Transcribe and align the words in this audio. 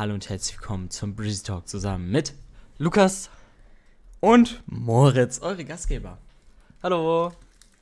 Hallo 0.00 0.14
und 0.14 0.30
herzlich 0.30 0.58
willkommen 0.58 0.88
zum 0.88 1.14
Breezy 1.14 1.42
Talk 1.42 1.68
zusammen 1.68 2.10
mit 2.10 2.32
Lukas 2.78 3.28
und 4.20 4.62
Moritz, 4.64 5.40
eure 5.42 5.62
Gastgeber. 5.62 6.16
Hallo. 6.82 7.32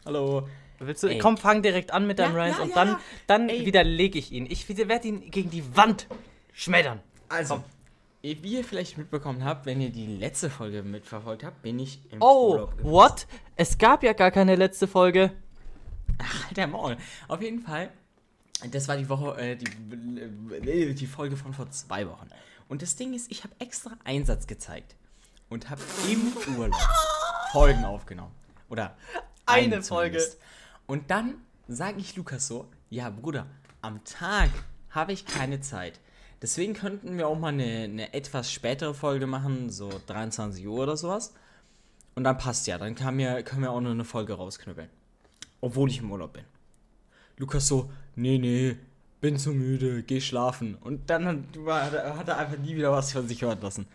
Hallo. 0.05 0.49
Willst 0.81 1.05
du? 1.05 1.07
Ey. 1.07 1.21
Komm, 1.21 1.37
fang 1.37 1.63
direkt 1.63 1.93
an 1.93 2.09
mit 2.09 2.19
deinem 2.19 2.35
Ja, 2.35 2.43
Rhymes 2.43 2.57
ja, 2.57 2.63
und 2.65 2.71
ja, 2.71 2.75
dann, 2.75 2.89
ja. 2.89 3.01
dann 3.29 3.49
Ey. 3.49 3.65
widerlege 3.65 4.19
ich 4.19 4.33
ihn. 4.33 4.47
Ich 4.51 4.69
werde 4.69 5.07
ihn 5.07 5.31
gegen 5.31 5.51
die 5.51 5.77
Wand 5.77 6.09
schmettern. 6.53 6.99
Also, 7.29 7.63
wie 8.23 8.33
ihr 8.33 8.65
vielleicht 8.65 8.99
mitbekommen 8.99 9.45
habt, 9.45 9.65
wenn 9.65 9.81
ihr 9.81 9.91
die 9.91 10.09
letzte 10.09 10.51
Folge 10.51 10.83
mitverfolgt 10.83 11.45
habt, 11.45 11.63
bin 11.63 11.79
ich 11.79 12.01
im 12.11 12.21
Oh, 12.21 12.51
Urlaub 12.51 12.73
gewesen. 12.79 12.91
what? 12.91 13.27
Es 13.55 13.79
gab 13.79 14.03
ja 14.03 14.13
gar 14.13 14.33
keine 14.33 14.57
letzte 14.57 14.89
Folge. 14.89 15.31
Halt 16.19 16.57
der 16.57 16.67
Maul. 16.67 16.97
Auf 17.29 17.41
jeden 17.41 17.61
Fall, 17.61 17.91
das 18.71 18.89
war 18.89 18.97
die 18.97 19.09
Woche, 19.09 19.41
äh, 19.41 19.57
die, 19.57 20.95
die 20.95 21.07
Folge 21.07 21.37
von 21.37 21.55
vor 21.55 21.71
zwei 21.71 22.09
Wochen. 22.09 22.29
Und 22.69 22.83
das 22.83 22.97
Ding 22.97 23.15
ist, 23.15 23.31
ich 23.31 23.45
habe 23.45 23.55
extra 23.59 23.93
Einsatz 24.05 24.47
gezeigt 24.47 24.95
und 25.49 25.71
habe 25.71 25.83
im 26.11 26.57
Urlaub 26.57 26.81
Folgen 27.53 27.85
aufgenommen. 27.85 28.35
Oder 28.69 28.97
Eine 29.47 29.83
Folge. 29.83 30.23
Und 30.87 31.11
dann 31.11 31.35
sage 31.67 32.01
ich 32.01 32.17
Lukas 32.17 32.47
so, 32.47 32.69
ja 32.91 33.11
Bruder, 33.11 33.47
am 33.81 34.05
Tag 34.05 34.51
habe 34.91 35.13
ich 35.13 35.25
keine 35.25 35.61
Zeit. 35.61 36.01
Deswegen 36.43 36.75
könnten 36.75 37.17
wir 37.17 37.29
auch 37.29 37.39
mal 37.39 37.49
eine, 37.49 37.85
eine 37.85 38.15
etwas 38.15 38.53
spätere 38.53 38.95
Folge 38.95 39.27
machen, 39.27 39.71
so 39.71 39.91
23 40.07 40.67
Uhr 40.67 40.83
oder 40.83 40.97
sowas. 40.97 41.35
Und 42.15 42.25
dann 42.25 42.39
passt 42.39 42.67
ja, 42.67 42.79
dann 42.79 42.95
kann 42.95 43.17
mir, 43.17 43.43
können 43.43 43.63
wir 43.63 43.71
auch 43.71 43.81
noch 43.81 43.91
eine 43.91 44.05
Folge 44.05 44.35
rausknüppeln. 44.35 44.89
Obwohl 45.61 45.91
ich 45.91 45.99
im 45.99 46.11
Urlaub 46.11 46.35
bin. 46.35 46.45
Lukas 47.39 47.67
so, 47.69 47.91
nee, 48.17 48.39
nee, 48.39 48.77
bin 49.21 49.39
zu 49.39 49.53
müde, 49.53 50.03
geh 50.03 50.21
schlafen. 50.21 50.75
Und 50.77 51.09
dann 51.11 51.27
hat, 51.67 52.29
er 52.29 52.39
einfach 52.39 52.59
nie 52.59 52.77
wieder 52.77 52.93
was 52.93 53.13
von 53.13 53.27
sich 53.27 53.43
hören 53.43 53.61
lassen. 53.61 53.87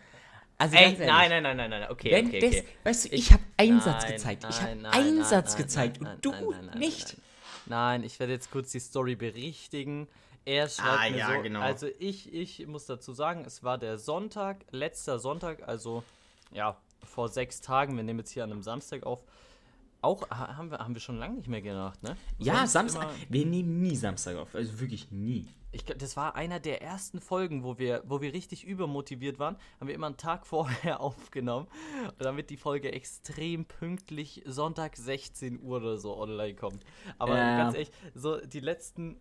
Also 0.56 0.76
Ey, 0.76 0.96
nein, 0.98 1.30
nein, 1.30 1.42
nein, 1.42 1.56
nein, 1.56 1.70
nein. 1.70 1.90
Okay, 1.90 2.12
wenn 2.12 2.28
okay, 2.28 2.38
das, 2.40 2.50
okay. 2.50 2.64
weißt 2.84 3.04
du, 3.04 3.08
ich, 3.08 3.14
Ich- 3.20 3.32
habe 3.32 3.42
Einsatz 3.56 4.02
Nein, 4.04 4.12
gezeigt. 4.12 4.46
ich 4.48 4.60
habe 4.62 4.76
nein, 4.76 4.92
Einsatz 4.92 5.52
nein, 5.54 5.62
gezeigt 5.62 6.00
und 6.00 6.08
du 6.22 6.32
nicht. 6.78 7.16
Nein, 7.66 8.04
ich 8.04 8.20
werde 8.20 8.34
jetzt 8.34 8.50
kurz 8.50 8.70
die 8.70 8.78
Story 8.80 9.16
berichtigen. 9.16 10.06
Er 10.44 10.68
schreibt 10.68 11.00
Ah, 11.00 11.10
mir 11.10 11.16
ja, 11.16 11.34
so, 11.34 11.42
genau. 11.42 11.60
also 11.60 11.88
ich, 11.98 12.32
ich 12.32 12.66
muss 12.66 12.84
dazu 12.86 13.12
sagen, 13.14 13.44
es 13.46 13.64
war 13.64 13.78
der 13.78 13.98
Sonntag, 13.98 14.58
letzter 14.70 15.18
Sonntag, 15.18 15.66
also 15.66 16.04
ja, 16.52 16.76
vor 17.02 17.28
sechs 17.30 17.60
Tagen, 17.62 17.96
wir 17.96 18.04
nehmen 18.04 18.18
jetzt 18.20 18.30
hier 18.30 18.44
an 18.44 18.52
einem 18.52 18.62
Samstag 18.62 19.04
auf. 19.04 19.20
Auch 20.04 20.28
ha- 20.30 20.56
haben 20.56 20.70
wir, 20.70 20.78
haben 20.78 20.94
wir 20.94 21.00
schon 21.00 21.18
lange 21.18 21.36
nicht 21.36 21.48
mehr 21.48 21.62
gemacht, 21.62 22.02
ne? 22.02 22.16
Ja, 22.38 22.58
Sonst 22.58 22.72
Samstag. 22.72 23.02
immer- 23.04 23.12
Wir 23.30 23.46
nehmen 23.46 23.80
nie 23.82 23.96
Samstag 23.96 24.36
auf. 24.36 24.54
Also 24.54 24.78
wirklich 24.80 25.10
nie. 25.10 25.46
Ich, 25.74 25.84
das 25.84 26.16
war 26.16 26.36
einer 26.36 26.60
der 26.60 26.82
ersten 26.82 27.20
Folgen, 27.20 27.64
wo 27.64 27.78
wir, 27.78 28.02
wo 28.06 28.20
wir 28.20 28.32
richtig 28.32 28.64
übermotiviert 28.64 29.38
waren. 29.38 29.56
Haben 29.80 29.88
wir 29.88 29.94
immer 29.94 30.06
einen 30.06 30.16
Tag 30.16 30.46
vorher 30.46 31.00
aufgenommen, 31.00 31.66
damit 32.18 32.50
die 32.50 32.56
Folge 32.56 32.92
extrem 32.92 33.64
pünktlich 33.64 34.42
Sonntag 34.46 34.96
16 34.96 35.60
Uhr 35.60 35.78
oder 35.78 35.98
so 35.98 36.16
online 36.16 36.54
kommt. 36.54 36.84
Aber 37.18 37.38
Ja. 37.38 37.56
ganz 37.56 37.74
ehrlich, 37.74 37.90
so 38.14 38.38
die 38.40 38.60
letzten, 38.60 39.20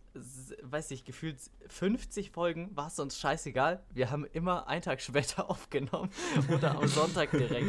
weiß 0.62 0.92
ich, 0.92 1.06
gefühlt 1.06 1.38
50 1.70 2.32
Folgen 2.32 2.70
war 2.76 2.88
es 2.88 3.00
uns 3.00 3.20
scheißegal. 3.20 3.84
Wir 3.94 4.12
haben 4.12 4.26
immer 4.26 4.67
einen 4.67 4.82
Tag 4.84 5.02
später 5.02 5.50
aufgenommen 5.50 6.12
oder 6.54 6.78
am 6.78 6.88
Sonntag 6.88 7.32
direkt. 7.32 7.67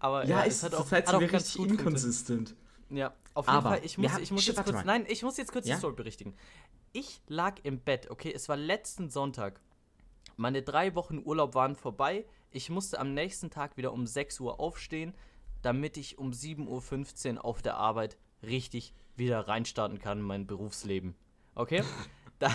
Aber 0.00 0.26
ja, 0.26 0.44
es 0.44 0.62
hat 0.62 0.74
auch, 0.74 0.90
hat 0.90 1.14
auch 1.14 1.20
ganz 1.20 1.54
gut 1.54 1.68
funktioniert. 1.80 2.54
Ja, 2.90 3.14
auf 3.34 3.46
jeden 3.46 3.56
Aber 3.58 3.70
Fall, 3.70 3.84
ich 3.84 3.98
muss, 3.98 4.12
haben- 4.12 4.22
ich 4.22 4.30
muss 4.30 4.42
Shit, 4.44 4.56
jetzt 4.56 4.64
kurz, 4.64 4.74
mal. 4.76 4.84
nein, 4.84 5.04
ich 5.08 5.22
muss 5.22 5.36
jetzt 5.36 5.52
kurz 5.52 5.66
Ja? 5.66 5.74
die 5.74 5.78
Story 5.78 5.94
berichtigen. 5.94 6.34
Ich 6.92 7.20
lag 7.26 7.56
im 7.62 7.80
Bett, 7.80 8.10
okay, 8.10 8.32
es 8.34 8.48
war 8.48 8.56
letzten 8.56 9.10
Sonntag. 9.10 9.60
Meine 10.36 10.62
drei 10.62 10.94
Wochen 10.94 11.18
Urlaub 11.24 11.54
waren 11.54 11.76
vorbei. 11.76 12.24
Ich 12.50 12.70
musste 12.70 12.98
am 12.98 13.12
nächsten 13.12 13.50
Tag 13.50 13.76
wieder 13.76 13.92
um 13.92 14.06
6 14.06 14.40
Uhr 14.40 14.58
aufstehen, 14.58 15.14
damit 15.62 15.96
ich 15.98 16.16
um 16.18 16.30
7.15 16.32 17.36
Uhr 17.36 17.44
auf 17.44 17.60
der 17.60 17.76
Arbeit 17.76 18.16
richtig 18.42 18.94
wieder 19.16 19.48
reinstarten 19.48 19.98
kann 19.98 20.18
in 20.20 20.24
mein 20.24 20.46
Berufsleben. 20.46 21.14
Okay? 21.54 21.82
da, 22.38 22.50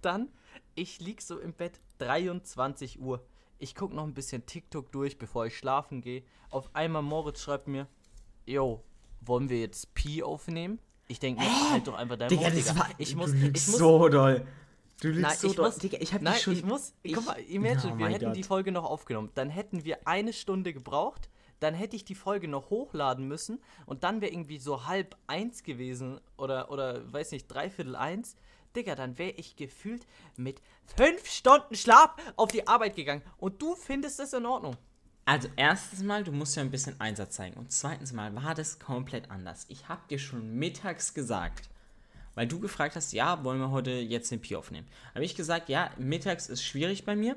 dann, 0.00 0.28
ich 0.74 0.98
lieg 1.00 1.22
so 1.22 1.38
im 1.38 1.52
Bett, 1.52 1.80
23 1.98 3.00
Uhr. 3.00 3.24
Ich 3.58 3.74
guck 3.74 3.92
noch 3.92 4.04
ein 4.04 4.14
bisschen 4.14 4.46
TikTok 4.46 4.90
durch, 4.92 5.18
bevor 5.18 5.46
ich 5.46 5.56
schlafen 5.56 6.00
gehe. 6.00 6.22
Auf 6.50 6.74
einmal 6.74 7.02
Moritz 7.02 7.42
schreibt 7.42 7.68
mir, 7.68 7.86
yo, 8.46 8.82
wollen 9.20 9.48
wir 9.48 9.58
jetzt 9.60 9.94
Pi 9.94 10.22
aufnehmen? 10.22 10.78
Ich 11.08 11.18
denke, 11.20 11.42
halt 11.72 11.86
doch 11.86 11.94
einfach 11.94 12.16
dein 12.16 12.28
Digga, 12.28 12.50
das 12.50 12.54
Digga. 12.54 12.76
war. 12.80 12.88
ich 12.98 13.12
du 13.12 13.16
muss, 13.18 13.32
lügst 13.32 13.66
ich 13.66 13.72
muss, 13.72 13.78
so 13.78 14.08
doll. 14.08 14.46
Du 15.00 15.08
lügst 15.08 15.22
Nein, 15.22 15.36
so 15.38 15.46
ich 15.48 15.54
doll. 15.56 15.66
muss, 15.66 15.78
Digga, 15.78 15.98
ich 16.00 16.12
hab 16.12 16.22
nein, 16.22 16.34
dich 16.34 16.42
schon. 16.42 16.52
ich 16.54 16.64
muss, 16.64 16.92
ich- 17.02 17.14
guck 17.14 17.24
mal, 17.26 17.38
imagine, 17.48 17.94
Oh 17.94 17.98
wir 17.98 18.08
hätten 18.08 18.32
die 18.34 18.40
Gott. 18.40 18.48
Folge 18.48 18.72
noch 18.72 18.84
aufgenommen. 18.84 19.30
Dann 19.34 19.48
hätten 19.48 19.84
wir 19.84 20.06
eine 20.06 20.32
Stunde 20.32 20.72
gebraucht, 20.72 21.30
dann 21.60 21.74
hätte 21.74 21.96
ich 21.96 22.04
die 22.04 22.14
Folge 22.14 22.46
noch 22.48 22.70
hochladen 22.70 23.26
müssen 23.26 23.60
und 23.86 24.04
dann 24.04 24.20
wäre 24.20 24.32
irgendwie 24.32 24.58
so 24.58 24.86
halb 24.86 25.16
eins 25.26 25.62
gewesen 25.62 26.20
oder, 26.36 26.70
oder, 26.70 27.10
weiß 27.12 27.30
nicht, 27.32 27.46
dreiviertel 27.48 27.96
eins. 27.96 28.36
Digga, 28.76 28.94
dann 28.94 29.16
wäre 29.18 29.30
ich 29.32 29.56
gefühlt 29.56 30.06
mit 30.36 30.60
fünf 30.96 31.26
Stunden 31.28 31.74
Schlaf 31.74 32.14
auf 32.36 32.50
die 32.50 32.66
Arbeit 32.68 32.96
gegangen 32.96 33.22
und 33.38 33.62
du 33.62 33.74
findest 33.76 34.18
das 34.18 34.34
in 34.34 34.44
Ordnung. 34.46 34.76
Also, 35.28 35.46
erstens 35.56 36.02
mal, 36.02 36.24
du 36.24 36.32
musst 36.32 36.56
ja 36.56 36.62
ein 36.62 36.70
bisschen 36.70 36.98
Einsatz 37.02 37.34
zeigen. 37.34 37.58
Und 37.58 37.70
zweitens 37.70 38.14
mal 38.14 38.34
war 38.34 38.54
das 38.54 38.78
komplett 38.78 39.30
anders. 39.30 39.66
Ich 39.68 39.86
hab 39.86 40.08
dir 40.08 40.18
schon 40.18 40.54
mittags 40.58 41.12
gesagt, 41.12 41.68
weil 42.34 42.46
du 42.46 42.58
gefragt 42.58 42.96
hast, 42.96 43.12
ja, 43.12 43.44
wollen 43.44 43.60
wir 43.60 43.70
heute 43.70 43.90
jetzt 43.90 44.30
den 44.30 44.40
Pi 44.40 44.56
aufnehmen? 44.56 44.86
Habe 45.14 45.26
ich 45.26 45.36
gesagt, 45.36 45.68
ja, 45.68 45.90
mittags 45.98 46.48
ist 46.48 46.64
schwierig 46.64 47.04
bei 47.04 47.14
mir. 47.14 47.36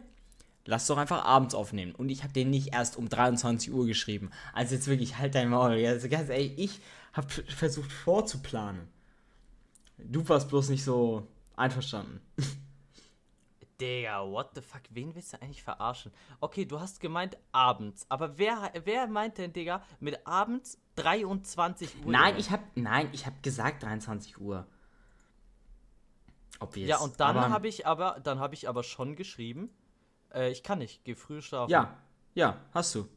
Lass 0.64 0.88
doch 0.88 0.98
einfach 0.98 1.26
abends 1.26 1.54
aufnehmen. 1.54 1.94
Und 1.94 2.08
ich 2.08 2.24
habe 2.24 2.32
den 2.32 2.50
nicht 2.50 2.74
erst 2.74 2.96
um 2.96 3.10
23 3.10 3.74
Uhr 3.74 3.86
geschrieben. 3.86 4.32
Also 4.54 4.76
jetzt 4.76 4.88
wirklich, 4.88 5.18
halt 5.18 5.36
dein 5.36 5.50
Maul. 5.50 5.86
Also 5.86 6.08
ganz 6.08 6.30
ehrlich, 6.30 6.54
ich 6.58 6.80
habe 7.12 7.28
versucht 7.28 7.92
vorzuplanen. 7.92 8.88
Du 9.98 10.30
warst 10.30 10.48
bloß 10.48 10.70
nicht 10.70 10.86
so 10.86 11.28
einverstanden. 11.58 12.22
Digga, 13.82 14.32
what 14.32 14.52
the 14.54 14.62
fuck, 14.62 14.82
wen 14.92 15.16
willst 15.16 15.34
du 15.34 15.42
eigentlich 15.42 15.64
verarschen? 15.64 16.12
Okay, 16.40 16.66
du 16.66 16.80
hast 16.80 17.00
gemeint 17.00 17.38
abends, 17.52 18.06
aber 18.10 18.38
wer, 18.38 18.72
wer 18.84 19.08
meint 19.08 19.38
denn, 19.40 19.52
Digga, 19.52 19.82
mit 20.00 20.26
abends 20.26 20.80
23 20.96 22.06
Uhr? 22.06 22.12
Nein, 22.12 22.36
ich 22.38 22.52
habe 22.52 22.64
nein, 22.76 23.10
ich 23.12 23.26
habe 23.26 23.36
gesagt 23.42 23.84
23 23.84 24.40
Uhr. 24.40 24.68
Ob 26.60 26.76
wir 26.76 26.86
Ja, 26.86 27.00
und 27.00 27.20
dann 27.20 27.50
habe 27.50 27.68
ich 27.68 27.88
aber, 27.88 28.20
dann 28.24 28.40
habe 28.40 28.54
ich 28.54 28.70
aber 28.70 28.84
schon 28.84 29.16
geschrieben, 29.16 29.72
äh, 30.32 30.52
ich 30.52 30.62
kann 30.62 30.78
nicht, 30.78 31.04
geh 31.04 31.16
früh 31.16 31.42
schlafen. 31.42 31.72
Ja, 31.72 31.98
ja, 32.36 32.62
hast 32.72 32.94
du. 32.94 33.10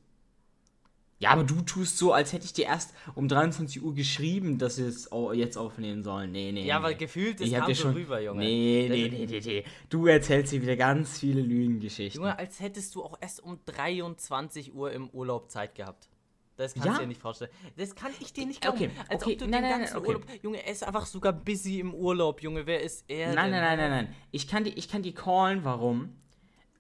Ja, 1.25 1.31
aber 1.31 1.45
du 1.45 1.63
tust 1.63 1.97
so, 1.97 2.13
als 2.13 2.33
hätte 2.35 2.45
ich 2.45 2.53
dir 2.53 2.67
erst 2.67 2.95
um 3.15 3.29
23 3.29 3.83
Uhr 3.83 3.95
geschrieben, 3.95 4.59
dass 4.59 4.77
wir 4.79 4.87
es 4.87 5.09
jetzt 5.33 5.57
aufnehmen 5.57 6.03
sollen. 6.03 6.33
Nee, 6.33 6.53
nee. 6.53 6.67
Ja, 6.67 6.79
nee. 6.79 6.85
weil 6.85 6.95
gefühlt, 6.97 7.41
das 7.41 7.47
ich 7.47 7.55
kam 7.55 7.67
so 7.67 7.75
schon 7.75 7.95
rüber, 7.95 8.21
Junge. 8.21 8.45
Nee, 8.45 8.89
nee, 8.91 9.09
nee, 9.09 9.27
nee, 9.27 9.41
nee. 9.43 9.65
Du 9.89 10.07
erzählst 10.07 10.53
hier 10.53 10.61
wieder 10.61 10.77
ganz 10.77 11.19
viele 11.19 11.41
Lügengeschichten. 11.41 12.21
Junge, 12.21 12.39
als 12.39 12.61
hättest 12.61 12.95
du 12.95 13.03
auch 13.03 13.17
erst 13.21 13.43
um 13.43 13.59
23 13.65 14.75
Uhr 14.75 14.93
im 14.93 15.09
Urlaub 15.11 15.51
Zeit 15.51 15.75
gehabt. 15.75 16.11
Das 16.57 16.75
kannst 16.75 16.87
Ja? 16.87 16.95
du 16.95 17.01
dir 17.01 17.07
nicht 17.07 17.21
vorstellen. 17.21 17.51
Das 17.77 17.95
kann 17.95 18.13
ich 18.21 18.33
dir 18.35 18.45
nicht 18.47 18.61
glauben. 18.61 18.77
Okay, 18.77 18.91
Als 19.09 19.23
okay, 19.23 19.33
ob 19.33 19.39
du 19.39 19.47
nein, 19.49 19.63
den 19.63 19.71
ganzen 19.71 19.95
nein, 19.95 20.03
okay. 20.03 20.09
Urlaub. 20.09 20.25
Junge, 20.43 20.65
er 20.67 20.73
ist 20.73 20.85
einfach 20.85 21.07
sogar 21.07 21.33
busy 21.33 21.81
im 21.81 21.95
Urlaub, 21.95 22.43
Junge. 22.43 22.67
Wer 22.67 22.83
ist 22.83 23.07
er? 23.09 23.35
Nein, 23.35 23.51
denn? 23.51 23.63
nein, 23.63 23.79
nein, 23.79 23.91
nein, 23.91 24.05
nein. 24.05 24.15
Ich 24.31 24.47
kann 24.47 24.65
dir, 24.65 24.77
ich 24.77 24.89
kann 24.91 25.03
dir 25.03 25.15
callen, 25.15 25.65
warum? 25.65 26.11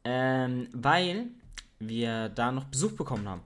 Ähm, 0.05 0.69
weil 0.73 1.29
wir 1.79 2.29
da 2.29 2.53
noch 2.53 2.65
Besuch 2.65 2.93
bekommen 2.93 3.27
haben. 3.27 3.41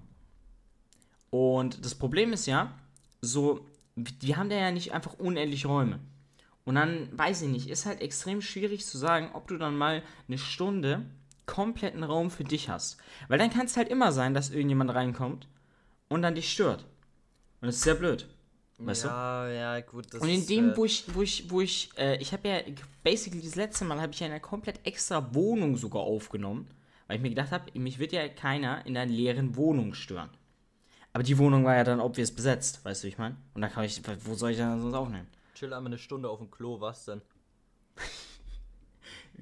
Und 1.30 1.84
das 1.84 1.94
Problem 1.94 2.32
ist 2.32 2.46
ja, 2.46 2.72
so, 3.20 3.66
wir 3.94 4.36
haben 4.36 4.48
da 4.48 4.56
ja 4.56 4.70
nicht 4.70 4.92
einfach 4.92 5.14
unendlich 5.14 5.66
Räume. 5.66 5.98
Und 6.64 6.74
dann, 6.74 7.08
weiß 7.16 7.42
ich 7.42 7.48
nicht, 7.48 7.68
ist 7.68 7.86
halt 7.86 8.00
extrem 8.00 8.42
schwierig 8.42 8.84
zu 8.84 8.98
sagen, 8.98 9.30
ob 9.32 9.48
du 9.48 9.56
dann 9.56 9.76
mal 9.76 10.02
eine 10.26 10.38
Stunde 10.38 11.06
kompletten 11.46 12.04
Raum 12.04 12.30
für 12.30 12.44
dich 12.44 12.68
hast. 12.68 12.98
Weil 13.28 13.38
dann 13.38 13.50
kann 13.50 13.66
es 13.66 13.76
halt 13.76 13.88
immer 13.88 14.12
sein, 14.12 14.34
dass 14.34 14.50
irgendjemand 14.50 14.94
reinkommt 14.94 15.48
und 16.08 16.22
dann 16.22 16.34
dich 16.34 16.52
stört. 16.52 16.84
Und 17.60 17.68
das 17.68 17.76
ist 17.76 17.82
sehr 17.82 17.94
blöd. 17.94 18.28
Weißt 18.78 19.04
du? 19.04 19.08
ja, 19.08 19.48
ja, 19.48 19.80
gut. 19.80 20.12
Das 20.12 20.20
Und 20.20 20.28
in 20.28 20.40
ist, 20.40 20.50
dem, 20.50 20.70
äh, 20.70 20.76
wo 20.76 20.84
ich, 20.84 21.04
wo 21.12 21.22
ich, 21.22 21.50
wo 21.50 21.60
ich, 21.60 21.90
äh, 21.98 22.16
ich 22.18 22.32
habe 22.32 22.48
ja, 22.48 22.60
basically 23.02 23.42
das 23.42 23.56
letzte 23.56 23.84
Mal 23.84 24.00
habe 24.00 24.12
ich 24.12 24.20
ja 24.20 24.26
eine 24.26 24.38
komplett 24.38 24.86
extra 24.86 25.34
Wohnung 25.34 25.76
sogar 25.76 26.02
aufgenommen, 26.02 26.68
weil 27.08 27.16
ich 27.16 27.22
mir 27.22 27.30
gedacht 27.30 27.50
habe, 27.50 27.76
mich 27.78 27.98
wird 27.98 28.12
ja 28.12 28.28
keiner 28.28 28.86
in 28.86 28.96
einer 28.96 29.10
leeren 29.10 29.56
Wohnung 29.56 29.94
stören. 29.94 30.30
Aber 31.12 31.22
die 31.22 31.38
Wohnung 31.38 31.64
war 31.64 31.74
ja 31.74 31.84
dann 31.84 32.00
obvious 32.00 32.30
besetzt, 32.32 32.84
weißt 32.84 33.02
du, 33.02 33.06
wie 33.06 33.08
ich 33.10 33.18
meine? 33.18 33.36
Und 33.54 33.62
da 33.62 33.68
kann 33.68 33.84
ich, 33.84 34.00
wo 34.24 34.34
soll 34.34 34.50
ich 34.52 34.58
dann 34.58 34.80
sonst 34.80 34.94
aufnehmen? 34.94 35.26
Chill 35.54 35.72
einmal 35.72 35.90
eine 35.90 35.98
Stunde 35.98 36.28
auf 36.28 36.38
dem 36.38 36.50
Klo, 36.50 36.80
was 36.80 37.04
denn? 37.06 37.22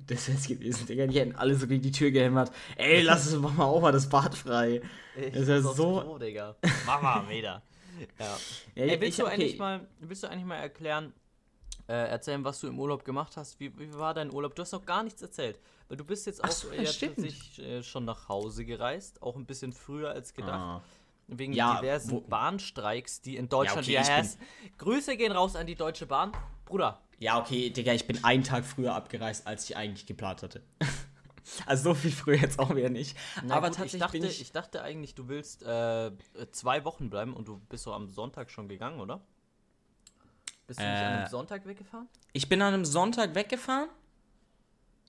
Das 0.09 0.29
wäre 0.29 0.37
es 0.39 0.47
gewesen, 0.47 0.87
Digga, 0.87 1.07
die 1.07 1.19
hätten 1.19 1.35
alle 1.37 1.55
so 1.57 1.67
gegen 1.67 1.83
die 1.83 1.91
Tür 1.91 2.11
gehämmert. 2.11 2.53
Ey, 2.77 3.01
lass 3.01 3.25
es 3.27 3.35
mach 3.39 3.55
mal 3.55 3.65
auf, 3.65 3.81
mal 3.81 3.93
das 3.93 4.07
Bad 4.09 4.35
frei. 4.35 4.83
Ich 5.17 5.33
Das 5.33 5.49
ist 5.49 5.75
so- 5.77 6.01
Klo, 6.03 6.19
Digga. 6.19 6.55
Mach 6.85 7.01
mal 7.01 7.29
wieder. 7.29 7.63
Ja. 8.21 8.37
Ja, 8.75 8.85
Ey, 8.93 9.01
willst, 9.01 9.19
ich- 9.19 9.25
du 9.25 9.31
eigentlich 9.31 9.59
mal, 9.59 9.89
willst 10.01 10.23
du 10.23 10.27
eigentlich 10.29 10.45
mal 10.45 10.57
erklären, 10.57 11.15
äh, 11.89 11.95
erzählen, 12.11 12.45
was 12.45 12.61
du 12.61 12.67
im 12.67 12.79
Urlaub 12.79 13.07
gemacht 13.07 13.39
hast. 13.39 13.59
Wie, 13.59 13.75
wie 13.79 13.91
war 13.95 14.13
dein 14.13 14.31
Urlaub? 14.31 14.55
Du 14.55 14.61
hast 14.61 14.73
noch 14.73 14.85
gar 14.85 15.03
nichts 15.03 15.23
erzählt. 15.23 15.59
Weil 15.89 15.97
du 15.97 16.05
bist 16.05 16.27
jetzt 16.27 16.45
Ach 16.45 16.49
auch 16.51 16.53
so, 16.53 16.69
äh, 16.73 16.85
ja, 16.85 16.93
tatsächlich 16.93 17.59
äh, 17.59 17.83
schon 17.83 18.05
nach 18.05 18.29
Hause 18.29 18.67
gereist. 18.67 19.23
Auch 19.23 19.35
ein 19.35 19.47
bisschen 19.47 19.73
früher 19.73 20.11
als 20.11 20.35
gedacht. 20.35 20.53
Ah. 20.53 20.83
Wegen 21.29 21.53
Ja, 21.53 21.81
diversen 21.81 22.11
wo- 22.13 22.21
Bahnstreiks, 22.21 23.21
die 23.21 23.37
in 23.37 23.49
Deutschland 23.49 23.83
okay, 23.83 23.93
ich 23.99 24.07
bin- 24.07 24.07
herrschen. 24.15 24.39
Grüße 24.79 25.17
gehen 25.17 25.33
raus 25.33 25.57
an 25.57 25.67
die 25.67 25.75
Deutsche 25.75 26.07
Bahn. 26.07 26.33
Bruder, 26.65 27.01
Ja, 27.19 27.39
okay, 27.41 27.71
Digga, 27.71 27.93
ich 27.95 28.07
bin 28.07 28.23
einen 28.25 28.45
Tag 28.45 28.65
früher 28.65 28.95
abgereist, 28.95 29.47
als 29.47 29.69
ich 29.69 29.77
eigentlich 29.77 30.07
geplant 30.07 30.43
hatte. 30.43 30.63
also 31.67 31.91
so 31.91 31.95
viel 31.95 32.13
früher 32.13 32.37
jetzt 32.37 32.59
auch 32.59 32.75
wieder 32.77 32.91
nicht. 32.91 33.17
Na 33.45 33.57
Aber 33.57 33.69
gut, 33.69 33.77
tatsächlich 33.79 33.95
ich 33.95 34.01
dachte, 34.01 34.27
ich, 34.27 34.41
ich 34.43 34.53
dachte 34.53 34.83
eigentlich, 34.83 35.15
du 35.15 35.29
willst 35.29 35.63
äh, 35.65 36.13
zwei 36.53 36.85
Wochen 36.85 37.09
bleiben 37.11 37.35
und 37.35 37.49
du 37.49 37.59
bist 37.69 37.85
so 37.85 37.93
am 37.93 38.09
Sonntag 38.09 38.51
schon 38.51 38.69
gegangen, 38.69 39.01
oder? 39.01 39.21
Bist 40.67 40.81
du 40.81 40.85
nicht 40.85 40.93
an 41.01 41.13
Äh, 41.13 41.17
einem 41.19 41.27
Sonntag 41.29 41.67
weggefahren? 41.67 42.09
ich 42.33 42.49
bin 42.49 42.61
an 42.63 42.75
einem 42.75 42.85
Sonntag 42.85 43.35
weggefahren. 43.35 43.89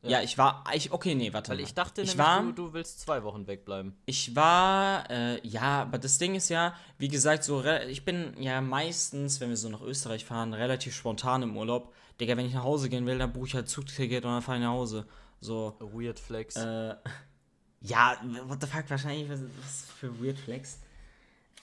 Ja, 0.10 0.22
ich 0.22 0.38
war, 0.38 0.64
ich, 0.74 0.92
okay, 0.92 1.16
nee, 1.16 1.34
warte 1.34 1.50
Weil 1.50 1.58
mal. 1.58 1.64
ich 1.64 1.74
dachte 1.74 2.02
ich 2.02 2.10
nämlich, 2.10 2.26
war, 2.26 2.44
du, 2.44 2.52
du 2.52 2.74
willst 2.74 3.02
zwei 3.02 3.24
Wochen 3.24 3.48
wegbleiben. 3.48 3.96
Ich 4.06 4.36
war, 4.36 5.10
äh, 5.10 5.46
ja, 5.48 5.82
aber 5.82 5.98
das 5.98 6.18
Ding 6.18 6.36
ist 6.36 6.50
ja, 6.50 6.74
wie 6.98 7.08
gesagt, 7.08 7.44
so, 7.44 7.64
ich 7.64 8.06
bin 8.06 8.34
ja 8.40 8.62
meistens, 8.62 9.40
wenn 9.40 9.50
wir 9.50 9.58
so 9.58 9.70
nach 9.70 9.82
Österreich 9.82 10.26
fahren, 10.26 10.54
relativ 10.54 10.96
spontan 10.96 11.44
im 11.44 11.56
Urlaub. 11.56 11.94
Digga, 12.20 12.36
wenn 12.36 12.46
ich 12.46 12.54
nach 12.54 12.64
Hause 12.64 12.90
gehen 12.90 13.06
will, 13.06 13.18
dann 13.18 13.32
buche 13.32 13.48
ich 13.48 13.54
halt 13.54 13.70
Zugticket 13.70 14.26
und 14.26 14.32
dann 14.32 14.42
fahre 14.42 14.58
ich 14.58 14.64
nach 14.64 14.72
Hause. 14.72 15.06
So, 15.40 15.76
Weird 15.80 16.20
Flex. 16.20 16.56
äh, 16.56 16.96
ja, 17.82 18.18
what 18.48 18.60
the 18.62 18.68
fuck, 18.68 18.90
wahrscheinlich, 18.90 19.30
was, 19.30 19.42
was 19.62 19.86
für 20.00 20.24
Weird 20.24 20.40
Flex. 20.40 20.80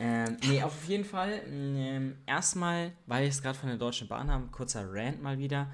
Ähm, 0.01 0.37
nee, 0.49 0.63
auf 0.63 0.89
jeden 0.89 1.05
Fall, 1.05 1.43
ähm, 1.47 2.17
erstmal, 2.27 2.93
weil 3.07 3.25
ich 3.25 3.31
es 3.31 3.43
gerade 3.43 3.57
von 3.57 3.69
der 3.69 3.79
Deutschen 3.79 4.09
Bahn 4.09 4.31
habe, 4.31 4.47
kurzer 4.49 4.87
Rant 4.93 5.23
mal 5.23 5.39
wieder. 5.39 5.69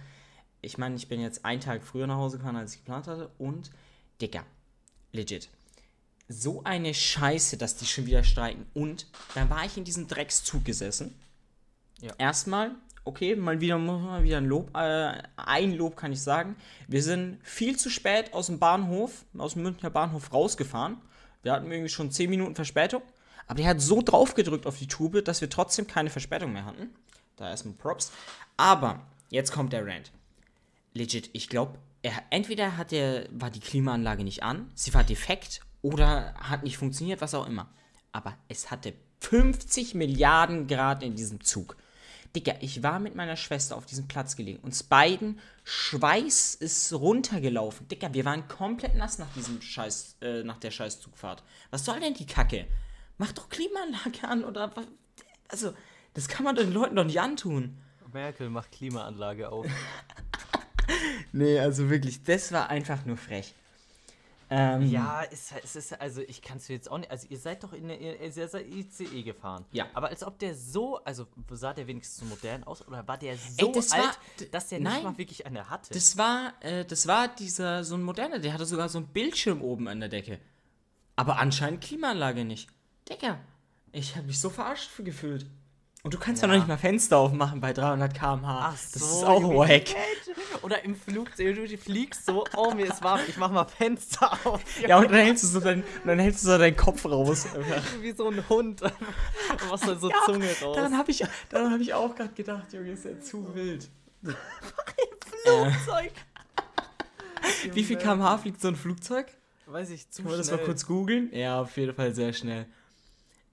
Ich 0.62 0.78
meine, 0.78 0.96
ich 0.96 1.08
bin 1.08 1.20
jetzt 1.20 1.44
einen 1.44 1.60
Tag 1.60 1.82
früher 1.82 2.06
nach 2.06 2.16
Hause 2.16 2.38
gefahren, 2.38 2.56
als 2.56 2.74
ich 2.74 2.80
geplant 2.80 3.06
hatte 3.06 3.30
und, 3.38 3.70
Digga, 4.20 4.44
legit. 5.12 5.48
So 6.28 6.62
eine 6.64 6.94
Scheiße, 6.94 7.56
dass 7.56 7.76
die 7.76 7.86
schon 7.86 8.06
wieder 8.06 8.22
streiken. 8.22 8.66
Und 8.74 9.06
dann 9.34 9.50
war 9.50 9.64
ich 9.64 9.76
in 9.76 9.84
diesem 9.84 10.06
Dreckszug 10.06 10.64
gesessen. 10.64 11.18
Ja. 12.00 12.12
Erstmal, 12.18 12.76
okay, 13.04 13.34
mal 13.34 13.60
wieder, 13.60 13.78
mal 13.78 14.22
wieder 14.22 14.36
ein 14.36 14.44
Lob. 14.44 14.76
Äh, 14.76 15.22
ein 15.36 15.72
Lob 15.72 15.96
kann 15.96 16.12
ich 16.12 16.22
sagen. 16.22 16.56
Wir 16.86 17.02
sind 17.02 17.38
viel 17.42 17.76
zu 17.76 17.90
spät 17.90 18.32
aus 18.32 18.46
dem 18.46 18.58
Bahnhof, 18.58 19.24
aus 19.36 19.54
dem 19.54 19.62
Münchner 19.62 19.90
Bahnhof 19.90 20.32
rausgefahren. 20.32 20.98
Wir 21.42 21.52
hatten 21.52 21.70
irgendwie 21.70 21.88
schon 21.88 22.10
10 22.10 22.30
Minuten 22.30 22.54
Verspätung. 22.54 23.02
Aber 23.46 23.56
der 23.56 23.66
hat 23.66 23.80
so 23.80 24.00
drauf 24.02 24.34
gedrückt 24.34 24.66
auf 24.66 24.78
die 24.78 24.86
Tube, 24.86 25.24
dass 25.24 25.40
wir 25.40 25.50
trotzdem 25.50 25.86
keine 25.88 26.10
Verspätung 26.10 26.52
mehr 26.52 26.66
hatten. 26.66 26.90
Da 27.36 27.48
erstmal 27.48 27.74
Props. 27.74 28.12
Aber 28.56 29.00
jetzt 29.30 29.50
kommt 29.50 29.72
der 29.72 29.84
Rant 29.84 30.12
legit, 30.94 31.30
ich 31.32 31.48
glaube, 31.48 31.78
er 32.02 32.12
entweder 32.30 32.76
hat 32.76 32.92
der, 32.92 33.28
war 33.30 33.50
die 33.50 33.60
Klimaanlage 33.60 34.24
nicht 34.24 34.42
an, 34.42 34.70
sie 34.74 34.94
war 34.94 35.04
defekt 35.04 35.60
oder 35.82 36.34
hat 36.34 36.62
nicht 36.62 36.78
funktioniert, 36.78 37.20
was 37.20 37.34
auch 37.34 37.46
immer. 37.46 37.68
Aber 38.12 38.36
es 38.48 38.70
hatte 38.70 38.94
50 39.20 39.94
Milliarden 39.94 40.66
Grad 40.66 41.02
in 41.02 41.14
diesem 41.14 41.42
Zug. 41.42 41.76
Digga, 42.34 42.54
ich 42.60 42.82
war 42.82 43.00
mit 43.00 43.16
meiner 43.16 43.36
Schwester 43.36 43.76
auf 43.76 43.86
diesem 43.86 44.06
Platz 44.06 44.36
gelegen. 44.36 44.60
Uns 44.60 44.84
beiden 44.84 45.40
Schweiß 45.64 46.54
ist 46.54 46.92
runtergelaufen. 46.92 47.88
Digga, 47.88 48.14
wir 48.14 48.24
waren 48.24 48.46
komplett 48.46 48.94
nass 48.94 49.18
nach 49.18 49.32
diesem 49.34 49.60
Scheiß, 49.60 50.16
äh, 50.20 50.42
nach 50.44 50.58
der 50.58 50.70
Scheißzugfahrt. 50.70 51.42
Was 51.70 51.84
soll 51.84 51.98
denn 51.98 52.14
die 52.14 52.26
Kacke? 52.26 52.66
Mach 53.18 53.32
doch 53.32 53.48
Klimaanlage 53.48 54.28
an 54.28 54.44
oder 54.44 54.74
was? 54.76 54.86
Also, 55.48 55.74
das 56.14 56.28
kann 56.28 56.44
man 56.44 56.54
den 56.54 56.72
Leuten 56.72 56.94
doch 56.94 57.04
nicht 57.04 57.20
antun. 57.20 57.78
Merkel 58.12 58.48
macht 58.48 58.72
Klimaanlage 58.72 59.50
auf. 59.50 59.66
Nee, 61.32 61.58
also 61.60 61.88
wirklich, 61.90 62.22
das 62.24 62.50
war 62.52 62.68
einfach 62.70 63.04
nur 63.04 63.16
frech. 63.16 63.54
Ähm, 64.52 64.90
ja, 64.90 65.22
es, 65.30 65.52
es 65.62 65.76
ist, 65.76 66.00
also 66.00 66.22
ich 66.22 66.42
kann 66.42 66.56
es 66.56 66.66
jetzt 66.66 66.90
auch 66.90 66.98
nicht, 66.98 67.08
also 67.08 67.24
ihr 67.30 67.38
seid 67.38 67.62
doch 67.62 67.72
in 67.72 67.86
der, 67.86 68.00
ihr, 68.00 68.20
ihr 68.20 68.48
seid 68.48 68.66
ICE 68.68 69.22
gefahren. 69.22 69.64
Ja. 69.70 69.86
Aber 69.94 70.08
als 70.08 70.24
ob 70.24 70.40
der 70.40 70.56
so, 70.56 70.96
also 71.04 71.28
sah 71.50 71.72
der 71.72 71.86
wenigstens 71.86 72.18
so 72.18 72.24
modern 72.24 72.64
aus 72.64 72.84
oder 72.88 73.06
war 73.06 73.16
der 73.16 73.36
so 73.36 73.68
Ey, 73.68 73.72
das 73.72 73.92
alt, 73.92 74.02
war- 74.02 74.46
dass 74.50 74.66
der 74.66 74.80
nein. 74.80 74.94
nicht 74.94 75.04
mal 75.04 75.18
wirklich 75.18 75.46
eine 75.46 75.70
hatte? 75.70 75.94
Das 75.94 76.16
war, 76.18 76.52
äh, 76.62 76.84
das 76.84 77.06
war 77.06 77.28
dieser, 77.28 77.84
so 77.84 77.94
ein 77.94 78.02
moderner, 78.02 78.40
der 78.40 78.52
hatte 78.52 78.66
sogar 78.66 78.88
so 78.88 78.98
einen 78.98 79.06
Bildschirm 79.06 79.62
oben 79.62 79.86
an 79.86 80.00
der 80.00 80.08
Decke. 80.08 80.40
Aber 81.14 81.38
anscheinend 81.38 81.80
Klimaanlage 81.82 82.44
nicht. 82.44 82.68
Digga, 83.08 83.38
ich 83.92 84.16
habe 84.16 84.26
mich 84.26 84.40
so 84.40 84.50
verarscht 84.50 84.90
gefühlt. 84.98 85.46
Und 86.02 86.14
du 86.14 86.18
kannst 86.18 86.42
ja, 86.42 86.48
Ja. 86.48 86.54
noch 86.54 86.60
nicht 86.60 86.66
mal 86.68 86.78
Fenster 86.78 87.18
aufmachen 87.18 87.60
bei 87.60 87.72
300 87.74 88.14
km/h. 88.14 88.60
Ach 88.64 88.72
das 88.72 88.94
so, 88.94 89.18
ist 89.18 89.24
auch 89.24 89.42
wack. 89.54 89.84
Oder 90.62 90.84
im 90.84 90.94
Flugzeug, 90.94 91.56
du 91.56 91.78
fliegst 91.78 92.26
so, 92.26 92.44
oh 92.56 92.72
mir 92.72 92.86
ist 92.86 93.02
warm, 93.02 93.20
ich 93.26 93.36
mach 93.36 93.50
mal 93.50 93.64
Fenster 93.64 94.32
auf. 94.44 94.60
Ja, 94.86 94.98
und 94.98 95.10
dann 95.10 95.20
hältst 95.20 95.44
du 95.44 95.48
so, 95.48 95.60
dein, 95.60 95.84
dann 96.04 96.18
hältst 96.18 96.42
du 96.44 96.48
so 96.48 96.58
deinen 96.58 96.76
Kopf 96.76 97.04
raus. 97.04 97.46
Wie 98.00 98.12
so 98.12 98.28
ein 98.28 98.48
Hund. 98.48 98.82
Und 98.82 99.70
machst 99.70 99.86
dann 99.86 99.98
so 99.98 100.10
Zunge 100.26 100.46
raus. 100.62 100.76
Daran 100.76 100.96
habe 100.96 101.10
ich, 101.10 101.24
daran 101.48 101.72
hab 101.72 101.80
ich 101.80 101.94
auch 101.94 102.14
gerade 102.14 102.32
gedacht, 102.32 102.72
Junge, 102.72 102.92
ist 102.92 103.04
ja 103.04 103.20
zu 103.20 103.54
wild. 103.54 103.88
Flugzeug. 104.22 106.12
Wie 107.72 107.84
viel 107.84 107.96
km/h 107.96 108.38
fliegt 108.38 108.60
so 108.60 108.68
ein 108.68 108.76
Flugzeug? 108.76 109.26
Weiß 109.66 109.90
ich, 109.90 110.10
zu 110.10 110.22
Können 110.22 110.34
wir 110.34 110.38
das 110.38 110.50
mal 110.50 110.58
kurz 110.58 110.86
googeln? 110.86 111.30
Ja, 111.32 111.60
auf 111.60 111.76
jeden 111.76 111.94
Fall 111.94 112.14
sehr 112.14 112.32
schnell. 112.32 112.66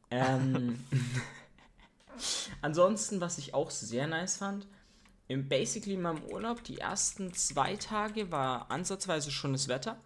Ähm, 0.10 0.80
ansonsten, 2.62 3.22
was 3.22 3.38
ich 3.38 3.54
auch 3.54 3.70
sehr 3.70 4.08
nice 4.08 4.38
fand, 4.38 4.68
im 5.28 5.48
Basically 5.50 5.96
in 5.96 6.02
meinem 6.02 6.24
Urlaub, 6.32 6.64
die 6.64 6.78
ersten 6.78 7.34
zwei 7.34 7.76
Tage 7.76 8.32
war 8.32 8.72
ansatzweise 8.72 9.32
schönes 9.32 9.68
Wetter. 9.68 9.98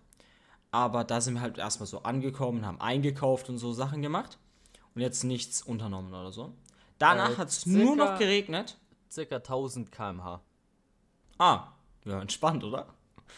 Aber 0.71 1.03
da 1.03 1.19
sind 1.21 1.35
wir 1.35 1.41
halt 1.41 1.57
erstmal 1.57 1.88
so 1.88 2.03
angekommen, 2.03 2.65
haben 2.65 2.79
eingekauft 2.81 3.50
und 3.50 3.57
so 3.57 3.73
Sachen 3.73 4.01
gemacht. 4.01 4.38
Und 4.95 5.01
jetzt 5.01 5.23
nichts 5.23 5.62
unternommen 5.62 6.13
oder 6.13 6.31
so. 6.31 6.53
Danach 6.97 7.31
Äh, 7.31 7.38
hat 7.38 7.50
es 7.50 7.65
nur 7.65 7.95
noch 7.95 8.18
geregnet. 8.18 8.77
Circa 9.09 9.38
1000 9.38 9.91
km/h. 9.91 10.41
Ah, 11.38 11.68
ja, 12.06 12.21
entspannt, 12.21 12.63
oder? 12.63 12.88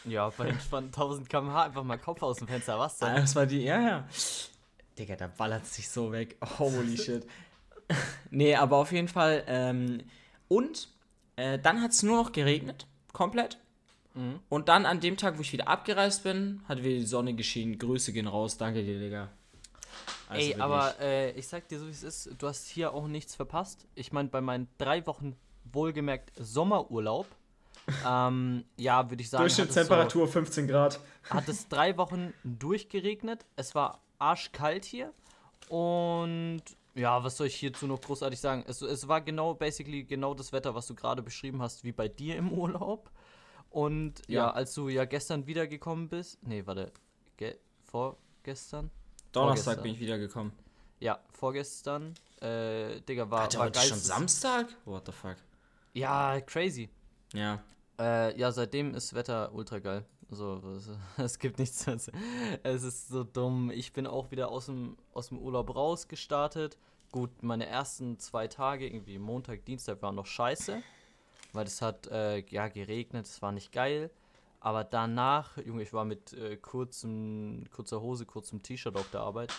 Ja, 0.05 0.29
bei 0.29 0.47
entspannt 0.49 0.87
1000 0.97 1.29
km/h 1.29 1.63
einfach 1.63 1.83
mal 1.83 1.97
Kopf 1.97 2.21
aus 2.21 2.37
dem 2.37 2.47
Fenster. 2.47 2.77
Was 2.79 3.01
Ah, 3.01 3.07
denn? 3.07 3.15
das 3.21 3.35
war 3.35 3.45
die, 3.45 3.61
ja, 3.63 3.79
ja. 3.81 4.07
Digga, 4.97 5.15
da 5.15 5.27
ballert 5.27 5.65
sich 5.65 5.89
so 5.89 6.11
weg. 6.11 6.37
Holy 6.59 6.97
shit. 7.03 7.25
nee, 8.29 8.55
aber 8.55 8.77
auf 8.77 8.91
jeden 8.91 9.07
Fall. 9.07 9.43
Ähm, 9.47 10.03
und 10.47 10.89
äh, 11.35 11.59
dann 11.59 11.81
hat 11.81 11.91
es 11.91 12.03
nur 12.03 12.17
noch 12.17 12.31
geregnet. 12.31 12.87
Komplett. 13.11 13.57
Mhm. 14.13 14.39
Und 14.49 14.69
dann 14.69 14.85
an 14.85 14.99
dem 14.99 15.17
Tag, 15.17 15.37
wo 15.37 15.41
ich 15.41 15.51
wieder 15.53 15.67
abgereist 15.67 16.23
bin, 16.23 16.61
hat 16.67 16.79
wieder 16.79 16.99
die 16.99 17.05
Sonne 17.05 17.33
geschienen. 17.33 17.77
Grüße 17.77 18.13
gehen 18.13 18.27
raus. 18.27 18.57
Danke 18.57 18.83
dir, 18.83 18.99
Digga. 18.99 19.29
Also 20.27 20.41
Ey, 20.41 20.47
wirklich. 20.49 20.63
aber 20.63 20.99
äh, 20.99 21.31
ich 21.31 21.47
sag 21.47 21.67
dir 21.67 21.79
so, 21.79 21.87
wie 21.87 21.91
es 21.91 22.03
ist, 22.03 22.29
du 22.37 22.47
hast 22.47 22.67
hier 22.67 22.93
auch 22.93 23.07
nichts 23.07 23.35
verpasst. 23.35 23.85
Ich 23.95 24.11
meine, 24.11 24.29
bei 24.29 24.41
meinen 24.41 24.67
drei 24.77 25.05
Wochen 25.05 25.35
wohlgemerkt 25.71 26.31
Sommerurlaub, 26.37 27.27
ähm, 28.07 28.63
ja, 28.77 29.09
würde 29.09 29.21
ich 29.21 29.29
sagen, 29.29 29.45
es, 29.45 29.55
so, 29.55 29.63
Durchschnittstemperatur 29.63 30.27
15 30.27 30.67
Grad. 30.67 30.99
hat 31.29 31.49
es 31.49 31.67
drei 31.67 31.97
Wochen 31.97 32.33
durchgeregnet. 32.43 33.45
Es 33.55 33.75
war 33.75 33.99
arschkalt 34.19 34.85
hier. 34.85 35.11
Und 35.69 36.61
ja, 36.95 37.23
was 37.23 37.37
soll 37.37 37.47
ich 37.47 37.55
hierzu 37.55 37.87
noch 37.87 38.01
großartig 38.01 38.39
sagen? 38.39 38.63
Es, 38.67 38.81
es 38.81 39.07
war 39.07 39.21
genau, 39.21 39.53
basically 39.53 40.03
genau 40.03 40.33
das 40.33 40.51
Wetter, 40.53 40.75
was 40.75 40.87
du 40.87 40.95
gerade 40.95 41.21
beschrieben 41.21 41.61
hast, 41.61 41.83
wie 41.83 41.91
bei 41.91 42.07
dir 42.07 42.35
im 42.37 42.51
Urlaub. 42.57 43.09
Und 43.69 44.21
ja, 44.27 44.43
Ja. 44.47 44.51
als 44.51 44.73
du 44.75 44.89
ja 44.89 45.05
gestern 45.05 45.47
wiedergekommen 45.47 46.07
bist, 46.09 46.37
nee, 46.43 46.65
warte, 46.65 46.91
ge 47.37 47.57
vorgestern? 47.83 48.91
Donnerstag 49.31 49.63
Vorgestern. 49.75 49.83
bin 49.83 49.93
ich 49.93 49.99
wiedergekommen. 49.99 50.53
Ja, 50.99 51.19
vorgestern, 51.31 52.13
äh, 52.41 53.01
Digga, 53.01 53.29
war, 53.31 53.41
Alter, 53.41 53.57
war 53.59 53.65
heute 53.65 53.79
ist 53.79 53.87
schon 53.89 53.97
Samstag? 53.97 54.67
What 54.85 55.05
the 55.07 55.11
fuck? 55.11 55.35
Ja, 55.93 56.39
crazy. 56.41 56.89
Ja. 57.33 57.63
Äh, 57.99 58.37
ja, 58.39 58.51
seitdem 58.51 58.93
ist 58.95 59.13
Wetter 59.13 59.51
ultra 59.53 59.79
geil. 59.79 60.05
Also, 60.41 60.97
es, 61.17 61.37
gibt 61.37 61.59
nichts. 61.59 61.85
Es 62.63 62.83
ist 62.83 63.09
so 63.09 63.23
dumm. 63.23 63.69
Ich 63.71 63.93
bin 63.93 64.07
auch 64.07 64.31
wieder 64.31 64.49
aus 64.49 64.65
dem, 64.65 64.97
aus 65.13 65.29
dem 65.29 65.37
Urlaub 65.37 65.75
rausgestartet. 65.75 66.77
Gut, 67.11 67.43
meine 67.43 67.67
ersten 67.67 68.17
zwei 68.17 68.47
Tage, 68.47 68.87
irgendwie 68.87 69.19
Montag, 69.19 69.65
Dienstag, 69.65 70.01
waren 70.01 70.15
noch 70.15 70.25
scheiße. 70.25 70.81
Weil 71.51 71.67
es 71.67 71.81
hat, 71.83 72.07
äh, 72.07 72.39
ja, 72.47 72.67
geregnet, 72.67 73.27
es 73.27 73.41
war 73.43 73.51
nicht 73.51 73.71
geil. 73.71 74.09
Aber 74.59 74.83
danach, 74.83 75.57
Junge, 75.57 75.83
ich 75.83 75.93
war 75.93 76.05
mit 76.05 76.33
äh, 76.33 76.57
kurzem, 76.57 77.65
kurzer 77.69 78.01
Hose, 78.01 78.25
kurzem 78.25 78.63
T-Shirt 78.63 78.95
auf 78.95 79.11
der 79.11 79.21
Arbeit. 79.21 79.53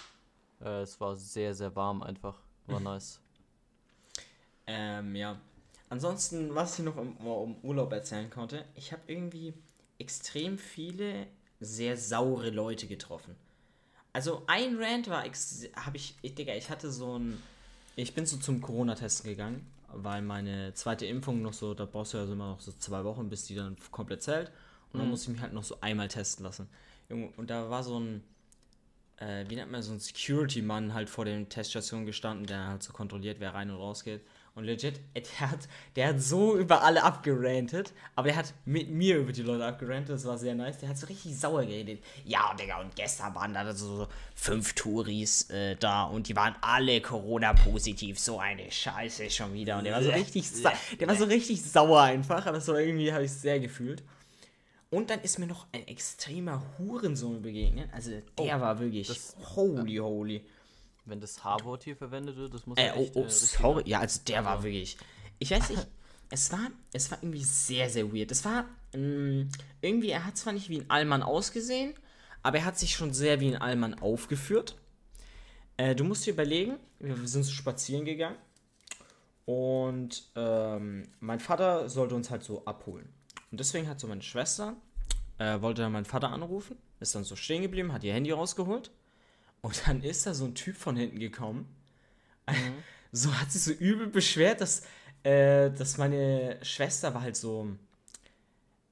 Äh, 0.60 0.80
es 0.80 1.00
war 1.00 1.14
sehr, 1.14 1.54
sehr 1.54 1.76
warm 1.76 2.02
einfach. 2.02 2.42
War 2.66 2.80
nice. 2.80 3.20
Ähm, 4.66 5.14
ja. 5.14 5.38
Ansonsten, 5.88 6.52
was 6.54 6.78
ich 6.78 6.84
noch 6.84 6.96
im, 6.96 7.16
um 7.18 7.56
Urlaub 7.62 7.92
erzählen 7.92 8.28
konnte, 8.30 8.64
ich 8.74 8.92
habe 8.92 9.02
irgendwie 9.06 9.54
extrem 9.98 10.58
viele 10.58 11.26
sehr 11.60 11.96
saure 11.96 12.50
Leute 12.50 12.86
getroffen. 12.86 13.36
Also 14.12 14.44
ein 14.46 14.76
Rant 14.80 15.08
war, 15.08 15.24
habe 15.24 15.96
ich, 15.96 16.16
ich, 16.22 16.34
Digga, 16.34 16.54
ich 16.54 16.70
hatte 16.70 16.90
so 16.90 17.18
ein, 17.18 17.42
ich 17.96 18.14
bin 18.14 18.26
so 18.26 18.36
zum 18.36 18.60
Corona-Testen 18.60 19.28
gegangen, 19.28 19.66
weil 19.88 20.22
meine 20.22 20.72
zweite 20.74 21.06
Impfung 21.06 21.42
noch 21.42 21.52
so, 21.52 21.74
da 21.74 21.84
brauchst 21.84 22.12
du 22.12 22.18
ja 22.18 22.22
also 22.22 22.34
immer 22.34 22.48
noch 22.50 22.60
so 22.60 22.72
zwei 22.72 23.04
Wochen, 23.04 23.28
bis 23.28 23.44
die 23.46 23.54
dann 23.54 23.76
komplett 23.90 24.22
zählt. 24.22 24.50
Und 24.92 24.98
dann 24.98 25.06
Mhm. 25.06 25.10
musste 25.10 25.30
ich 25.30 25.34
mich 25.34 25.42
halt 25.42 25.52
noch 25.52 25.64
so 25.64 25.80
einmal 25.80 26.08
testen 26.08 26.44
lassen. 26.44 26.68
Junge, 27.08 27.32
und 27.36 27.50
da 27.50 27.68
war 27.70 27.82
so 27.82 27.98
ein, 27.98 28.22
äh, 29.16 29.44
wie 29.48 29.56
nennt 29.56 29.70
man 29.72 29.82
so 29.82 29.92
ein 29.92 30.00
Security-Mann 30.00 30.94
halt 30.94 31.10
vor 31.10 31.24
den 31.24 31.48
Teststationen 31.48 32.06
gestanden, 32.06 32.46
der 32.46 32.66
halt 32.68 32.82
so 32.82 32.92
kontrolliert, 32.92 33.40
wer 33.40 33.54
rein 33.54 33.70
und 33.70 33.76
raus 33.76 34.04
geht. 34.04 34.22
Und 34.56 34.64
legit, 34.64 35.00
der 35.16 35.50
hat, 35.50 35.68
der 35.96 36.08
hat 36.10 36.20
so 36.22 36.56
über 36.56 36.82
alle 36.84 37.02
abgerantet, 37.02 37.92
aber 38.14 38.28
der 38.28 38.36
hat 38.36 38.54
mit 38.64 38.88
mir 38.88 39.16
über 39.18 39.32
die 39.32 39.42
Leute 39.42 39.64
abgerantet, 39.66 40.10
das 40.14 40.24
war 40.26 40.38
sehr 40.38 40.54
nice. 40.54 40.78
Der 40.78 40.88
hat 40.90 40.96
so 40.96 41.06
richtig 41.08 41.36
sauer 41.36 41.62
geredet. 41.64 42.00
Ja, 42.24 42.54
Digga, 42.54 42.80
und 42.80 42.94
gestern 42.94 43.34
waren 43.34 43.52
da 43.52 43.74
so 43.74 44.06
fünf 44.36 44.74
Touris 44.74 45.50
äh, 45.50 45.74
da 45.74 46.04
und 46.04 46.28
die 46.28 46.36
waren 46.36 46.54
alle 46.60 47.00
Corona-positiv. 47.00 48.18
So 48.20 48.38
eine 48.38 48.70
Scheiße 48.70 49.28
schon 49.28 49.52
wieder. 49.54 49.78
Und 49.78 49.84
der 49.84 49.94
war 49.94 50.02
so 50.04 50.10
richtig, 50.10 50.48
der 51.00 51.08
war 51.08 51.16
so 51.16 51.24
richtig 51.24 51.60
sauer 51.62 52.02
einfach, 52.02 52.46
aber 52.46 52.60
so 52.60 52.76
irgendwie 52.76 53.12
habe 53.12 53.24
ich 53.24 53.32
es 53.32 53.42
sehr 53.42 53.58
gefühlt. 53.58 54.04
Und 54.90 55.10
dann 55.10 55.20
ist 55.22 55.40
mir 55.40 55.48
noch 55.48 55.66
ein 55.72 55.84
extremer 55.88 56.62
Hurensohn 56.78 57.42
begegnet. 57.42 57.88
Also 57.92 58.12
der 58.38 58.56
Oh, 58.56 58.60
war 58.60 58.78
wirklich 58.78 59.08
das- 59.08 59.34
holy 59.56 59.96
holy. 59.96 60.44
Wenn 61.06 61.20
das 61.20 61.44
H-Wort 61.44 61.84
hier 61.84 61.96
verwendet 61.96 62.36
wird, 62.36 62.54
das 62.54 62.66
muss 62.66 62.78
Äh, 62.78 62.86
ja 62.86 62.94
oh, 62.96 63.02
echt, 63.02 63.16
oh, 63.16 63.20
äh, 63.20 63.24
richtig 63.24 63.48
sorry. 63.50 63.80
sein. 63.82 63.86
Ja, 63.90 64.00
also 64.00 64.20
der 64.26 64.44
war 64.44 64.62
wirklich. 64.62 64.96
Ich 65.38 65.50
weiß 65.50 65.70
nicht. 65.70 65.86
Es 66.30 66.50
war, 66.50 66.70
es 66.92 67.10
war 67.10 67.18
irgendwie 67.22 67.44
sehr, 67.44 67.90
sehr 67.90 68.12
weird. 68.12 68.30
Es 68.32 68.44
war 68.44 68.64
mh, 68.94 69.46
irgendwie, 69.82 70.10
er 70.10 70.24
hat 70.24 70.36
zwar 70.36 70.52
nicht 70.54 70.68
wie 70.70 70.80
ein 70.80 70.90
Allmann 70.90 71.22
ausgesehen, 71.22 71.94
aber 72.42 72.58
er 72.58 72.64
hat 72.64 72.78
sich 72.78 72.96
schon 72.96 73.12
sehr 73.12 73.40
wie 73.40 73.54
ein 73.54 73.60
Allmann 73.60 73.94
aufgeführt. 73.94 74.76
Äh, 75.76 75.94
du 75.94 76.02
musst 76.04 76.24
dir 76.26 76.32
überlegen, 76.32 76.78
wir 76.98 77.16
sind 77.28 77.42
so 77.44 77.52
spazieren 77.52 78.04
gegangen 78.04 78.36
und 79.44 80.24
ähm, 80.36 81.06
mein 81.20 81.40
Vater 81.40 81.88
sollte 81.88 82.14
uns 82.14 82.30
halt 82.30 82.42
so 82.42 82.64
abholen. 82.64 83.08
Und 83.50 83.60
deswegen 83.60 83.88
hat 83.88 84.00
so 84.00 84.06
meine 84.06 84.22
Schwester, 84.22 84.74
äh, 85.38 85.60
wollte 85.60 85.82
dann 85.82 85.92
meinen 85.92 86.06
Vater 86.06 86.30
anrufen, 86.30 86.76
ist 87.00 87.14
dann 87.14 87.24
so 87.24 87.36
stehen 87.36 87.62
geblieben, 87.62 87.92
hat 87.92 88.02
ihr 88.04 88.14
Handy 88.14 88.30
rausgeholt 88.32 88.90
und 89.64 89.82
dann 89.86 90.02
ist 90.02 90.26
da 90.26 90.34
so 90.34 90.44
ein 90.44 90.54
Typ 90.54 90.76
von 90.76 90.96
hinten 90.96 91.18
gekommen. 91.18 91.66
So 93.16 93.32
hat 93.32 93.52
sich 93.52 93.62
so 93.62 93.70
übel 93.70 94.08
beschwert, 94.08 94.60
dass, 94.60 94.82
äh, 95.22 95.70
dass 95.70 95.98
meine 95.98 96.58
Schwester 96.62 97.14
war 97.14 97.22
halt 97.22 97.36
so. 97.36 97.68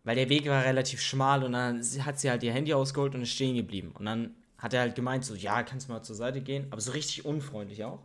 Weil 0.05 0.15
der 0.15 0.29
Weg 0.29 0.47
war 0.47 0.65
relativ 0.65 1.01
schmal 1.01 1.43
und 1.43 1.55
dann 1.55 1.83
sie- 1.83 2.05
hat 2.05 2.21
sie 2.21 2.31
halt 2.31 2.45
ihr 2.45 2.53
Handy 2.53 2.73
ausgeholt 2.73 3.17
und 3.17 3.23
ist 3.23 3.31
stehen 3.31 3.57
geblieben. 3.57 3.91
Und 3.99 4.05
dann 4.07 4.37
hat 4.59 4.75
er 4.75 4.83
halt 4.83 4.95
gemeint, 4.95 5.25
so, 5.25 5.35
ja, 5.35 5.65
kannst 5.65 5.89
du 5.89 5.93
mal 5.93 6.03
zur 6.05 6.15
Seite 6.15 6.41
gehen, 6.41 6.69
aber 6.71 6.81
so 6.81 6.93
richtig 6.93 7.25
unfreundlich 7.25 7.83
auch. 7.83 7.99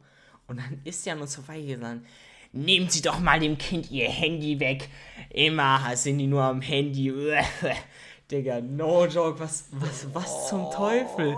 Und 0.47 0.57
dann 0.57 0.81
ist 0.85 1.05
er 1.05 1.13
an 1.13 1.21
uns 1.21 1.35
vorbeigegangen. 1.35 2.03
Nehmen 2.51 2.89
Sie 2.89 3.03
doch 3.03 3.19
mal 3.19 3.39
dem 3.39 3.59
Kind 3.59 3.91
Ihr 3.91 4.09
Handy 4.09 4.59
weg. 4.59 4.89
Immer 5.29 5.95
sind 5.95 6.17
die 6.17 6.25
nur 6.25 6.41
am 6.41 6.61
Handy. 6.61 7.13
Digga, 8.31 8.59
no 8.59 9.05
joke, 9.05 9.39
was, 9.39 9.65
was, 9.71 10.07
was 10.15 10.47
zum 10.49 10.71
Teufel? 10.71 11.37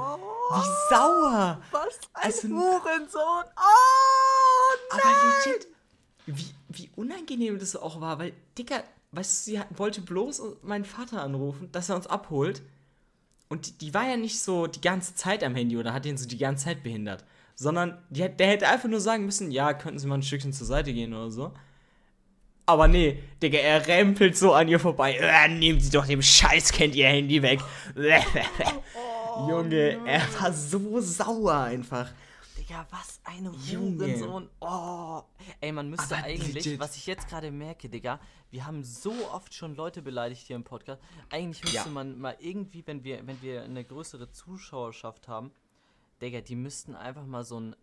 Wie 0.52 0.94
sauer! 0.94 1.62
Was 1.72 2.00
ein 2.14 2.26
Also- 2.26 2.48
Hurensohn! 2.50 3.46
Oh, 3.58 4.78
Aber 4.92 5.02
legit, 5.46 5.68
wie, 6.26 6.54
wie 6.70 6.90
unangenehm 6.96 7.60
das 7.60 7.76
auch 7.76 8.02
war, 8.02 8.20
weil, 8.20 8.34
Dicker, 8.58 8.84
weißt 9.12 9.48
du, 9.48 9.52
sie 9.52 9.62
wollte 9.78 10.02
bloß 10.02 10.42
meinen 10.64 10.86
Vater 10.86 11.22
anrufen, 11.24 11.72
dass 11.72 11.90
er 11.90 11.96
uns 11.96 12.08
abholt. 12.08 12.62
Und 13.48 13.66
die, 13.68 13.72
die 13.74 13.94
war 13.94 14.08
ja 14.08 14.16
nicht 14.18 14.40
so 14.42 14.68
die 14.68 14.82
ganze 14.82 15.16
Zeit 15.16 15.44
am 15.44 15.56
Handy 15.56 15.78
oder 15.78 15.94
hat 15.94 16.06
ihn 16.06 16.18
so 16.18 16.28
die 16.28 16.38
ganze 16.38 16.66
Zeit 16.66 16.84
behindert. 16.84 17.26
Sondern 17.56 17.98
die, 18.10 18.28
der 18.30 18.48
hätte 18.48 18.68
einfach 18.68 18.88
nur 18.90 19.02
sagen 19.02 19.26
müssen, 19.26 19.52
ja, 19.52 19.74
könnten 19.74 20.00
Sie 20.00 20.08
mal 20.08 20.16
ein 20.16 20.24
Stückchen 20.24 20.54
zur 20.54 20.68
Seite 20.68 20.94
gehen 20.94 21.14
oder 21.14 21.32
so. 21.32 21.52
Aber 22.68 22.88
nee, 22.88 23.24
Digga, 23.42 23.58
er 23.58 23.88
rempelt 23.88 24.38
so 24.38 24.54
an 24.54 24.68
ihr 24.68 24.80
vorbei. 24.80 25.16
Äh, 25.16 25.48
nehmen 25.48 25.80
Sie 25.80 25.90
doch 25.90 26.06
dem 26.06 26.22
Scheißkind 26.22 26.96
Ihr 26.96 27.08
Handy 27.08 27.42
weg. 27.42 27.60
Junge, 29.48 30.00
er 30.06 30.22
war 30.42 30.52
so 30.54 31.00
sauer 31.02 31.56
einfach. 31.62 32.12
Digga, 32.58 32.86
was 32.90 33.20
ein 33.24 33.46
Junge. 33.66 34.06
Hurensohn. 34.06 34.50
Oh. 34.60 35.22
Ey, 35.62 35.72
man 35.72 35.90
müsste 35.90 36.16
Aber 36.18 36.26
eigentlich, 36.26 36.54
legit. 36.54 36.80
was 36.80 36.96
ich 36.98 37.06
jetzt 37.08 37.28
gerade 37.30 37.52
merke, 37.52 37.88
Digga, 37.90 38.20
wir 38.52 38.66
haben 38.66 38.84
so 38.84 39.14
oft 39.32 39.54
schon 39.54 39.76
Leute 39.76 40.02
beleidigt 40.02 40.46
hier 40.48 40.56
im 40.56 40.64
Podcast. 40.64 41.02
Eigentlich 41.30 41.64
müsste 41.64 41.78
Ja. 41.78 41.94
man 41.94 42.20
mal 42.20 42.36
irgendwie, 42.40 42.86
wenn 42.86 43.04
wir, 43.04 43.26
wenn 43.26 43.42
wir 43.42 43.64
eine 43.64 43.84
größere 43.86 44.30
Zuschauerschaft 44.32 45.28
haben, 45.28 45.52
Digga, 46.22 46.42
die 46.42 46.56
müssten 46.58 46.96
einfach 46.96 47.26
mal 47.26 47.44
so 47.46 47.60
ein 47.60 47.76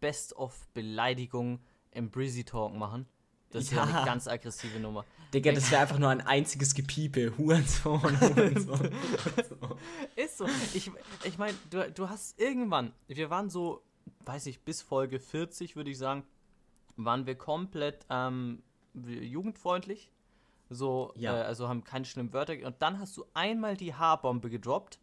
Best-of-Beleidigung 0.00 1.60
im 1.92 2.10
Breezy 2.10 2.44
Talk 2.44 2.74
machen. 2.74 3.06
Das 3.52 3.70
wäre 3.72 3.88
Ja. 3.88 3.96
eine 3.98 4.06
ganz 4.06 4.26
aggressive 4.28 4.78
Nummer. 4.80 5.04
Digga, 5.32 5.52
das 5.52 5.70
wäre 5.70 5.82
einfach 5.82 5.98
nur 5.98 6.10
ein 6.10 6.20
einziges 6.20 6.74
Gepiepe. 6.74 7.32
Hurensohn, 7.38 8.20
Hurensohn. 8.20 8.90
Ist 10.16 10.38
so. 10.38 10.46
Ich, 10.74 10.90
ich 11.24 11.38
meine, 11.38 11.56
du, 11.70 11.90
du 11.90 12.08
hast 12.08 12.38
irgendwann, 12.40 12.92
wir 13.08 13.30
waren 13.30 13.48
so, 13.50 13.82
weiß 14.26 14.46
ich, 14.46 14.60
bis 14.60 14.82
Folge 14.82 15.20
40, 15.20 15.76
würde 15.76 15.90
ich 15.90 15.98
sagen, 15.98 16.24
waren 16.96 17.26
wir 17.26 17.34
komplett 17.34 18.04
ähm, 18.10 18.62
jugendfreundlich. 18.94 20.10
So, 20.68 21.12
Ja. 21.16 21.38
äh, 21.38 21.42
also 21.42 21.68
haben 21.68 21.84
keine 21.84 22.04
schlimmen 22.04 22.32
Wörter. 22.32 22.54
Und 22.64 22.80
dann 22.80 22.98
hast 22.98 23.16
du 23.16 23.24
einmal 23.34 23.76
die 23.76 23.94
Haarbombe 23.94 24.50
gedroppt. 24.50 24.98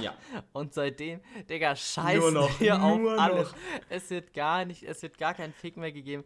ja. 0.00 0.14
Und 0.52 0.74
seitdem, 0.74 1.20
Digga, 1.48 1.74
scheiß 1.76 2.18
Nur 2.18 2.32
noch, 2.32 2.58
hier 2.58 2.82
auf 2.82 2.98
nur 2.98 3.18
alles. 3.20 3.50
noch. 3.52 3.58
Es 3.88 4.10
wird 4.10 4.34
gar 4.34 4.64
nicht, 4.64 4.82
es 4.82 5.02
wird 5.02 5.18
gar 5.18 5.34
keinen 5.34 5.52
Fick 5.52 5.76
mehr 5.76 5.92
gegeben. 5.92 6.24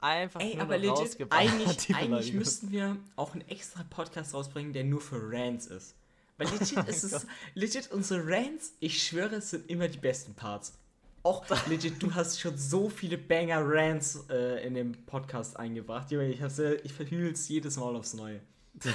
Einfach 0.00 0.40
Ey, 0.40 0.54
nur 0.54 0.62
aber 0.62 0.78
legit, 0.78 1.26
eigentlich, 1.30 1.94
eigentlich 1.94 2.32
müssten 2.32 2.70
wir 2.70 2.96
auch 3.16 3.34
einen 3.34 3.46
extra 3.48 3.82
Podcast 3.84 4.32
rausbringen, 4.32 4.72
der 4.72 4.84
nur 4.84 5.00
für 5.00 5.20
Rants 5.20 5.66
ist. 5.66 5.94
Weil 6.38 6.48
legit 6.48 6.78
ist 6.88 7.04
es, 7.04 7.26
legit 7.54 7.90
unsere 7.92 8.26
Rants, 8.26 8.72
ich 8.80 9.02
schwöre, 9.02 9.36
es 9.36 9.50
sind 9.50 9.68
immer 9.68 9.88
die 9.88 9.98
besten 9.98 10.34
Parts. 10.34 10.78
Auch 11.22 11.44
legit, 11.66 12.02
du 12.02 12.14
hast 12.14 12.40
schon 12.40 12.56
so 12.56 12.88
viele 12.88 13.18
Banger-Rants 13.18 14.24
äh, 14.30 14.66
in 14.66 14.72
dem 14.72 14.92
Podcast 15.04 15.58
eingebracht. 15.58 16.10
Junge, 16.10 16.30
ich, 16.30 16.40
äh, 16.40 16.76
ich 16.76 16.94
verhühl's 16.94 17.46
jedes 17.48 17.76
Mal 17.76 17.94
aufs 17.94 18.14
Neue. 18.14 18.40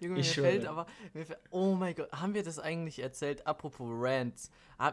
Junge, 0.00 0.14
mir 0.14 0.20
Ich 0.20 0.32
fällt 0.32 0.62
schwöre. 0.62 0.70
aber, 0.70 0.86
mir 1.12 1.26
fällt, 1.26 1.40
oh 1.50 1.74
mein 1.74 1.94
Gott, 1.94 2.10
haben 2.12 2.34
wir 2.34 2.42
das 2.42 2.58
eigentlich 2.58 2.98
erzählt? 3.00 3.46
Apropos 3.46 3.88
Rants. 3.90 4.50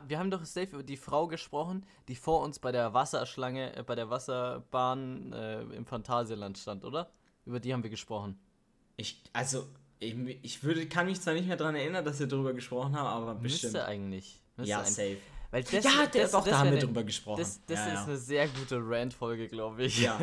Wir 0.07 0.19
haben 0.19 0.29
doch 0.29 0.45
safe 0.45 0.67
über 0.73 0.83
die 0.83 0.97
Frau 0.97 1.27
gesprochen, 1.27 1.85
die 2.07 2.15
vor 2.15 2.41
uns 2.41 2.59
bei 2.59 2.71
der 2.71 2.93
Wasserschlange, 2.93 3.75
äh, 3.75 3.83
bei 3.83 3.95
der 3.95 4.09
Wasserbahn 4.09 5.33
äh, 5.33 5.61
im 5.61 5.85
Phantasialand 5.85 6.57
stand, 6.57 6.83
oder? 6.83 7.11
Über 7.45 7.59
die 7.59 7.73
haben 7.73 7.81
wir 7.83 7.89
gesprochen. 7.89 8.39
Ich, 8.97 9.23
also, 9.33 9.67
ich, 9.99 10.15
ich 10.43 10.63
würde, 10.63 10.87
kann 10.87 11.07
mich 11.07 11.21
zwar 11.21 11.33
nicht 11.33 11.47
mehr 11.47 11.57
daran 11.57 11.75
erinnern, 11.75 12.05
dass 12.05 12.19
wir 12.19 12.27
darüber 12.27 12.53
gesprochen 12.53 12.95
haben, 12.95 13.07
aber 13.07 13.35
bestimmt. 13.35 13.73
Müsste 13.73 13.85
eigentlich. 13.87 14.41
Müsste 14.57 14.69
ja, 14.69 14.79
eigentlich. 14.79 14.95
safe. 14.95 15.17
Weil 15.51 15.63
das, 15.63 15.71
ja, 15.71 16.05
der, 16.05 16.21
das, 16.23 16.31
doch, 16.31 16.43
das 16.43 16.51
da 16.51 16.59
haben 16.59 16.65
wir 16.71 16.73
ne- 16.73 16.85
drüber 16.85 17.03
gesprochen. 17.03 17.39
Das, 17.39 17.65
das 17.65 17.79
ja, 17.79 17.87
ist 17.87 17.93
ja. 17.93 18.03
eine 18.03 18.17
sehr 18.17 18.47
gute 18.47 18.77
Rant-Folge, 18.79 19.47
glaube 19.47 19.83
ich. 19.83 19.99
Ja. 19.99 20.19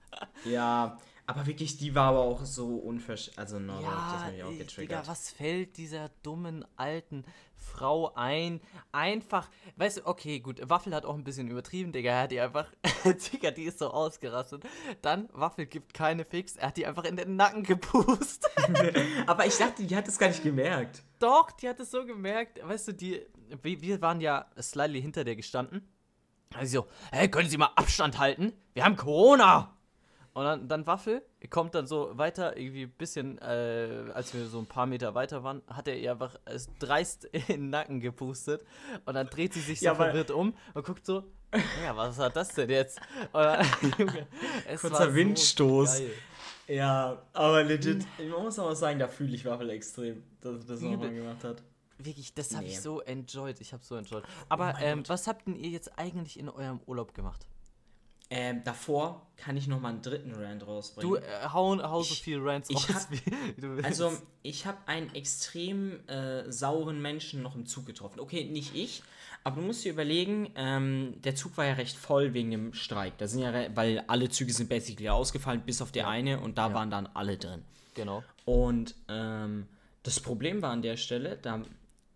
ja, 0.44 0.98
aber 1.30 1.46
wirklich, 1.46 1.76
die 1.78 1.94
war 1.94 2.10
aber 2.10 2.20
auch 2.20 2.44
so 2.44 2.76
unversch... 2.76 3.30
Also, 3.36 3.58
no, 3.58 3.74
das 3.74 3.82
Ja, 3.82 4.24
hat 4.24 4.32
mich 4.32 4.42
auch 4.42 4.48
Digga, 4.50 4.62
getriggert. 4.64 5.08
was 5.08 5.30
fällt 5.30 5.76
dieser 5.76 6.10
dummen 6.22 6.64
alten 6.76 7.24
Frau 7.56 8.12
ein? 8.14 8.60
Einfach, 8.92 9.48
weißt 9.76 9.98
du, 9.98 10.06
okay, 10.06 10.40
gut, 10.40 10.60
Waffel 10.68 10.94
hat 10.94 11.04
auch 11.04 11.14
ein 11.14 11.24
bisschen 11.24 11.48
übertrieben, 11.48 11.92
Digga, 11.92 12.10
er 12.10 12.22
hat 12.22 12.30
die 12.32 12.40
einfach, 12.40 12.66
Digga, 13.32 13.50
die 13.50 13.64
ist 13.64 13.78
so 13.78 13.90
ausgerastet. 13.90 14.64
Dann, 15.02 15.28
Waffel 15.32 15.66
gibt 15.66 15.94
keine 15.94 16.24
Fix, 16.24 16.56
er 16.56 16.68
hat 16.68 16.76
die 16.76 16.86
einfach 16.86 17.04
in 17.04 17.16
den 17.16 17.36
Nacken 17.36 17.62
gepust. 17.62 18.48
aber 19.26 19.46
ich 19.46 19.56
dachte, 19.56 19.84
die 19.84 19.96
hat 19.96 20.08
es 20.08 20.18
gar 20.18 20.28
nicht 20.28 20.42
gemerkt. 20.42 21.02
Doch, 21.18 21.50
die 21.50 21.68
hat 21.68 21.80
es 21.80 21.90
so 21.90 22.04
gemerkt, 22.04 22.60
weißt 22.62 22.88
du, 22.88 22.92
die, 22.94 23.22
wir, 23.62 24.00
waren 24.00 24.20
ja 24.20 24.46
slightly 24.60 25.00
hinter 25.02 25.24
der 25.24 25.36
gestanden. 25.36 25.86
Also 26.54 26.82
so, 26.82 26.88
hey, 27.12 27.30
können 27.30 27.48
Sie 27.48 27.58
mal 27.58 27.70
Abstand 27.76 28.18
halten? 28.18 28.52
Wir 28.74 28.84
haben 28.84 28.96
Corona! 28.96 29.76
Und 30.40 30.46
dann, 30.46 30.68
dann 30.68 30.86
Waffel 30.86 31.20
kommt 31.50 31.74
dann 31.74 31.86
so 31.86 32.16
weiter, 32.16 32.56
irgendwie 32.56 32.84
ein 32.84 32.90
bisschen, 32.92 33.36
äh, 33.42 34.10
als 34.14 34.32
wir 34.32 34.46
so 34.46 34.58
ein 34.58 34.64
paar 34.64 34.86
Meter 34.86 35.14
weiter 35.14 35.44
waren, 35.44 35.60
hat 35.66 35.86
er 35.86 35.98
ihr 35.98 36.12
einfach 36.12 36.34
es 36.46 36.70
dreist 36.78 37.24
in 37.32 37.42
den 37.46 37.68
Nacken 37.68 38.00
gepustet. 38.00 38.64
Und 39.04 39.12
dann 39.16 39.26
dreht 39.26 39.52
sie 39.52 39.60
sich 39.60 39.80
so 39.80 39.84
Ja, 39.84 39.94
verwirrt 39.94 40.30
um 40.30 40.54
und 40.72 40.86
guckt 40.86 41.04
so, 41.04 41.24
ja, 41.84 41.94
was 41.94 42.18
hat 42.18 42.36
das 42.36 42.54
denn 42.54 42.70
jetzt? 42.70 42.98
Dann, 43.34 43.66
Junge, 43.98 44.26
es 44.66 44.80
Kurzer 44.80 45.10
so 45.10 45.14
Windstoß. 45.14 45.98
geil. 45.98 46.10
Ja, 46.68 47.20
aber 47.34 47.62
legit, 47.62 48.06
man 48.30 48.42
muss 48.42 48.58
aber 48.58 48.74
sagen, 48.74 48.98
da 48.98 49.08
fühle 49.08 49.34
ich 49.34 49.44
Waffel 49.44 49.68
extrem, 49.68 50.22
dass 50.40 50.62
er 50.62 50.68
das 50.68 50.80
nochmal 50.80 51.12
gemacht 51.12 51.44
hat. 51.44 51.62
Wirklich, 51.98 52.32
das 52.32 52.54
habe 52.54 52.64
Nee. 52.64 52.70
ich 52.70 52.80
so 52.80 53.02
enjoyed. 53.02 53.60
Ich 53.60 53.74
habe 53.74 53.84
so 53.84 53.94
enjoyed. 53.94 54.24
Aber 54.48 54.72
mein 54.72 54.82
ähm, 55.00 55.02
was 55.06 55.26
habt 55.26 55.46
denn 55.46 55.54
ihr 55.54 55.68
jetzt 55.68 55.98
eigentlich 55.98 56.38
in 56.38 56.48
eurem 56.48 56.80
Urlaub 56.86 57.12
gemacht? 57.12 57.46
Ähm, 58.30 58.62
davor 58.64 59.26
kann 59.36 59.56
ich 59.56 59.66
noch 59.66 59.80
mal 59.80 59.88
einen 59.90 60.02
dritten 60.02 60.32
Rant 60.34 60.66
rausbringen. 60.66 61.10
Du 61.10 61.16
äh, 61.16 61.22
hau, 61.52 61.76
hau 61.82 62.02
so 62.02 62.12
Ich- 62.14 62.22
viel 62.22 62.38
Rants 62.40 62.70
ich 62.70 62.76
raus, 62.76 62.94
hab- 62.94 63.10
wie 63.10 63.20
du 63.60 63.70
willst. 63.76 63.84
Also, 63.84 64.12
ich 64.42 64.66
habe 64.66 64.78
einen 64.86 65.12
extrem 65.14 66.00
äh, 66.08 66.50
sauren 66.50 67.00
Menschen 67.02 67.42
noch 67.42 67.54
im 67.56 67.66
Zug 67.66 67.86
getroffen. 67.86 68.20
Okay, 68.20 68.44
nicht 68.44 68.74
ich, 68.74 69.02
aber 69.42 69.60
du 69.60 69.66
musst 69.66 69.84
dir 69.84 69.92
überlegen, 69.92 70.50
ähm, 70.54 71.14
der 71.24 71.34
Zug 71.34 71.56
war 71.56 71.64
ja 71.64 71.72
recht 71.74 71.96
voll 71.96 72.34
wegen 72.34 72.50
dem 72.50 72.74
Streik. 72.74 73.16
Da 73.18 73.26
sind 73.26 73.40
ja, 73.40 73.52
weil 73.74 74.04
alle 74.06 74.28
Züge 74.28 74.52
sind 74.52 74.68
basically 74.68 75.08
ausgefallen, 75.08 75.62
bis 75.62 75.80
auf 75.82 75.90
der 75.90 76.06
eine 76.08 76.38
und 76.40 76.58
da 76.58 76.68
Ja. 76.68 76.74
waren 76.74 76.90
dann 76.90 77.06
alle 77.14 77.36
drin. 77.38 77.62
genau. 77.94 78.22
Und 78.44 78.94
ähm, 79.08 79.66
das 80.02 80.20
Problem 80.20 80.60
war 80.62 80.70
an 80.72 80.82
der 80.82 80.96
Stelle, 80.96 81.38
da 81.40 81.62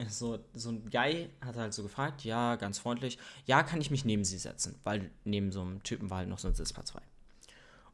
so, 0.08 0.38
so 0.54 0.70
ein 0.70 0.90
Guy 0.90 1.30
hat 1.40 1.56
halt 1.56 1.72
so 1.72 1.82
gefragt, 1.82 2.24
ja, 2.24 2.56
ganz 2.56 2.78
freundlich, 2.78 3.18
ja, 3.46 3.62
kann 3.62 3.80
ich 3.80 3.90
mich 3.90 4.04
neben 4.04 4.24
sie 4.24 4.38
setzen? 4.38 4.74
Weil 4.84 5.10
neben 5.24 5.52
so 5.52 5.60
einem 5.60 5.82
Typen 5.82 6.10
war 6.10 6.18
halt 6.18 6.28
noch 6.28 6.38
so 6.38 6.48
ein 6.48 6.54
Sitzplatz 6.54 6.90
frei. 6.90 7.02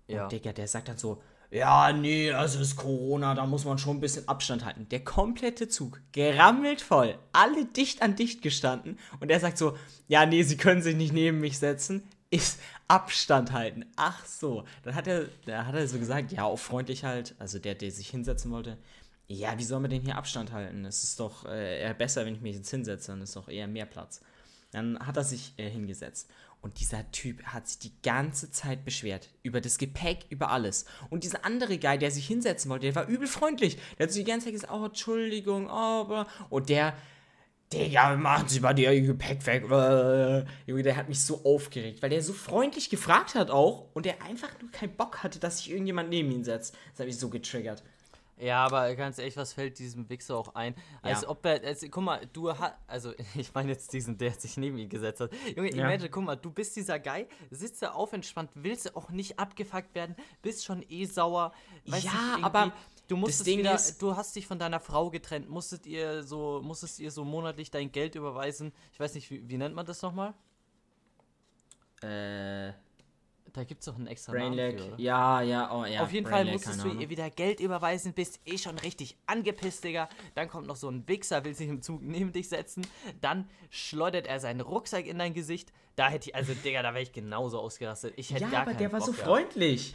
Und 0.08 0.14
Ja. 0.14 0.28
Digga, 0.28 0.52
der 0.52 0.66
sagt 0.66 0.88
dann 0.88 0.98
so, 0.98 1.22
ja, 1.50 1.92
nee, 1.92 2.32
also 2.32 2.60
ist 2.60 2.76
Corona, 2.76 3.34
da 3.34 3.44
muss 3.44 3.64
man 3.64 3.76
schon 3.76 3.96
ein 3.96 4.00
bisschen 4.00 4.28
Abstand 4.28 4.64
halten. 4.64 4.88
Der 4.88 5.04
komplette 5.04 5.68
Zug, 5.68 6.00
gerammelt 6.12 6.80
voll, 6.80 7.18
alle 7.32 7.64
dicht 7.64 8.02
an 8.02 8.14
dicht 8.14 8.40
gestanden. 8.40 8.98
Und 9.18 9.30
er 9.30 9.40
sagt 9.40 9.58
so, 9.58 9.76
ja, 10.06 10.26
nee, 10.26 10.42
sie 10.44 10.56
können 10.56 10.80
sich 10.80 10.94
nicht 10.94 11.12
neben 11.12 11.40
mich 11.40 11.58
setzen, 11.58 12.04
ist 12.30 12.60
Abstand 12.86 13.50
halten. 13.52 13.84
Ach 13.96 14.24
so. 14.24 14.64
Dann 14.84 14.94
hat 14.94 15.08
er, 15.08 15.26
da 15.44 15.66
hat 15.66 15.74
er 15.74 15.86
so 15.88 15.98
gesagt, 15.98 16.30
ja, 16.30 16.44
auch 16.44 16.58
freundlich 16.58 17.04
halt, 17.04 17.34
also 17.40 17.58
der, 17.58 17.74
der 17.74 17.90
sich 17.90 18.08
hinsetzen 18.08 18.52
wollte, 18.52 18.78
ja, 19.34 19.56
wie 19.58 19.64
soll 19.64 19.78
man 19.78 19.90
denn 19.90 20.02
hier 20.02 20.16
Abstand 20.16 20.50
halten? 20.50 20.84
Es 20.84 21.04
ist 21.04 21.20
doch 21.20 21.44
äh, 21.44 21.82
eher 21.82 21.94
besser, 21.94 22.26
wenn 22.26 22.34
ich 22.34 22.40
mich 22.40 22.56
jetzt 22.56 22.70
hinsetze, 22.70 23.12
dann 23.12 23.22
ist 23.22 23.36
doch 23.36 23.48
eher 23.48 23.68
mehr 23.68 23.86
Platz. 23.86 24.20
Dann 24.72 24.98
hat 24.98 25.16
er 25.16 25.24
sich 25.24 25.54
äh, 25.56 25.70
hingesetzt. 25.70 26.28
Und 26.60 26.80
dieser 26.80 27.10
Typ 27.12 27.42
hat 27.44 27.68
sich 27.68 27.78
die 27.78 27.92
ganze 28.02 28.50
Zeit 28.50 28.84
beschwert. 28.84 29.30
Über 29.42 29.60
das 29.60 29.78
Gepäck, 29.78 30.26
über 30.30 30.50
alles. 30.50 30.84
Und 31.10 31.22
dieser 31.22 31.44
andere 31.44 31.78
Guy, 31.78 31.96
der 31.96 32.10
sich 32.10 32.26
hinsetzen 32.26 32.70
wollte, 32.70 32.86
der 32.86 32.94
war 32.96 33.06
übel 33.06 33.28
freundlich. 33.28 33.78
Der 33.98 34.06
hat 34.06 34.12
so 34.12 34.18
die 34.18 34.24
ganze 34.24 34.46
Zeit 34.46 34.54
gesagt, 34.54 34.72
oh, 34.72 34.86
Entschuldigung, 34.86 35.66
oh, 35.66 35.70
aber. 35.70 36.26
Und 36.50 36.68
der, 36.68 36.94
Digga, 37.72 38.16
machen 38.16 38.48
Sie 38.48 38.58
mal 38.58 38.76
Ihr 38.76 39.00
Gepäck 39.00 39.46
weg. 39.46 39.62
Junge, 40.66 40.82
der 40.82 40.96
hat 40.96 41.08
mich 41.08 41.22
so 41.22 41.44
aufgeregt, 41.44 42.02
weil 42.02 42.10
der 42.10 42.22
so 42.22 42.32
freundlich 42.32 42.90
gefragt 42.90 43.36
hat 43.36 43.50
auch 43.50 43.86
und 43.94 44.06
der 44.06 44.22
einfach 44.22 44.50
nur 44.60 44.72
keinen 44.72 44.96
Bock 44.96 45.22
hatte, 45.22 45.38
dass 45.38 45.58
sich 45.58 45.70
irgendjemand 45.70 46.10
neben 46.10 46.32
ihn 46.32 46.42
setzt. 46.42 46.74
Das 46.90 47.00
hat 47.00 47.06
mich 47.06 47.18
so 47.18 47.30
getriggert. 47.30 47.84
Ja, 48.40 48.64
aber 48.64 48.94
ganz 48.96 49.18
ehrlich, 49.18 49.36
was 49.36 49.52
fällt 49.52 49.78
diesem 49.78 50.08
Wichser 50.08 50.36
auch 50.36 50.54
ein? 50.54 50.74
Als 51.02 51.22
Ja. 51.22 51.28
ob 51.28 51.44
er, 51.44 51.62
als, 51.62 51.84
guck 51.90 52.02
mal, 52.02 52.26
du 52.32 52.56
hast, 52.56 52.74
also 52.86 53.12
ich 53.34 53.52
meine 53.54 53.72
jetzt 53.72 53.92
diesen, 53.92 54.16
der 54.16 54.32
sich 54.32 54.56
neben 54.56 54.78
ihn 54.78 54.88
gesetzt 54.88 55.20
hat. 55.20 55.30
Junge, 55.56 55.70
Ja. 55.74 55.84
imagine, 55.86 56.08
guck 56.08 56.24
mal, 56.24 56.36
du 56.36 56.50
bist 56.50 56.74
dieser 56.76 56.98
Guy, 56.98 57.26
sitzt 57.50 57.82
da 57.82 57.90
auf 57.92 58.12
entspannt, 58.14 58.50
willst 58.54 58.96
auch 58.96 59.10
nicht 59.10 59.38
abgefuckt 59.38 59.94
werden, 59.94 60.16
bist 60.42 60.64
schon 60.64 60.82
eh 60.88 61.04
sauer. 61.04 61.52
weiß 61.86 62.02
Ja, 62.04 62.36
nicht, 62.36 62.44
aber 62.44 62.72
du 63.08 63.16
musstest 63.16 63.46
wieder, 63.46 63.74
ist- 63.74 64.00
du 64.00 64.16
hast 64.16 64.34
dich 64.34 64.46
von 64.46 64.58
deiner 64.58 64.80
Frau 64.80 65.10
getrennt, 65.10 65.48
musstet 65.50 65.86
ihr 65.86 66.22
so, 66.22 66.60
musstest 66.62 66.98
ihr 66.98 67.10
so 67.10 67.24
monatlich 67.24 67.70
dein 67.70 67.92
Geld 67.92 68.14
überweisen. 68.14 68.72
Ich 68.92 69.00
weiß 69.00 69.14
nicht, 69.14 69.30
wie, 69.30 69.46
wie 69.48 69.58
nennt 69.58 69.74
man 69.74 69.84
das 69.84 70.00
nochmal? 70.02 70.32
Äh, 72.02 72.72
Da 73.52 73.64
gibt 73.64 73.80
es 73.80 73.86
doch 73.86 73.96
einen 73.96 74.06
extra 74.06 74.32
Brainlag. 74.32 74.76
Namen 74.76 74.96
für? 74.96 75.02
Ja, 75.02 75.42
ja, 75.42 75.74
oh 75.74 75.84
ja. 75.84 76.02
Auf 76.02 76.12
jeden 76.12 76.26
Fall 76.26 76.44
Brainlag, 76.44 76.54
musstest 76.54 76.82
keine 76.82 76.94
du 76.94 77.00
ihr 77.00 77.08
wieder 77.08 77.30
Geld 77.30 77.60
überweisen, 77.60 78.12
bist 78.12 78.40
eh 78.44 78.58
schon 78.58 78.78
richtig 78.78 79.16
angepisst, 79.26 79.84
Digga. 79.84 80.08
Dann 80.34 80.48
kommt 80.48 80.66
noch 80.66 80.76
so 80.76 80.88
ein 80.88 81.06
Wichser, 81.08 81.44
will 81.44 81.54
sich 81.54 81.68
im 81.68 81.82
Zug 81.82 82.02
neben 82.02 82.32
dich 82.32 82.48
setzen. 82.48 82.86
Dann 83.20 83.48
schleudert 83.70 84.26
er 84.26 84.40
seinen 84.40 84.60
Rucksack 84.60 85.06
in 85.06 85.18
dein 85.18 85.34
Gesicht. 85.34 85.72
Da 85.96 86.08
hätte 86.08 86.30
ich, 86.30 86.34
also 86.34 86.54
Digga, 86.54 86.82
da 86.82 86.94
wäre 86.94 87.02
ich 87.02 87.12
genauso 87.12 87.58
ausgerastet. 87.58 88.14
Ich 88.16 88.32
hätte 88.32 88.44
Ja, 88.44 88.50
gar 88.50 88.62
aber 88.62 88.74
der 88.74 88.92
war 88.92 89.00
Bock 89.00 89.08
so 89.08 89.12
freundlich. 89.12 89.94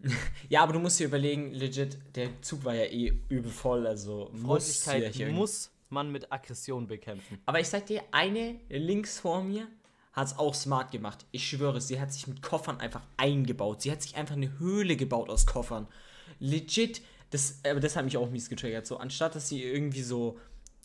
ja, 0.48 0.62
aber 0.62 0.74
du 0.74 0.78
musst 0.78 1.00
dir 1.00 1.06
überlegen, 1.06 1.52
legit, 1.52 1.98
der 2.14 2.40
Zug 2.42 2.64
war 2.64 2.74
ja 2.74 2.84
eh 2.84 3.12
übel 3.28 3.50
voll, 3.50 3.86
also 3.86 4.30
muss 4.32 4.82
Freundlichkeit 4.82 5.14
hier 5.14 5.28
muss 5.28 5.70
man 5.88 6.10
mit 6.10 6.30
Aggression 6.32 6.86
bekämpfen. 6.86 7.38
Aber 7.46 7.60
ich 7.60 7.68
sag 7.68 7.86
dir, 7.86 8.02
eine 8.10 8.60
links 8.68 9.20
vor 9.20 9.42
mir 9.42 9.68
hat 10.16 10.26
es 10.28 10.38
auch 10.38 10.54
smart 10.54 10.90
gemacht. 10.90 11.26
Ich 11.30 11.46
schwöre, 11.46 11.82
sie 11.82 12.00
hat 12.00 12.10
sich 12.10 12.26
mit 12.26 12.40
Koffern 12.40 12.80
einfach 12.80 13.02
eingebaut. 13.18 13.82
Sie 13.82 13.92
hat 13.92 14.00
sich 14.00 14.16
einfach 14.16 14.34
eine 14.34 14.58
Höhle 14.58 14.96
gebaut 14.96 15.28
aus 15.28 15.44
Koffern. 15.46 15.86
Legit, 16.40 17.02
das, 17.30 17.60
aber 17.68 17.80
das 17.80 17.96
hat 17.96 18.06
mich 18.06 18.16
auch 18.16 18.30
mies 18.30 18.48
getriggert. 18.48 18.86
So, 18.86 18.96
anstatt 18.96 19.34
dass 19.34 19.50
sie 19.50 19.62
irgendwie 19.62 20.00
so 20.00 20.38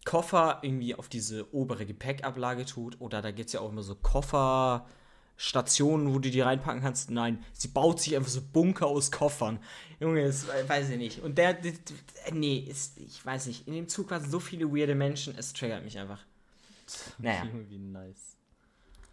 Koffer 0.04 0.60
irgendwie 0.64 0.96
auf 0.96 1.08
diese 1.08 1.54
obere 1.54 1.86
Gepäckablage 1.86 2.66
tut, 2.66 3.00
oder 3.00 3.22
da 3.22 3.32
gibt 3.32 3.48
es 3.48 3.54
ja 3.54 3.62
auch 3.62 3.70
immer 3.70 3.84
so 3.84 3.96
Kofferstationen, 3.96 6.14
wo 6.14 6.20
du 6.20 6.30
die 6.30 6.42
reinpacken 6.42 6.82
kannst. 6.82 7.10
Nein, 7.10 7.42
sie 7.54 7.70
baut 7.70 8.02
sich 8.02 8.18
einfach 8.18 8.32
so 8.32 8.42
Bunker 8.42 8.88
aus 8.88 9.12
Koffern. 9.12 9.60
Junge, 10.02 10.26
das 10.26 10.46
weiß 10.68 10.90
ich 10.90 10.98
nicht. 10.98 11.22
Und 11.22 11.38
der, 11.38 11.54
der, 11.54 11.72
der 11.72 12.34
nee, 12.34 12.58
ist, 12.58 12.98
ich 12.98 13.26
weiß 13.26 13.46
nicht. 13.46 13.66
In 13.66 13.76
dem 13.76 13.88
Zug 13.88 14.12
waren 14.12 14.30
so 14.30 14.42
viele 14.42 14.76
weirde 14.76 14.96
Menschen, 14.96 15.36
es 15.38 15.54
triggert 15.54 15.86
mich 15.86 15.98
einfach. 15.98 16.20
Naja. 17.20 17.46
Irgendwie 17.46 17.78
nice. 17.78 18.36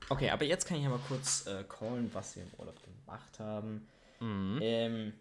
Okay, 0.08 0.30
aber 0.30 0.44
jetzt 0.44 0.66
kann 0.66 0.78
ich 0.78 0.84
ja 0.84 0.88
mal 0.88 1.00
kurz 1.06 1.46
äh, 1.46 1.64
callen, 1.64 2.10
was 2.14 2.36
wir 2.36 2.42
im 2.44 2.50
Urlaub 2.58 2.76
gemacht 2.82 3.38
haben. 3.38 3.86
Mhm. 4.20 4.58
Ähm, 4.62 5.12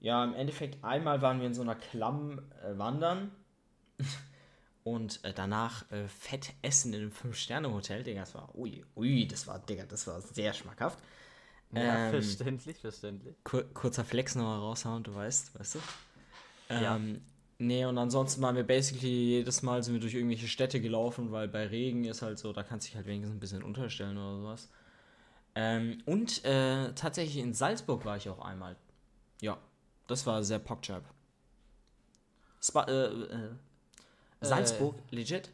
ja, 0.00 0.24
im 0.24 0.34
Endeffekt, 0.34 0.82
einmal 0.82 1.22
waren 1.22 1.40
wir 1.40 1.46
in 1.46 1.54
so 1.54 1.62
einer 1.62 1.76
Klamm 1.76 2.40
äh, 2.64 2.76
wandern 2.76 3.30
und 4.84 5.22
äh, 5.24 5.32
danach 5.32 5.90
äh, 5.92 6.08
fett 6.08 6.52
essen 6.62 6.92
in 6.92 7.02
einem 7.02 7.12
5-Sterne-Hotel. 7.12 8.02
Digga, 8.02 8.20
das 8.20 8.34
war, 8.34 8.54
ui, 8.56 8.84
ui, 8.96 9.26
das 9.28 9.46
war, 9.46 9.60
Digga, 9.60 9.84
das 9.84 10.06
war 10.08 10.20
sehr 10.20 10.52
schmackhaft. 10.52 10.98
Ja, 11.72 12.06
Ähm, 12.06 12.10
verständlich, 12.10 12.78
verständlich. 12.78 13.36
Kur 13.44 13.62
kurzer 13.72 14.04
Flex 14.04 14.34
nochmal 14.34 14.58
raushauen, 14.58 15.04
du 15.04 15.14
weißt, 15.14 15.58
weißt 15.58 15.76
du? 15.76 15.78
Ja. 16.68 16.96
Ähm, 16.96 17.22
nee, 17.62 17.84
und 17.84 17.98
ansonsten 17.98 18.42
waren 18.42 18.56
wir 18.56 18.64
basically 18.64 19.36
jedes 19.36 19.62
Mal 19.62 19.82
sind 19.82 19.94
wir 19.94 20.00
durch 20.00 20.14
irgendwelche 20.14 20.48
Städte 20.48 20.80
gelaufen, 20.80 21.32
weil 21.32 21.48
bei 21.48 21.66
Regen 21.66 22.04
ist 22.04 22.22
halt 22.22 22.38
so, 22.38 22.52
da 22.52 22.62
kannst 22.62 22.86
du 22.86 22.88
dich 22.88 22.96
halt 22.96 23.06
wenigstens 23.06 23.36
ein 23.36 23.40
bisschen 23.40 23.62
unterstellen 23.62 24.18
oder 24.18 24.36
sowas. 24.36 24.68
Ähm, 25.54 25.98
und 26.06 26.44
äh, 26.44 26.92
tatsächlich 26.94 27.42
in 27.42 27.54
Salzburg 27.54 28.04
war 28.04 28.16
ich 28.16 28.28
auch 28.28 28.40
einmal. 28.40 28.76
Ja, 29.40 29.58
das 30.06 30.26
war 30.26 30.42
sehr 30.42 30.58
Pockjab. 30.58 31.04
Spa 32.62 32.84
äh, 32.84 33.06
äh, 33.06 33.50
Salzburg, 34.40 34.96
legit. 35.10 35.50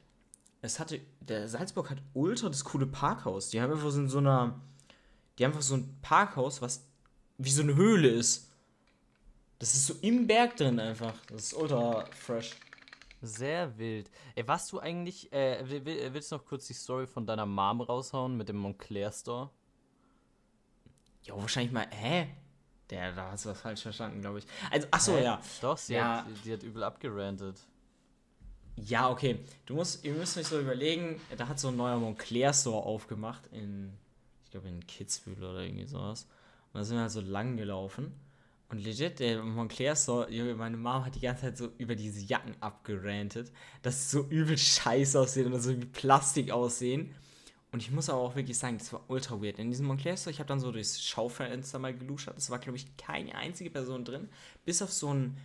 Es 0.60 0.78
hatte, 0.80 1.00
der 1.20 1.48
Salzburg 1.48 1.90
hat 1.90 1.98
ultra 2.14 2.48
das 2.48 2.64
coole 2.64 2.86
Parkhaus. 2.86 3.50
Die 3.50 3.60
haben 3.60 3.72
einfach 3.72 3.90
so 3.90 4.00
in 4.00 4.08
so 4.08 4.18
einer, 4.18 4.60
die 5.38 5.44
haben 5.44 5.52
einfach 5.52 5.62
so 5.62 5.76
ein 5.76 5.98
Parkhaus, 6.02 6.60
was 6.62 6.86
wie 7.38 7.50
so 7.50 7.62
eine 7.62 7.76
Höhle 7.76 8.08
ist. 8.08 8.47
Das 9.58 9.74
ist 9.74 9.86
so 9.86 9.94
im 10.02 10.26
Berg 10.26 10.56
drin 10.56 10.78
einfach. 10.78 11.14
Das 11.26 11.44
ist 11.44 11.54
ultra 11.54 12.04
fresh. 12.12 12.54
Sehr 13.20 13.76
wild. 13.76 14.08
Ey, 14.36 14.46
warst 14.46 14.70
du 14.70 14.78
eigentlich, 14.78 15.32
äh, 15.32 15.68
will- 15.68 15.84
will- 15.84 16.14
willst 16.14 16.30
du 16.30 16.36
noch 16.36 16.44
kurz 16.44 16.66
die 16.68 16.74
Story 16.74 17.06
von 17.08 17.26
deiner 17.26 17.46
Mom 17.46 17.80
raushauen 17.80 18.36
mit 18.36 18.48
dem 18.48 18.56
Montclair 18.58 19.10
Store? 19.10 19.50
Ja, 21.24 21.36
wahrscheinlich 21.36 21.72
mal, 21.72 21.88
hä? 21.90 22.28
Der, 22.90 23.12
da 23.12 23.32
hast 23.32 23.44
du 23.44 23.50
was 23.50 23.60
falsch 23.60 23.82
verstanden, 23.82 24.20
glaube 24.20 24.38
ich. 24.38 24.46
Also, 24.70 24.86
ach 24.92 25.00
so, 25.00 25.12
Hä? 25.16 25.24
ja. 25.24 25.40
Doch, 25.60 25.76
sie, 25.76 25.94
Ja. 25.94 26.18
hat, 26.24 26.26
die 26.44 26.52
hat 26.52 26.62
übel 26.62 26.82
abgerantet. 26.84 27.58
Ja, 28.76 29.10
okay. 29.10 29.40
Du 29.66 29.74
musst, 29.74 30.04
ihr 30.04 30.14
müsst 30.14 30.38
euch 30.38 30.46
so 30.46 30.60
überlegen, 30.60 31.20
da 31.36 31.48
hat 31.48 31.58
so 31.58 31.68
ein 31.68 31.76
neuer 31.76 31.96
Montclair 31.98 32.54
Store 32.54 32.86
aufgemacht 32.86 33.46
in, 33.48 33.92
ich 34.44 34.52
glaube 34.52 34.68
in 34.68 34.86
Kitzbühel 34.86 35.42
oder 35.42 35.60
irgendwie 35.60 35.86
sowas. 35.86 36.28
Und 36.72 36.78
da 36.80 36.84
sind 36.84 36.96
wir 36.96 37.02
halt 37.02 37.10
so 37.10 37.20
lang 37.20 37.56
gelaufen. 37.56 38.14
Und 38.70 38.84
legit, 38.84 39.18
der 39.18 39.42
Montclair 39.42 39.96
Junge, 40.28 40.54
meine 40.54 40.76
Mom 40.76 41.04
hat 41.04 41.14
die 41.14 41.20
ganze 41.20 41.42
Zeit 41.42 41.56
so 41.56 41.70
über 41.78 41.94
diese 41.94 42.20
Jacken 42.20 42.54
abgerantet, 42.60 43.50
dass 43.80 44.10
sie 44.10 44.18
so 44.18 44.24
übel 44.28 44.58
scheiße 44.58 45.18
aussehen 45.18 45.46
oder 45.46 45.58
so 45.58 45.70
wie 45.70 45.86
Plastik 45.86 46.50
aussehen. 46.50 47.14
Und 47.72 47.82
ich 47.82 47.90
muss 47.90 48.10
aber 48.10 48.20
auch 48.20 48.36
wirklich 48.36 48.58
sagen, 48.58 48.78
das 48.78 48.92
war 48.92 49.04
ultra 49.08 49.40
weird. 49.40 49.58
In 49.58 49.70
diesem 49.70 49.86
Montclair 49.86 50.16
Store, 50.16 50.30
ich 50.30 50.38
habe 50.38 50.48
dann 50.48 50.60
so 50.60 50.70
durchs 50.70 51.02
Schaufenster 51.02 51.78
mal 51.78 51.94
geluschert, 51.94 52.36
es 52.36 52.50
war, 52.50 52.58
glaube 52.58 52.76
ich, 52.76 52.96
keine 52.98 53.34
einzige 53.34 53.70
Person 53.70 54.04
drin. 54.04 54.28
Bis 54.64 54.82
auf 54.82 54.92
so 54.92 55.12
ein, 55.14 55.38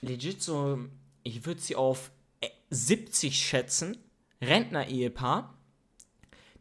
legit 0.00 0.40
so, 0.40 0.78
ich 1.24 1.44
würde 1.44 1.60
sie 1.60 1.74
auf 1.74 2.12
äh, 2.40 2.48
70 2.70 3.44
schätzen, 3.44 3.96
Rentner-Ehepaar, 4.40 5.54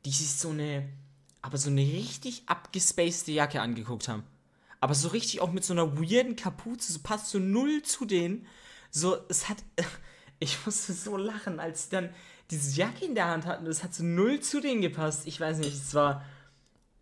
die 0.06 0.12
sich 0.12 0.32
so 0.32 0.50
eine, 0.50 0.88
aber 1.44 1.58
so 1.58 1.70
eine 1.70 1.82
richtig 1.82 2.44
abgespacede 2.48 3.32
Jacke 3.34 3.62
angeguckt 3.62 4.08
haben. 4.08 4.24
Aber 4.82 4.94
so 4.96 5.08
richtig 5.10 5.40
auch 5.42 5.52
mit 5.52 5.64
so 5.64 5.74
einer 5.74 5.98
weirden 5.98 6.36
Kapuze, 6.36 6.92
so 6.92 7.00
passt 7.02 7.30
so 7.30 7.40
null 7.40 7.82
zu 7.84 8.04
denen. 8.06 8.46
So, 8.90 9.16
es 9.30 9.48
hat, 9.48 9.58
ich 10.40 10.58
musste 10.66 10.92
so 10.92 11.16
lachen, 11.16 11.60
als 11.60 11.86
sie 11.86 11.92
dann 11.92 12.10
diese 12.50 12.76
Jacke 12.78 13.06
in 13.06 13.16
der 13.16 13.28
Hand 13.30 13.46
hatten, 13.46 13.64
das 13.66 13.84
hat 13.84 13.94
so 13.94 14.04
null 14.04 14.42
zu 14.42 14.60
denen 14.60 14.82
gepasst. 14.82 15.26
Ich 15.26 15.40
weiß 15.40 15.60
nicht, 15.60 15.74
es 15.74 15.94
war 15.94 16.26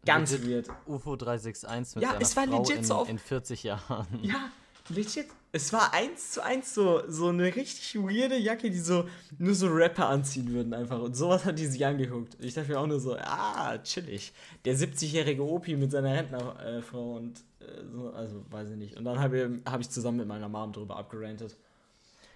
ganz 0.05 0.31
Legit 0.31 0.47
weird. 0.47 0.69
UFO 0.87 1.15
361 1.15 1.95
mit 1.95 2.03
Ja, 2.03 2.15
es 2.19 2.35
war 2.35 2.45
Frau 2.47 2.59
legit 2.61 2.77
in, 2.77 2.83
so 2.83 2.95
auf- 2.95 3.09
in 3.09 3.17
40 3.17 3.63
Jahren. 3.63 4.07
Ja, 4.21 4.51
legit, 4.89 5.25
es 5.51 5.73
war 5.73 5.93
eins 5.93 6.31
zu 6.33 6.43
eins 6.43 6.73
so, 6.75 7.01
so 7.07 7.29
eine 7.29 7.55
richtig 7.55 7.95
weirde 7.95 8.37
Jacke, 8.37 8.69
die 8.69 8.79
so 8.79 9.07
nur 9.39 9.55
so 9.55 9.67
Rapper 9.67 10.09
anziehen 10.09 10.51
würden 10.53 10.73
einfach. 10.73 10.99
Und 10.99 11.15
sowas 11.15 11.45
hat 11.45 11.57
die 11.57 11.65
sich 11.65 11.83
angeguckt. 11.85 12.35
Ich 12.39 12.53
dachte 12.53 12.69
mir 12.69 12.79
auch 12.79 12.87
nur 12.87 12.99
so, 12.99 13.15
ah, 13.17 13.77
chillig. 13.79 14.31
Der 14.65 14.75
70-jährige 14.77 15.41
Opi 15.43 15.75
mit 15.75 15.91
seiner 15.91 16.13
Rentnerfrau 16.13 17.15
und 17.15 17.39
äh, 17.39 17.43
so, 17.91 18.11
also 18.11 18.45
weiß 18.49 18.69
ich 18.71 18.77
nicht. 18.77 18.97
Und 18.97 19.05
dann 19.05 19.19
habe 19.19 19.61
ich, 19.65 19.71
hab 19.71 19.79
ich 19.81 19.89
zusammen 19.89 20.17
mit 20.17 20.27
meiner 20.27 20.49
Mom 20.49 20.71
drüber 20.71 20.95
abgerantet. 20.95 21.57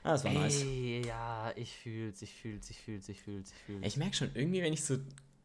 Ah, 0.04 0.12
das 0.12 0.24
war 0.26 0.32
Ey, 0.32 0.38
nice. 0.38 1.08
ja, 1.08 1.52
ich 1.56 1.74
fühl's, 1.78 2.22
ich 2.22 2.34
fühl's, 2.34 2.70
ich 2.70 2.80
fühl's, 2.80 3.08
ich 3.08 3.22
fühl's, 3.22 3.52
ich 3.52 3.58
fühl's. 3.66 3.88
Ich 3.88 3.98
merke 3.98 4.16
schon, 4.16 4.32
irgendwie, 4.34 4.62
wenn 4.62 4.74
ich 4.74 4.84
so 4.84 4.98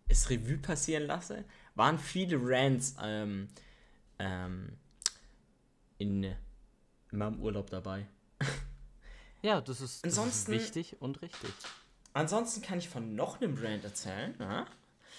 es 0.08 0.30
Revue 0.30 0.58
passieren 0.58 1.06
lasse, 1.06 1.44
waren 1.74 1.98
viele 1.98 2.38
Rants 2.40 2.96
ähm, 3.02 3.48
ähm, 4.18 4.72
in, 5.98 6.24
in 6.24 6.34
meinem 7.12 7.40
Urlaub 7.40 7.70
dabei. 7.70 8.06
ja, 9.42 9.60
das 9.60 9.80
ist, 9.80 10.04
das 10.04 10.16
ist 10.18 10.48
wichtig 10.48 10.96
und 11.00 11.22
richtig. 11.22 11.50
Ansonsten 12.14 12.62
kann 12.62 12.78
ich 12.78 12.88
von 12.88 13.14
noch 13.14 13.40
einem 13.40 13.54
Brand 13.54 13.84
erzählen. 13.84 14.34
Ja? 14.40 14.66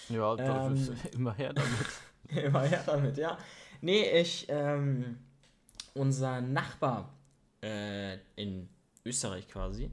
Ja, 0.08 0.66
Ähm, 0.66 0.96
immer 1.12 1.34
her 1.34 1.52
damit. 1.52 1.86
Immer 2.44 2.62
her 2.62 2.82
damit, 2.86 3.16
ja. 3.16 3.38
Nee, 3.80 4.20
ich, 4.20 4.46
ähm, 4.48 5.18
unser 5.94 6.40
Nachbar 6.40 7.12
äh, 7.62 8.18
in 8.36 8.68
Österreich 9.04 9.48
quasi, 9.48 9.90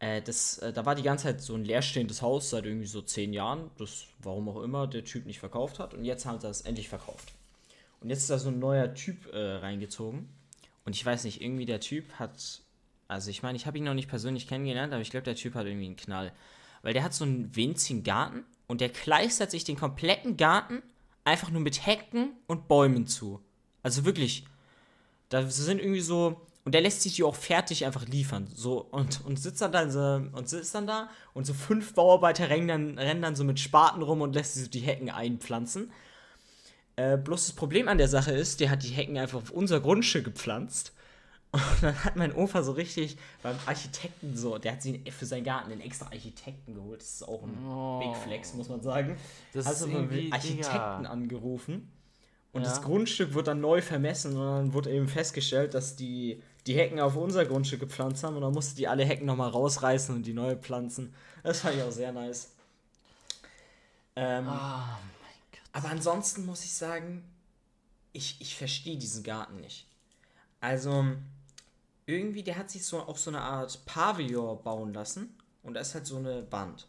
äh, 0.00 0.20
das, 0.20 0.58
äh, 0.58 0.72
da 0.72 0.84
war 0.84 0.96
die 0.96 1.02
ganze 1.02 1.24
Zeit 1.26 1.40
so 1.40 1.54
ein 1.54 1.64
leerstehendes 1.64 2.22
Haus 2.22 2.50
seit 2.50 2.66
irgendwie 2.66 2.86
so 2.86 3.02
zehn 3.02 3.32
Jahren, 3.32 3.70
das 3.78 4.06
warum 4.18 4.48
auch 4.48 4.62
immer 4.62 4.88
der 4.88 5.04
Typ 5.04 5.26
nicht 5.26 5.38
verkauft 5.38 5.78
hat 5.78 5.94
und 5.94 6.04
jetzt 6.04 6.26
hat 6.26 6.42
er 6.42 6.50
es 6.50 6.62
endlich 6.62 6.88
verkauft. 6.88 7.32
Und 8.00 8.10
jetzt 8.10 8.22
ist 8.22 8.30
da 8.30 8.38
so 8.38 8.48
ein 8.48 8.58
neuer 8.58 8.94
Typ 8.94 9.32
äh, 9.32 9.38
reingezogen 9.38 10.28
und 10.84 10.96
ich 10.96 11.06
weiß 11.06 11.22
nicht, 11.22 11.40
irgendwie 11.40 11.66
der 11.66 11.78
Typ 11.78 12.14
hat, 12.14 12.62
also 13.06 13.30
ich 13.30 13.44
meine, 13.44 13.54
ich 13.54 13.66
habe 13.66 13.78
ihn 13.78 13.84
noch 13.84 13.94
nicht 13.94 14.08
persönlich 14.08 14.48
kennengelernt, 14.48 14.92
aber 14.92 15.02
ich 15.02 15.10
glaube, 15.10 15.24
der 15.24 15.36
Typ 15.36 15.54
hat 15.54 15.66
irgendwie 15.66 15.86
einen 15.86 15.96
Knall. 15.96 16.32
Weil 16.82 16.94
der 16.94 17.04
hat 17.04 17.14
so 17.14 17.24
einen 17.24 17.54
winzigen 17.54 18.02
Garten 18.02 18.44
und 18.66 18.80
der 18.80 18.88
kleistert 18.88 19.52
sich 19.52 19.62
den 19.62 19.76
kompletten 19.76 20.36
Garten 20.36 20.82
einfach 21.24 21.50
nur 21.50 21.60
mit 21.60 21.86
Hecken 21.86 22.32
und 22.46 22.68
Bäumen 22.68 23.06
zu. 23.06 23.40
Also 23.82 24.04
wirklich, 24.04 24.44
da 25.28 25.48
sind 25.48 25.80
irgendwie 25.80 26.00
so, 26.00 26.40
und 26.64 26.72
der 26.72 26.80
lässt 26.80 27.02
sich 27.02 27.16
die 27.16 27.24
auch 27.24 27.34
fertig 27.34 27.84
einfach 27.84 28.06
liefern. 28.06 28.48
So, 28.54 28.80
und, 28.90 29.24
und 29.24 29.38
sitzt 29.38 29.60
dann 29.60 29.72
da, 29.72 29.90
so, 29.90 30.00
und 30.00 30.48
sitzt 30.48 30.74
dann 30.74 30.86
da 30.86 31.08
und 31.34 31.46
so 31.46 31.54
fünf 31.54 31.94
Bauarbeiter 31.94 32.48
rennen 32.48 32.68
dann, 32.68 32.98
rennen 32.98 33.22
dann 33.22 33.36
so 33.36 33.44
mit 33.44 33.58
Spaten 33.58 34.02
rum 34.02 34.20
und 34.20 34.34
lässt 34.34 34.54
sich 34.54 34.64
so 34.64 34.70
die 34.70 34.80
Hecken 34.80 35.10
einpflanzen. 35.10 35.90
Äh, 36.96 37.16
bloß 37.16 37.46
das 37.46 37.56
Problem 37.56 37.88
an 37.88 37.98
der 37.98 38.08
Sache 38.08 38.32
ist, 38.32 38.60
der 38.60 38.70
hat 38.70 38.82
die 38.82 38.88
Hecken 38.88 39.18
einfach 39.18 39.38
auf 39.38 39.50
unser 39.50 39.80
Grundstück 39.80 40.24
gepflanzt. 40.24 40.92
Und 41.52 41.82
dann 41.82 42.04
hat 42.04 42.16
mein 42.16 42.34
Opa 42.34 42.62
so 42.62 42.72
richtig 42.72 43.18
beim 43.42 43.56
Architekten 43.66 44.36
so, 44.36 44.56
der 44.56 44.72
hat 44.72 44.82
sich 44.82 45.00
für 45.12 45.26
seinen 45.26 45.44
Garten 45.44 45.70
einen 45.70 45.82
extra 45.82 46.06
Architekten 46.06 46.74
geholt. 46.74 47.02
Das 47.02 47.10
ist 47.16 47.28
auch 47.28 47.42
ein 47.42 47.58
Oh. 47.66 47.98
Big 48.00 48.16
Flex, 48.22 48.54
muss 48.54 48.70
man 48.70 48.80
sagen. 48.80 49.16
Das 49.52 49.66
also 49.66 49.86
ist 49.86 49.92
irgendwie, 49.92 50.32
Architekten 50.32 50.62
Digga. 50.72 50.96
angerufen. 51.10 51.92
Und 52.52 52.62
Ja. 52.62 52.68
das 52.68 52.80
Grundstück 52.82 53.34
wird 53.34 53.48
dann 53.48 53.60
neu 53.60 53.82
vermessen 53.82 54.36
und 54.36 54.42
dann 54.44 54.72
wurde 54.72 54.90
eben 54.92 55.08
festgestellt, 55.08 55.74
dass 55.74 55.94
die 55.96 56.42
die 56.66 56.74
Hecken 56.76 57.00
auf 57.00 57.16
unser 57.16 57.44
Grundstück 57.44 57.80
gepflanzt 57.80 58.22
haben 58.24 58.36
und 58.36 58.42
dann 58.42 58.52
musste 58.52 58.76
die 58.76 58.86
alle 58.88 59.04
Hecken 59.04 59.26
nochmal 59.26 59.50
rausreißen 59.50 60.14
und 60.14 60.22
die 60.24 60.32
neue 60.32 60.56
pflanzen. 60.56 61.12
Das 61.42 61.60
fand 61.60 61.76
ich 61.76 61.82
auch 61.82 61.90
sehr 61.90 62.12
nice. 62.12 62.50
Ähm, 64.16 64.44
mein 64.46 64.54
Gott. 64.54 65.60
aber 65.72 65.88
ansonsten 65.90 66.46
muss 66.46 66.62
ich 66.64 66.72
sagen, 66.72 67.24
ich, 68.12 68.36
ich 68.40 68.54
verstehe 68.56 68.96
diesen 68.96 69.22
Garten 69.24 69.60
nicht. 69.60 69.86
Also, 70.60 71.06
irgendwie, 72.06 72.42
der 72.42 72.56
hat 72.56 72.70
sich 72.70 72.84
so 72.84 73.00
auf 73.00 73.18
so 73.18 73.30
eine 73.30 73.40
Art 73.40 73.84
Pavillon 73.86 74.62
bauen 74.62 74.92
lassen. 74.92 75.36
Und 75.62 75.74
da 75.74 75.80
ist 75.80 75.94
halt 75.94 76.06
so 76.06 76.16
eine 76.16 76.50
Wand, 76.50 76.88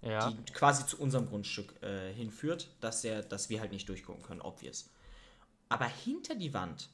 Ja. 0.00 0.30
die 0.30 0.52
quasi 0.52 0.86
zu 0.86 0.98
unserem 1.00 1.28
Grundstück 1.28 1.74
äh, 1.82 2.12
hinführt, 2.12 2.68
dass, 2.80 3.02
der, 3.02 3.22
dass 3.22 3.48
wir 3.50 3.60
halt 3.60 3.72
nicht 3.72 3.88
durchgucken 3.88 4.22
können, 4.22 4.40
obvious. 4.40 4.88
Aber 5.68 5.86
hinter 5.86 6.34
die 6.36 6.54
Wand 6.54 6.88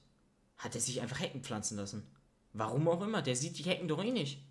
hat 0.57 0.75
er 0.75 0.81
sich 0.81 1.01
einfach 1.03 1.21
Hecken 1.21 1.43
pflanzen 1.43 1.77
lassen. 1.77 2.07
Warum 2.55 2.89
auch 2.89 3.03
immer, 3.03 3.21
der 3.23 3.37
sieht 3.37 3.59
die 3.59 3.63
Hecken 3.65 3.89
doch 3.89 4.03
eh 4.03 4.11
nicht. 4.11 4.43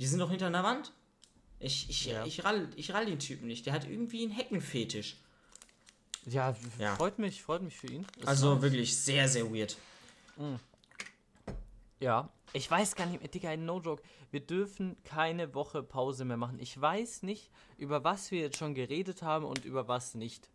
Die 0.00 0.06
sind 0.06 0.18
doch 0.18 0.30
hinter 0.30 0.46
einer 0.48 0.64
Wand. 0.64 0.92
Ich, 1.60 1.88
ich, 1.88 2.06
Ja. 2.06 2.24
ich, 2.26 2.44
rall, 2.44 2.68
ich 2.76 2.92
rall 2.92 3.06
den 3.06 3.18
Typen 3.18 3.46
nicht. 3.46 3.64
Der 3.66 3.72
hat 3.72 3.86
irgendwie 3.88 4.22
einen 4.24 4.32
Heckenfetisch. 4.32 5.16
Ja, 6.26 6.56
Ja. 6.78 6.96
freut 6.96 7.18
mich, 7.20 7.42
freut 7.42 7.62
mich 7.62 7.76
für 7.76 7.86
ihn. 7.86 8.04
Ist 8.18 8.26
Also 8.26 8.60
wirklich 8.60 8.98
sehr, 8.98 9.28
sehr 9.28 9.50
weird. 9.54 9.76
Ja. 12.00 12.28
Ich 12.52 12.70
weiß 12.70 12.94
gar 12.94 13.06
nicht 13.06 13.20
mehr, 13.20 13.28
Digga, 13.28 13.56
no 13.56 13.80
joke. 13.80 14.02
Wir 14.30 14.40
dürfen 14.40 14.96
keine 15.04 15.54
Woche 15.54 15.82
Pause 15.82 16.24
mehr 16.24 16.36
machen. 16.36 16.58
Ich 16.58 16.80
weiß 16.80 17.22
nicht, 17.22 17.50
über 17.76 18.04
was 18.04 18.30
wir 18.30 18.40
jetzt 18.40 18.56
schon 18.58 18.74
geredet 18.74 19.22
haben 19.22 19.44
und 19.44 19.64
über 19.64 19.88
was 19.88 20.14
nicht. 20.14 20.48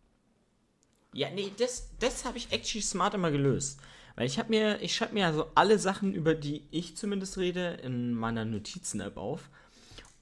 Ja, 1.12 1.30
nee, 1.30 1.52
das, 1.58 1.90
das 1.98 2.24
habe 2.24 2.38
ich 2.38 2.50
actually 2.52 2.82
smart 2.82 3.14
immer 3.14 3.30
gelöst. 3.30 3.80
Weil 4.16 4.26
ich 4.26 4.38
habe 4.38 4.50
mir, 4.50 4.80
ich 4.82 4.94
schreibe 4.94 5.14
mir 5.14 5.26
also 5.26 5.46
alle 5.54 5.78
Sachen, 5.78 6.14
über 6.14 6.34
die 6.34 6.66
ich 6.70 6.96
zumindest 6.96 7.38
rede, 7.38 7.74
in 7.82 8.14
meiner 8.14 8.44
Notizen-App 8.44 9.16
auf. 9.16 9.48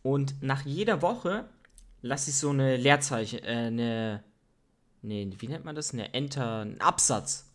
Und 0.03 0.43
nach 0.43 0.65
jeder 0.65 1.03
Woche 1.03 1.49
lasse 2.03 2.31
ich 2.31 2.37
so 2.37 2.51
eine 2.51 2.77
Leerzeichen, 2.77 3.41
äh, 3.41 3.47
eine, 3.67 4.25
nee, 5.03 5.31
wie 5.39 5.49
nennt 5.49 5.65
man 5.65 5.75
das? 5.75 5.93
Eine 5.93 6.15
Enter, 6.15 6.61
einen 6.61 6.81
Absatz 6.81 7.51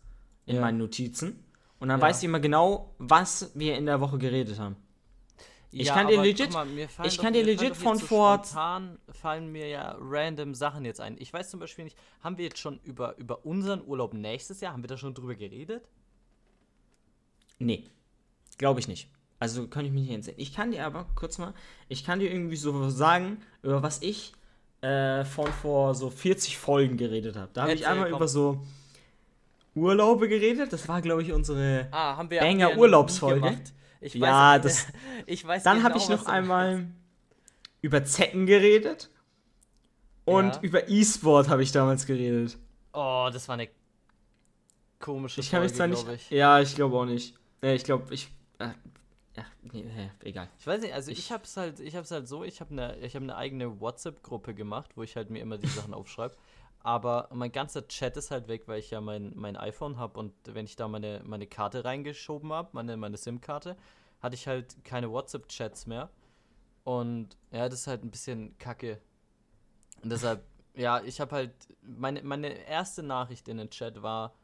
in 0.46 0.56
Ja. 0.56 0.60
meinen 0.62 0.78
Notizen. 0.78 1.42
Und 1.78 1.88
dann 1.88 2.00
Ja. 2.00 2.06
weiß 2.06 2.18
ich 2.18 2.24
immer 2.24 2.40
genau, 2.40 2.94
was 2.98 3.50
wir 3.54 3.76
in 3.76 3.86
der 3.86 4.00
Woche 4.00 4.18
geredet 4.18 4.58
haben. 4.58 4.76
Ich 5.72 5.88
Ja, 5.88 5.94
kann 5.94 6.06
dir 6.06 6.20
legit- 6.22 6.52
mal, 6.52 6.66
ich 7.04 7.16
doch- 7.16 7.22
kann 7.22 7.32
dir 7.34 7.44
legit 7.44 7.76
von 7.76 7.98
so 7.98 8.06
vor- 8.06 8.36
Spontan 8.44 8.98
fallen 9.10 9.52
mir 9.52 9.68
ja 9.68 9.94
random 10.00 10.54
Sachen 10.54 10.84
jetzt 10.86 11.00
ein. 11.00 11.16
Ich 11.18 11.32
weiß 11.32 11.50
zum 11.50 11.60
Beispiel 11.60 11.84
nicht, 11.84 11.98
haben 12.22 12.38
wir 12.38 12.44
jetzt 12.46 12.58
schon 12.58 12.78
über, 12.84 13.16
über 13.18 13.44
unseren 13.44 13.86
Urlaub 13.86 14.14
nächstes 14.14 14.60
Jahr, 14.62 14.72
haben 14.72 14.82
wir 14.82 14.88
da 14.88 14.96
schon 14.96 15.12
drüber 15.12 15.34
geredet? 15.34 15.86
Nee, 17.58 17.84
glaube 18.58 18.80
ich 18.80 18.88
nicht. 18.88 19.08
Also 19.38 19.66
kann 19.68 19.84
ich 19.84 19.92
mich 19.92 20.02
nicht 20.02 20.12
entsinnen. 20.12 20.38
Ich 20.40 20.54
kann 20.54 20.70
dir 20.70 20.86
aber, 20.86 21.06
kurz 21.14 21.36
mal, 21.36 21.52
ich 21.88 22.04
kann 22.04 22.20
dir 22.20 22.30
irgendwie 22.30 22.56
so 22.56 22.88
sagen, 22.88 23.42
über 23.62 23.82
was 23.82 24.00
ich 24.02 24.32
äh, 24.82 25.24
von 25.24 25.50
vor 25.52 25.94
so 25.94 26.10
40 26.10 26.56
Folgen 26.58 26.96
geredet 26.96 27.36
habe. 27.36 27.50
Da 27.52 27.62
habe 27.62 27.72
ich 27.72 27.86
einmal 27.86 28.08
komm. 28.10 28.18
über 28.18 28.28
so 28.28 28.62
Urlaube 29.76 30.28
geredet. 30.28 30.72
Das 30.72 30.88
war, 30.88 31.00
glaube 31.02 31.22
ich, 31.22 31.32
unsere. 31.32 31.86
Ah, 31.92 32.16
haben 32.16 32.30
wir 32.30 32.40
Banger 32.40 32.70
ja 32.70 32.76
Urlaubsfolge. 32.76 33.58
Ich 34.00 34.14
weiß, 34.14 34.20
Ja, 34.20 34.58
das- 34.58 34.86
ich 35.26 35.46
weiß 35.46 35.62
Dann 35.62 35.82
habe 35.82 35.94
genau, 35.94 36.04
ich 36.04 36.08
noch 36.10 36.26
einmal 36.26 36.76
meinst. 36.76 36.92
über 37.82 38.04
Zecken 38.04 38.46
geredet. 38.46 39.10
Und 40.24 40.54
Ja. 40.56 40.60
über 40.62 40.88
E-Sport 40.88 41.48
habe 41.48 41.62
ich 41.62 41.70
damals 41.72 42.04
geredet. 42.06 42.58
Oh, 42.92 43.28
das 43.32 43.46
war 43.48 43.54
eine 43.54 43.68
komische 44.98 45.40
Ich 45.40 45.50
kann 45.50 45.62
mich 45.62 45.74
zwar 45.74 45.88
Folge, 45.88 46.12
nicht. 46.12 46.30
ich. 46.30 46.36
Ja, 46.36 46.60
ich 46.60 46.74
glaube 46.74 46.96
auch 46.96 47.04
nicht. 47.04 47.34
Nee, 47.62 47.74
ich 47.74 47.84
glaube, 47.84 48.12
ich. 48.12 48.28
Äh, 48.58 48.68
ja, 49.36 49.44
nee, 49.72 49.84
nee, 49.84 50.10
egal. 50.24 50.48
Ich 50.58 50.66
weiß 50.66 50.80
nicht, 50.80 50.94
also 50.94 51.10
ich, 51.10 51.18
Ich- 51.18 51.32
hab's 51.32 51.56
halt, 51.56 51.78
ich 51.80 51.94
hab's 51.94 52.10
halt 52.10 52.26
so, 52.26 52.42
ich 52.44 52.60
habe 52.60 52.70
eine, 52.72 52.96
ich 52.98 53.14
habe 53.14 53.24
eine 53.24 53.36
eigene 53.36 53.80
WhatsApp-Gruppe 53.80 54.54
gemacht, 54.54 54.90
wo 54.96 55.02
ich 55.02 55.14
halt 55.16 55.30
mir 55.30 55.40
immer 55.40 55.58
die 55.58 55.68
Sachen 55.68 55.94
aufschreibe. 55.94 56.34
Aber 56.86 57.28
mein 57.32 57.50
ganzer 57.50 57.88
Chat 57.88 58.16
ist 58.16 58.30
halt 58.30 58.46
weg, 58.46 58.68
weil 58.68 58.78
ich 58.78 58.92
ja 58.92 59.00
mein, 59.00 59.32
mein 59.34 59.56
iPhone 59.56 59.98
habe 59.98 60.20
und 60.20 60.32
wenn 60.44 60.66
ich 60.66 60.76
da 60.76 60.86
meine, 60.86 61.20
meine 61.24 61.48
Karte 61.48 61.84
reingeschoben 61.84 62.52
habe, 62.52 62.68
meine, 62.74 62.96
meine 62.96 63.16
SIM-Karte, 63.16 63.76
hatte 64.20 64.36
ich 64.36 64.46
halt 64.46 64.84
keine 64.84 65.10
WhatsApp-Chats 65.10 65.88
mehr. 65.88 66.10
Und 66.84 67.36
ja, 67.50 67.68
das 67.68 67.80
ist 67.80 67.88
halt 67.88 68.04
ein 68.04 68.12
bisschen 68.12 68.56
kacke. 68.58 69.00
Und 70.04 70.10
deshalb, 70.10 70.46
ja, 70.74 71.02
ich 71.02 71.20
habe 71.20 71.34
halt, 71.34 71.54
meine, 71.82 72.22
meine 72.22 72.50
erste 72.50 73.02
Nachricht 73.02 73.48
in 73.48 73.56
den 73.56 73.70
Chat 73.70 74.00
war 74.00 74.36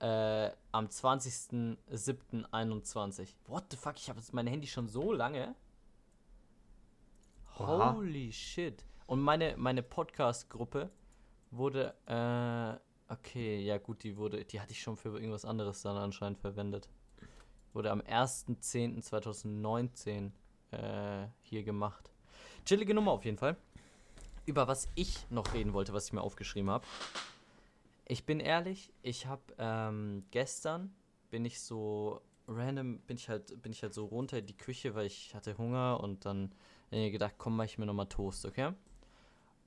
äh, 0.00 0.50
am 0.72 0.86
20.07.21. 0.86 3.36
What 3.46 3.66
the 3.70 3.76
fuck, 3.76 3.98
ich 3.98 4.08
habe 4.08 4.18
jetzt 4.18 4.34
mein 4.34 4.48
Handy 4.48 4.66
schon 4.66 4.88
so 4.88 5.12
lange. 5.12 5.54
Oha. 7.56 7.94
Holy 7.94 8.32
shit. 8.32 8.84
Und 9.06 9.20
meine, 9.20 9.56
meine 9.56 9.84
Podcast-Gruppe 9.84 10.90
wurde, 11.50 11.94
äh, 12.06 12.78
okay, 13.12 13.60
ja 13.60 13.78
gut, 13.78 14.02
die 14.02 14.16
wurde, 14.16 14.44
die 14.44 14.60
hatte 14.60 14.72
ich 14.72 14.82
schon 14.82 14.96
für 14.96 15.16
irgendwas 15.16 15.44
anderes 15.44 15.82
dann 15.82 15.96
anscheinend 15.96 16.38
verwendet. 16.38 16.88
Wurde 17.72 17.90
am 17.90 18.00
1.10.2019 18.00 20.30
äh, 20.70 21.26
hier 21.42 21.62
gemacht. 21.62 22.10
Chillige 22.64 22.94
Nummer 22.94 23.12
auf 23.12 23.24
jeden 23.24 23.38
Fall. 23.38 23.56
Über 24.44 24.68
was 24.68 24.88
ich 24.94 25.26
noch 25.30 25.54
reden 25.54 25.72
wollte, 25.72 25.92
was 25.92 26.06
ich 26.06 26.12
mir 26.12 26.22
aufgeschrieben 26.22 26.70
habe. 26.70 26.86
Ich 28.06 28.24
bin 28.24 28.40
ehrlich, 28.40 28.92
ich 29.02 29.26
habe 29.26 29.42
ähm, 29.58 30.24
gestern 30.30 30.94
bin 31.30 31.44
ich 31.44 31.60
so 31.60 32.20
random 32.48 33.00
bin 33.00 33.16
ich 33.16 33.28
halt 33.28 33.60
bin 33.60 33.72
ich 33.72 33.82
halt 33.82 33.92
so 33.92 34.06
runter 34.06 34.38
in 34.38 34.46
die 34.46 34.56
Küche, 34.56 34.94
weil 34.94 35.06
ich 35.06 35.34
hatte 35.34 35.58
Hunger 35.58 35.98
und 36.00 36.24
dann 36.24 36.52
hab 36.86 36.92
ich 36.92 36.98
mir 36.98 37.10
gedacht, 37.10 37.34
komm, 37.38 37.56
mach 37.56 37.64
ich 37.64 37.78
mir 37.78 37.86
nochmal 37.86 38.06
Toast, 38.06 38.46
okay? 38.46 38.72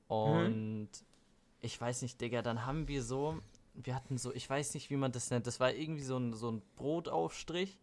Und 0.07 0.89
ich 1.61 1.79
weiß 1.79 2.01
nicht, 2.01 2.19
Digga, 2.21 2.41
dann 2.41 2.65
haben 2.65 2.87
wir 2.87 3.03
so, 3.03 3.39
wir 3.73 3.95
hatten 3.95 4.17
so, 4.17 4.33
ich 4.33 4.49
weiß 4.49 4.73
nicht, 4.73 4.89
wie 4.89 4.97
man 4.97 5.11
das 5.11 5.29
nennt, 5.29 5.47
das 5.47 5.59
war 5.59 5.73
irgendwie 5.73 6.03
so 6.03 6.17
ein, 6.17 6.33
so 6.33 6.51
ein 6.51 6.61
Brotaufstrich 6.75 7.79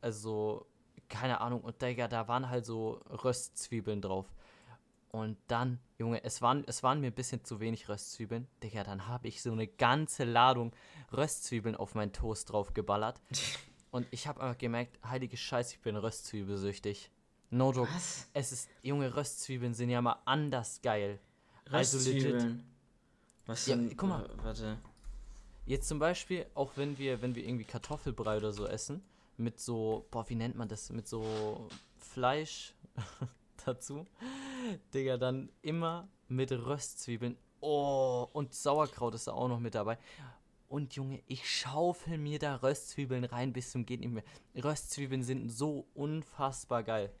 also, 0.00 0.66
keine 1.08 1.40
Ahnung, 1.40 1.60
und 1.60 1.80
Digga, 1.82 2.08
da 2.08 2.28
waren 2.28 2.48
halt 2.48 2.64
so 2.64 3.00
Röstzwiebeln 3.24 4.00
drauf. 4.00 4.26
Und 5.10 5.36
dann, 5.48 5.80
Junge, 5.98 6.22
es 6.22 6.40
waren, 6.40 6.62
es 6.66 6.82
waren 6.82 7.00
mir 7.00 7.08
ein 7.08 7.14
bisschen 7.14 7.44
zu 7.44 7.58
wenig 7.58 7.88
Röstzwiebeln. 7.88 8.46
Digga, 8.62 8.84
dann 8.84 9.08
habe 9.08 9.26
ich 9.26 9.42
so 9.42 9.50
eine 9.50 9.66
ganze 9.66 10.24
Ladung 10.24 10.72
Röstzwiebeln 11.12 11.74
auf 11.74 11.94
meinen 11.94 12.12
Toast 12.12 12.52
drauf 12.52 12.74
geballert. 12.74 13.20
Und 13.90 14.06
ich 14.12 14.28
habe 14.28 14.40
einfach 14.40 14.58
gemerkt, 14.58 15.00
heilige 15.04 15.36
Scheiße, 15.36 15.74
ich 15.74 15.80
bin 15.80 15.96
röstzwiebelsüchtig. 15.96 17.10
No 17.50 17.72
joke. 17.72 17.90
Was? 17.92 18.28
Es 18.32 18.52
ist, 18.52 18.70
junge 18.82 19.16
Röstzwiebeln 19.16 19.74
sind 19.74 19.90
ja 19.90 20.00
mal 20.00 20.22
anders 20.26 20.80
geil. 20.80 21.18
Also 21.68 21.98
legit. 22.08 22.62
Was 23.50 23.66
Ja, 23.66 23.74
denn? 23.74 23.96
guck 23.96 24.08
mal. 24.08 24.28
Warte. 24.42 24.78
Jetzt 25.66 25.88
zum 25.88 25.98
Beispiel, 25.98 26.46
auch 26.54 26.70
wenn 26.76 26.98
wir, 26.98 27.20
wenn 27.20 27.34
wir 27.34 27.44
irgendwie 27.44 27.64
Kartoffelbrei 27.64 28.36
oder 28.36 28.52
so 28.52 28.66
essen, 28.66 29.02
mit 29.36 29.58
so, 29.58 30.06
boah, 30.12 30.28
wie 30.28 30.36
nennt 30.36 30.54
man 30.56 30.68
das? 30.68 30.90
Mit 30.90 31.08
so 31.08 31.68
Fleisch 31.98 32.74
dazu. 33.66 34.06
Digga, 34.94 35.16
dann 35.16 35.50
immer 35.62 36.08
mit 36.28 36.52
Röstzwiebeln. 36.52 37.36
Oh, 37.60 38.28
und 38.32 38.54
Sauerkraut 38.54 39.14
ist 39.14 39.26
da 39.26 39.32
auch 39.32 39.48
noch 39.48 39.58
mit 39.58 39.74
dabei. 39.74 39.98
Und 40.68 40.94
Junge, 40.94 41.20
ich 41.26 41.50
schaufel 41.50 42.18
mir 42.18 42.38
da 42.38 42.54
Röstzwiebeln 42.56 43.24
rein 43.24 43.52
bis 43.52 43.72
zum 43.72 43.84
geht 43.84 44.00
nicht 44.00 44.12
mehr. 44.12 44.22
Röstzwiebeln 44.62 45.24
sind 45.24 45.50
so 45.50 45.86
unfassbar 45.94 46.84
geil. 46.84 47.12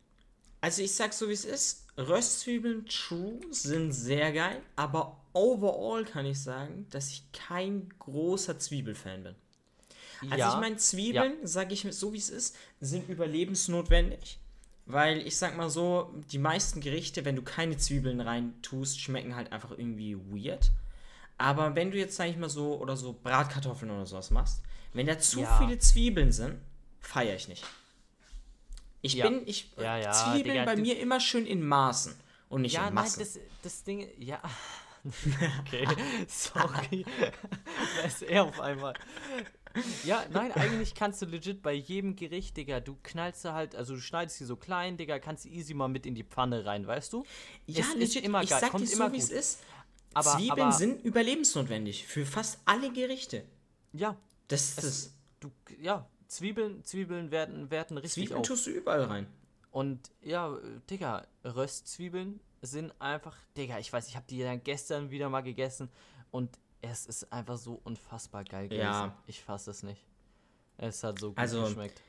Also 0.60 0.82
ich 0.82 0.94
sag 0.94 1.12
so 1.12 1.28
wie 1.28 1.32
es 1.32 1.44
ist, 1.44 1.86
Röstzwiebeln 1.96 2.86
true 2.86 3.40
sind 3.50 3.92
sehr 3.92 4.32
geil, 4.32 4.60
aber 4.76 5.20
overall 5.32 6.04
kann 6.04 6.26
ich 6.26 6.40
sagen, 6.42 6.86
dass 6.90 7.10
ich 7.10 7.24
kein 7.32 7.88
großer 7.98 8.58
Zwiebelfan 8.58 9.22
bin. 9.22 9.34
Also 10.30 10.54
ich 10.54 10.60
meine, 10.60 10.76
Zwiebeln, 10.76 11.46
sage 11.46 11.72
ich 11.72 11.86
so 11.90 12.12
wie 12.12 12.18
es 12.18 12.28
ist, 12.28 12.56
sind 12.80 13.08
überlebensnotwendig. 13.08 14.38
Weil 14.84 15.26
ich 15.26 15.36
sag 15.36 15.56
mal 15.56 15.70
so, 15.70 16.12
die 16.32 16.38
meisten 16.38 16.80
Gerichte, 16.80 17.24
wenn 17.24 17.36
du 17.36 17.42
keine 17.42 17.76
Zwiebeln 17.76 18.20
rein 18.20 18.54
tust, 18.60 19.00
schmecken 19.00 19.36
halt 19.36 19.52
einfach 19.52 19.70
irgendwie 19.70 20.16
weird. 20.16 20.72
Aber 21.38 21.74
wenn 21.74 21.90
du 21.90 21.96
jetzt, 21.96 22.16
sag 22.16 22.28
ich 22.28 22.36
mal 22.36 22.50
so, 22.50 22.78
oder 22.78 22.96
so 22.96 23.14
Bratkartoffeln 23.14 23.90
oder 23.90 24.04
sowas 24.04 24.30
machst, 24.30 24.62
wenn 24.92 25.06
da 25.06 25.18
zu 25.18 25.40
Ja. 25.40 25.58
viele 25.58 25.78
Zwiebeln 25.78 26.32
sind, 26.32 26.58
feiere 27.00 27.36
ich 27.36 27.48
nicht. 27.48 27.64
Ich 29.02 29.14
Ja. 29.14 29.28
bin, 29.28 29.46
ich, 29.46 29.70
Ja, 29.78 29.96
ja, 29.98 30.10
Zwiebeln 30.12 30.54
Digga, 30.54 30.64
bei 30.64 30.76
mir 30.76 30.98
immer 30.98 31.20
schön 31.20 31.46
in 31.46 31.66
Maßen 31.66 32.14
und 32.48 32.62
nicht 32.62 32.74
Ja, 32.74 32.88
in 32.88 32.94
nein, 32.94 33.04
Massen. 33.04 33.20
das, 33.20 33.38
das 33.62 33.82
Ding, 33.84 34.08
ja. 34.18 34.40
Okay, 35.60 35.86
sorry. 36.28 37.06
Wer 37.96 38.04
ist 38.04 38.22
er 38.22 38.44
auf 38.44 38.60
einmal? 38.60 38.94
Ja, 40.04 40.24
nein, 40.30 40.52
eigentlich 40.52 40.94
kannst 40.94 41.22
du 41.22 41.26
legit 41.26 41.62
bei 41.62 41.72
jedem 41.72 42.16
Gericht, 42.16 42.56
Digga, 42.56 42.80
du 42.80 42.98
knallst 43.02 43.44
da 43.44 43.54
halt, 43.54 43.74
also 43.74 43.94
du 43.94 44.00
schneidest 44.00 44.36
sie 44.38 44.44
so 44.44 44.56
klein, 44.56 44.96
Digga, 44.98 45.18
kannst 45.18 45.44
sie 45.44 45.50
easy 45.54 45.72
mal 45.74 45.88
mit 45.88 46.04
in 46.06 46.14
die 46.14 46.24
Pfanne 46.24 46.66
rein, 46.66 46.86
weißt 46.86 47.12
du? 47.14 47.24
ja, 47.66 47.80
es 47.80 47.94
legit, 47.94 48.24
immer 48.24 48.42
ich 48.42 48.50
geil, 48.50 48.60
sag 48.60 48.70
kommt 48.72 48.90
dir 48.90 48.94
so, 48.96 49.10
wie 49.12 49.16
es 49.18 49.30
ist. 49.30 49.60
Aber, 50.12 50.36
Zwiebeln 50.36 50.60
aber, 50.68 50.72
sind 50.72 51.04
überlebensnotwendig 51.04 52.06
für 52.06 52.26
fast 52.26 52.58
alle 52.64 52.92
Gerichte. 52.92 53.44
ja, 53.92 54.16
Das 54.48 54.62
ist 54.70 54.78
es, 54.78 54.84
das. 55.04 55.14
du, 55.38 55.50
ja, 55.80 56.06
Zwiebeln, 56.30 56.84
Zwiebeln 56.84 57.30
werden, 57.30 57.70
werden 57.70 57.98
richtig 57.98 58.24
Zwiebeln 58.24 58.40
auf. 58.40 58.46
tust 58.46 58.66
du 58.66 58.70
überall 58.70 59.02
rein. 59.04 59.26
Und 59.72 60.10
ja, 60.22 60.56
Digga, 60.88 61.26
Röstzwiebeln 61.44 62.40
sind 62.62 62.92
einfach, 63.00 63.36
Digga, 63.56 63.78
ich 63.78 63.92
weiß, 63.92 64.08
ich 64.08 64.16
habe 64.16 64.26
die 64.28 64.40
dann 64.40 64.62
gestern 64.62 65.10
wieder 65.10 65.28
mal 65.28 65.40
gegessen 65.42 65.88
und 66.30 66.56
es 66.82 67.06
ist 67.06 67.32
einfach 67.32 67.56
so 67.58 67.80
unfassbar 67.84 68.44
geil 68.44 68.68
gewesen. 68.68 68.82
Ja. 68.82 69.16
Ich 69.26 69.42
fasse 69.42 69.70
es 69.70 69.82
nicht. 69.82 70.00
Es 70.78 71.02
hat 71.04 71.18
so 71.18 71.30
gut 71.30 71.38
Also, 71.38 71.62
geschmeckt. 71.64 72.00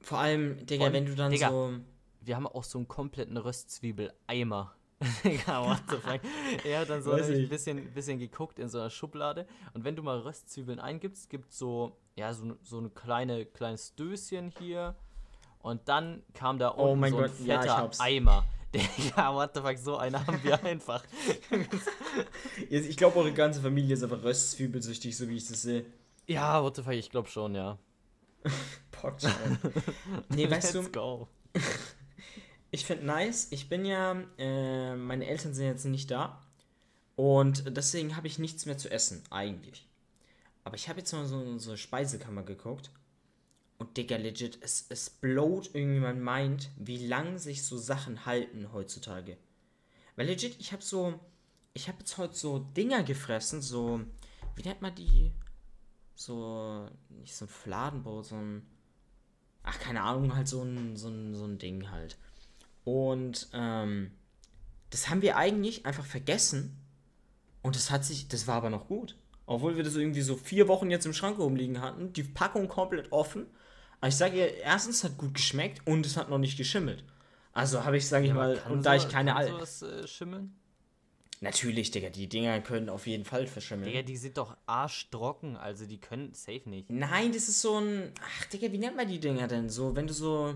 Vor 0.00 0.18
allem, 0.18 0.64
Digga, 0.66 0.86
Und, 0.86 0.92
wenn 0.92 1.06
du 1.06 1.14
dann 1.14 1.30
Digga, 1.32 1.48
so. 1.50 1.74
Wir 2.20 2.36
haben 2.36 2.46
auch 2.46 2.64
so 2.64 2.78
einen 2.78 2.88
kompletten 2.88 3.36
Röstzwiebel-Eimer. 3.36 4.74
Digga, 5.24 5.64
what 5.64 5.82
the 5.88 5.96
fuck. 5.96 6.20
Er 6.64 6.80
hat 6.80 6.90
dann 6.90 7.02
so 7.02 7.12
ein 7.12 7.48
bisschen, 7.48 7.90
bisschen 7.92 8.18
geguckt 8.18 8.58
in 8.58 8.68
so 8.68 8.78
einer 8.78 8.90
Schublade. 8.90 9.46
Und 9.72 9.84
wenn 9.84 9.96
du 9.96 10.02
mal 10.02 10.18
Röstzwiebeln 10.18 10.78
eingibst, 10.78 11.30
gibt 11.30 11.52
so, 11.52 11.96
ja, 12.16 12.34
so, 12.34 12.56
so 12.62 12.80
ein 12.80 12.92
kleine, 12.94 13.46
kleines 13.46 13.94
Döschen 13.94 14.52
hier. 14.58 14.94
Und 15.62 15.88
dann 15.88 16.22
kam 16.34 16.58
da 16.58 16.68
unten 16.68 16.82
Oh 16.82 16.96
mein 16.96 17.12
so 17.12 17.18
ein 17.18 17.22
Gott, 17.24 17.40
ja, 17.46 17.60
fetter 17.60 17.76
hab's. 17.78 18.00
Eimer. 18.00 18.44
Digga, 18.74 19.34
what 19.34 19.54
the 19.54 19.60
fuck, 19.62 19.78
so 19.78 19.96
einen 19.96 20.26
haben 20.26 20.38
wir 20.44 20.62
einfach. 20.64 21.02
Ich 22.68 22.96
glaube, 22.96 23.16
eure 23.18 23.32
ganze 23.32 23.60
Familie 23.60 23.94
ist 23.94 24.02
einfach 24.02 24.22
röstzwiebelsüchtig, 24.22 25.16
so 25.16 25.28
wie 25.28 25.36
ich 25.36 25.48
das 25.48 25.62
sehe. 25.62 25.86
Ja, 26.26 26.62
what 26.62 26.76
the 26.76 26.82
fuck, 26.82 26.92
ich 26.92 27.10
glaube 27.10 27.28
schon, 27.28 27.54
ja. 27.54 27.78
Potschein. 28.92 29.58
nee, 30.28 30.48
weißt 30.48 30.74
Let's 30.74 30.90
du, 30.90 30.92
go. 30.92 31.28
Ich 32.70 32.84
finde 32.84 33.06
nice. 33.06 33.48
Ich 33.50 33.68
bin 33.68 33.84
ja, 33.84 34.22
äh, 34.38 34.94
meine 34.96 35.26
Eltern 35.26 35.54
sind 35.54 35.66
jetzt 35.66 35.84
nicht 35.84 36.10
da. 36.10 36.40
Und 37.16 37.76
deswegen 37.76 38.16
habe 38.16 38.26
ich 38.26 38.38
nichts 38.38 38.66
mehr 38.66 38.78
zu 38.78 38.90
essen, 38.90 39.22
eigentlich. 39.30 39.86
Aber 40.64 40.76
ich 40.76 40.88
habe 40.88 41.00
jetzt 41.00 41.12
mal 41.12 41.26
so 41.26 41.40
in 41.40 41.48
unsere 41.48 41.76
Speisekammer 41.76 42.42
geguckt. 42.42 42.90
Und 43.78 43.96
Digga, 43.96 44.16
legit, 44.16 44.58
es, 44.62 44.86
es 44.88 45.10
blowt 45.10 45.70
irgendwie 45.74 46.00
mein 46.00 46.22
Mind, 46.22 46.70
wie 46.76 47.06
lang 47.06 47.38
sich 47.38 47.64
so 47.64 47.78
Sachen 47.78 48.26
halten 48.26 48.72
heutzutage. 48.72 49.36
Weil 50.16 50.26
legit, 50.26 50.56
ich 50.60 50.72
habe 50.72 50.82
so, 50.82 51.18
ich 51.72 51.88
habe 51.88 51.98
jetzt 52.00 52.18
heute 52.18 52.34
so 52.34 52.58
Dinger 52.58 53.02
gefressen, 53.02 53.62
so, 53.62 54.02
wie 54.54 54.62
nennt 54.62 54.82
man 54.82 54.94
die? 54.94 55.32
So, 56.14 56.88
nicht 57.08 57.34
so 57.34 57.46
ein 57.46 57.48
Fladenbrot, 57.48 58.26
so 58.26 58.36
ein, 58.36 58.66
ach, 59.62 59.78
keine 59.80 60.02
Ahnung, 60.02 60.36
halt 60.36 60.46
so 60.48 60.62
ein, 60.62 60.96
so 60.96 61.08
ein, 61.08 61.34
so 61.34 61.46
ein 61.46 61.58
Ding 61.58 61.90
halt. 61.90 62.18
Und, 62.90 63.48
ähm, 63.52 64.10
das 64.90 65.08
haben 65.08 65.22
wir 65.22 65.36
eigentlich 65.36 65.86
einfach 65.86 66.04
vergessen. 66.04 66.76
Und 67.62 67.76
das 67.76 67.90
hat 67.90 68.04
sich, 68.04 68.26
das 68.28 68.46
war 68.46 68.56
aber 68.56 68.70
noch 68.70 68.88
gut. 68.88 69.16
Obwohl 69.46 69.76
wir 69.76 69.84
das 69.84 69.96
irgendwie 69.96 70.22
so 70.22 70.36
vier 70.36 70.66
Wochen 70.68 70.90
jetzt 70.90 71.06
im 71.06 71.12
Schrank 71.12 71.38
rumliegen 71.38 71.80
hatten, 71.80 72.12
die 72.12 72.22
Packung 72.22 72.68
komplett 72.68 73.12
offen. 73.12 73.46
Aber 74.00 74.08
ich 74.08 74.16
sage 74.16 74.38
ihr, 74.38 74.54
erstens 74.58 74.98
es 74.98 75.04
hat 75.04 75.18
gut 75.18 75.34
geschmeckt 75.34 75.86
und 75.86 76.06
es 76.06 76.16
hat 76.16 76.30
noch 76.30 76.38
nicht 76.38 76.56
geschimmelt. 76.56 77.04
Also 77.52 77.84
habe 77.84 77.96
ich, 77.96 78.06
sage 78.08 78.24
ich 78.24 78.30
Ja, 78.30 78.36
aber 78.36 78.46
mal, 78.48 78.56
kann 78.56 78.72
und 78.72 78.86
da 78.86 78.98
so- 78.98 79.06
ich 79.06 79.12
keine 79.12 79.32
kann 79.32 79.38
Al 79.42 79.48
sowas, 79.48 79.82
äh, 79.82 80.06
schimmeln? 80.08 80.54
Natürlich, 81.42 81.90
Digga, 81.90 82.10
die 82.10 82.28
Dinger 82.28 82.60
können 82.60 82.88
auf 82.90 83.06
jeden 83.06 83.24
Fall 83.24 83.46
verschimmeln. 83.46 83.90
Digga, 83.90 84.02
die 84.02 84.16
sind 84.16 84.36
doch 84.36 84.56
arschtrocken, 84.66 85.56
also 85.56 85.86
die 85.86 85.98
können 85.98 86.34
safe 86.34 86.68
nicht. 86.68 86.90
Nein, 86.90 87.32
das 87.32 87.48
ist 87.48 87.60
so 87.62 87.78
ein. 87.78 88.12
Ach, 88.22 88.44
Digga, 88.46 88.70
wie 88.72 88.78
nennt 88.78 88.96
man 88.96 89.08
die 89.08 89.18
Dinger 89.20 89.48
denn? 89.48 89.68
So, 89.68 89.94
wenn 89.96 90.06
du 90.06 90.12
so. 90.12 90.54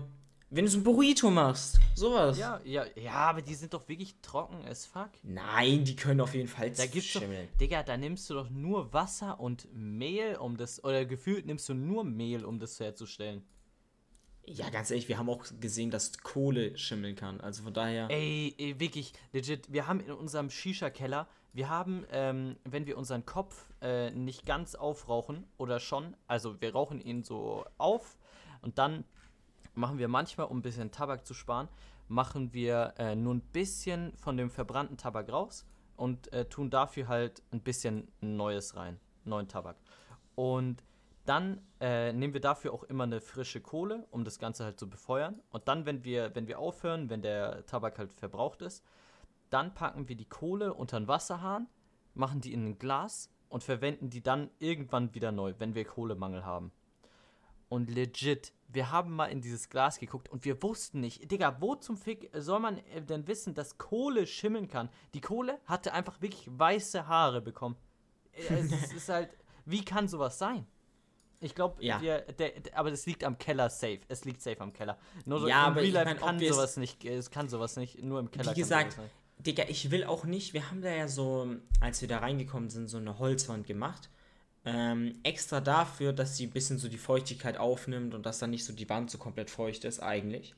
Wenn 0.55 0.63
du 0.63 0.71
so 0.71 0.77
ein 0.77 0.83
Burrito 0.83 1.29
machst. 1.29 1.81
Sowas. 1.95 2.37
Ja, 2.37 2.61
ja, 2.63 2.85
ja, 2.95 3.11
aber 3.11 3.41
die 3.41 3.55
sind 3.55 3.73
doch 3.73 3.89
wirklich 3.89 4.15
trocken 4.21 4.65
as 4.65 4.85
fuck. 4.85 5.09
Nein, 5.21 5.83
die 5.83 5.97
können 5.97 6.21
auf 6.21 6.33
jeden 6.33 6.47
Fall 6.47 6.71
Da 6.71 6.85
gibt's 6.85 7.11
doch, 7.11 7.19
schimmeln. 7.19 7.49
Digga, 7.59 7.83
da 7.83 7.97
nimmst 7.97 8.29
du 8.29 8.35
doch 8.35 8.49
nur 8.49 8.93
Wasser 8.93 9.37
und 9.41 9.67
Mehl, 9.73 10.37
um 10.37 10.55
das, 10.55 10.81
oder 10.81 11.03
gefühlt 11.03 11.45
nimmst 11.45 11.67
du 11.67 11.73
nur 11.73 12.05
Mehl, 12.05 12.45
um 12.45 12.57
das 12.57 12.79
herzustellen. 12.79 13.43
Ja, 14.45 14.69
ganz 14.69 14.91
ehrlich, 14.91 15.09
wir 15.09 15.17
haben 15.17 15.29
auch 15.29 15.43
gesehen, 15.59 15.91
dass 15.91 16.19
Kohle 16.19 16.77
schimmeln 16.77 17.17
kann. 17.17 17.41
Also 17.41 17.63
von 17.63 17.73
daher. 17.73 18.07
Ey, 18.09 18.55
ey, 18.57 18.79
wirklich, 18.79 19.11
legit, 19.33 19.73
wir 19.73 19.87
haben 19.87 19.99
in 19.99 20.13
unserem 20.13 20.49
Shisha-Keller, 20.49 21.27
wir 21.51 21.67
haben, 21.67 22.05
ähm, 22.13 22.55
wenn 22.63 22.85
wir 22.85 22.97
unseren 22.97 23.25
Kopf 23.25 23.65
äh, 23.81 24.09
nicht 24.11 24.45
ganz 24.45 24.75
aufrauchen, 24.75 25.43
oder 25.57 25.81
schon, 25.81 26.15
also 26.27 26.61
wir 26.61 26.71
rauchen 26.71 27.01
ihn 27.01 27.23
so 27.23 27.65
auf 27.77 28.17
und 28.61 28.77
dann 28.77 29.03
machen 29.75 29.97
wir 29.97 30.07
manchmal, 30.07 30.47
um 30.47 30.59
ein 30.59 30.61
bisschen 30.61 30.91
Tabak 30.91 31.25
zu 31.25 31.33
sparen, 31.33 31.67
machen 32.07 32.53
wir 32.53 32.93
äh, 32.97 33.15
nur 33.15 33.35
ein 33.35 33.41
bisschen 33.41 34.13
von 34.17 34.37
dem 34.37 34.49
verbrannten 34.49 34.97
Tabak 34.97 35.31
raus 35.31 35.65
und 35.95 36.31
äh, 36.33 36.45
tun 36.45 36.69
dafür 36.69 37.07
halt 37.07 37.41
ein 37.51 37.61
bisschen 37.61 38.07
Neues 38.21 38.75
rein, 38.75 38.99
neuen 39.23 39.47
Tabak. 39.47 39.77
Und 40.35 40.83
dann 41.25 41.61
äh, 41.79 42.13
nehmen 42.13 42.33
wir 42.33 42.41
dafür 42.41 42.73
auch 42.73 42.83
immer 42.83 43.05
eine 43.05 43.19
frische 43.19 43.59
Kohle, 43.59 44.05
um 44.11 44.23
das 44.23 44.37
Ganze 44.37 44.63
halt 44.63 44.79
zu 44.79 44.89
befeuern. 44.89 45.41
Und 45.49 45.67
dann, 45.67 45.85
wenn 45.85 46.03
wir, 46.03 46.35
wenn 46.35 46.47
wir 46.47 46.59
aufhören, 46.59 47.09
wenn 47.09 47.21
der 47.21 47.65
Tabak 47.65 47.97
halt 47.97 48.13
verbraucht 48.13 48.61
ist, 48.61 48.83
dann 49.49 49.73
packen 49.73 50.07
wir 50.07 50.15
die 50.15 50.29
Kohle 50.29 50.73
unter 50.73 50.99
den 50.99 51.07
Wasserhahn, 51.07 51.67
machen 52.13 52.41
die 52.41 52.53
in 52.53 52.65
ein 52.65 52.79
Glas 52.79 53.31
und 53.49 53.63
verwenden 53.63 54.09
die 54.09 54.21
dann 54.21 54.49
irgendwann 54.59 55.13
wieder 55.15 55.31
neu, 55.31 55.53
wenn 55.57 55.73
wir 55.73 55.85
Kohlemangel 55.85 56.45
haben. 56.45 56.71
Und 57.69 57.89
legit, 57.89 58.53
wir 58.67 58.91
haben 58.91 59.15
mal 59.15 59.25
in 59.25 59.41
dieses 59.41 59.69
Glas 59.69 59.99
geguckt 59.99 60.29
und 60.29 60.45
wir 60.45 60.61
wussten 60.61 60.99
nicht, 61.01 61.31
Digga, 61.31 61.57
wo 61.59 61.75
zum 61.75 61.97
Fick 61.97 62.29
soll 62.33 62.59
man 62.59 62.77
äh, 62.77 63.01
denn 63.01 63.27
wissen, 63.27 63.53
dass 63.53 63.77
Kohle 63.77 64.27
schimmeln 64.27 64.67
kann? 64.67 64.89
Die 65.13 65.21
Kohle 65.21 65.59
hatte 65.65 65.93
einfach 65.93 66.21
wirklich 66.21 66.47
weiße 66.47 67.07
Haare 67.07 67.41
bekommen. 67.41 67.75
Äh, 68.33 68.41
Es 68.83 68.93
ist 68.93 69.09
halt, 69.09 69.29
wie 69.65 69.83
kann 69.83 70.07
sowas 70.07 70.37
sein? 70.37 70.67
Ich 71.41 71.53
glaube, 71.53 71.83
Ja. 71.83 71.99
wir, 72.01 72.21
der, 72.21 72.59
der, 72.59 72.77
aber 72.77 72.91
das 72.91 73.05
liegt 73.05 73.23
am 73.23 73.37
Keller 73.37 73.69
safe. 73.69 73.99
Es 74.07 74.25
liegt 74.25 74.41
safe 74.41 74.61
am 74.61 74.71
Keller. 74.73 74.97
Nur 75.25 75.39
so 75.41 75.47
Ja, 75.47 75.65
im 75.65 75.71
aber 75.71 75.81
Real 75.81 75.87
ich 75.87 75.93
Life 75.93 76.05
mein, 76.05 76.17
kann 76.17 76.39
sowas 76.39 76.77
nicht, 76.77 77.03
es 77.03 77.29
kann 77.29 77.49
sowas 77.49 77.75
nicht, 77.77 78.01
nur 78.03 78.19
im 78.19 78.31
Keller 78.31 78.43
Wie 78.45 78.47
kann 78.49 78.55
gesagt. 78.55 78.99
Digga, 79.39 79.63
ich 79.67 79.91
will 79.91 80.05
auch 80.05 80.23
nicht. 80.23 80.53
Wir 80.53 80.69
haben 80.69 80.81
da 80.81 80.89
ja 80.89 81.07
so, 81.07 81.47
als 81.81 81.99
wir 82.01 82.07
da 82.07 82.19
reingekommen 82.19 82.69
sind, 82.69 82.87
so 82.87 82.97
eine 82.97 83.19
Holzwand 83.19 83.67
gemacht. 83.67 84.09
Ähm, 84.67 85.19
extra 85.23 85.61
dafür, 85.61 86.11
dass 86.11 86.37
sie 86.37 86.47
ein 86.47 86.51
bisschen 86.51 86.79
so 86.79 86.89
die 86.89 86.97
Feuchtigkeit 86.97 87.57
aufnimmt 87.57 88.15
und 88.15 88.25
dass 88.25 88.39
dann 88.39 88.49
nicht 88.49 88.65
so 88.65 88.73
die 88.73 88.89
Wand 88.89 89.11
so 89.11 89.17
komplett 89.19 89.49
feucht 89.51 89.83
ist, 89.85 89.99
eigentlich. 90.01 90.55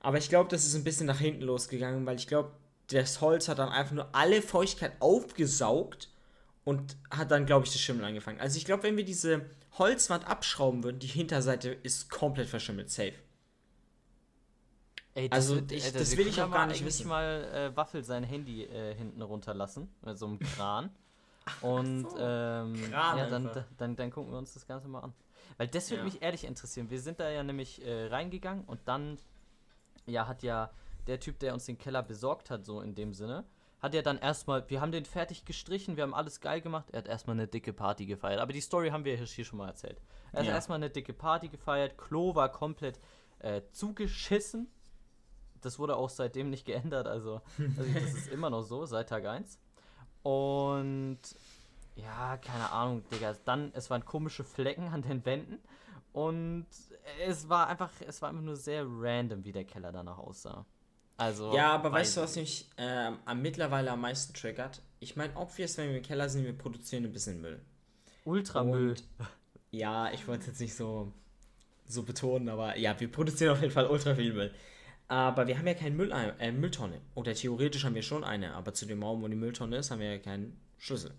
Aber 0.00 0.18
ich 0.18 0.28
glaube, 0.28 0.50
das 0.50 0.64
ist 0.66 0.74
ein 0.74 0.84
bisschen 0.84 1.06
nach 1.06 1.18
hinten 1.18 1.42
losgegangen, 1.42 2.04
weil 2.04 2.16
ich 2.16 2.26
glaube, 2.26 2.52
das 2.88 3.20
Holz 3.22 3.48
hat 3.48 3.58
dann 3.58 3.70
einfach 3.70 3.94
nur 3.94 4.14
alle 4.14 4.42
Feuchtigkeit 4.42 4.92
aufgesaugt 5.00 6.10
und 6.64 6.96
hat 7.10 7.30
dann, 7.30 7.46
glaube 7.46 7.64
ich, 7.66 7.72
das 7.72 7.80
Schimmel 7.80 8.04
angefangen. 8.04 8.38
Also 8.40 8.58
ich 8.58 8.64
glaube, 8.66 8.82
wenn 8.82 8.96
wir 8.98 9.04
diese 9.04 9.46
Holzwand 9.78 10.26
abschrauben 10.28 10.84
würden, 10.84 10.98
die 10.98 11.06
Hinterseite 11.06 11.70
ist 11.70 12.10
komplett 12.10 12.48
verschimmelt, 12.48 12.90
safe. 12.90 13.14
Ey, 15.14 15.28
Also, 15.30 15.56
wird- 15.56 15.72
ich- 15.72 15.92
das 15.92 16.16
will 16.16 16.26
ich 16.26 16.40
auch 16.42 16.50
gar 16.50 16.66
nicht 16.66 16.84
wissen. 16.84 17.08
mal 17.08 17.44
äh, 17.72 17.76
Waffel 17.76 18.02
sein 18.04 18.24
Handy 18.24 18.64
äh, 18.64 18.94
hinten 18.94 19.20
runterlassen, 19.22 19.88
mit 20.04 20.18
so 20.18 20.26
einem 20.26 20.38
Kran. 20.38 20.90
Und 21.60 22.10
so. 22.10 22.16
ähm, 22.18 22.90
ja, 22.90 23.26
dann, 23.28 23.50
dann, 23.78 23.96
dann 23.96 24.10
gucken 24.10 24.32
wir 24.32 24.38
uns 24.38 24.54
das 24.54 24.66
Ganze 24.66 24.88
mal 24.88 25.00
an. 25.00 25.12
Weil 25.58 25.68
das 25.68 25.90
würde 25.90 25.98
Ja. 26.00 26.04
mich 26.04 26.22
ehrlich 26.22 26.44
interessieren. 26.44 26.90
Wir 26.90 27.00
sind 27.00 27.20
da 27.20 27.28
ja 27.30 27.42
nämlich 27.42 27.84
äh, 27.84 28.06
reingegangen 28.06 28.64
und 28.64 28.80
dann 28.86 29.18
ja, 30.06 30.26
hat 30.26 30.42
ja 30.42 30.70
der 31.06 31.20
Typ, 31.20 31.38
der 31.40 31.52
uns 31.52 31.66
den 31.66 31.78
Keller 31.78 32.02
besorgt 32.02 32.50
hat, 32.50 32.64
so 32.64 32.80
in 32.80 32.94
dem 32.94 33.12
Sinne, 33.12 33.44
hat 33.80 33.94
ja 33.94 34.02
dann 34.02 34.18
erstmal, 34.18 34.68
wir 34.70 34.80
haben 34.80 34.92
den 34.92 35.04
fertig 35.04 35.44
gestrichen, 35.44 35.96
wir 35.96 36.04
haben 36.04 36.14
alles 36.14 36.40
geil 36.40 36.60
gemacht. 36.60 36.88
Er 36.92 36.98
hat 36.98 37.08
erstmal 37.08 37.34
eine 37.34 37.48
dicke 37.48 37.72
Party 37.72 38.06
gefeiert. 38.06 38.40
Aber 38.40 38.52
die 38.52 38.60
Story 38.60 38.90
haben 38.90 39.04
wir 39.04 39.16
hier 39.16 39.44
schon 39.44 39.58
mal 39.58 39.68
erzählt. 39.68 40.00
Er 40.32 40.40
hat 40.40 40.46
Ja. 40.46 40.52
erstmal 40.54 40.76
eine 40.76 40.90
dicke 40.90 41.12
Party 41.12 41.48
gefeiert. 41.48 41.98
Klo 41.98 42.34
war 42.36 42.50
komplett 42.50 43.00
äh, 43.40 43.62
zugeschissen. 43.72 44.68
Das 45.60 45.78
wurde 45.80 45.96
auch 45.96 46.08
seitdem 46.10 46.50
nicht 46.50 46.64
geändert. 46.64 47.06
Also, 47.08 47.40
also 47.76 47.92
das 47.92 48.14
ist 48.14 48.28
immer 48.28 48.50
noch 48.50 48.62
so, 48.62 48.84
seit 48.86 49.08
Tag 49.08 49.26
1. 49.26 49.58
Und 50.22 51.18
ja, 51.96 52.36
keine 52.38 52.70
Ahnung, 52.70 53.02
Digga. 53.10 53.34
Dann, 53.44 53.70
es 53.74 53.90
waren 53.90 54.04
komische 54.04 54.44
Flecken 54.44 54.88
an 54.88 55.02
den 55.02 55.24
Wänden. 55.24 55.58
Und 56.12 56.66
es 57.26 57.48
war 57.48 57.68
einfach, 57.68 57.90
es 58.06 58.20
war 58.22 58.28
einfach 58.28 58.42
nur 58.42 58.56
sehr 58.56 58.84
random, 58.86 59.44
wie 59.44 59.52
der 59.52 59.64
Keller 59.64 59.92
danach 59.92 60.18
aussah. 60.18 60.66
Also. 61.16 61.54
Ja, 61.54 61.72
aber 61.74 61.92
weißt 61.92 62.10
weiß 62.10 62.14
du, 62.16 62.20
was 62.22 62.36
mich 62.36 62.70
am 63.24 63.42
mittlerweile 63.42 63.90
am 63.90 64.00
meisten 64.00 64.34
triggert? 64.34 64.82
Ich 65.00 65.16
meine, 65.16 65.34
obvious, 65.36 65.76
wenn 65.78 65.90
wir 65.90 65.96
im 65.98 66.02
Keller 66.02 66.28
sind, 66.28 66.44
wir 66.44 66.56
produzieren 66.56 67.04
ein 67.04 67.12
bisschen 67.12 67.40
Müll. 67.40 67.60
Ultramüll. 68.24 68.90
Und- 68.90 69.04
Ja, 69.70 70.10
ich 70.12 70.26
wollte 70.28 70.42
es 70.42 70.46
jetzt 70.48 70.60
nicht 70.60 70.74
so, 70.74 71.12
so 71.86 72.02
betonen, 72.02 72.48
aber 72.50 72.76
ja, 72.76 72.98
wir 73.00 73.10
produzieren 73.10 73.52
auf 73.52 73.60
jeden 73.62 73.72
Fall 73.72 73.86
ultra 73.86 74.14
viel 74.14 74.32
Müll. 74.34 74.54
Aber 75.12 75.46
wir 75.46 75.58
haben 75.58 75.66
ja 75.66 75.74
keine 75.74 75.94
Müll 75.94 76.10
äh, 76.10 76.50
Mülltonne. 76.52 77.02
Oder 77.14 77.34
theoretisch 77.34 77.84
haben 77.84 77.94
wir 77.94 78.00
schon 78.02 78.24
eine, 78.24 78.54
aber 78.54 78.72
zu 78.72 78.86
dem 78.86 79.02
Raum, 79.02 79.20
wo 79.22 79.28
die 79.28 79.36
Mülltonne 79.36 79.76
ist, 79.76 79.90
haben 79.90 80.00
wir 80.00 80.10
ja 80.10 80.18
keinen 80.18 80.56
Schlüssel. 80.78 81.12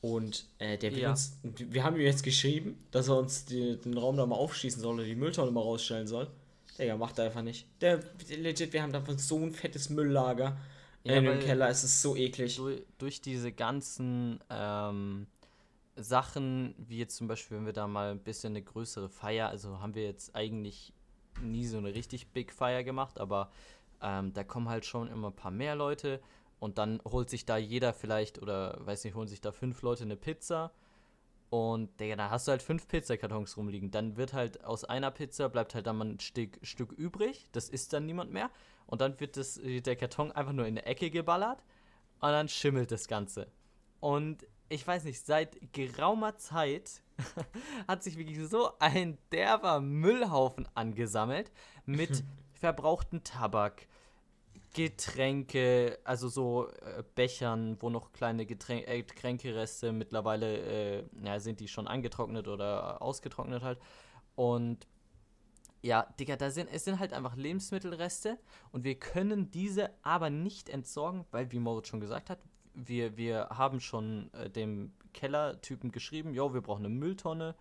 Und 0.00 0.46
äh, 0.58 0.76
der 0.76 0.90
Ja. 0.92 1.10
uns, 1.10 1.38
wir 1.44 1.84
haben 1.84 1.94
ihm 1.94 2.02
jetzt 2.02 2.24
geschrieben, 2.24 2.76
dass 2.90 3.06
er 3.08 3.18
uns 3.18 3.44
die, 3.44 3.76
den 3.76 3.96
Raum 3.96 4.16
da 4.16 4.26
mal 4.26 4.34
aufschließen 4.34 4.82
soll 4.82 4.94
oder 4.96 5.04
die 5.04 5.14
Mülltonne 5.14 5.52
mal 5.52 5.60
rausstellen 5.60 6.08
soll. 6.08 6.26
Digga, 6.78 6.96
macht 6.96 7.18
er 7.20 7.26
einfach 7.26 7.42
nicht. 7.42 7.66
Der, 7.80 8.00
legit, 8.28 8.72
wir 8.72 8.82
haben 8.82 8.92
da 8.92 9.04
so 9.16 9.38
ein 9.38 9.52
fettes 9.52 9.88
Mülllager 9.88 10.56
Ja, 11.04 11.18
in 11.18 11.24
dem 11.24 11.38
Keller, 11.38 11.68
es 11.68 11.84
ist 11.84 12.02
so 12.02 12.16
eklig. 12.16 12.56
durch, 12.56 12.82
durch 12.98 13.20
diese 13.20 13.52
ganzen 13.52 14.40
ähm, 14.50 15.28
Sachen, 15.94 16.74
wie 16.78 16.98
jetzt 16.98 17.16
zum 17.16 17.28
Beispiel, 17.28 17.58
wenn 17.58 17.66
wir 17.66 17.72
da 17.72 17.86
mal 17.86 18.10
ein 18.10 18.18
bisschen 18.18 18.54
eine 18.54 18.62
größere 18.62 19.08
Feier, 19.08 19.48
also 19.48 19.80
haben 19.80 19.94
wir 19.94 20.04
jetzt 20.04 20.34
eigentlich 20.34 20.92
nie 21.40 21.66
so 21.66 21.78
eine 21.78 21.94
richtig 21.94 22.28
Big 22.28 22.52
Feier 22.52 22.84
gemacht, 22.84 23.18
aber 23.18 23.50
ähm, 24.02 24.32
da 24.32 24.44
kommen 24.44 24.68
halt 24.68 24.84
schon 24.84 25.08
immer 25.08 25.28
ein 25.28 25.36
paar 25.36 25.50
mehr 25.50 25.74
Leute 25.74 26.20
und 26.58 26.78
dann 26.78 27.00
holt 27.04 27.30
sich 27.30 27.46
da 27.46 27.56
jeder 27.56 27.92
vielleicht, 27.92 28.40
oder 28.40 28.78
weiß 28.84 29.04
nicht, 29.04 29.14
holen 29.14 29.28
sich 29.28 29.40
da 29.40 29.52
fünf 29.52 29.82
Leute 29.82 30.04
eine 30.04 30.16
Pizza 30.16 30.72
und 31.52 32.00
Digga, 32.00 32.16
da 32.16 32.30
hast 32.30 32.48
du 32.48 32.52
halt 32.52 32.62
fünf 32.62 32.88
Pizzakartons 32.88 33.58
rumliegen. 33.58 33.90
Dann 33.90 34.16
wird 34.16 34.32
halt 34.32 34.64
aus 34.64 34.84
einer 34.84 35.10
Pizza 35.10 35.50
bleibt 35.50 35.74
halt 35.74 35.86
dann 35.86 35.98
mal 35.98 36.06
ein 36.06 36.18
Stück, 36.18 36.58
Stück 36.62 36.92
übrig. 36.92 37.46
Das 37.52 37.68
isst 37.68 37.92
dann 37.92 38.06
niemand 38.06 38.32
mehr. 38.32 38.50
Und 38.86 39.02
dann 39.02 39.20
wird 39.20 39.36
das, 39.36 39.60
der 39.62 39.96
Karton 39.96 40.32
einfach 40.32 40.54
nur 40.54 40.66
in 40.66 40.76
die 40.76 40.82
Ecke 40.84 41.10
geballert. 41.10 41.62
Und 42.20 42.30
dann 42.30 42.48
schimmelt 42.48 42.90
das 42.90 43.06
Ganze. 43.06 43.48
Und 44.00 44.46
ich 44.70 44.86
weiß 44.86 45.04
nicht, 45.04 45.26
seit 45.26 45.58
geraumer 45.74 46.38
Zeit 46.38 47.02
hat 47.88 48.02
sich 48.02 48.16
wirklich 48.16 48.38
so 48.48 48.70
ein 48.78 49.18
derber 49.30 49.80
Müllhaufen 49.80 50.68
angesammelt 50.74 51.50
mit 51.86 52.24
verbrauchten 52.54 53.24
Tabak, 53.24 53.86
Getränke, 54.74 55.98
also 56.04 56.28
so 56.28 56.68
äh, 56.68 57.02
Bechern, 57.14 57.76
wo 57.80 57.90
noch 57.90 58.12
kleine 58.12 58.46
Getränk 58.46 58.88
äh, 58.88 59.02
Getränkereste 59.02 59.92
mittlerweile 59.92 61.00
äh, 61.00 61.04
ja, 61.22 61.40
sind 61.40 61.60
die 61.60 61.68
schon 61.68 61.86
angetrocknet 61.86 62.48
oder 62.48 63.02
ausgetrocknet 63.02 63.62
halt. 63.62 63.78
Und 64.34 64.86
ja, 65.82 66.06
Digga, 66.18 66.36
da 66.36 66.50
sind, 66.50 66.70
es 66.72 66.84
sind 66.84 67.00
halt 67.00 67.12
einfach 67.12 67.36
Lebensmittelreste 67.36 68.38
und 68.70 68.84
wir 68.84 68.94
können 68.94 69.50
diese 69.50 69.90
aber 70.02 70.30
nicht 70.30 70.68
entsorgen, 70.68 71.26
weil, 71.32 71.50
wie 71.52 71.58
Moritz 71.58 71.88
schon 71.88 72.00
gesagt 72.00 72.30
hat, 72.30 72.38
wir, 72.74 73.16
wir 73.16 73.48
haben 73.50 73.80
schon 73.80 74.32
äh, 74.32 74.48
dem 74.48 74.92
Kellertypen 75.12 75.92
geschrieben, 75.92 76.34
jo, 76.34 76.54
wir 76.54 76.60
brauchen 76.60 76.84
eine 76.84 76.94
Mülltonne. 76.94 77.54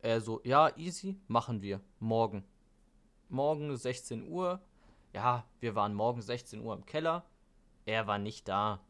Er 0.00 0.20
so, 0.20 0.40
ja, 0.44 0.76
easy, 0.76 1.16
machen 1.26 1.62
wir. 1.62 1.80
Morgen. 1.98 2.44
Morgen 3.28 3.76
16 3.76 4.28
Uhr. 4.28 4.60
Ja, 5.12 5.44
wir 5.60 5.74
waren 5.74 5.94
morgen 5.94 6.22
16 6.22 6.60
Uhr 6.60 6.74
im 6.74 6.86
Keller. 6.86 7.24
Er 7.84 8.06
war 8.06 8.18
nicht 8.18 8.48
da. 8.48 8.80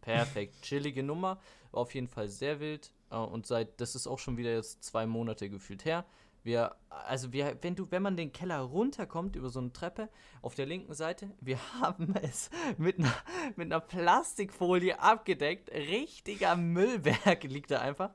Perfekt. 0.00 0.54
Chillige 0.62 1.02
Nummer. 1.02 1.38
War 1.72 1.82
auf 1.82 1.94
jeden 1.94 2.08
Fall 2.08 2.28
sehr 2.28 2.60
wild. 2.60 2.92
Äh, 3.10 3.16
Und 3.16 3.46
seit, 3.46 3.80
das 3.80 3.94
ist 3.94 4.06
auch 4.06 4.18
schon 4.18 4.36
wieder 4.36 4.52
jetzt 4.54 4.82
zwei 4.84 5.06
Monate 5.06 5.50
gefühlt 5.50 5.84
her. 5.84 6.04
Wir, 6.42 6.76
also 6.88 7.32
wir, 7.32 7.58
wenn 7.62 7.74
du, 7.74 7.90
wenn 7.90 8.02
man 8.02 8.16
den 8.16 8.32
Keller 8.32 8.60
runterkommt 8.60 9.36
über 9.36 9.50
so 9.50 9.60
eine 9.60 9.72
Treppe 9.72 10.08
auf 10.40 10.54
der 10.54 10.66
linken 10.66 10.94
Seite, 10.94 11.30
wir 11.40 11.58
haben 11.80 12.14
es 12.22 12.50
mit 12.76 12.98
einer, 12.98 13.14
mit 13.56 13.66
einer 13.66 13.80
Plastikfolie 13.80 14.98
abgedeckt. 14.98 15.70
Richtiger 15.72 16.56
Müllberg 16.56 17.42
liegt 17.44 17.70
da 17.70 17.80
einfach. 17.80 18.10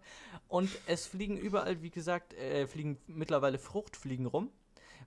Und 0.48 0.70
es 0.88 1.06
fliegen 1.06 1.38
überall, 1.38 1.82
wie 1.82 1.92
gesagt, 1.92 2.34
äh, 2.34 2.68
fliegen 2.68 2.98
mittlerweile 3.08 3.60
Fruchtfliegen 3.60 4.26
rum, 4.26 4.52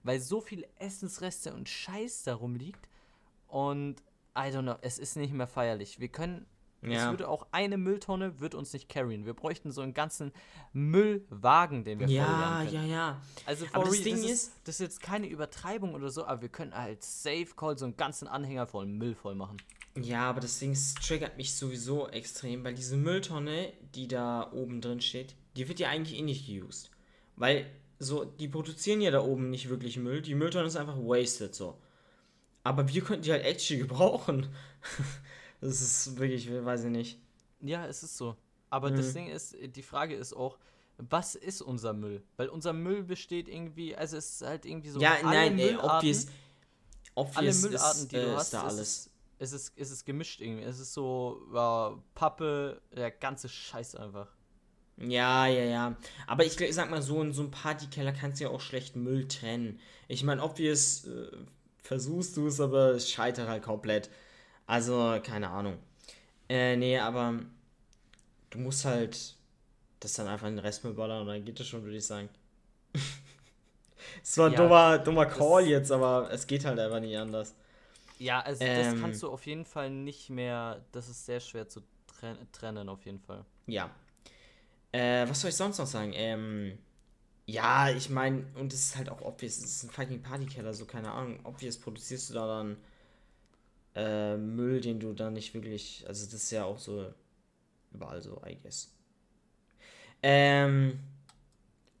weil 0.03 0.19
so 0.19 0.41
viel 0.41 0.67
Essensreste 0.77 1.53
und 1.53 1.69
Scheiß 1.69 2.23
da 2.23 2.35
rumliegt. 2.35 2.87
Und 3.47 4.01
I 4.37 4.51
don't 4.51 4.63
know, 4.63 4.75
es 4.81 4.99
ist 4.99 5.15
nicht 5.15 5.33
mehr 5.33 5.47
feierlich. 5.47 5.99
Wir 5.99 6.09
können 6.09 6.45
es 6.91 6.97
Ja. 6.97 7.09
würde 7.11 7.27
auch 7.27 7.47
eine 7.51 7.77
Mülltonne 7.77 8.39
wird 8.39 8.55
uns 8.55 8.73
nicht 8.73 8.89
carryen. 8.89 9.25
Wir 9.25 9.33
bräuchten 9.33 9.71
so 9.71 9.81
einen 9.81 9.93
ganzen 9.93 10.31
Müllwagen, 10.73 11.83
den 11.83 11.99
wir 11.99 12.07
Ja, 12.07 12.63
können. 12.63 12.73
ja, 12.73 12.83
ja. 12.85 13.21
Also 13.45 13.65
for 13.65 13.75
Aber 13.75 13.85
das 13.85 13.93
real, 13.95 14.03
Ding 14.03 14.21
das 14.21 14.31
ist- 14.31 14.51
das 14.65 14.75
ist 14.75 14.81
jetzt 14.81 15.01
keine 15.01 15.27
Übertreibung 15.27 15.93
oder 15.93 16.09
so, 16.09 16.25
aber 16.25 16.41
wir 16.41 16.49
können 16.49 16.73
halt 16.73 17.03
safe 17.03 17.47
call 17.55 17.77
so 17.77 17.85
einen 17.85 17.97
ganzen 17.97 18.27
Anhänger 18.27 18.67
voll 18.67 18.85
Müll 18.85 19.15
voll 19.15 19.35
machen. 19.35 19.57
Ja, 19.99 20.29
aber 20.29 20.41
das 20.41 20.59
Ding 20.59 20.71
es 20.71 20.93
triggert 20.95 21.37
mich 21.37 21.55
sowieso 21.55 22.07
extrem, 22.09 22.63
weil 22.63 22.75
diese 22.75 22.97
Mülltonne, 22.97 23.73
die 23.95 24.07
da 24.07 24.51
oben 24.51 24.79
drin 24.81 25.01
steht, 25.01 25.35
die 25.55 25.67
wird 25.67 25.79
ja 25.79 25.89
eigentlich 25.89 26.17
eh 26.17 26.21
nicht 26.21 26.45
geused. 26.47 26.91
Weil 27.35 27.65
so, 27.99 28.23
die 28.23 28.47
produzieren 28.47 29.01
ja 29.01 29.09
da 29.09 29.21
oben 29.21 29.49
nicht 29.49 29.69
wirklich 29.69 29.97
Müll. 29.97 30.21
Die 30.21 30.35
Mülltonne 30.35 30.67
ist 30.67 30.75
einfach 30.75 30.97
wasted 30.97 31.55
so. 31.55 31.81
Aber 32.63 32.87
wir 32.87 33.01
könnten 33.01 33.23
die 33.23 33.31
halt 33.31 33.43
actually 33.43 33.79
gebrauchen. 33.87 34.47
Das 35.61 35.81
ist 35.81 36.17
wirklich, 36.17 36.49
weiß 36.51 36.85
ich 36.85 36.91
nicht. 36.91 37.19
Ja, 37.61 37.85
es 37.85 38.03
ist 38.03 38.17
so. 38.17 38.35
Aber 38.69 38.91
das 38.91 39.13
Ding 39.13 39.27
ist, 39.27 39.55
die 39.61 39.81
Frage 39.81 40.15
ist 40.15 40.33
auch, 40.33 40.57
was 40.97 41.35
ist 41.35 41.61
unser 41.61 41.93
Müll? 41.93 42.23
Weil 42.37 42.49
unser 42.49 42.73
Müll 42.73 43.03
besteht 43.03 43.47
irgendwie, 43.47 43.95
also 43.95 44.17
es 44.17 44.33
ist 44.33 44.41
halt 44.41 44.65
irgendwie 44.65 44.89
so. 44.89 44.99
ja, 44.99 45.17
nein, 45.23 45.57
ey, 45.57 45.73
Müllarten- 45.73 45.97
obvious. 45.97 46.27
obvious 47.15 47.37
alle 47.37 47.53
Müllarten, 47.53 48.01
ist, 48.01 48.11
die 48.11 48.15
du 48.15 48.21
äh, 48.21 48.35
hast, 48.35 48.53
da 48.53 48.57
es 48.59 48.73
alles. 48.73 48.79
Ist, 48.79 49.11
es, 49.39 49.53
ist, 49.53 49.73
es 49.77 49.91
ist 49.91 50.05
gemischt 50.05 50.41
irgendwie. 50.41 50.63
Es 50.63 50.79
ist 50.79 50.93
so 50.93 51.41
ja, 51.53 51.97
Pappe, 52.15 52.81
der 52.95 53.11
ganze 53.11 53.47
Scheiß 53.47 53.95
einfach. 53.95 54.27
Ja, 54.97 55.45
ja, 55.45 55.63
ja. 55.63 55.97
Aber 56.25 56.43
ich 56.43 56.57
sag 56.71 56.89
mal 56.89 57.03
so, 57.03 57.21
in 57.21 57.31
so 57.31 57.43
einem 57.43 57.51
Partykeller 57.51 58.11
kannst 58.11 58.39
du 58.39 58.45
ja 58.45 58.49
auch 58.49 58.61
schlecht 58.61 58.95
Müll 58.95 59.27
trennen. 59.27 59.79
Ich 60.07 60.23
meine, 60.23 60.41
obvious 60.43 61.05
äh, 61.05 61.29
versuchst 61.83 62.35
du 62.35 62.47
es, 62.47 62.59
aber 62.59 62.91
es 62.95 63.09
scheitert 63.09 63.47
halt 63.47 63.63
komplett. 63.63 64.09
Also, 64.67 65.19
keine 65.23 65.49
Ahnung. 65.49 65.77
Äh, 66.49 66.75
nee, 66.77 66.99
aber 66.99 67.39
du 68.49 68.59
musst 68.59 68.85
halt 68.85 69.35
das 70.01 70.13
dann 70.13 70.27
einfach 70.27 70.47
in 70.47 70.55
den 70.57 70.65
Restmüll 70.65 70.93
ballern 70.95 71.21
und 71.21 71.27
dann 71.27 71.45
geht 71.45 71.59
das 71.59 71.67
schon, 71.67 71.83
würde 71.83 71.97
ich 71.97 72.05
sagen. 72.07 72.29
Es 74.23 74.37
war 74.37 74.49
ein 74.49 74.55
Ja, 74.55 74.55
dummer, 74.55 74.97
dummer 74.99 75.25
Call 75.25 75.65
jetzt, 75.67 75.91
aber 75.91 76.29
es 76.31 76.47
geht 76.47 76.65
halt 76.65 76.79
einfach 76.79 76.99
nicht 76.99 77.17
anders. 77.17 77.55
Ja, 78.19 78.41
also 78.41 78.67
Ähm. 78.67 78.73
das 78.73 78.95
kannst 78.95 79.21
du 79.23 79.29
auf 79.29 79.45
jeden 79.45 79.65
Fall 79.65 79.89
nicht 79.91 80.29
mehr, 80.29 80.85
das 80.91 81.07
ist 81.09 81.25
sehr 81.25 81.39
schwer 81.39 81.67
zu 81.69 81.81
tren 82.07 82.37
trennen 82.51 82.89
auf 82.89 83.05
jeden 83.05 83.19
Fall. 83.19 83.45
Ja. 83.67 83.89
Äh, 84.91 85.27
was 85.29 85.41
soll 85.41 85.49
ich 85.49 85.55
sonst 85.55 85.77
noch 85.77 85.85
sagen? 85.87 86.13
Ähm, 86.15 86.77
ja, 87.47 87.89
ich 87.91 88.09
meine, 88.09 88.45
und 88.55 88.73
es 88.73 88.85
ist 88.87 88.97
halt 88.97 89.09
auch 89.09 89.21
obvious, 89.21 89.57
es 89.59 89.65
ist 89.77 89.83
ein 89.85 89.91
fucking 89.91 90.21
Partykeller, 90.23 90.73
so 90.73 90.85
keine 90.85 91.11
Ahnung. 91.11 91.39
Obvious 91.45 91.77
produzierst 91.79 92.29
du 92.29 92.35
da 92.35 92.47
dann 92.47 92.77
äh, 93.97 94.37
Müll, 94.37 94.81
den 94.81 94.99
du 95.01 95.13
dann 95.13 95.33
nicht 95.33 95.53
wirklich, 95.55 96.05
also 96.07 96.25
das 96.25 96.35
ist 96.35 96.51
ja 96.51 96.65
auch 96.65 96.79
so 96.79 97.13
überall 97.93 98.21
so, 98.21 98.41
I 98.45 98.57
guess. 98.63 98.93
Ähm, 100.23 100.99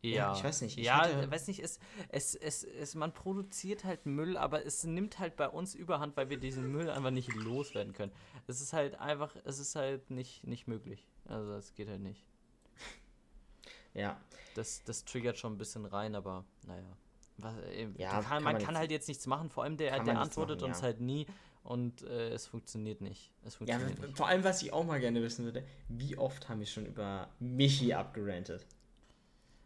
Ja, 0.09 0.17
Ja, 0.17 0.31
ich 0.31 0.43
weiß 0.43 0.61
nicht, 0.61 0.77
ich 0.77 0.85
ja, 0.85 0.99
hatte- 1.03 1.29
weiß 1.31 1.47
nicht, 1.47 1.59
es, 1.59 1.79
es, 2.09 2.35
es, 2.35 2.63
es, 2.63 2.95
man 2.95 3.13
produziert 3.13 3.83
halt 3.83 4.05
Müll, 4.05 4.37
aber 4.37 4.65
es 4.65 4.83
nimmt 4.85 5.19
halt 5.19 5.35
bei 5.35 5.49
uns 5.49 5.75
überhand, 5.75 6.15
weil 6.15 6.29
wir 6.29 6.37
diesen 6.37 6.71
Müll 6.71 6.89
einfach 6.89 7.11
nicht 7.11 7.33
loswerden 7.35 7.93
können. 7.93 8.11
Es 8.47 8.61
ist 8.61 8.73
halt 8.73 8.95
einfach, 8.99 9.35
es 9.43 9.59
ist 9.59 9.75
halt 9.75 10.09
nicht, 10.11 10.45
nicht 10.45 10.67
möglich. 10.67 11.05
Also 11.25 11.53
es 11.53 11.73
geht 11.75 11.89
halt 11.89 12.01
nicht. 12.01 12.23
ja. 13.93 14.17
Das, 14.53 14.83
das 14.83 15.05
triggert 15.05 15.37
schon 15.37 15.53
ein 15.53 15.57
bisschen 15.57 15.85
rein, 15.85 16.15
aber 16.15 16.45
naja. 16.65 16.97
Was, 17.37 17.55
äh, 17.57 17.87
Ja, 17.97 18.09
kann, 18.11 18.23
kann 18.23 18.43
man 18.43 18.53
man 18.53 18.61
kann 18.63 18.77
halt 18.77 18.89
jetzt 18.91 19.07
nichts 19.07 19.27
machen, 19.27 19.49
vor 19.51 19.63
allem 19.63 19.77
der, 19.77 19.99
der 19.99 20.19
antwortet 20.19 20.59
machen, 20.61 20.69
uns 20.69 20.77
ja. 20.77 20.83
halt 20.83 21.01
nie 21.01 21.27
und 21.67 22.01
äh, 22.03 22.29
es 22.29 22.47
funktioniert 22.47 23.01
nicht. 23.01 23.31
Es 23.43 23.53
Ja, 23.53 23.57
funktioniert 23.57 24.01
nicht. 24.01 24.17
vor 24.17 24.27
allem, 24.27 24.43
was 24.43 24.61
ich 24.61 24.71
auch 24.73 24.83
mal 24.85 24.99
gerne 24.99 25.21
wissen 25.21 25.45
würde, 25.45 25.63
wie 25.89 26.17
oft 26.17 26.47
haben 26.49 26.59
wir 26.59 26.65
schon 26.67 26.85
über 26.85 27.27
Michi 27.39 27.93
abgerantet? 27.93 28.65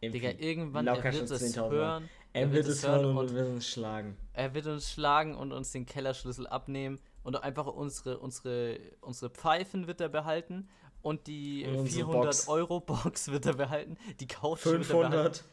Digga, 0.03 0.31
irgendwann 0.39 0.87
er 0.87 1.03
wird 1.03 1.29
es 1.29 1.43
10.000 1.43 1.59
Mal. 1.61 1.69
hören. 1.71 2.09
Er 2.33 2.51
wird 2.51 2.65
es 2.65 2.87
hören 2.87 3.15
und 3.15 3.33
wird 3.35 3.47
uns 3.49 3.67
schlagen. 3.69 4.17
Er 4.33 4.53
wird 4.55 4.65
uns 4.65 4.89
schlagen 4.91 5.35
und 5.35 5.51
uns 5.51 5.71
den 5.71 5.85
Kellerschlüssel 5.85 6.47
abnehmen 6.47 6.99
und 7.23 7.35
einfach 7.43 7.67
unsere, 7.67 8.17
unsere, 8.17 8.79
unsere 9.01 9.29
Pfeifen 9.29 9.85
wird 9.85 10.01
er 10.01 10.09
behalten 10.09 10.67
und 11.03 11.27
die 11.27 11.65
Und 11.67 11.75
unsere 11.81 12.05
400 12.05 12.23
Box. 12.25 12.47
Euro 12.47 12.79
Box 12.79 13.27
wird 13.27 13.45
er 13.45 13.53
behalten. 13.53 13.95
Die 14.19 14.27
Couch 14.27 14.65
wird 14.65 14.89
er 14.89 15.09
behalten. 15.09 15.11
500. 15.11 15.43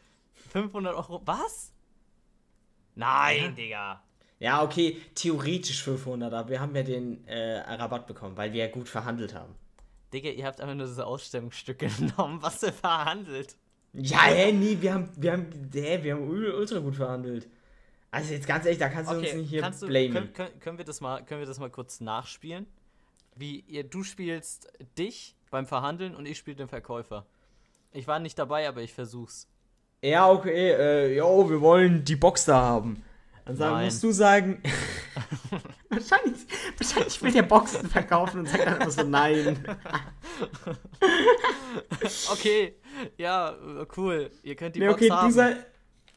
500 0.51 0.95
Euro. 0.95 1.21
Was? 1.27 1.73
Nein, 2.95 3.43
Ja. 3.43 3.51
Digga. 3.51 4.03
Ja, 4.41 4.63
okay, 4.63 4.97
theoretisch 5.15 5.83
500, 5.83 6.33
aber 6.33 6.49
wir 6.49 6.61
haben 6.61 6.75
ja 6.77 6.83
den 6.85 7.27
äh, 7.27 7.59
Rabatt 7.61 8.07
bekommen, 8.07 8.37
weil 8.37 8.53
wir 8.53 8.65
ja 8.67 8.71
gut 8.71 8.89
verhandelt 8.89 9.35
haben. 9.35 9.55
Digga, 10.13 10.31
ihr 10.31 10.47
habt 10.47 10.61
einfach 10.61 10.75
nur 10.77 10.87
diese 10.87 11.05
Ausstellungsstücke 11.07 11.89
genommen. 11.99 12.41
Was 12.41 12.63
ihr 12.63 12.73
verhandelt. 12.73 13.57
Ja, 13.95 14.23
hä, 14.25 14.53
nee, 14.53 14.77
wir 14.81 14.95
haben, 14.95 15.11
wir 15.17 15.33
haben, 15.33 15.47
hä, 15.73 15.99
wir 16.03 16.15
haben 16.15 16.29
ul- 16.31 16.53
ultra 16.55 16.79
gut 16.79 16.97
verhandelt. 16.97 17.49
Also 18.11 18.33
jetzt 18.33 18.47
ganz 18.47 18.65
ehrlich, 18.65 18.79
da 18.79 18.89
kannst 18.89 19.11
du 19.11 19.17
uns 19.17 19.35
nicht 19.35 19.51
hier 19.51 19.61
kannst 19.61 19.83
du, 19.83 19.87
blamen. 19.87 20.13
können, 20.13 20.33
können, 20.33 20.61
können, 20.61 20.79
wir 20.79 20.85
das 20.85 21.01
mal, 21.01 21.23
können 21.25 21.41
wir 21.41 21.47
das 21.47 21.59
mal 21.59 21.69
kurz 21.71 22.01
nachspielen? 22.01 22.67
Wie 23.35 23.61
ihr, 23.67 23.85
du 23.85 24.03
spielst 24.03 24.73
dich 24.97 25.35
beim 25.51 25.67
Verhandeln 25.67 26.15
und 26.15 26.27
ich 26.27 26.39
spiele 26.39 26.57
den 26.57 26.69
Verkäufer. 26.69 27.27
Ich 27.93 28.07
war 28.07 28.19
nicht 28.19 28.39
dabei, 28.39 28.69
aber 28.69 28.83
ich 28.83 28.93
versuch's. 28.95 29.47
Ja, 30.03 30.31
okay, 30.31 30.71
äh, 30.73 31.17
jo, 31.17 31.51
wir 31.51 31.61
wollen 31.61 32.05
die 32.05 32.17
Box 32.17 32.45
da 32.45 32.61
haben. 32.61 33.03
Dann 33.49 33.57
sagen, 33.57 33.85
musst 33.87 34.03
du 34.03 34.13
sagen. 34.13 34.63
wahrscheinlich, 35.89 36.41
wahrscheinlich 36.77 37.23
will 37.23 37.33
der 37.33 37.43
Boxen 37.43 37.89
verkaufen 37.89 38.41
und 38.41 38.49
sagt 38.49 38.67
dann 38.67 38.75
einfach 38.75 38.91
so 38.91 39.03
nein. 39.03 39.59
Okay, 42.31 42.75
ja, 43.17 43.57
cool. 43.97 44.31
Ihr 44.43 44.55
könnt 44.55 44.77
die 44.77 44.81
Nee, 44.81 44.89
Box 44.89 45.01
okay, 45.01 45.11
haben. 45.11 45.29
du, 45.29 45.35
sag, 45.35 45.57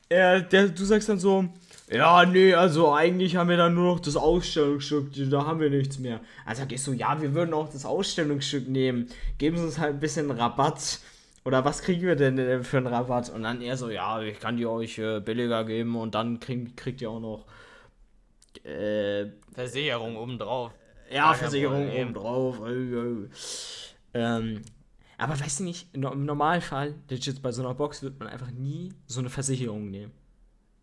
äh, 0.09 0.41
der, 0.43 0.67
du 0.69 0.84
sagst 0.84 1.07
dann 1.07 1.19
so, 1.19 1.45
ja, 1.89 2.25
nee, 2.25 2.53
also 2.53 2.93
eigentlich 2.93 3.36
haben 3.38 3.49
wir 3.49 3.57
dann 3.57 3.73
nur 3.75 3.95
noch 3.95 3.99
das 4.01 4.15
Ausstellungsstück, 4.17 5.11
da 5.29 5.45
haben 5.45 5.59
wir 5.59 5.69
nichts 5.69 5.99
mehr. 5.99 6.19
Dann 6.45 6.55
sag 6.55 6.71
ich 6.71 6.82
so, 6.84 6.91
ja, 6.93 7.21
wir 7.21 7.34
würden 7.34 7.53
auch 7.53 7.69
das 7.69 7.86
Ausstellungsstück 7.86 8.67
nehmen. 8.67 9.07
Geben 9.38 9.57
Sie 9.57 9.63
uns 9.63 9.77
halt 9.77 9.95
ein 9.95 9.99
bisschen 9.99 10.29
Rabatt. 10.32 10.99
Oder 11.43 11.65
was 11.65 11.81
kriegen 11.81 12.03
wir 12.03 12.15
denn 12.15 12.37
äh, 12.37 12.63
für 12.63 12.77
einen 12.77 12.87
Rabatt? 12.87 13.29
Und 13.29 13.43
dann 13.43 13.61
er 13.61 13.77
so, 13.77 13.89
ja, 13.89 14.21
ich 14.21 14.39
kann 14.39 14.57
die 14.57 14.65
euch 14.65 14.99
äh, 14.99 15.19
billiger 15.19 15.63
geben 15.65 15.95
und 15.95 16.13
dann 16.13 16.39
krieg, 16.39 16.77
kriegt 16.77 17.01
ihr 17.01 17.09
auch 17.09 17.19
noch 17.19 17.45
äh, 18.63 19.27
Versicherung 19.53 20.17
obendrauf. 20.17 20.71
ja, 21.11 21.33
Versicherung 21.33 21.85
Problem. 21.85 22.07
oben 22.07 22.13
drauf. 22.13 22.61
Ähm, 24.13 24.61
aber 25.17 25.39
weißt 25.39 25.59
du 25.59 25.63
nicht, 25.63 25.87
im 25.93 26.25
Normalfall, 26.25 26.95
legit 27.09 27.41
bei 27.41 27.51
so 27.51 27.63
einer 27.63 27.73
Box 27.73 28.03
wird 28.03 28.19
man 28.19 28.27
einfach 28.27 28.51
nie 28.51 28.93
so 29.07 29.19
eine 29.19 29.29
Versicherung 29.29 29.89
nehmen. 29.89 30.11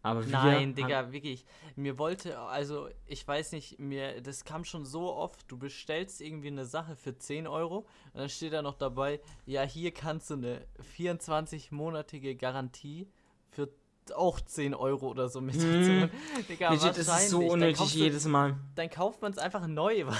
Aber 0.08 0.24
wir 0.24 0.32
Nein, 0.32 0.74
Digga, 0.74 1.12
wirklich. 1.12 1.44
Mir 1.76 1.98
wollte, 1.98 2.38
also, 2.38 2.88
ich 3.06 3.26
weiß 3.26 3.52
nicht, 3.52 3.78
mir, 3.78 4.20
das 4.20 4.44
kam 4.44 4.64
schon 4.64 4.84
so 4.84 5.14
oft, 5.14 5.44
du 5.48 5.58
bestellst 5.58 6.20
irgendwie 6.20 6.48
eine 6.48 6.64
Sache 6.64 6.96
für 6.96 7.16
10 7.16 7.46
Euro 7.46 7.86
und 8.12 8.20
dann 8.20 8.28
steht 8.28 8.52
da 8.52 8.62
noch 8.62 8.74
dabei, 8.74 9.20
ja, 9.46 9.62
hier 9.62 9.92
kannst 9.92 10.30
du 10.30 10.34
eine 10.34 10.66
24-monatige 10.96 12.34
Garantie 12.36 13.08
für 13.50 13.68
auch 14.14 14.40
10 14.40 14.74
Euro 14.74 15.08
oder 15.08 15.28
so 15.28 15.40
mit 15.40 15.56
dazu. 15.56 16.08
Digga. 16.48 16.70
Legit, 16.72 16.90
es 16.92 16.98
ist 16.98 17.06
so 17.06 17.12
wahrscheinlich. 17.12 17.50
Unnötig 17.50 17.92
du- 17.92 17.98
jedes 17.98 18.24
Mal. 18.26 18.56
Dann 18.74 18.88
kauft 18.90 19.20
man 19.22 19.32
es 19.32 19.38
einfach 19.38 19.66
neu. 19.66 20.06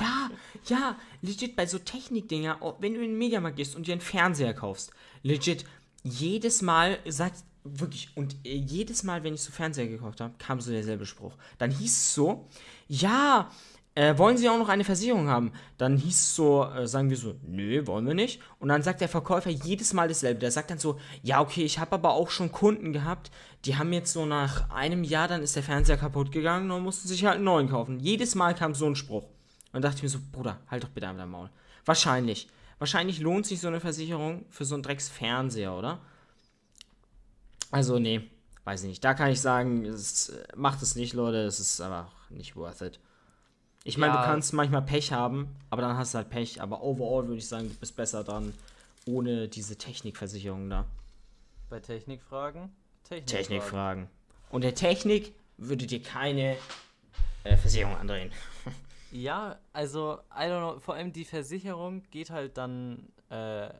Ja, 0.00 0.30
ja, 0.64 0.98
legit 1.20 1.54
bei 1.54 1.66
so 1.66 1.78
Technikdinger, 1.78 2.58
wenn 2.80 2.94
du 2.94 3.00
in 3.02 3.10
den 3.10 3.18
Mediamarkt 3.18 3.58
gehst 3.58 3.76
und 3.76 3.86
dir 3.86 3.92
einen 3.92 4.00
Fernseher 4.00 4.54
kaufst, 4.54 4.92
legit, 5.22 5.66
jedes 6.02 6.62
Mal 6.62 6.98
sagt, 7.06 7.44
wirklich, 7.74 8.10
und 8.16 8.34
äh, 8.44 8.54
jedes 8.54 9.02
Mal, 9.02 9.24
wenn 9.24 9.34
ich 9.34 9.42
so 9.42 9.52
Fernseher 9.52 9.88
gekauft 9.88 10.20
habe, 10.20 10.34
kam 10.38 10.60
so 10.60 10.70
derselbe 10.70 11.06
Spruch. 11.06 11.34
Dann 11.58 11.70
hieß 11.70 11.92
es 11.92 12.14
so, 12.14 12.48
ja, 12.88 13.50
äh, 13.98 14.16
wollen 14.16 14.36
Sie 14.36 14.48
auch 14.48 14.58
noch 14.58 14.68
eine 14.68 14.84
Versicherung 14.84 15.28
haben? 15.28 15.52
Dann 15.76 15.96
hieß 15.96 16.14
es 16.14 16.36
so, 16.36 16.64
äh, 16.64 16.86
sagen 16.86 17.10
wir 17.10 17.16
so, 17.16 17.34
nö, 17.42 17.84
wollen 17.88 18.06
wir 18.06 18.14
nicht. 18.14 18.40
Und 18.60 18.68
dann 18.68 18.84
sagt 18.84 19.00
der 19.00 19.08
Verkäufer 19.08 19.50
jedes 19.50 19.92
Mal 19.92 20.06
dasselbe. 20.06 20.38
Der 20.38 20.52
sagt 20.52 20.70
dann 20.70 20.78
so, 20.78 21.00
ja, 21.24 21.40
okay, 21.40 21.64
ich 21.64 21.80
habe 21.80 21.92
aber 21.92 22.12
auch 22.12 22.30
schon 22.30 22.52
Kunden 22.52 22.92
gehabt, 22.92 23.32
die 23.64 23.76
haben 23.76 23.92
jetzt 23.92 24.12
so 24.12 24.24
nach 24.24 24.70
einem 24.70 25.02
Jahr, 25.02 25.26
dann 25.26 25.42
ist 25.42 25.56
der 25.56 25.64
Fernseher 25.64 25.96
kaputt 25.96 26.30
gegangen 26.30 26.70
und 26.70 26.84
mussten 26.84 27.08
sich 27.08 27.24
halt 27.24 27.36
einen 27.36 27.44
neuen 27.44 27.68
kaufen. 27.68 27.98
Jedes 27.98 28.36
Mal 28.36 28.54
kam 28.54 28.74
so 28.74 28.86
ein 28.86 28.94
Spruch. 28.94 29.26
Und 29.72 29.82
dachte 29.82 29.96
ich 29.96 30.02
mir 30.04 30.08
so, 30.08 30.18
Bruder, 30.30 30.60
halt 30.70 30.84
doch 30.84 30.90
bitte 30.90 31.08
einfach 31.08 31.22
dein 31.22 31.30
Maul. 31.30 31.50
Wahrscheinlich. 31.84 32.48
Wahrscheinlich 32.78 33.18
lohnt 33.18 33.46
sich 33.46 33.60
so 33.60 33.66
eine 33.66 33.80
Versicherung 33.80 34.44
für 34.48 34.64
so 34.64 34.76
einen 34.76 34.84
Drecksfernseher, 34.84 35.72
oder? 35.74 35.98
Also, 37.70 37.98
nee, 37.98 38.28
weiß 38.64 38.82
ich 38.82 38.88
nicht. 38.88 39.04
Da 39.04 39.14
kann 39.14 39.30
ich 39.30 39.40
sagen, 39.40 39.84
es, 39.84 40.30
äh, 40.30 40.46
macht 40.56 40.82
es 40.82 40.94
nicht, 40.94 41.12
Leute. 41.14 41.38
Es 41.44 41.60
ist 41.60 41.80
einfach 41.80 42.10
nicht 42.30 42.56
worth 42.56 42.80
it. 42.82 43.00
Ich 43.84 43.96
meine, 43.98 44.14
Ja. 44.14 44.20
du 44.20 44.26
kannst 44.26 44.52
manchmal 44.52 44.82
Pech 44.82 45.12
haben, 45.12 45.54
aber 45.70 45.82
dann 45.82 45.96
hast 45.96 46.14
du 46.14 46.18
halt 46.18 46.30
Pech. 46.30 46.60
Aber 46.60 46.82
overall 46.82 47.26
würde 47.26 47.38
ich 47.38 47.48
sagen, 47.48 47.68
du 47.68 47.74
bist 47.74 47.96
besser 47.96 48.24
dran 48.24 48.52
ohne 49.06 49.48
diese 49.48 49.76
Technikversicherung 49.76 50.68
da. 50.68 50.84
Bei 51.70 51.80
Technikfragen? 51.80 52.70
Technikfragen. 53.04 54.08
Und 54.50 54.64
der 54.64 54.74
Technik 54.74 55.34
würde 55.56 55.86
dir 55.86 56.02
keine 56.02 56.56
äh, 57.44 57.56
Versicherung 57.56 57.96
andrehen. 57.96 58.30
Ja, 59.10 59.58
also, 59.72 60.18
I 60.30 60.42
don't 60.42 60.58
know, 60.74 60.80
vor 60.80 60.94
allem 60.94 61.14
die 61.14 61.24
Versicherung 61.24 62.02
geht 62.10 62.28
halt 62.28 62.58
dann, 62.58 63.08
äh, 63.30 63.70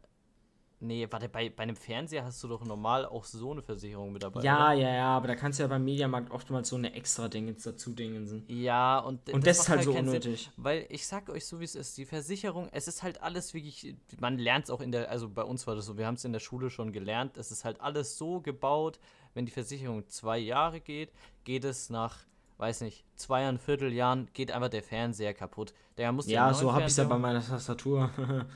nee, 0.81 1.07
warte, 1.11 1.29
bei, 1.29 1.51
bei 1.51 1.63
einem 1.65 1.77
Fernseher 1.77 2.25
hast 2.25 2.43
du 2.43 2.49
doch 2.49 2.65
normal 2.65 3.05
auch 3.07 3.25
so 3.25 3.53
eine 3.53 3.63
Versicherung 3.63 4.13
mit 4.13 4.23
dabei. 4.23 4.43
Ja, 4.43 4.73
oder? 4.73 4.81
ja, 4.81 4.95
ja, 4.95 5.17
aber 5.17 5.29
da 5.29 5.35
kannst 5.35 5.59
du 5.59 5.65
ja 5.65 5.69
beim 5.69 5.85
Mediamarkt 5.85 6.31
oftmals 6.31 6.69
so 6.69 6.77
eine 6.77 6.93
extra 6.95 7.29
Dingens 7.29 7.65
dazu 7.65 7.93
dingen. 7.93 8.45
Ja, 8.49 8.99
und, 8.99 9.29
Und 9.31 9.47
das 9.47 9.61
ist 9.61 9.69
macht 9.69 9.79
halt 9.79 9.85
so 9.85 9.93
keinen 9.93 10.09
Sinn, 10.09 10.23
unnötig. 10.23 10.51
weil 10.57 10.87
ich 10.89 11.07
sag 11.07 11.29
euch 11.29 11.47
so, 11.47 11.61
wie 11.61 11.65
es 11.65 11.75
ist, 11.75 11.97
die 11.99 12.05
Versicherung, 12.05 12.69
es 12.73 12.89
ist 12.89 13.03
halt 13.03 13.23
alles 13.23 13.55
wirklich, 13.55 13.97
man 14.19 14.39
lernt 14.39 14.67
es 14.67 14.71
auch 14.71 14.81
in 14.81 14.93
der, 14.93 15.11
also 15.11 15.29
bei 15.29 15.43
uns 15.43 15.67
war 15.67 15.75
das 15.75 15.87
so, 15.87 15.97
wir 15.99 16.07
haben 16.07 16.15
es 16.15 16.25
in 16.25 16.33
der 16.33 16.41
Schule 16.41 16.71
schon 16.71 16.93
gelernt, 16.93 17.37
es 17.37 17.51
ist 17.51 17.65
halt 17.65 17.81
alles 17.81 18.17
so 18.17 18.41
gebaut, 18.41 18.99
wenn 19.35 19.47
die 19.47 19.53
Versicherung 19.53 20.09
zwei 20.09 20.39
Jahre 20.39 20.81
geht, 20.81 21.13
geht 21.45 21.65
es 21.65 21.91
nach, 21.91 22.19
weiß 22.59 22.81
nicht, 22.83 23.05
zweieinviertel 23.17 23.93
Jahren, 23.93 24.29
geht 24.33 24.51
einfach 24.53 24.69
der 24.69 24.83
Fernseher 24.83 25.35
kaputt. 25.35 25.75
Der 25.97 26.11
muss 26.13 26.27
Ja, 26.29 26.53
so 26.55 26.73
habe 26.73 26.83
ich 26.83 26.89
es 26.89 26.97
ja 26.97 27.05
bei 27.05 27.19
meiner 27.19 27.45
Tastatur. 27.45 28.11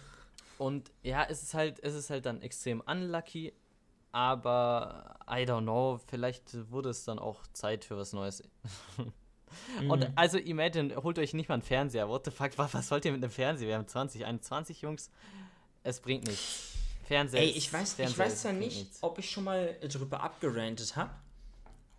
Und 0.62 0.92
ja, 1.02 1.24
es 1.28 1.42
ist 1.42 1.54
halt, 1.54 1.80
es 1.82 1.94
ist 1.94 2.08
halt 2.10 2.24
dann 2.26 2.40
extrem 2.42 2.80
unlucky, 2.82 3.52
aber 4.12 5.18
I 5.28 5.42
don't 5.44 5.62
know, 5.62 5.98
vielleicht 6.06 6.70
wurde 6.70 6.90
es 6.90 7.04
dann 7.04 7.18
auch 7.18 7.42
Zeit 7.52 7.84
für 7.84 7.96
was 7.96 8.12
Neues. 8.12 8.42
Und 9.88 10.00
Mhm. 10.08 10.12
also 10.16 10.38
imagine, 10.38 10.96
holt 11.02 11.18
euch 11.18 11.34
nicht 11.34 11.48
mal 11.48 11.56
einen 11.56 11.62
Fernseher. 11.62 12.08
What 12.08 12.24
the 12.24 12.30
fuck, 12.30 12.56
was, 12.56 12.72
was 12.72 12.90
wollt 12.90 13.04
ihr 13.04 13.12
mit 13.12 13.22
einem 13.22 13.30
Fernseher? 13.30 13.68
Wir 13.68 13.74
haben 13.76 13.86
2021, 13.86 14.80
Jungs. 14.80 15.10
Es 15.82 16.00
bringt 16.00 16.26
nichts. 16.26 16.70
Fernseher. 17.04 17.40
Ey, 17.42 17.50
ich 17.50 17.70
weiß, 17.70 17.90
ich 17.90 17.96
Fernseher 17.96 18.24
weiß 18.24 18.42
zwar 18.42 18.52
nicht, 18.52 18.78
nichts. 18.78 19.02
ob 19.02 19.18
ich 19.18 19.30
schon 19.30 19.44
mal 19.44 19.76
drüber 19.82 20.22
abgerantet 20.22 20.96
habe, 20.96 21.10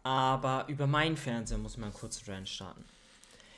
aber 0.02 0.66
über 0.68 0.88
meinen 0.88 1.16
Fernseher 1.18 1.58
muss 1.60 1.78
man 1.78 1.94
kurz 1.94 2.28
Rant 2.28 2.50
starten. 2.50 2.86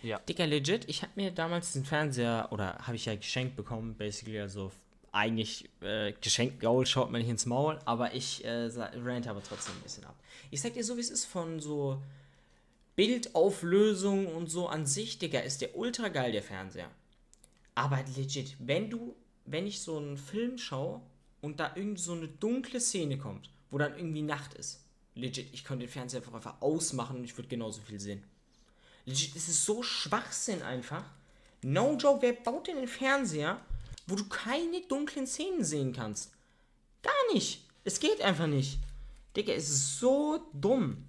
Ja. 0.02 0.20
Dicker, 0.20 0.46
legit, 0.46 0.90
ich 0.90 1.02
habe 1.02 1.14
mir 1.16 1.32
damals 1.32 1.74
den 1.74 1.86
Fernseher, 1.86 2.50
oder 2.52 2.78
habe 2.80 2.96
ich 2.96 3.06
ja 3.06 3.16
geschenkt 3.16 3.56
bekommen, 3.56 3.96
basically, 3.96 4.40
also 4.40 4.72
eigentlich 5.16 5.70
äh, 5.82 6.12
geschenkt, 6.20 6.60
Gaul 6.60 6.86
schaut 6.86 7.10
mir 7.10 7.20
nicht 7.20 7.30
ins 7.30 7.46
Maul, 7.46 7.80
aber 7.86 8.14
ich 8.14 8.44
äh, 8.44 8.70
rant 9.02 9.28
aber 9.28 9.42
trotzdem 9.42 9.74
ein 9.76 9.82
bisschen 9.82 10.04
ab. 10.04 10.16
Ich 10.52 10.62
sag 10.62 10.74
dir 10.74 10.84
so, 10.84 10.98
wie 10.98 11.02
es 11.02 11.10
ist 11.10 11.26
von 11.26 11.62
so 11.62 12.02
Bildauflösung 12.98 14.28
und 14.28 14.52
so 14.52 14.68
an 14.68 14.86
sich, 14.86 15.18
Digga, 15.18 15.40
ist 15.40 15.62
der 15.62 15.78
ultra 15.78 16.10
geil, 16.10 16.34
der 16.34 16.44
Fernseher. 16.44 16.92
Aber 17.76 18.04
legit, 18.18 18.58
wenn 18.60 18.90
du, 18.90 19.16
wenn 19.46 19.66
ich 19.66 19.80
so 19.80 19.98
einen 19.98 20.18
Film 20.18 20.58
schaue 20.58 21.02
und 21.42 21.62
da 21.62 21.72
irgendwie 21.76 22.02
so 22.02 22.14
eine 22.14 22.28
dunkle 22.28 22.82
Szene 22.82 23.18
kommt, 23.18 23.50
wo 23.72 23.78
dann 23.78 23.96
irgendwie 23.98 24.22
Nacht 24.22 24.54
ist, 24.54 24.84
legit, 25.14 25.48
ich 25.54 25.64
könnte 25.64 25.86
den 25.86 25.92
Fernseher 25.92 26.22
einfach, 26.34 26.62
ausmachen 26.62 27.18
und 27.18 27.24
ich 27.24 27.38
würde 27.38 27.48
genauso 27.48 27.82
viel 27.82 28.02
sehen. 28.02 28.22
Legit, 29.06 29.34
es 29.34 29.48
ist 29.48 29.64
so 29.64 29.82
Schwachsinn 29.82 30.62
einfach. 30.62 31.06
No 31.62 31.96
joke, 31.96 32.22
wer 32.22 32.34
baut 32.34 32.68
denn 32.68 32.78
einen 32.78 32.88
Fernseher, 32.88 33.62
wo 34.08 34.16
du 34.16 34.28
keine 34.28 34.82
dunklen 34.82 35.28
Szenen 35.28 35.64
sehen 35.64 35.94
kannst? 35.94 36.32
Gar 37.02 37.34
nicht. 37.34 37.66
Es 37.84 38.00
geht 38.00 38.22
einfach 38.22 38.48
nicht. 38.48 38.80
Digga, 39.36 39.54
es 39.54 39.70
ist 39.70 40.00
so 40.00 40.40
dumm. 40.54 41.06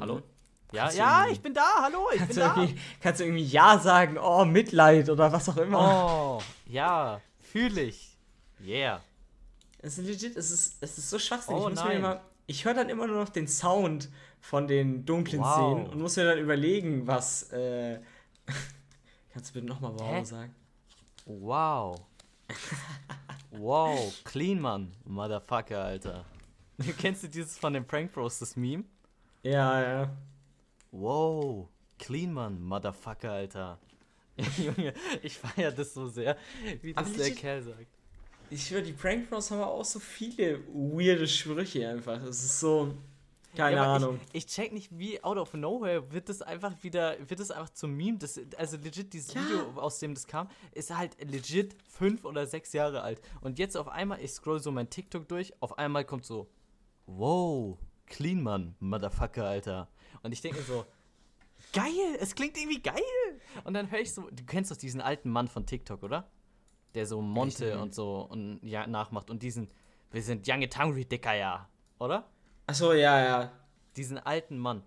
Hallo? 0.00 0.22
Ja, 0.72 0.90
ja, 0.90 1.26
ich 1.30 1.40
bin 1.40 1.54
da, 1.54 1.82
hallo, 1.82 2.08
ich 2.12 2.18
Kannst 2.18 2.34
bin 2.34 2.42
du, 2.42 2.48
da. 2.48 2.56
irgendwie, 2.56 2.80
kannst 3.00 3.20
du 3.20 3.24
irgendwie 3.24 3.44
Ja 3.44 3.78
sagen? 3.78 4.18
Oh, 4.18 4.44
Mitleid 4.44 5.08
oder 5.08 5.30
was 5.30 5.48
auch 5.48 5.56
immer. 5.56 6.38
Oh, 6.40 6.42
ja, 6.66 7.20
fühle 7.38 7.82
ich. 7.82 8.16
Yeah. 8.64 9.00
Es 9.78 9.98
ist 9.98 10.06
legit, 10.06 10.36
es 10.36 10.50
ist, 10.50 10.76
es 10.80 10.98
ist 10.98 11.10
so 11.10 11.18
schwachsinnig. 11.18 11.62
Oh, 11.62 11.68
ich 11.68 11.74
muss 11.74 11.84
mir 11.84 11.90
nein. 11.90 11.98
immer, 11.98 12.20
ich 12.46 12.64
höre 12.64 12.74
dann 12.74 12.88
immer 12.88 13.06
nur 13.06 13.18
noch 13.20 13.28
den 13.28 13.46
Sound 13.46 14.08
von 14.40 14.66
den 14.66 15.04
dunklen 15.04 15.42
Wow. 15.42 15.54
Szenen 15.54 15.86
und 15.88 16.00
muss 16.00 16.16
mir 16.16 16.24
dann 16.24 16.38
überlegen, 16.38 17.06
was. 17.06 17.50
Äh, 17.52 18.00
kannst 19.34 19.50
du 19.50 19.54
bitte 19.54 19.66
nochmal 19.66 19.92
Hä? 20.00 20.18
wow 20.20 20.24
sagen? 20.26 20.54
Wow. 21.26 22.00
wow, 23.50 24.12
clean 24.24 24.60
Mann, 24.60 24.92
Motherfucker, 25.04 25.82
Alter. 25.84 26.24
Kennst 26.98 27.22
du 27.24 27.28
dieses 27.28 27.58
von 27.58 27.72
den 27.72 27.86
Prank 27.86 28.12
Bros, 28.12 28.38
das 28.38 28.56
Meme? 28.56 28.84
Ja, 29.42 29.82
ja. 29.82 30.16
Wow, 30.90 31.68
clean 31.98 32.32
Mann, 32.32 32.62
Motherfucker, 32.62 33.32
Alter. 33.32 33.78
Junge, 34.58 34.92
ich 35.22 35.38
feier 35.38 35.70
das 35.70 35.94
so 35.94 36.08
sehr, 36.08 36.36
wie 36.82 36.92
das 36.92 37.06
Aber 37.06 37.16
der 37.16 37.26
legit- 37.28 37.36
Kerl 37.36 37.62
sagt. 37.62 37.86
Ich 38.50 38.66
schwöre, 38.66 38.82
die 38.82 38.92
Prank 38.92 39.28
Bros 39.30 39.50
haben 39.50 39.62
auch 39.62 39.84
so 39.84 39.98
viele 39.98 40.60
weirde 40.68 41.26
Sprüche 41.26 41.88
einfach. 41.88 42.22
Es 42.22 42.44
ist 42.44 42.60
so. 42.60 42.94
Keine 43.54 43.76
Ja, 43.76 43.94
Ahnung. 43.94 44.20
Ich, 44.32 44.44
ich 44.44 44.46
check 44.46 44.72
nicht, 44.72 44.98
wie 44.98 45.22
out 45.22 45.36
of 45.38 45.54
nowhere 45.54 46.10
wird 46.12 46.28
das 46.28 46.42
einfach 46.42 46.82
wieder, 46.82 47.16
wird 47.28 47.40
das 47.40 47.50
einfach 47.50 47.70
zum 47.70 47.92
Meme. 47.96 48.18
Das, 48.18 48.40
also 48.56 48.76
legit, 48.76 49.12
dieses 49.12 49.34
Ja. 49.34 49.42
Video, 49.42 49.80
aus 49.80 49.98
dem 49.98 50.14
das 50.14 50.26
kam, 50.26 50.48
ist 50.72 50.94
halt 50.96 51.16
legit 51.22 51.76
fünf 51.88 52.24
oder 52.24 52.46
sechs 52.46 52.72
Jahre 52.72 53.02
alt. 53.02 53.20
Und 53.40 53.58
jetzt 53.58 53.76
auf 53.76 53.88
einmal, 53.88 54.20
ich 54.20 54.32
scroll 54.32 54.60
so 54.60 54.70
mein 54.72 54.90
TikTok 54.90 55.28
durch, 55.28 55.52
auf 55.60 55.78
einmal 55.78 56.04
kommt 56.04 56.24
so, 56.24 56.48
wow, 57.06 57.78
clean 58.06 58.42
Mann, 58.42 58.74
Motherfucker, 58.80 59.44
Alter. 59.46 59.88
Und 60.22 60.32
ich 60.32 60.40
denke 60.40 60.58
mir 60.58 60.64
so, 60.64 60.84
geil, 61.72 62.16
es 62.20 62.34
klingt 62.34 62.56
irgendwie 62.56 62.82
geil. 62.82 63.02
Und 63.64 63.74
dann 63.74 63.90
höre 63.90 64.00
ich 64.00 64.12
so, 64.12 64.28
du 64.30 64.44
kennst 64.44 64.70
doch 64.70 64.76
diesen 64.76 65.00
alten 65.00 65.30
Mann 65.30 65.48
von 65.48 65.66
TikTok, 65.66 66.02
oder? 66.02 66.28
Der 66.94 67.06
so 67.06 67.20
Monte 67.20 67.66
Welchen? 67.66 67.80
und 67.80 67.94
so 67.94 68.20
und 68.30 68.60
ja, 68.62 68.86
nachmacht 68.86 69.28
und 69.30 69.42
diesen, 69.42 69.68
wir 70.12 70.22
sind 70.22 70.48
Young 70.48 70.62
and 70.62 70.78
Hungry, 70.78 71.04
Dicker, 71.04 71.34
ja, 71.34 71.68
oder? 71.98 72.28
Achso, 72.66 72.92
ja, 72.92 73.18
ja. 73.24 73.52
diesen 73.96 74.18
alten 74.18 74.58
Mann. 74.58 74.82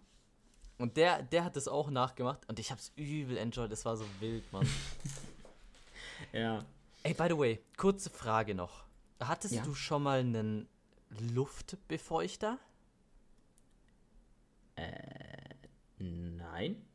Und 0.78 0.98
der, 0.98 1.24
der 1.24 1.44
hat 1.44 1.56
das 1.56 1.68
auch 1.68 1.90
nachgemacht 1.90 2.48
und 2.50 2.60
ich 2.60 2.72
hab's 2.72 2.92
übel 2.96 3.38
enjoyed. 3.38 3.72
Das 3.72 3.84
war 3.86 3.98
so 3.98 4.06
wild, 4.20 4.52
Mann. 4.52 4.68
Ja. 6.34 6.66
Ey, 7.04 7.14
by 7.14 7.28
the 7.30 7.38
way, 7.38 7.64
kurze 7.78 8.10
Frage 8.10 8.56
noch. 8.56 8.86
Hattest 9.20 9.54
Ja? 9.54 9.62
du 9.64 9.76
schon 9.76 10.02
mal 10.02 10.20
einen 10.20 10.68
Luftbefeuchter? 11.32 12.58
Nein. 16.00 16.86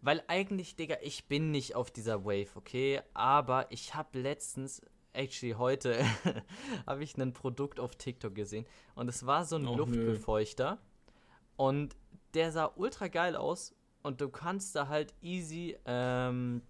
Weil 0.00 0.22
eigentlich, 0.28 0.76
Digga, 0.76 0.96
ich 1.02 1.28
bin 1.28 1.50
nicht 1.50 1.74
auf 1.74 1.90
dieser 1.90 2.24
Wave, 2.24 2.48
okay? 2.56 3.00
Aber 3.14 3.70
ich 3.70 3.94
habe 3.94 4.18
letztens, 4.18 4.82
actually 5.14 5.54
heute, 5.54 6.04
habe 6.86 7.02
ich 7.04 7.16
ein 7.16 7.32
Produkt 7.32 7.80
auf 7.80 7.96
TikTok 7.96 8.34
gesehen. 8.34 8.66
Und 8.94 9.08
es 9.08 9.24
war 9.26 9.44
so 9.44 9.56
ein 9.56 9.62
nö. 9.62 9.76
Luftbefeuchter. 9.76 10.78
Und 11.56 11.96
der 12.34 12.52
sah 12.52 12.70
ultra 12.76 13.08
geil 13.08 13.36
aus. 13.36 13.74
Und 14.02 14.20
du 14.20 14.28
kannst 14.28 14.76
da 14.76 14.88
halt 14.88 15.14
easy, 15.22 15.76
ähm, 15.86 16.62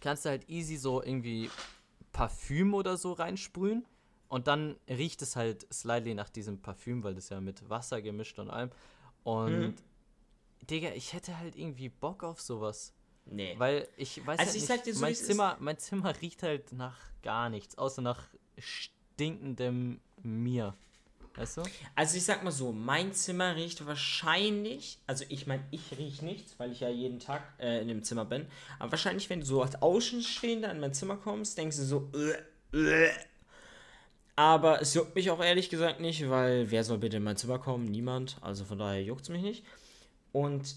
kannst 0.00 0.26
da 0.26 0.30
halt 0.30 0.48
easy 0.50 0.76
so 0.76 1.02
irgendwie 1.02 1.50
Parfüm 2.12 2.74
oder 2.74 2.96
so 2.96 3.12
reinsprühen. 3.12 3.84
Und 4.28 4.46
dann 4.48 4.76
riecht 4.88 5.22
es 5.22 5.36
halt 5.36 5.66
slightly 5.72 6.14
nach 6.14 6.28
diesem 6.28 6.60
Parfüm, 6.60 7.04
weil 7.04 7.14
das 7.14 7.28
ja 7.28 7.40
mit 7.40 7.68
Wasser 7.70 8.02
gemischt 8.02 8.38
und 8.38 8.50
allem. 8.50 8.70
Und 9.22 9.60
Mhm. 9.60 9.74
Digga, 10.70 10.90
ich 10.94 11.12
hätte 11.12 11.38
halt 11.38 11.56
irgendwie 11.56 11.90
Bock 11.90 12.24
auf 12.24 12.40
sowas. 12.40 12.93
Nee. 13.26 13.54
Weil 13.58 13.88
ich 13.96 14.18
weiß 14.24 14.38
Also 14.38 14.52
halt 14.52 14.62
ich 14.62 14.68
nicht, 14.68 14.86
dir 14.86 14.94
so, 14.94 15.00
mein. 15.00 15.14
Zimmer, 15.14 15.56
mein 15.60 15.78
Zimmer 15.78 16.20
riecht 16.20 16.42
halt 16.42 16.72
nach 16.72 16.98
gar 17.22 17.48
nichts, 17.48 17.78
außer 17.78 18.02
nach 18.02 18.22
stinkendem 18.58 20.00
mir. 20.22 20.74
Weißt 21.36 21.56
du? 21.56 21.62
Also 21.96 22.16
ich 22.16 22.24
sag 22.24 22.44
mal 22.44 22.52
so, 22.52 22.70
mein 22.70 23.12
Zimmer 23.12 23.56
riecht 23.56 23.84
wahrscheinlich, 23.86 25.00
also 25.06 25.24
ich 25.28 25.46
meine, 25.48 25.64
ich 25.72 25.98
rieche 25.98 26.24
nichts, 26.24 26.58
weil 26.58 26.70
ich 26.70 26.80
ja 26.80 26.88
jeden 26.88 27.18
Tag 27.18 27.42
äh, 27.58 27.80
in 27.80 27.88
dem 27.88 28.04
Zimmer 28.04 28.24
bin, 28.24 28.46
aber 28.78 28.92
wahrscheinlich, 28.92 29.28
wenn 29.30 29.40
du 29.40 29.46
so 29.46 29.60
als 29.62 29.82
Außenstehender 29.82 30.70
in 30.70 30.78
mein 30.78 30.94
Zimmer 30.94 31.16
kommst, 31.16 31.58
denkst 31.58 31.76
du 31.76 31.82
so, 31.82 32.12
äh, 32.72 32.76
äh. 32.76 33.10
aber 34.36 34.80
es 34.80 34.94
juckt 34.94 35.16
mich 35.16 35.28
auch 35.30 35.42
ehrlich 35.42 35.70
gesagt 35.70 35.98
nicht, 35.98 36.28
weil 36.30 36.70
wer 36.70 36.84
soll 36.84 36.98
bitte 36.98 37.16
in 37.16 37.24
mein 37.24 37.36
Zimmer 37.36 37.58
kommen? 37.58 37.86
Niemand, 37.86 38.36
also 38.40 38.64
von 38.64 38.78
daher 38.78 39.02
juckt 39.02 39.22
es 39.22 39.28
mich 39.28 39.42
nicht. 39.42 39.64
Und 40.30 40.76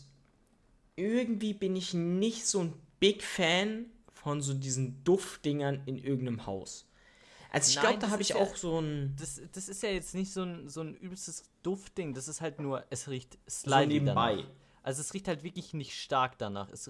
irgendwie 0.98 1.54
bin 1.54 1.76
ich 1.76 1.94
nicht 1.94 2.46
so 2.46 2.60
ein 2.62 2.74
Big 3.00 3.24
Fan 3.24 3.86
von 4.12 4.42
so 4.42 4.54
diesen 4.54 5.04
Duftdingern 5.06 5.84
in 5.86 5.98
irgendeinem 5.98 6.46
Haus. 6.46 6.86
Also 7.52 7.70
ich 7.70 7.80
glaube, 7.80 8.00
da 8.00 8.10
habe 8.10 8.22
ich 8.22 8.30
ja- 8.30 8.36
auch 8.36 8.56
so 8.58 8.80
ein... 8.80 9.16
Das, 9.18 9.40
das 9.54 9.70
ist 9.70 9.82
ja 9.84 9.90
jetzt 9.90 10.14
nicht 10.14 10.34
so 10.34 10.42
ein, 10.44 10.68
so 10.68 10.82
ein 10.82 10.96
übelstes 10.96 11.44
Duftding, 11.64 12.14
das 12.14 12.28
ist 12.28 12.42
halt 12.42 12.60
nur, 12.60 12.84
es 12.90 13.08
riecht 13.08 13.38
so 13.46 13.70
slightly 13.70 14.00
nebenbei. 14.00 14.36
danach. 14.36 14.50
Also 14.84 15.02
es 15.02 15.14
riecht 15.14 15.28
halt 15.28 15.44
wirklich 15.44 15.74
nicht 15.74 15.96
stark 16.00 16.38
danach. 16.38 16.70
Es, 16.72 16.90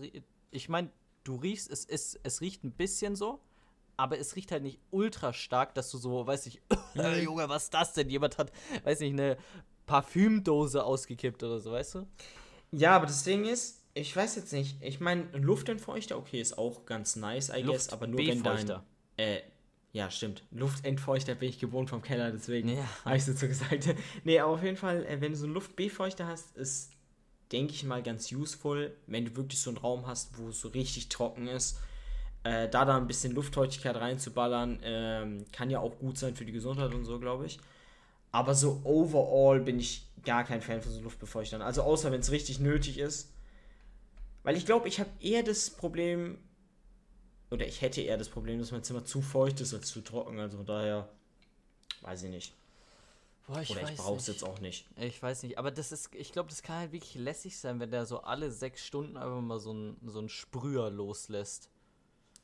ich 0.51 0.69
meine, 0.69 0.89
du 1.23 1.35
riechst, 1.35 1.69
es, 1.69 1.85
ist, 1.85 2.19
es 2.23 2.41
riecht 2.41 2.63
ein 2.63 2.71
bisschen 2.71 3.15
so, 3.15 3.39
aber 3.97 4.17
es 4.17 4.35
riecht 4.35 4.51
halt 4.51 4.63
nicht 4.63 4.79
ultra 4.91 5.33
stark, 5.33 5.75
dass 5.75 5.91
du 5.91 5.97
so, 5.97 6.25
weiß 6.25 6.45
ich, 6.47 6.61
äh, 6.95 7.21
Junge, 7.23 7.49
was 7.49 7.65
ist 7.65 7.73
das 7.73 7.93
denn? 7.93 8.09
Jemand 8.09 8.37
hat, 8.37 8.51
weiß 8.83 8.99
nicht, 9.01 9.13
eine 9.13 9.37
Parfümdose 9.85 10.83
ausgekippt 10.83 11.43
oder 11.43 11.59
so, 11.59 11.71
weißt 11.71 11.95
du? 11.95 12.07
Ja, 12.71 12.95
aber 12.95 13.05
das 13.05 13.23
Ding 13.23 13.45
ist, 13.45 13.76
ich 13.97 14.15
weiß 14.15 14.35
jetzt 14.35 14.53
nicht, 14.53 14.81
ich 14.81 14.99
meine, 14.99 15.23
Luftentfeuchter, 15.33 16.17
okay, 16.17 16.39
ist 16.39 16.57
auch 16.57 16.85
ganz 16.85 17.15
nice, 17.15 17.49
I 17.49 17.63
guess, 17.63 17.89
aber 17.89 18.07
nur 18.07 18.19
wenn 18.19 18.43
dein... 18.43 18.81
Äh, 19.17 19.41
ja, 19.93 20.11
stimmt. 20.11 20.43
Luftentfeuchter 20.51 21.33
bin 21.35 21.49
ich 21.49 21.59
gewohnt 21.59 21.89
vom 21.89 22.01
Keller, 22.01 22.31
deswegen 22.31 22.69
Ja. 22.69 22.87
habe 23.03 23.17
ich 23.17 23.27
es 23.27 23.39
so 23.39 23.47
gesagt. 23.47 23.87
nee, 24.23 24.39
aber 24.39 24.53
auf 24.53 24.63
jeden 24.63 24.77
Fall, 24.77 25.05
äh, 25.05 25.21
wenn 25.21 25.31
du 25.31 25.37
so 25.37 25.45
einen 25.45 25.53
Luftbefeuchter 25.53 26.27
hast, 26.27 26.55
ist, 26.55 26.91
denke 27.51 27.73
ich 27.73 27.83
mal, 27.83 28.03
ganz 28.03 28.31
useful, 28.31 28.95
wenn 29.07 29.25
du 29.25 29.35
wirklich 29.35 29.59
so 29.59 29.71
einen 29.71 29.77
Raum 29.77 30.05
hast, 30.05 30.37
wo 30.37 30.49
es 30.49 30.59
so 30.61 30.67
richtig 30.67 31.09
trocken 31.09 31.47
ist. 31.47 31.79
Äh, 32.43 32.69
da 32.69 32.85
da 32.85 32.97
ein 32.97 33.07
bisschen 33.07 33.33
Luftfeuchtigkeit 33.33 33.95
reinzuballern, 33.95 34.79
ähm, 34.83 35.45
kann 35.51 35.69
ja 35.69 35.79
auch 35.79 35.97
gut 35.97 36.17
sein 36.17 36.35
für 36.35 36.45
die 36.45 36.51
Gesundheit 36.51 36.93
und 36.93 37.05
so, 37.05 37.19
glaube 37.19 37.45
ich. 37.47 37.59
Aber 38.31 38.53
so 38.53 38.81
overall 38.83 39.59
bin 39.61 39.79
ich 39.79 40.05
gar 40.23 40.43
kein 40.43 40.61
Fan 40.61 40.81
von 40.81 40.91
so 40.91 41.01
Luftbefeuchtern. 41.01 41.61
Also 41.61 41.81
außer 41.81 42.11
wenn 42.11 42.19
es 42.19 42.29
richtig 42.29 42.59
nötig 42.59 42.99
ist. 42.99 43.33
Weil 44.47 44.55
ich 44.55 44.65
glaube, 44.65 44.87
ich 44.87 45.01
habe 45.01 45.09
eher 45.19 45.43
das 45.43 45.69
Problem, 45.69 46.37
oder 47.51 47.67
ich 47.67 47.81
hätte 47.81 47.99
eher 47.99 48.15
das 48.15 48.29
Problem, 48.29 48.59
dass 48.59 48.71
mein 48.71 48.81
Zimmer 48.81 49.03
zu 49.03 49.21
feucht 49.21 49.59
ist 49.59 49.73
als 49.73 49.87
zu 49.89 49.99
trocken. 49.99 50.39
Also 50.39 50.63
daher, 50.63 51.09
weiß 51.99 52.23
ich 52.23 52.29
nicht. 52.29 52.53
Boah, 53.45 53.59
ich 53.59 53.69
oder 53.71 53.81
ich 53.81 53.97
brauche 53.97 54.15
es 54.15 54.27
jetzt 54.27 54.45
auch 54.45 54.61
nicht. 54.61 54.87
Ich 54.95 55.21
weiß 55.21 55.43
nicht, 55.43 55.57
aber 55.57 55.69
das 55.69 55.91
ist, 55.91 56.15
ich 56.15 56.31
glaube, 56.31 56.47
das 56.47 56.63
kann 56.63 56.77
halt 56.77 56.93
wirklich 56.93 57.15
lässig 57.15 57.59
sein, 57.59 57.81
wenn 57.81 57.91
der 57.91 58.05
so 58.05 58.21
alle 58.21 58.49
sechs 58.49 58.85
Stunden 58.85 59.17
einfach 59.17 59.41
mal 59.41 59.59
so 59.59 59.73
ein, 59.73 59.97
so 60.05 60.21
ein 60.21 60.29
Sprüher 60.29 60.91
loslässt. 60.91 61.69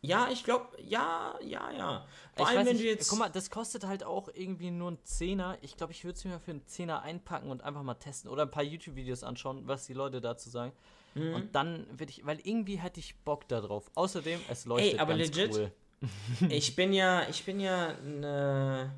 Ja, 0.01 0.27
ich 0.29 0.43
glaube, 0.43 0.75
ja, 0.83 1.35
ja, 1.41 1.71
ja. 1.71 2.05
Vor 2.35 2.45
ich 2.45 2.49
allem, 2.49 2.65
wenn 2.65 2.73
nicht, 2.73 2.83
du 2.83 2.89
jetzt. 2.89 3.07
Guck 3.07 3.19
mal, 3.19 3.29
das 3.29 3.49
kostet 3.49 3.85
halt 3.85 4.03
auch 4.03 4.27
irgendwie 4.27 4.71
nur 4.71 4.89
einen 4.89 5.05
Zehner. 5.05 5.57
Ich 5.61 5.77
glaube, 5.77 5.93
ich 5.93 6.03
würde 6.03 6.17
es 6.17 6.25
mir 6.25 6.37
für 6.41 6.51
einen 6.51 6.67
Zehner 6.67 7.01
einpacken 7.01 7.49
und 7.49 7.61
einfach 7.61 7.81
mal 7.81 7.93
testen. 7.93 8.29
Oder 8.29 8.41
ein 8.41 8.51
paar 8.51 8.63
YouTube-Videos 8.63 9.23
anschauen, 9.23 9.65
was 9.69 9.85
die 9.85 9.93
Leute 9.93 10.19
dazu 10.19 10.49
sagen. 10.49 10.73
Mhm. 11.15 11.33
Und 11.35 11.55
dann 11.55 11.85
würde 11.89 12.11
ich, 12.11 12.25
weil 12.25 12.39
irgendwie 12.43 12.77
hätte 12.77 12.99
ich 12.99 13.15
Bock 13.19 13.47
da 13.47 13.61
drauf. 13.61 13.89
Außerdem, 13.95 14.39
es 14.49 14.65
leuchtet 14.65 14.99
aber 14.99 15.17
ganz 15.17 15.35
legit, 15.35 15.53
cool. 15.53 15.71
ich 16.49 16.75
bin 16.75 16.93
ja, 16.93 17.27
ich 17.29 17.45
bin 17.45 17.59
ja 17.59 17.89
ein 17.89 18.91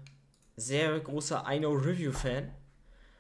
sehr 0.55 0.99
großer 0.99 1.45
I 1.47 1.59
Know 1.59 1.74
Review 1.74 2.11
Fan. 2.11 2.51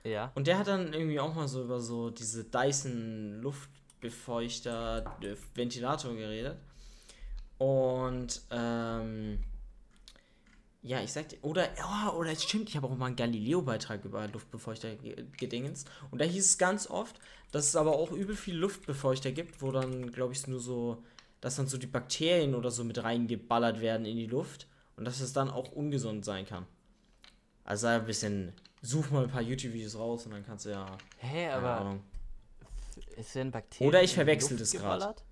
Ja. 0.03 0.31
Und 0.35 0.47
der 0.47 0.57
hat 0.59 0.67
dann 0.67 0.93
irgendwie 0.93 1.19
auch 1.19 1.33
mal 1.33 1.47
so 1.47 1.63
über 1.63 1.79
so 1.79 2.09
diese 2.09 2.45
Dyson 2.45 3.41
Luftbefeuchter 3.41 5.17
äh, 5.21 5.35
Ventilator 5.55 6.13
geredet. 6.13 6.57
Und 7.57 8.41
ähm, 8.51 9.39
ja, 10.85 11.01
ich 11.01 11.11
sagte, 11.11 11.37
oder, 11.41 11.67
oh, 11.83 12.17
oder 12.17 12.31
es 12.31 12.43
stimmt, 12.43 12.69
ich 12.69 12.77
habe 12.77 12.87
auch 12.87 12.95
mal 12.95 13.07
einen 13.07 13.15
Galileo-Beitrag 13.15 14.05
über 14.05 14.27
Luftbefeuchter 14.27 14.95
ge- 14.95 15.25
gedingens. 15.37 15.85
Und 16.11 16.21
da 16.21 16.25
hieß 16.25 16.45
es 16.45 16.57
ganz 16.57 16.87
oft, 16.89 17.19
dass 17.51 17.67
es 17.67 17.75
aber 17.75 17.93
auch 17.93 18.11
übel 18.11 18.35
viele 18.35 18.59
Luftbefeuchter 18.59 19.31
gibt, 19.31 19.61
wo 19.61 19.71
dann, 19.71 20.11
glaube 20.11 20.33
ich, 20.33 20.45
nur 20.47 20.59
so, 20.59 21.03
dass 21.41 21.55
dann 21.55 21.67
so 21.67 21.77
die 21.77 21.87
Bakterien 21.87 22.53
oder 22.53 22.69
so 22.69 22.83
mit 22.83 23.03
reingeballert 23.03 23.81
werden 23.81 24.05
in 24.05 24.15
die 24.17 24.27
Luft. 24.27 24.67
Und 24.95 25.05
dass 25.05 25.19
es 25.19 25.33
dann 25.33 25.49
auch 25.49 25.71
ungesund 25.73 26.23
sein 26.23 26.45
kann. 26.45 26.65
Also 27.65 27.87
ein 27.87 28.05
bisschen, 28.05 28.53
such 28.81 29.09
mal 29.09 29.23
ein 29.23 29.29
paar 29.29 29.41
YouTube-Videos 29.41 29.97
raus 29.97 30.25
und 30.25 30.31
dann 30.31 30.45
kannst 30.45 30.65
du 30.65 30.69
ja. 30.69 30.85
Hä, 31.17 31.47
keine 31.47 31.53
aber 31.53 31.75
Ahnung. 31.81 32.03
es 33.17 33.33
werden 33.35 33.51
Bakterien. 33.51 33.89
Oder 33.89 34.03
ich 34.03 34.13
verwechsel 34.13 34.55
das 34.55 34.71
geballert? 34.71 35.23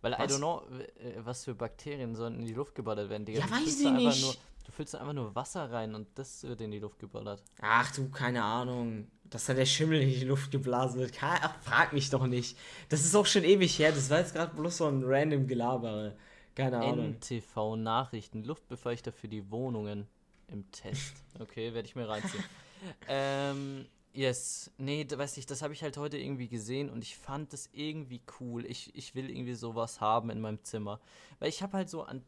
Weil 0.00 0.14
I 0.14 0.16
Was? 0.18 0.32
don't 0.32 0.38
know, 0.38 0.62
äh, 0.98 1.14
was 1.18 1.44
für 1.44 1.54
Bakterien 1.54 2.16
sollen 2.16 2.40
in 2.40 2.46
die 2.46 2.54
Luft 2.54 2.74
geballert 2.74 3.10
werden, 3.10 3.24
Digga. 3.26 3.40
Ja, 3.40 3.50
weiß 3.50 3.80
ich 3.80 3.90
nicht. 3.92 4.22
Nur, 4.22 4.34
du 4.64 4.72
füllst 4.72 4.94
einfach 4.94 5.12
nur 5.12 5.34
Wasser 5.34 5.70
rein 5.70 5.94
und 5.94 6.08
das 6.14 6.42
wird 6.44 6.60
in 6.60 6.70
die 6.70 6.78
Luft 6.78 6.98
geballert. 6.98 7.42
Ach 7.60 7.90
du, 7.94 8.08
keine 8.10 8.42
Ahnung. 8.42 9.08
Dass 9.30 9.46
da 9.46 9.54
der 9.54 9.64
Schimmel 9.64 10.02
in 10.02 10.10
die 10.10 10.24
Luft 10.24 10.50
geblasen 10.50 11.00
wird. 11.00 11.12
Ach, 11.22 11.54
frag 11.62 11.92
mich 11.92 12.10
doch 12.10 12.26
nicht. 12.26 12.58
Das 12.90 13.04
ist 13.04 13.14
auch 13.14 13.24
schon 13.24 13.44
ewig 13.44 13.78
her. 13.78 13.90
Das 13.92 14.10
war 14.10 14.18
jetzt 14.18 14.34
gerade 14.34 14.54
bloß 14.54 14.76
so 14.76 14.86
ein 14.86 15.02
random 15.04 15.46
Gelabere. 15.46 16.16
Keine 16.54 16.78
Ahnung. 16.78 17.14
NTV 17.14 17.76
Nachrichten, 17.76 18.44
Luftbefeuchter 18.44 19.10
für 19.10 19.28
die 19.28 19.50
Wohnungen 19.50 20.06
im 20.48 20.70
Test. 20.70 21.14
Okay, 21.38 21.72
werde 21.72 21.88
ich 21.88 21.96
mir 21.96 22.08
reinziehen. 22.08 22.44
ähm, 23.08 23.86
yes. 24.12 24.70
Nee, 24.76 25.04
da 25.04 25.16
weiß 25.16 25.38
ich, 25.38 25.46
das 25.46 25.62
habe 25.62 25.72
ich 25.72 25.82
halt 25.82 25.96
heute 25.96 26.18
irgendwie 26.18 26.48
gesehen 26.48 26.90
und 26.90 27.02
ich 27.02 27.16
fand 27.16 27.52
das 27.52 27.70
irgendwie 27.72 28.20
cool. 28.38 28.66
Ich, 28.66 28.94
ich 28.94 29.14
will 29.14 29.30
irgendwie 29.30 29.54
sowas 29.54 30.00
haben 30.00 30.28
in 30.28 30.40
meinem 30.40 30.62
Zimmer. 30.62 31.00
Weil 31.38 31.48
ich 31.48 31.62
habe 31.62 31.78
halt 31.78 31.88
so 31.88 32.02
an. 32.02 32.22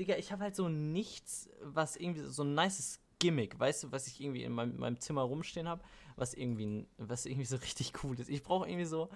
Digga, 0.00 0.16
ich 0.16 0.32
habe 0.32 0.42
halt 0.42 0.56
so 0.56 0.68
nichts, 0.68 1.48
was 1.62 1.96
irgendwie 1.96 2.22
so 2.22 2.42
ein 2.42 2.54
nices 2.54 2.98
Gimmick, 3.18 3.58
weißt 3.58 3.84
du, 3.84 3.92
was 3.92 4.06
ich 4.06 4.20
irgendwie 4.20 4.42
in 4.42 4.52
meinem, 4.52 4.78
meinem 4.78 4.98
Zimmer 4.98 5.22
rumstehen 5.22 5.68
habe, 5.68 5.82
was 6.16 6.34
irgendwie, 6.34 6.86
was 6.98 7.26
irgendwie 7.26 7.44
so 7.44 7.56
richtig 7.62 7.92
cool 8.02 8.18
ist. 8.18 8.30
Ich 8.30 8.42
brauche 8.42 8.68
irgendwie 8.68 8.86
so, 8.86 9.10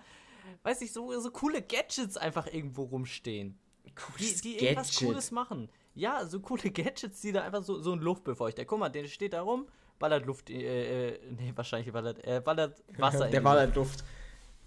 weiß 0.63 0.83
ich, 0.83 0.93
so, 0.93 1.19
so 1.19 1.31
coole 1.31 1.63
Gadgets 1.63 2.17
einfach 2.17 2.47
irgendwo 2.47 2.85
rumstehen 2.85 3.59
die, 3.85 3.95
Cooles 3.95 4.41
die 4.41 4.59
irgendwas 4.59 4.89
Gadget. 4.91 5.09
Cooles 5.09 5.31
machen. 5.31 5.69
Ja, 5.95 6.27
so 6.27 6.41
coole 6.41 6.63
Gadgets, 6.71 7.21
die 7.21 7.33
da 7.33 7.43
einfach 7.43 7.63
so, 7.63 7.81
so 7.81 7.93
ein 7.93 8.01
Luftbefeuchter. 8.01 8.65
Guck 8.65 8.79
mal, 8.79 8.89
der 8.89 9.07
steht 9.07 9.33
da 9.33 9.43
rum, 9.43 9.67
ballert 9.99 10.27
Luft, 10.27 10.51
äh, 10.51 11.09
äh, 11.11 11.21
nee, 11.31 11.53
wahrscheinlich 11.55 11.93
ballert, 11.93 12.25
äh, 12.27 12.41
ballert 12.41 12.83
Wasser 12.99 13.27
in 13.27 13.33
Der 13.33 13.41
die 13.41 13.45
war 13.45 13.65
Luft. 13.67 13.77
Luft. 13.77 14.05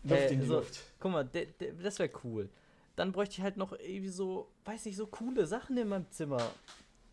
Luft 0.04 0.22
Äh, 0.22 0.34
in 0.34 0.40
die 0.42 0.46
so, 0.46 0.56
Luft. 0.56 0.80
Guck 1.00 1.12
mal, 1.12 1.26
der, 1.26 1.46
der, 1.46 1.74
das 1.74 2.00
wäre 2.00 2.12
cool. 2.24 2.50
Dann 2.98 3.12
bräuchte 3.14 3.36
ich 3.36 3.42
halt 3.42 3.58
noch 3.58 3.72
irgendwie 3.74 4.10
so, 4.10 4.52
weiß 4.66 4.86
nicht, 4.86 4.98
so 4.98 5.06
coole 5.08 5.46
Sachen 5.46 5.78
in 5.78 5.88
meinem 5.88 6.10
Zimmer. 6.12 6.42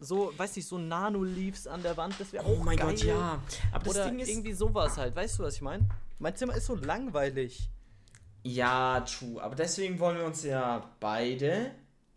So, 0.00 0.32
weiß 0.36 0.56
nicht, 0.56 0.66
so 0.66 0.78
Nano-Leaves 0.78 1.66
an 1.66 1.82
der 1.82 1.96
Wand, 1.96 2.14
das 2.18 2.32
wäre 2.32 2.44
Oh 2.46 2.54
auch 2.58 2.64
mein 2.64 2.76
geil. 2.76 2.88
Gott, 2.90 3.04
ja. 3.04 3.40
Aber 3.70 3.84
das 3.84 3.94
Oder 3.94 4.08
Ding 4.10 4.18
ist. 4.18 4.28
irgendwie 4.28 4.54
sowas 4.54 4.96
halt, 4.96 5.14
weißt 5.14 5.38
du, 5.38 5.42
was 5.44 5.56
ich 5.56 5.60
meine? 5.62 5.86
Mein 6.18 6.34
Zimmer 6.34 6.56
ist 6.56 6.66
so 6.66 6.74
langweilig. 6.74 7.68
Ja, 8.42 9.00
true. 9.02 9.42
Aber 9.42 9.54
deswegen 9.54 9.98
wollen 10.00 10.16
wir 10.18 10.24
uns 10.24 10.42
ja 10.42 10.90
beide 11.00 11.70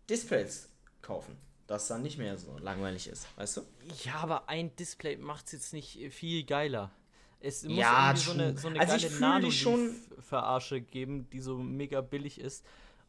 Displays 0.08 0.68
kaufen. 1.02 1.36
Dass 1.66 1.88
dann 1.88 2.02
nicht 2.02 2.16
mehr 2.16 2.38
so 2.38 2.56
langweilig 2.58 3.06
ist, 3.08 3.26
weißt 3.36 3.58
du? 3.58 3.62
Ja, 4.04 4.14
aber 4.16 4.48
ein 4.48 4.74
Display 4.76 5.18
macht 5.18 5.44
es 5.46 5.52
jetzt 5.52 5.72
nicht 5.74 5.98
viel 6.14 6.44
geiler. 6.44 6.90
Es 7.40 7.62
muss 7.64 7.76
Ja, 7.76 8.08
irgendwie 8.12 8.24
so 8.24 8.32
eine, 8.32 8.58
so 8.58 8.68
eine 8.68 8.80
Also 8.80 9.08
geile 9.08 9.20
Nano-Verarsche 9.20 10.80
geben, 10.80 11.28
die 11.30 11.40
so 11.40 11.58
mega 11.58 12.00
billig 12.00 12.40
ist 12.40 12.64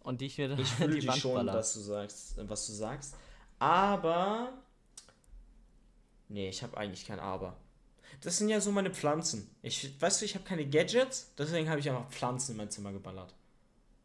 und 0.10 0.22
die 0.22 0.26
ich 0.26 0.38
mir 0.38 0.49
dann 0.49 0.60
Ich 0.60 0.70
fühle 0.72 0.99
die 0.99 1.07
Wand 1.07 1.20
schon, 1.20 1.36
baller. 1.36 1.53
dass 1.53 1.74
du 1.74 1.80
sagst, 1.80 2.36
was 2.38 2.68
du 2.68 2.74
sagst. 2.74 3.16
Aber. 3.60 4.53
Nee, 6.28 6.49
ich 6.49 6.64
habe 6.64 6.78
eigentlich 6.78 7.05
kein 7.05 7.20
Aber. 7.20 7.55
Das 8.22 8.38
sind 8.38 8.49
ja 8.49 8.60
so 8.60 8.72
meine 8.72 8.91
Pflanzen. 8.91 9.49
Ich, 9.62 9.99
weißt 10.01 10.22
du, 10.22 10.26
ich 10.26 10.36
habe 10.36 10.43
keine 10.43 10.68
Gadgets, 10.68 11.32
deswegen 11.38 11.70
habe 11.70 11.80
ich 11.80 11.89
einfach 11.89 12.10
Pflanzen 12.10 12.51
in 12.51 12.57
mein 12.57 12.70
Zimmer 12.70 12.91
geballert. 12.91 13.34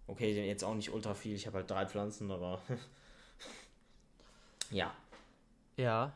Okay, 0.07 0.47
jetzt 0.47 0.63
auch 0.63 0.75
nicht 0.75 0.93
ultra 0.93 1.15
viel. 1.15 1.35
Ich 1.35 1.47
habe 1.47 1.59
halt 1.59 1.71
drei 1.71 1.87
Pflanzen, 1.87 2.31
aber. 2.31 2.61
ja. 4.71 4.95
Ja, 5.77 6.13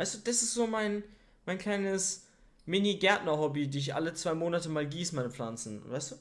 Weißt 0.00 0.14
du, 0.14 0.18
das 0.20 0.42
ist 0.42 0.54
so 0.54 0.66
mein, 0.66 1.02
mein 1.44 1.58
kleines 1.58 2.24
Mini-Gärtner-Hobby, 2.64 3.68
die 3.68 3.80
ich 3.80 3.94
alle 3.94 4.14
zwei 4.14 4.32
Monate 4.32 4.70
mal 4.70 4.86
gieße, 4.86 5.14
meine 5.14 5.28
Pflanzen. 5.28 5.82
Weißt 5.90 6.12
du? 6.12 6.16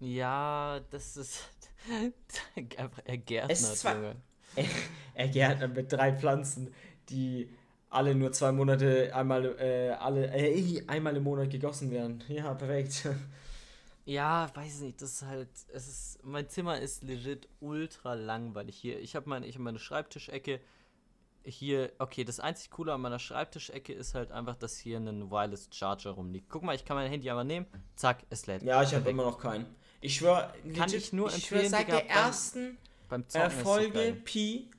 Ja, 0.00 0.80
das 0.90 1.16
ist 1.16 1.48
einfach 2.76 3.02
er 3.04 3.16
Gärtner, 3.18 3.52
Es 3.52 3.62
ist 3.62 3.78
zwar- 3.80 3.94
Junge. 3.94 4.16
er 5.14 5.28
Gärtner 5.28 5.68
mit 5.68 5.92
drei 5.92 6.12
Pflanzen, 6.14 6.72
die 7.08 7.50
alle 7.90 8.14
nur 8.14 8.32
zwei 8.32 8.52
Monate 8.52 9.14
einmal 9.14 9.44
äh, 9.58 9.90
alle 9.92 10.26
äh, 10.34 10.82
einmal 10.88 11.16
im 11.16 11.22
Monat 11.22 11.50
gegossen 11.50 11.90
werden. 11.90 12.22
Ja, 12.28 12.54
perfekt. 12.54 13.08
Ja, 14.08 14.48
weiß 14.54 14.82
nicht, 14.82 15.02
das 15.02 15.14
ist 15.14 15.22
halt, 15.22 15.48
es 15.72 15.88
ist, 15.88 16.20
mein 16.22 16.48
Zimmer 16.48 16.78
ist 16.78 17.02
legit 17.02 17.48
ultra 17.58 18.14
langweilig 18.14 18.76
hier. 18.76 19.00
Ich 19.00 19.16
habe 19.16 19.28
meine, 19.28 19.46
ich 19.46 19.56
hab 19.56 19.62
meine 19.62 19.80
Schreibtischecke 19.80 20.60
hier, 21.44 21.92
okay, 21.98 22.22
das 22.22 22.38
einzig 22.38 22.70
Coole 22.70 22.92
an 22.92 23.00
meiner 23.00 23.18
Schreibtischecke 23.18 23.92
ist 23.92 24.14
halt 24.14 24.30
einfach, 24.30 24.54
dass 24.54 24.76
hier 24.76 24.98
ein 24.98 25.28
Wireless 25.32 25.68
Charger 25.72 26.10
rumliegt. 26.12 26.48
Guck 26.48 26.62
mal, 26.62 26.76
ich 26.76 26.84
kann 26.84 26.96
mein 26.96 27.10
Handy 27.10 27.28
einmal 27.28 27.44
nehmen, 27.44 27.66
zack, 27.96 28.22
es 28.30 28.46
lädt. 28.46 28.62
Ja, 28.62 28.80
ich 28.80 28.94
habe 28.94 29.10
immer 29.10 29.24
noch 29.24 29.40
keinen. 29.40 29.66
Ich 30.06 30.16
schwör, 30.16 30.54
Kann 30.76 30.92
ich 30.92 31.12
nur 31.12 31.28
ich 31.28 31.46
schwör, 31.46 31.58
empfehlen, 31.60 31.70
seit 31.70 31.88
Digga, 31.88 31.96
der 31.98 32.04
beim- 32.06 32.16
ersten 32.16 32.78
Beim 33.08 33.24
so 33.28 33.38
Folge 33.50 33.90
geil. 33.92 34.12
Pi 34.24 34.70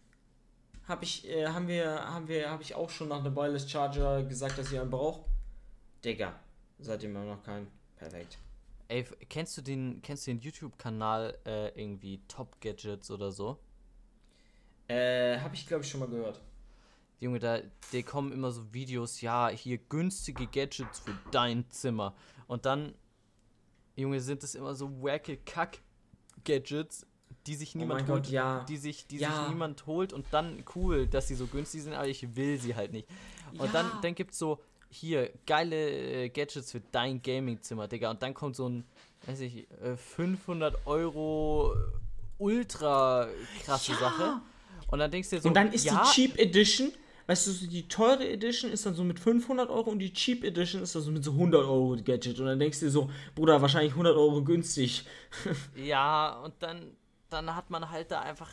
habe 0.88 1.04
ich 1.04 1.28
äh, 1.28 1.48
haben 1.48 1.68
wir 1.68 1.86
haben 1.90 2.28
wir 2.28 2.50
habe 2.50 2.64
ich 2.64 2.74
auch 2.76 2.90
schon 2.90 3.10
nach 3.10 3.20
einem 3.20 3.36
Wireless 3.36 3.70
Charger 3.70 4.24
gesagt, 4.24 4.58
dass 4.58 4.72
ich 4.72 4.80
einen 4.80 4.90
brauche. 4.90 5.26
Digga, 6.04 6.40
seitdem 6.80 7.16
immer 7.16 7.26
noch 7.26 7.44
keinen. 7.44 7.68
Perfekt. 7.98 8.38
Ey, 8.90 9.04
kennst 9.28 9.58
du 9.58 9.62
den, 9.62 10.02
kennst 10.02 10.26
du 10.28 10.32
den 10.32 10.40
YouTube-Kanal 10.40 11.38
äh, 11.46 11.68
irgendwie 11.82 12.22
Top 12.30 12.62
Gadgets 12.62 13.12
oder 13.12 13.32
so? 13.34 13.60
Äh, 14.88 15.40
habe 15.40 15.56
ich 15.56 15.68
glaube 15.68 15.84
ich 15.84 15.90
schon 15.92 16.00
mal 16.00 16.08
gehört. 16.08 16.40
Junge, 17.20 17.40
da 17.40 17.60
die 17.92 18.04
kommen 18.04 18.32
immer 18.32 18.52
so 18.52 18.74
Videos, 18.74 19.20
ja, 19.22 19.50
hier 19.50 19.78
günstige 19.78 20.48
Gadgets 20.48 21.00
für 21.00 21.18
dein 21.32 21.70
Zimmer. 21.70 22.16
Und 22.48 22.66
dann, 22.66 22.94
Junge, 23.98 24.22
sind 24.22 24.44
es 24.44 24.56
immer 24.56 24.76
so 24.76 24.90
wacke 25.02 25.38
Kack-Gadgets, 25.38 27.06
die 27.48 27.56
sich 27.56 27.76
Oh 27.76 27.80
niemand 27.80 28.02
mein 28.02 28.10
holt, 28.10 28.24
Gott, 28.24 28.32
ja. 28.32 28.64
die 28.70 28.78
sich, 28.78 29.08
die 29.08 29.18
Ja. 29.18 29.32
sich 29.32 29.50
niemand 29.50 29.86
holt 29.88 30.14
und 30.14 30.26
dann 30.32 30.64
cool, 30.76 31.08
dass 31.08 31.28
sie 31.28 31.36
so 31.36 31.48
günstig 31.48 31.84
sind, 31.84 31.94
aber 31.94 32.08
ich 32.08 32.36
will 32.36 32.60
sie 32.60 32.76
halt 32.76 32.92
nicht. 32.94 33.08
Und 33.58 33.74
dann, 33.74 33.86
Ja. 33.88 34.00
dann 34.02 34.16
gibt's 34.16 34.38
so, 34.38 34.62
hier, 34.90 35.32
geile 35.46 35.76
äh, 36.26 36.30
Gadgets 36.30 36.72
für 36.72 36.80
dein 36.92 37.22
Gaming-Zimmer, 37.22 37.88
Digga. 37.90 38.10
Und 38.12 38.22
dann 38.22 38.34
kommt 38.34 38.56
so 38.56 38.70
ein, 38.70 38.86
weiß 39.26 39.42
ich, 39.42 39.70
äh, 39.82 39.98
500 39.98 40.86
Euro 40.88 41.74
ultra 42.38 43.28
krasse 43.64 43.94
Ja. 43.94 43.98
Sache. 44.00 44.42
Und 44.88 45.00
dann 45.00 45.12
denkst 45.12 45.30
du 45.30 45.36
dir 45.38 45.42
so, 45.42 45.48
Und 45.50 45.56
dann 45.56 45.72
ist 45.74 45.86
die 45.90 45.96
Cheap 46.14 46.38
Edition, 46.40 46.92
weißt 47.28 47.48
du, 47.48 47.52
so 47.52 47.68
die 47.68 47.88
teure 47.88 48.28
Edition 48.28 48.72
ist 48.72 48.86
dann 48.86 48.96
so 48.96 49.04
mit 49.04 49.20
500 49.20 49.70
Euro 49.70 49.92
und 49.92 50.00
die 50.00 50.14
Cheap 50.14 50.44
Edition 50.44 50.82
ist 50.82 50.96
dann 50.96 51.02
so 51.02 51.12
mit 51.12 51.24
so 51.24 51.32
100 51.32 51.62
Euro 51.64 51.96
Gadget. 52.04 52.40
Und 52.40 52.48
dann 52.48 52.60
denkst 52.60 52.80
du 52.80 52.86
dir 52.86 52.92
so, 52.92 53.10
Bruder, 53.36 53.62
wahrscheinlich 53.62 53.92
100 53.92 54.16
Euro 54.16 54.44
günstig. 54.44 55.06
Ja, 55.76 56.40
und 56.44 56.56
dann, 56.60 56.96
dann 57.30 57.56
hat 57.56 57.70
man 57.70 57.90
halt 57.90 58.12
da 58.12 58.22
einfach. 58.22 58.50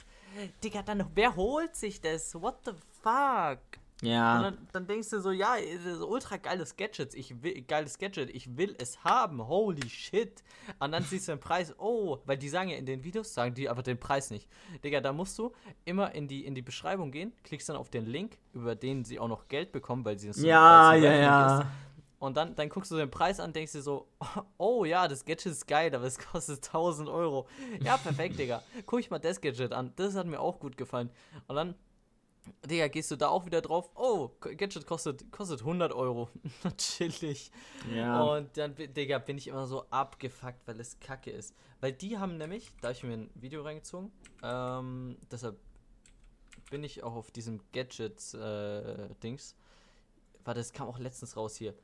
Digga, 0.62 0.82
dann 0.82 1.06
wer 1.14 1.36
holt 1.36 1.76
sich 1.76 2.00
das? 2.00 2.34
What 2.34 2.56
the 2.64 2.72
fuck? 3.02 3.60
Und 4.04 4.10
Ja. 4.10 4.42
dann, 4.42 4.68
dann 4.72 4.86
denkst 4.86 5.10
du 5.10 5.20
so, 5.20 5.30
ja, 5.30 5.54
das 5.56 5.84
ist 5.96 6.02
ultra 6.02 6.36
geiles 6.36 6.76
Gadget. 6.76 7.14
Ich 7.14 7.42
will, 7.42 7.62
geiles 7.62 7.98
Gadget, 7.98 8.30
ich 8.30 8.56
will 8.56 8.74
es 8.78 9.02
haben. 9.04 9.46
Holy 9.46 9.88
shit. 9.88 10.42
Und 10.78 10.92
dann 10.92 11.02
siehst 11.04 11.28
du 11.28 11.32
den 11.32 11.40
Preis, 11.40 11.74
oh, 11.78 12.18
weil 12.26 12.36
die 12.36 12.48
sagen 12.48 12.68
ja 12.70 12.76
in 12.76 12.86
den 12.86 13.02
Videos, 13.04 13.32
sagen 13.32 13.54
die 13.54 13.68
aber 13.68 13.82
den 13.82 13.98
Preis 13.98 14.30
nicht. 14.30 14.48
Digga, 14.82 15.00
da 15.00 15.12
musst 15.12 15.38
du 15.38 15.52
immer 15.84 16.14
in 16.14 16.28
die, 16.28 16.44
in 16.44 16.54
die 16.54 16.62
Beschreibung 16.62 17.10
gehen, 17.10 17.32
klickst 17.44 17.68
dann 17.68 17.76
auf 17.76 17.90
den 17.90 18.06
Link, 18.06 18.38
über 18.52 18.74
den 18.74 19.04
sie 19.04 19.18
auch 19.18 19.28
noch 19.28 19.48
Geld 19.48 19.72
bekommen, 19.72 20.04
weil 20.04 20.18
sie 20.18 20.28
das 20.28 20.42
Ja, 20.42 20.92
es 20.94 20.98
ein 20.98 21.02
ja, 21.04 21.12
ja. 21.12 21.60
ist. 21.60 21.66
Und 22.18 22.36
dann, 22.38 22.54
dann 22.54 22.70
guckst 22.70 22.90
du 22.90 22.96
den 22.96 23.10
Preis 23.10 23.38
an, 23.38 23.52
denkst 23.52 23.72
dir 23.72 23.82
so, 23.82 24.08
oh 24.58 24.84
ja, 24.86 25.08
das 25.08 25.24
Gadget 25.24 25.46
ist 25.52 25.66
geil, 25.66 25.94
aber 25.94 26.04
es 26.04 26.18
kostet 26.18 26.56
1000 26.66 27.08
Euro. 27.08 27.46
Ja, 27.82 27.96
perfekt, 27.98 28.38
Digga. 28.38 28.62
Guck 28.86 29.00
ich 29.00 29.10
mal 29.10 29.18
das 29.18 29.40
Gadget 29.40 29.72
an. 29.72 29.92
Das 29.96 30.14
hat 30.14 30.26
mir 30.26 30.40
auch 30.40 30.58
gut 30.58 30.76
gefallen. 30.76 31.10
Und 31.48 31.56
dann, 31.56 31.74
Digga, 32.64 32.88
gehst 32.88 33.10
du 33.10 33.16
da 33.16 33.28
auch 33.28 33.46
wieder 33.46 33.60
drauf. 33.60 33.90
Oh, 33.94 34.30
Gadget 34.40 34.86
kostet, 34.86 35.30
kostet 35.32 35.60
100 35.60 35.92
Euro. 35.92 36.28
Chillig. 36.76 37.50
Ja. 37.94 38.22
Und 38.22 38.56
dann, 38.56 38.74
Digga, 38.74 39.18
bin 39.18 39.38
ich 39.38 39.48
immer 39.48 39.66
so 39.66 39.84
abgefuckt, 39.90 40.66
weil 40.66 40.80
es 40.80 40.98
kacke 41.00 41.30
ist. 41.30 41.54
Weil 41.80 41.92
die 41.92 42.18
haben 42.18 42.36
nämlich, 42.36 42.70
da 42.80 42.88
habe 42.88 42.96
ich 42.96 43.02
mir 43.02 43.14
ein 43.14 43.30
Video 43.34 43.62
reingezogen, 43.62 44.10
ähm, 44.42 45.16
deshalb 45.30 45.58
bin 46.70 46.84
ich 46.84 47.02
auch 47.02 47.14
auf 47.14 47.30
diesem 47.30 47.60
Gadgets-Dings. 47.72 49.56
Warte, 50.44 50.60
das 50.60 50.72
kam 50.72 50.88
auch 50.88 50.98
letztens 50.98 51.36
raus 51.36 51.56
hier. 51.56 51.74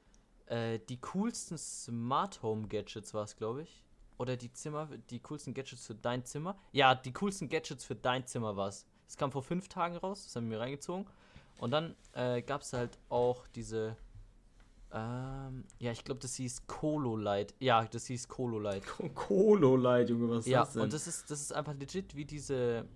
Äh, 0.46 0.80
die 0.88 1.00
coolsten 1.00 1.56
Smart 1.58 2.42
Home 2.42 2.68
Gadgets 2.68 3.14
war 3.14 3.24
es, 3.24 3.36
glaube 3.36 3.62
ich. 3.62 3.84
Oder 4.18 4.36
die 4.36 4.52
Zimmer, 4.52 4.88
die 5.08 5.20
coolsten 5.20 5.54
Gadgets 5.54 5.86
für 5.86 5.94
dein 5.94 6.24
Zimmer. 6.24 6.58
Ja, 6.72 6.94
die 6.94 7.12
coolsten 7.12 7.48
Gadgets 7.48 7.84
für 7.84 7.94
dein 7.94 8.26
Zimmer 8.26 8.56
war 8.56 8.68
es. 8.68 8.86
Das 9.10 9.16
kam 9.16 9.32
vor 9.32 9.42
fünf 9.42 9.66
Tagen 9.66 9.96
raus, 9.96 10.22
das 10.22 10.36
haben 10.36 10.48
wir 10.52 10.60
reingezogen. 10.60 11.04
Und 11.58 11.72
dann 11.72 11.96
äh, 12.12 12.42
gab 12.42 12.62
es 12.62 12.72
halt 12.72 12.96
auch 13.08 13.44
diese. 13.48 13.96
Ähm, 14.92 15.64
ja, 15.80 15.90
ich 15.90 16.04
glaube, 16.04 16.20
das 16.20 16.36
hieß 16.36 16.68
Colo 16.68 17.16
Light. 17.16 17.52
Ja, 17.58 17.84
das 17.86 18.06
hieß 18.06 18.28
Colo 18.28 18.60
Light. 18.60 18.84
Colo 19.16 19.74
Light, 19.74 20.10
Junge, 20.10 20.30
was 20.30 20.46
ist 20.46 20.46
Ja, 20.46 20.60
das 20.60 20.74
denn? 20.74 20.82
und 20.82 20.92
das 20.92 21.08
ist, 21.08 21.28
das 21.28 21.40
ist 21.40 21.52
einfach 21.52 21.74
legit 21.74 22.14
wie 22.14 22.24
diese. 22.24 22.86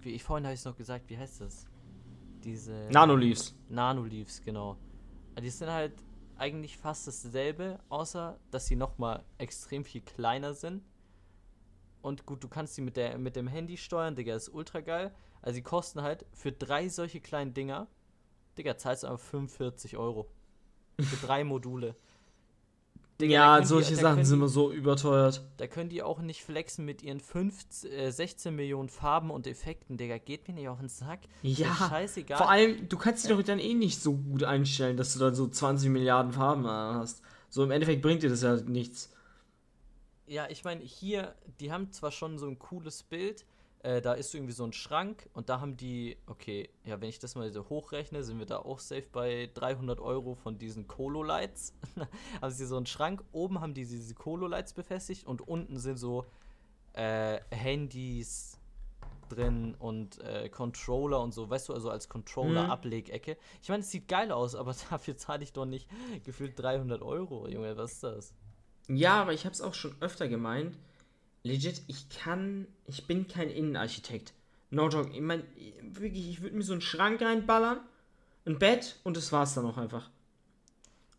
Wie 0.00 0.12
ich 0.12 0.24
vorhin 0.24 0.46
habe 0.46 0.54
ich 0.54 0.60
es 0.60 0.64
noch 0.64 0.78
gesagt, 0.78 1.10
wie 1.10 1.18
heißt 1.18 1.42
das? 1.42 1.66
Diese. 2.42 2.88
Nanoleaves. 2.90 3.54
Nanoleaves, 3.68 4.40
genau. 4.40 4.78
Die 5.38 5.50
sind 5.50 5.68
halt 5.68 5.92
eigentlich 6.38 6.78
fast 6.78 7.06
dasselbe, 7.06 7.80
außer 7.90 8.40
dass 8.50 8.64
sie 8.66 8.76
nochmal 8.76 9.24
extrem 9.36 9.84
viel 9.84 10.00
kleiner 10.00 10.54
sind. 10.54 10.82
Und 12.00 12.24
gut, 12.24 12.42
du 12.42 12.48
kannst 12.48 12.78
die 12.78 12.80
mit, 12.80 12.96
der, 12.96 13.18
mit 13.18 13.36
dem 13.36 13.46
Handy 13.46 13.76
steuern, 13.76 14.16
Digga, 14.16 14.34
ist 14.34 14.48
ultra 14.48 14.80
geil. 14.80 15.14
Also 15.42 15.56
die 15.56 15.62
kosten 15.62 16.02
halt 16.02 16.26
für 16.32 16.52
drei 16.52 16.88
solche 16.88 17.20
kleinen 17.20 17.54
Dinger, 17.54 17.86
Digga, 18.58 18.76
zahlst 18.76 19.04
du 19.04 19.06
einfach 19.08 19.24
45 19.24 19.96
Euro. 19.96 20.26
Für 21.00 21.26
drei 21.26 21.44
Module. 21.44 21.94
Digga, 23.20 23.32
ja, 23.32 23.60
die- 23.60 23.66
solche 23.66 23.94
da 23.96 24.00
Sachen 24.00 24.24
sind 24.24 24.36
die- 24.36 24.40
immer 24.40 24.48
so 24.48 24.72
überteuert. 24.72 25.42
Da 25.58 25.66
können 25.66 25.90
die 25.90 26.02
auch 26.02 26.20
nicht 26.20 26.42
flexen 26.42 26.84
mit 26.86 27.02
ihren 27.02 27.20
15, 27.20 27.90
äh, 27.92 28.10
16 28.12 28.54
Millionen 28.56 28.88
Farben 28.88 29.30
und 29.30 29.46
Effekten, 29.46 29.96
Digga. 29.98 30.16
Geht 30.18 30.48
mir 30.48 30.54
nicht 30.54 30.68
auf 30.68 30.78
den 30.78 30.88
Sack. 30.88 31.20
Ja, 31.42 31.74
scheißegal. 31.74 32.38
Vor 32.38 32.50
allem, 32.50 32.88
du 32.88 32.96
kannst 32.96 33.24
dich 33.24 33.30
doch 33.34 33.42
dann 33.42 33.58
eh 33.58 33.74
nicht 33.74 34.00
so 34.00 34.14
gut 34.16 34.42
einstellen, 34.44 34.96
dass 34.96 35.12
du 35.12 35.18
dann 35.20 35.34
so 35.34 35.46
20 35.48 35.90
Milliarden 35.90 36.32
Farben 36.32 36.66
hast. 36.66 37.22
So 37.50 37.62
im 37.62 37.70
Endeffekt 37.70 38.00
bringt 38.02 38.22
dir 38.22 38.30
das 38.30 38.42
ja 38.42 38.56
nichts. 38.56 39.12
Ja, 40.26 40.46
ich 40.48 40.64
meine, 40.64 40.82
hier, 40.82 41.34
die 41.60 41.72
haben 41.72 41.92
zwar 41.92 42.12
schon 42.12 42.38
so 42.38 42.46
ein 42.46 42.58
cooles 42.58 43.02
Bild, 43.02 43.44
äh, 43.82 44.00
da 44.02 44.12
ist 44.12 44.30
so 44.30 44.38
irgendwie 44.38 44.52
so 44.52 44.64
ein 44.64 44.72
Schrank 44.72 45.28
und 45.32 45.48
da 45.48 45.60
haben 45.60 45.76
die, 45.76 46.16
okay, 46.26 46.68
ja, 46.84 47.00
wenn 47.00 47.08
ich 47.08 47.18
das 47.18 47.34
mal 47.34 47.50
so 47.50 47.68
hochrechne, 47.68 48.22
sind 48.22 48.38
wir 48.38 48.46
da 48.46 48.58
auch 48.58 48.78
safe 48.78 49.06
bei 49.10 49.50
300 49.54 50.00
Euro 50.00 50.34
von 50.34 50.58
diesen 50.58 50.86
Colo-Lights. 50.86 51.74
haben 52.42 52.50
sie 52.52 52.66
so 52.66 52.76
einen 52.76 52.86
Schrank, 52.86 53.22
oben 53.32 53.60
haben 53.60 53.74
die 53.74 53.86
diese 53.86 54.14
Colo-Lights 54.14 54.74
befestigt 54.74 55.26
und 55.26 55.40
unten 55.46 55.78
sind 55.78 55.96
so 55.96 56.26
äh, 56.92 57.40
Handys 57.50 58.58
drin 59.30 59.76
und 59.78 60.20
äh, 60.22 60.48
Controller 60.48 61.20
und 61.22 61.32
so, 61.32 61.48
weißt 61.48 61.68
du, 61.68 61.72
also 61.72 61.88
als 61.88 62.06
Mhm. 62.08 62.12
Controller-Ablegecke. 62.12 63.36
Ich 63.62 63.68
meine, 63.68 63.80
es 63.80 63.90
sieht 63.90 64.08
geil 64.08 64.32
aus, 64.32 64.54
aber 64.54 64.74
dafür 64.90 65.16
zahle 65.16 65.42
ich 65.42 65.52
doch 65.52 65.66
nicht 65.66 65.88
gefühlt 66.24 66.58
300 66.58 67.00
Euro, 67.02 67.48
Junge, 67.48 67.76
was 67.76 67.92
ist 67.92 68.02
das? 68.02 68.34
Ja, 68.88 69.22
aber 69.22 69.32
ich 69.32 69.44
habe 69.44 69.54
es 69.54 69.60
auch 69.60 69.74
schon 69.74 69.94
öfter 70.00 70.28
gemeint. 70.28 70.76
Legit, 71.42 71.82
ich 71.86 72.08
kann, 72.10 72.66
ich 72.86 73.06
bin 73.06 73.26
kein 73.28 73.48
Innenarchitekt. 73.50 74.34
No 74.70 74.88
joke. 74.88 75.10
Ich 75.12 75.20
meine, 75.20 75.42
wirklich, 75.82 76.28
ich 76.28 76.42
würde 76.42 76.56
mir 76.56 76.62
so 76.62 76.72
einen 76.72 76.82
Schrank 76.82 77.20
reinballern, 77.22 77.80
ein 78.46 78.58
Bett 78.58 79.00
und 79.04 79.16
das 79.16 79.32
war's 79.32 79.54
dann 79.54 79.66
auch 79.66 79.78
einfach. 79.78 80.10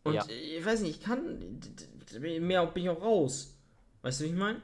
Und 0.03 0.13
Ja. 0.13 0.25
ich 0.27 0.63
weiß 0.65 0.81
nicht, 0.81 0.99
ich 0.99 1.03
kann, 1.03 1.59
mehr 2.19 2.65
bin 2.67 2.83
ich 2.83 2.89
auch 2.89 3.01
raus. 3.01 3.55
Weißt 4.03 4.19
du, 4.21 4.25
wie 4.25 4.29
ich 4.29 4.35
meine? 4.35 4.61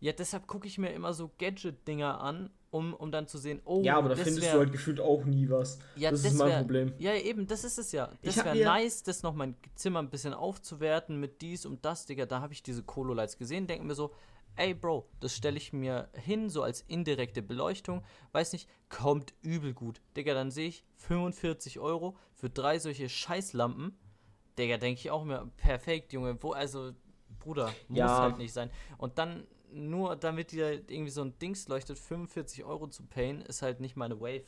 Ja, 0.00 0.12
deshalb 0.12 0.46
gucke 0.46 0.66
ich 0.66 0.76
mir 0.78 0.92
immer 0.92 1.14
so 1.14 1.30
Gadget-Dinger 1.38 2.20
an, 2.20 2.50
um, 2.70 2.92
um 2.92 3.10
dann 3.10 3.26
zu 3.28 3.38
sehen, 3.38 3.62
oh, 3.64 3.80
Ja, 3.82 3.96
aber 3.96 4.10
da 4.10 4.14
das 4.14 4.24
findest 4.24 4.46
wär- 4.46 4.52
du 4.54 4.58
halt 4.58 4.72
gefühlt 4.72 5.00
auch 5.00 5.24
nie 5.24 5.48
was. 5.48 5.78
ja, 5.96 6.10
das, 6.10 6.22
ist 6.24 6.34
mein 6.34 6.48
wär- 6.48 6.58
Problem. 6.58 6.92
Ja, 6.98 7.14
eben, 7.14 7.46
das 7.46 7.64
ist 7.64 7.78
es 7.78 7.92
ja. 7.92 8.10
Das 8.22 8.36
wäre 8.36 8.54
nice, 8.62 9.02
das 9.04 9.22
noch 9.22 9.34
mein 9.34 9.54
Zimmer 9.74 10.00
ein 10.00 10.10
bisschen 10.10 10.34
aufzuwerten 10.34 11.18
mit 11.18 11.40
dies 11.40 11.64
und 11.64 11.84
das, 11.86 12.04
Digga. 12.04 12.26
Da 12.26 12.40
habe 12.42 12.52
ich 12.52 12.62
diese 12.62 12.82
Colo-Lights 12.82 13.38
gesehen, 13.38 13.66
denke 13.66 13.86
mir 13.86 13.94
so, 13.94 14.12
ey, 14.56 14.74
Bro, 14.74 15.08
das 15.20 15.36
stelle 15.36 15.56
ich 15.56 15.72
mir 15.72 16.08
hin, 16.14 16.48
so 16.50 16.62
als 16.62 16.82
indirekte 16.82 17.42
Beleuchtung. 17.42 18.02
Weiß 18.32 18.52
nicht, 18.52 18.68
kommt 18.88 19.34
übel 19.42 19.74
gut. 19.74 20.00
Digga, 20.16 20.34
dann 20.34 20.50
sehe 20.50 20.68
ich 20.68 20.84
45 20.96 21.78
Euro 21.78 22.16
für 22.34 22.50
drei 22.50 22.78
solche 22.78 23.08
Scheißlampen. 23.08 23.96
Digga, 24.58 24.78
denke 24.78 25.00
ich 25.00 25.10
auch 25.10 25.24
mir, 25.24 25.50
perfekt, 25.56 26.12
Junge. 26.12 26.42
Wo, 26.42 26.52
also, 26.52 26.92
Bruder, 27.38 27.68
muss 27.88 27.98
Ja. 27.98 28.20
halt 28.20 28.38
nicht 28.38 28.52
sein. 28.52 28.70
Und 28.98 29.18
dann, 29.18 29.46
nur 29.70 30.16
damit 30.16 30.52
dir 30.52 30.72
irgendwie 30.90 31.10
so 31.10 31.22
ein 31.22 31.38
Dings 31.38 31.68
leuchtet, 31.68 31.98
45 31.98 32.64
Euro 32.64 32.86
zu 32.88 33.04
payen, 33.04 33.42
ist 33.42 33.62
halt 33.62 33.80
nicht 33.80 33.96
meine 33.96 34.20
Wave. 34.20 34.44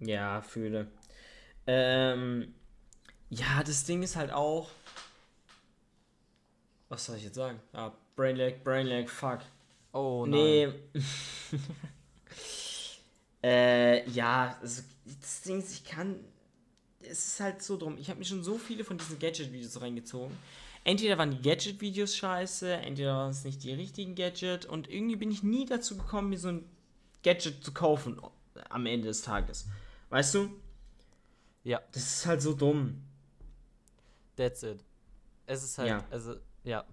Ja, 0.00 0.42
fühle. 0.42 0.88
Ähm, 1.66 2.54
ja, 3.30 3.62
das 3.64 3.84
Ding 3.84 4.02
ist 4.02 4.16
halt 4.16 4.32
auch. 4.32 4.70
Was 6.92 7.06
soll 7.06 7.16
ich 7.16 7.24
jetzt 7.24 7.36
sagen? 7.36 7.58
Ah, 7.72 7.90
Brainlag, 8.16 8.62
Brainlag, 8.62 9.08
fuck. 9.08 9.38
Oh, 9.94 10.26
nein. 10.28 10.74
nee. 10.92 11.02
äh, 13.48 14.10
ja, 14.10 14.58
also, 14.60 14.82
das 15.22 15.40
Ding 15.40 15.60
ist, 15.60 15.72
ich 15.72 15.84
kann. 15.84 16.22
Es 17.00 17.28
ist 17.28 17.40
halt 17.40 17.62
so 17.62 17.78
drum. 17.78 17.96
Ich 17.96 18.10
habe 18.10 18.18
mir 18.18 18.26
schon 18.26 18.44
so 18.44 18.58
viele 18.58 18.84
von 18.84 18.98
diesen 18.98 19.18
Gadget-Videos 19.18 19.80
reingezogen. 19.80 20.36
Entweder 20.84 21.16
waren 21.16 21.30
die 21.30 21.40
Gadget-Videos 21.40 22.14
scheiße, 22.14 22.70
entweder 22.74 23.14
waren 23.16 23.30
es 23.30 23.44
nicht 23.44 23.62
die 23.62 23.72
richtigen 23.72 24.14
Gadget 24.14 24.66
und 24.66 24.86
irgendwie 24.90 25.16
bin 25.16 25.30
ich 25.30 25.42
nie 25.42 25.64
dazu 25.64 25.96
gekommen, 25.96 26.28
mir 26.28 26.38
so 26.38 26.48
ein 26.48 26.68
Gadget 27.22 27.64
zu 27.64 27.72
kaufen 27.72 28.20
am 28.68 28.84
Ende 28.84 29.08
des 29.08 29.22
Tages. 29.22 29.66
Weißt 30.10 30.34
du? 30.34 30.50
Ja. 31.64 31.80
Das 31.92 32.02
ist 32.02 32.26
halt 32.26 32.42
so 32.42 32.52
dumm. 32.52 33.02
That's 34.36 34.62
it. 34.62 34.84
Es 35.46 35.64
ist 35.64 35.78
halt, 35.78 35.88
Ja. 35.88 36.04
also, 36.10 36.36
ja. 36.64 36.84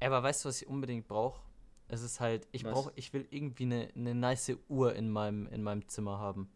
Aber 0.00 0.22
weißt 0.22 0.44
du, 0.44 0.48
was 0.48 0.62
ich 0.62 0.68
unbedingt 0.68 1.06
brauche? 1.06 1.40
Es 1.88 2.02
ist 2.02 2.20
halt, 2.20 2.48
ich 2.52 2.64
Was? 2.64 2.72
brauche, 2.72 2.92
ich 2.96 3.12
will 3.12 3.26
irgendwie 3.30 3.64
eine, 3.64 3.88
eine 3.94 4.14
nice 4.14 4.56
Uhr 4.68 4.94
in 4.94 5.10
meinem, 5.10 5.46
in 5.48 5.62
meinem 5.62 5.86
Zimmer 5.88 6.18
haben. 6.18 6.50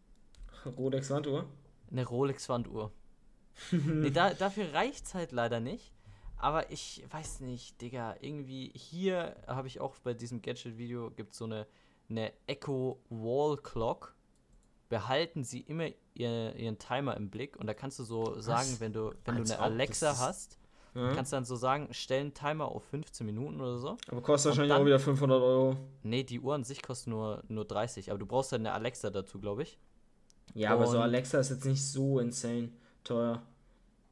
Rolex 0.65 1.09
Wanduhr? 1.09 1.47
Eine 1.91 2.05
Rolex-Wanduhr. 2.05 2.91
nee, 3.71 4.11
da, 4.11 4.33
dafür 4.33 4.73
reicht's 4.73 5.13
halt 5.13 5.31
leider 5.31 5.59
nicht. 5.59 5.93
Aber 6.37 6.71
ich 6.71 7.03
weiß 7.09 7.39
nicht, 7.39 7.81
Digga, 7.81 8.15
irgendwie 8.21 8.71
hier 8.75 9.35
habe 9.47 9.67
ich 9.67 9.79
auch 9.79 9.97
bei 9.99 10.13
diesem 10.13 10.41
Gadget-Video 10.41 11.09
gibt 11.09 11.33
so 11.33 11.45
eine, 11.45 11.65
eine 12.09 12.31
Echo 12.45 13.01
Wall 13.09 13.57
Clock. 13.57 14.15
Behalten 14.89 15.43
Sie 15.43 15.61
immer 15.61 15.87
ihr, 16.13 16.55
ihren 16.55 16.77
Timer 16.77 17.17
im 17.17 17.29
Blick 17.29 17.57
und 17.57 17.67
da 17.67 17.73
kannst 17.73 17.97
du 17.99 18.03
so 18.03 18.39
sagen, 18.39 18.75
wenn 18.79 18.93
du, 18.93 19.13
wenn 19.25 19.37
du 19.37 19.43
eine 19.43 19.59
Alexa 19.59 20.17
hast, 20.17 20.59
Ja. 20.97 21.13
kannst 21.13 21.31
dann 21.33 21.45
so 21.45 21.55
sagen, 21.55 21.87
stell 21.91 22.21
einen 22.21 22.33
Timer 22.33 22.65
auf 22.65 22.83
15 22.85 23.25
Minuten 23.25 23.61
oder 23.61 23.77
so. 23.77 23.97
Aber 24.09 24.21
kostet 24.21 24.51
Und 24.51 24.57
wahrscheinlich 24.57 24.69
dann- 24.73 24.81
auch 24.81 24.85
wieder 24.85 24.99
500 24.99 25.41
Euro. 25.41 25.77
Nee, 26.03 26.23
die 26.23 26.39
Uhr 26.39 26.55
an 26.55 26.63
sich 26.63 26.81
kostet 26.81 27.07
nur, 27.07 27.43
nur 27.47 27.65
30, 27.65 28.09
aber 28.09 28.19
du 28.19 28.25
brauchst 28.25 28.51
dann 28.51 28.61
eine 28.61 28.73
Alexa 28.73 29.09
dazu, 29.09 29.39
glaube 29.39 29.63
ich. 29.63 29.77
Ja, 30.53 30.71
aber 30.73 30.87
so 30.87 30.97
Und- 30.97 31.03
Alexa 31.03 31.39
ist 31.39 31.49
jetzt 31.49 31.65
nicht 31.65 31.83
so 31.85 32.19
insane 32.19 32.69
teuer. 33.03 33.41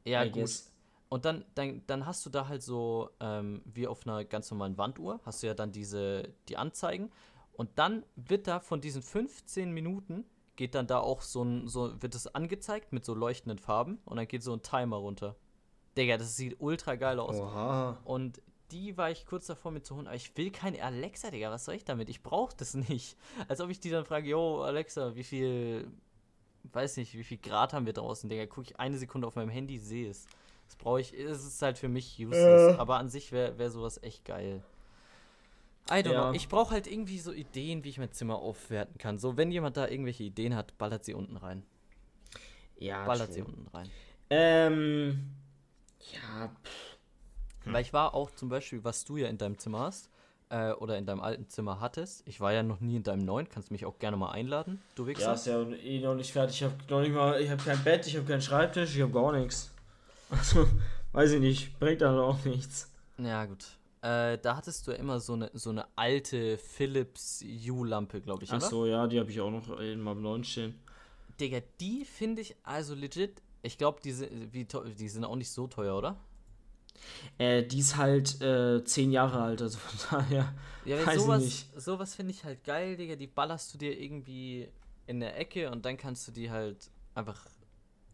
Ja, 0.04 0.22
I 0.24 0.30
gut. 0.30 0.42
guess. 0.42 0.72
Und 1.08 1.24
dann, 1.24 1.44
dann, 1.54 1.82
dann 1.86 2.04
hast 2.06 2.26
du 2.26 2.30
da 2.30 2.48
halt 2.48 2.62
so, 2.62 3.10
ähm, 3.20 3.62
wie 3.64 3.86
auf 3.86 4.06
einer 4.06 4.24
ganz 4.24 4.50
normalen 4.50 4.76
Wanduhr, 4.76 5.20
hast 5.24 5.42
du 5.42 5.46
ja 5.46 5.54
dann 5.54 5.72
diese, 5.72 6.28
die 6.48 6.56
Anzeigen. 6.56 7.10
Und 7.52 7.70
dann 7.76 8.04
wird 8.16 8.46
da 8.48 8.60
von 8.60 8.80
diesen 8.80 9.02
15 9.02 9.72
Minuten, 9.72 10.24
geht 10.56 10.74
dann 10.74 10.86
da 10.86 10.98
auch 10.98 11.22
so 11.22 11.42
ein, 11.42 11.68
so 11.68 12.00
wird 12.02 12.14
es 12.14 12.26
angezeigt 12.34 12.92
mit 12.92 13.04
so 13.04 13.14
leuchtenden 13.14 13.58
Farben 13.58 13.98
und 14.04 14.16
dann 14.16 14.26
geht 14.28 14.42
so 14.42 14.52
ein 14.52 14.62
Timer 14.62 14.96
runter. 14.96 15.36
Digga, 15.96 16.16
das 16.18 16.36
sieht 16.36 16.56
ultra 16.60 16.94
geil 16.96 17.18
aus. 17.18 17.36
Oha. 17.36 17.98
Und 18.04 18.40
die 18.70 18.96
war 18.96 19.10
ich 19.10 19.26
kurz 19.26 19.46
davor 19.46 19.70
mir 19.70 19.82
zu 19.82 19.94
holen, 19.96 20.06
aber 20.06 20.16
ich 20.16 20.36
will 20.36 20.50
keine 20.50 20.82
Alexa, 20.82 21.30
Digga, 21.30 21.50
was 21.50 21.64
soll 21.64 21.74
ich 21.76 21.84
damit? 21.84 22.08
Ich 22.08 22.22
brauche 22.22 22.54
das 22.56 22.74
nicht. 22.74 23.16
Als 23.48 23.60
ob 23.60 23.70
ich 23.70 23.80
die 23.80 23.90
dann 23.90 24.04
frage, 24.04 24.28
yo, 24.28 24.62
Alexa, 24.62 25.14
wie 25.14 25.22
viel, 25.24 25.86
weiß 26.72 26.96
nicht, 26.96 27.14
wie 27.14 27.24
viel 27.24 27.38
Grad 27.38 27.72
haben 27.72 27.86
wir 27.86 27.92
draußen, 27.92 28.28
Digga? 28.28 28.46
Gucke 28.46 28.68
ich 28.70 28.80
eine 28.80 28.98
Sekunde 28.98 29.26
auf 29.26 29.36
meinem 29.36 29.50
Handy, 29.50 29.78
sehe 29.78 30.10
es. 30.10 30.26
Das 30.66 30.74
brauche 30.76 31.00
ich, 31.00 31.12
es 31.14 31.46
ist 31.46 31.62
halt 31.62 31.78
für 31.78 31.88
mich 31.88 32.18
useless. 32.18 32.74
Äh. 32.74 32.78
Aber 32.78 32.96
an 32.98 33.08
sich 33.08 33.30
wäre 33.30 33.56
wär 33.58 33.70
sowas 33.70 34.02
echt 34.02 34.24
geil. 34.24 34.62
I 35.88 35.94
don't 36.02 36.12
Ja. 36.12 36.22
know. 36.24 36.32
Ich 36.32 36.48
brauche 36.48 36.72
halt 36.72 36.88
irgendwie 36.88 37.20
so 37.20 37.32
Ideen, 37.32 37.84
wie 37.84 37.90
ich 37.90 37.98
mein 37.98 38.10
Zimmer 38.10 38.34
aufwerten 38.40 38.98
kann. 38.98 39.20
So, 39.20 39.36
wenn 39.36 39.52
jemand 39.52 39.76
da 39.76 39.86
irgendwelche 39.86 40.24
Ideen 40.24 40.56
hat, 40.56 40.76
ballert 40.76 41.04
sie 41.04 41.14
unten 41.14 41.36
rein. 41.36 41.62
Ja, 42.78 43.06
Ballert 43.06 43.26
true. 43.28 43.34
sie 43.34 43.42
unten 43.42 43.68
rein. 43.68 43.88
Ähm. 44.30 45.30
Ja, 46.12 46.48
pff, 46.64 46.96
Hm. 47.66 47.72
Weil 47.72 47.82
ich 47.82 47.92
war 47.92 48.14
auch 48.14 48.30
zum 48.30 48.48
Beispiel, 48.48 48.84
was 48.84 49.04
du 49.04 49.16
ja 49.16 49.26
in 49.28 49.38
deinem 49.38 49.58
Zimmer 49.58 49.80
hast, 49.80 50.08
äh, 50.48 50.70
oder 50.72 50.96
in 50.96 51.04
deinem 51.04 51.20
alten 51.20 51.48
Zimmer 51.48 51.80
hattest. 51.80 52.22
Ich 52.26 52.40
war 52.40 52.52
ja 52.52 52.62
noch 52.62 52.80
nie 52.80 52.96
in 52.96 53.02
deinem 53.02 53.24
neuen, 53.24 53.48
kannst 53.48 53.70
mich 53.72 53.84
auch 53.84 53.98
gerne 53.98 54.16
mal 54.16 54.30
einladen, 54.30 54.80
du 54.94 55.06
Wichser. 55.06 55.24
ja, 55.24 55.32
ist 55.34 55.46
ja 55.46 55.62
eh 55.62 55.98
noch 56.00 56.14
nicht 56.14 56.32
fertig. 56.32 56.56
Ich 56.56 56.62
habe 56.62 56.74
noch 56.88 57.00
nicht 57.00 57.12
mal, 57.12 57.40
ich 57.40 57.50
habe 57.50 57.62
kein 57.62 57.82
Bett, 57.82 58.06
ich 58.06 58.16
habe 58.16 58.24
keinen 58.26 58.40
Schreibtisch, 58.40 58.94
ich 58.94 59.02
habe 59.02 59.12
gar 59.12 59.32
nichts. 59.32 59.70
Also, 60.28 60.66
weiß 61.12 61.32
ich 61.32 61.40
nicht, 61.40 61.78
bringt 61.78 62.00
dann 62.00 62.18
auch 62.18 62.44
nichts. 62.44 62.90
Ja, 63.16 63.44
gut. 63.44 63.64
Äh, 64.02 64.38
da 64.38 64.56
hattest 64.56 64.86
du 64.86 64.90
ja 64.90 64.96
immer 64.96 65.20
so 65.20 65.34
eine, 65.34 65.50
so 65.54 65.70
eine 65.70 65.86
alte 65.94 66.58
Philips 66.58 67.44
U-Lampe, 67.68 68.20
glaube 68.20 68.42
ich, 68.42 68.52
Ach 68.52 68.60
so, 68.60 68.86
ja, 68.86 69.06
die 69.06 69.20
habe 69.20 69.30
ich 69.30 69.40
auch 69.40 69.50
noch 69.52 69.78
in 69.78 70.00
meinem 70.00 70.22
neuen 70.22 70.42
stehen. 70.42 70.74
Digga, 71.38 71.60
die 71.80 72.04
finde 72.04 72.42
ich 72.42 72.56
also 72.64 72.96
legit. 72.96 73.40
Ich 73.66 73.78
glaube, 73.78 74.00
die, 74.02 74.12
die 74.12 75.08
sind 75.08 75.24
auch 75.24 75.36
nicht 75.36 75.50
so 75.50 75.66
teuer, 75.66 75.96
oder? 75.96 76.16
Äh, 77.38 77.64
die 77.64 77.80
ist 77.80 77.96
halt 77.96 78.40
äh, 78.40 78.82
zehn 78.84 79.12
Jahre 79.12 79.42
alt, 79.42 79.62
also 79.62 79.78
von 79.78 80.20
daher. 80.20 80.54
Ja, 80.84 81.04
Weiß 81.04 81.16
ich 81.16 81.22
sowas, 81.22 81.42
nicht. 81.42 81.80
sowas 81.80 82.14
finde 82.14 82.32
ich 82.32 82.44
halt 82.44 82.64
geil, 82.64 82.96
Digga. 82.96 83.16
Die 83.16 83.26
ballerst 83.26 83.74
du 83.74 83.78
dir 83.78 83.98
irgendwie 84.00 84.68
in 85.06 85.20
der 85.20 85.38
Ecke 85.38 85.70
und 85.70 85.84
dann 85.84 85.96
kannst 85.96 86.26
du 86.28 86.32
die 86.32 86.50
halt 86.50 86.90
einfach 87.14 87.40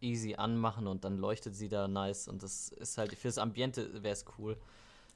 easy 0.01 0.35
anmachen 0.35 0.87
und 0.87 1.05
dann 1.05 1.19
leuchtet 1.19 1.55
sie 1.55 1.69
da 1.69 1.87
nice 1.87 2.29
und 2.29 2.43
das 2.43 2.71
ist 2.71 2.99
halt 2.99 3.15
fürs 3.15 3.39
Ambiente 3.39 4.03
wäre 4.03 4.13
es 4.13 4.25
cool. 4.39 4.57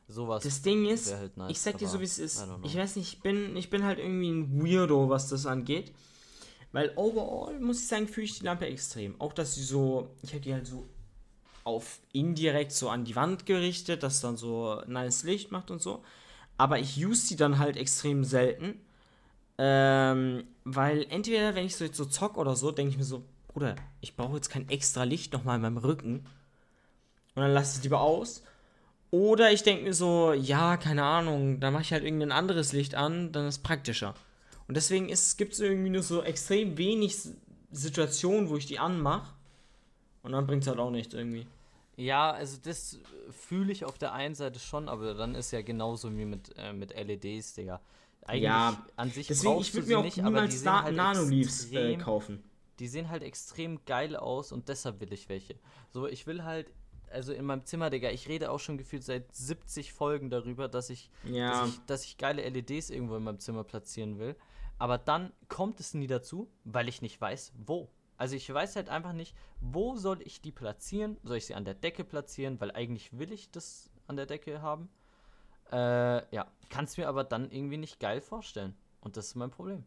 Sowas. 0.09 0.45
Das 0.45 0.62
Ding 0.62 0.87
ist, 0.87 1.12
halt 1.12 1.37
nice, 1.37 1.51
ich 1.51 1.61
sag 1.61 1.78
dir 1.78 1.89
so, 1.89 1.99
wie 1.99 2.05
es 2.05 2.20
ist. 2.20 2.47
Ich 2.62 2.76
weiß 2.76 2.95
nicht, 2.95 3.14
ich 3.14 3.20
bin, 3.22 3.57
ich 3.57 3.70
bin 3.70 3.82
halt 3.82 3.99
irgendwie 3.99 4.30
ein 4.30 4.64
Weirdo, 4.64 5.09
was 5.09 5.28
das 5.28 5.47
angeht. 5.47 5.93
Weil 6.77 6.93
overall, 6.97 7.59
muss 7.59 7.81
ich 7.81 7.87
sagen, 7.87 8.07
fühle 8.07 8.27
ich 8.27 8.39
die 8.39 8.45
Lampe 8.45 8.66
extrem. 8.66 9.18
Auch, 9.18 9.33
dass 9.33 9.55
sie 9.55 9.62
so, 9.62 10.11
ich 10.20 10.33
habe 10.33 10.43
die 10.43 10.53
halt 10.53 10.66
so 10.66 10.87
auf 11.64 12.01
indirekt 12.12 12.70
so 12.70 12.91
an 12.91 13.07
die 13.07 13.16
Wand 13.16 13.47
gerichtet, 13.47 14.03
dass 14.03 14.20
dann 14.20 14.37
so 14.37 14.83
nice 14.87 15.22
Licht 15.22 15.51
macht 15.51 15.70
und 15.70 15.81
so. 15.81 16.05
aber 16.59 16.79
ich 16.79 17.03
use 17.03 17.29
die 17.29 17.37
dann 17.37 17.59
halt 17.59 17.79
extrem 17.79 18.24
selten. 18.24 18.79
Ähm, 19.57 20.45
weil 20.64 21.07
entweder, 21.09 21.55
wenn 21.55 21.64
ich 21.64 21.77
so 21.77 21.85
jetzt 21.87 21.97
so 21.97 22.05
zock 22.05 22.37
oder 22.37 22.57
so, 22.57 22.70
denke 22.72 22.91
ich 22.91 22.99
mir 22.99 23.05
so, 23.05 23.24
Bruder, 23.49 23.77
ich 24.03 24.14
brauche 24.14 24.35
jetzt 24.35 24.51
kein 24.51 24.68
extra 24.68 25.05
Licht 25.05 25.33
nochmal 25.33 25.57
in 25.57 25.62
meinem 25.62 25.79
Rücken. 25.79 26.27
Und 27.37 27.43
dann 27.43 27.55
lasse 27.55 27.70
ich 27.70 27.77
es 27.79 27.85
lieber 27.85 28.03
aus. 28.03 28.43
Oder 29.11 29.51
ich 29.51 29.62
denke 29.62 29.85
mir 29.85 29.95
so, 29.95 30.35
ja, 30.35 30.77
keine 30.77 31.05
Ahnung, 31.05 31.59
dann 31.59 31.72
mache 31.72 31.85
ich 31.85 31.93
halt 31.95 32.05
irgendein 32.05 32.33
anderes 32.33 32.74
Licht 32.74 32.95
an, 32.97 33.33
dann 33.33 33.47
ist 33.47 33.57
es 33.57 33.62
praktischer. 33.62 34.14
Und 34.69 34.77
deswegen 34.77 35.07
gibt 35.07 35.53
es 35.53 35.61
irgendwie 35.61 35.91
nur 35.91 36.03
so 36.03 36.23
extrem 36.23 36.77
wenig 36.77 37.17
Situationen, 37.71 38.49
wo 38.49 38.57
ich 38.57 38.67
die 38.67 38.79
anmache. 38.79 39.33
Und 40.23 40.33
dann 40.33 40.47
bringt 40.47 40.62
es 40.62 40.69
halt 40.69 40.79
auch 40.79 40.91
nichts 40.91 41.14
irgendwie. 41.14 41.47
Ja, 41.97 42.33
also 42.33 42.59
das 42.62 42.99
fühle 43.31 43.73
ich 43.73 43.85
auf 43.85 43.97
der 43.97 44.12
einen 44.12 44.35
Seite 44.35 44.59
schon, 44.59 44.89
aber 44.89 45.14
dann 45.14 45.35
ist 45.35 45.51
ja 45.51 45.62
genauso 45.62 46.14
wie 46.17 46.27
mit, 46.27 46.53
äh, 46.59 46.73
mit 46.73 46.95
LEDs, 46.95 47.55
Digga. 47.55 47.81
Eigentlich 48.23 48.43
ja, 48.43 48.85
an 48.97 49.11
sich 49.11 49.29
deswegen, 49.29 49.61
ich 49.61 49.73
würde 49.73 49.87
mir 49.87 49.99
auch 50.01 50.05
nicht, 50.05 50.17
niemals 50.17 50.62
Na 50.64 50.83
halt 50.83 50.97
Nano-Leaves 50.97 51.73
äh, 51.73 51.97
kaufen. 51.97 52.43
Die 52.81 52.89
sehen 52.89 53.09
halt 53.09 53.23
extrem 53.23 53.85
geil 53.87 54.17
aus 54.17 54.53
und 54.53 54.69
deshalb 54.69 55.01
will 55.01 55.12
ich 55.12 55.29
welche. 55.29 55.55
So, 55.91 56.07
ich 56.07 56.27
will 56.27 56.43
halt, 56.43 56.71
also 57.11 57.33
in 57.33 57.45
meinem 57.45 57.64
Zimmer, 57.64 57.89
Digga, 57.89 58.11
ich 58.11 58.29
rede 58.29 58.51
auch 58.51 58.59
schon 58.59 58.77
gefühlt 58.77 59.05
seit 59.05 59.35
70 59.35 59.93
Folgen 59.93 60.29
darüber, 60.29 60.69
dass 60.69 60.91
ich, 60.91 61.09
ja. 61.25 61.61
dass 61.61 61.69
ich, 61.69 61.81
dass 61.87 62.05
ich 62.05 62.19
geile 62.19 62.47
LEDs 62.47 62.91
irgendwo 62.91 63.17
in 63.17 63.23
meinem 63.23 63.39
Zimmer 63.39 63.64
platzieren 63.64 64.19
will. 64.19 64.37
Aber 64.79 64.99
dann 64.99 65.33
kommt 65.49 65.81
es 65.81 65.95
nie 65.95 66.07
dazu, 66.07 66.51
weil 66.64 66.89
ich 66.89 67.03
nicht 67.03 67.20
weiß, 67.20 67.53
wo. 67.66 67.89
Also 68.18 68.37
ich 68.37 68.53
weiß 68.53 68.77
halt 68.77 68.89
einfach 68.89 69.12
nicht, 69.12 69.35
wo 69.61 69.97
soll 69.97 70.22
ich 70.22 70.41
die 70.41 70.53
platzieren? 70.53 71.18
Soll 71.22 71.39
ich 71.39 71.47
sie 71.47 71.55
an 71.55 71.64
der 71.64 71.74
Decke 71.74 72.05
platzieren? 72.05 72.61
Weil 72.61 72.72
eigentlich 72.72 73.18
will 73.18 73.33
ich 73.33 73.51
das 73.51 73.91
an 74.07 74.16
der 74.16 74.27
Decke 74.27 74.62
haben. 74.62 74.89
Äh, 75.70 76.35
ja, 76.35 76.47
kann 76.70 76.85
es 76.85 76.97
mir 76.97 77.09
aber 77.09 77.24
dann 77.24 77.51
irgendwie 77.51 77.77
nicht 77.77 78.01
geil 78.01 78.20
vorstellen. 78.20 78.74
Und 79.01 79.16
das 79.16 79.29
ist 79.29 79.35
mein 79.35 79.51
Problem. 79.51 79.85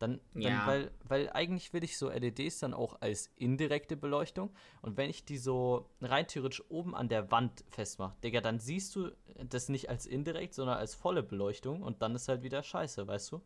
Dann, 0.00 0.18
dann 0.32 0.42
ja. 0.42 0.66
weil, 0.66 0.90
weil 1.04 1.30
eigentlich 1.30 1.74
will 1.74 1.84
ich 1.84 1.98
so 1.98 2.08
LEDs 2.08 2.58
dann 2.58 2.72
auch 2.72 3.00
als 3.02 3.30
indirekte 3.36 3.98
Beleuchtung. 3.98 4.50
Und 4.80 4.96
wenn 4.96 5.10
ich 5.10 5.26
die 5.26 5.36
so 5.36 5.90
rein 6.00 6.26
theoretisch 6.26 6.64
oben 6.70 6.94
an 6.94 7.10
der 7.10 7.30
Wand 7.30 7.64
festmache, 7.68 8.16
Digga, 8.24 8.40
dann 8.40 8.58
siehst 8.58 8.96
du 8.96 9.10
das 9.36 9.68
nicht 9.68 9.90
als 9.90 10.06
indirekt, 10.06 10.54
sondern 10.54 10.78
als 10.78 10.94
volle 10.94 11.22
Beleuchtung. 11.22 11.82
Und 11.82 12.00
dann 12.00 12.14
ist 12.14 12.28
halt 12.28 12.42
wieder 12.42 12.62
scheiße, 12.62 13.06
weißt 13.06 13.32
du? 13.32 13.42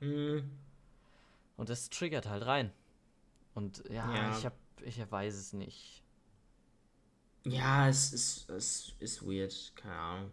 Mhm. 0.00 0.50
Und 1.58 1.68
das 1.68 1.90
triggert 1.90 2.26
halt 2.26 2.46
rein. 2.46 2.72
Und 3.54 3.84
ja, 3.90 4.14
ja. 4.14 4.38
ich 4.38 4.46
hab, 4.46 4.54
ich 4.82 4.98
weiß 4.98 5.34
es 5.34 5.52
nicht. 5.52 6.02
Ja, 7.44 7.86
es 7.86 8.14
ist, 8.14 8.48
es 8.48 8.94
ist 8.98 9.22
weird, 9.26 9.72
keine 9.76 9.94
Ahnung. 9.94 10.30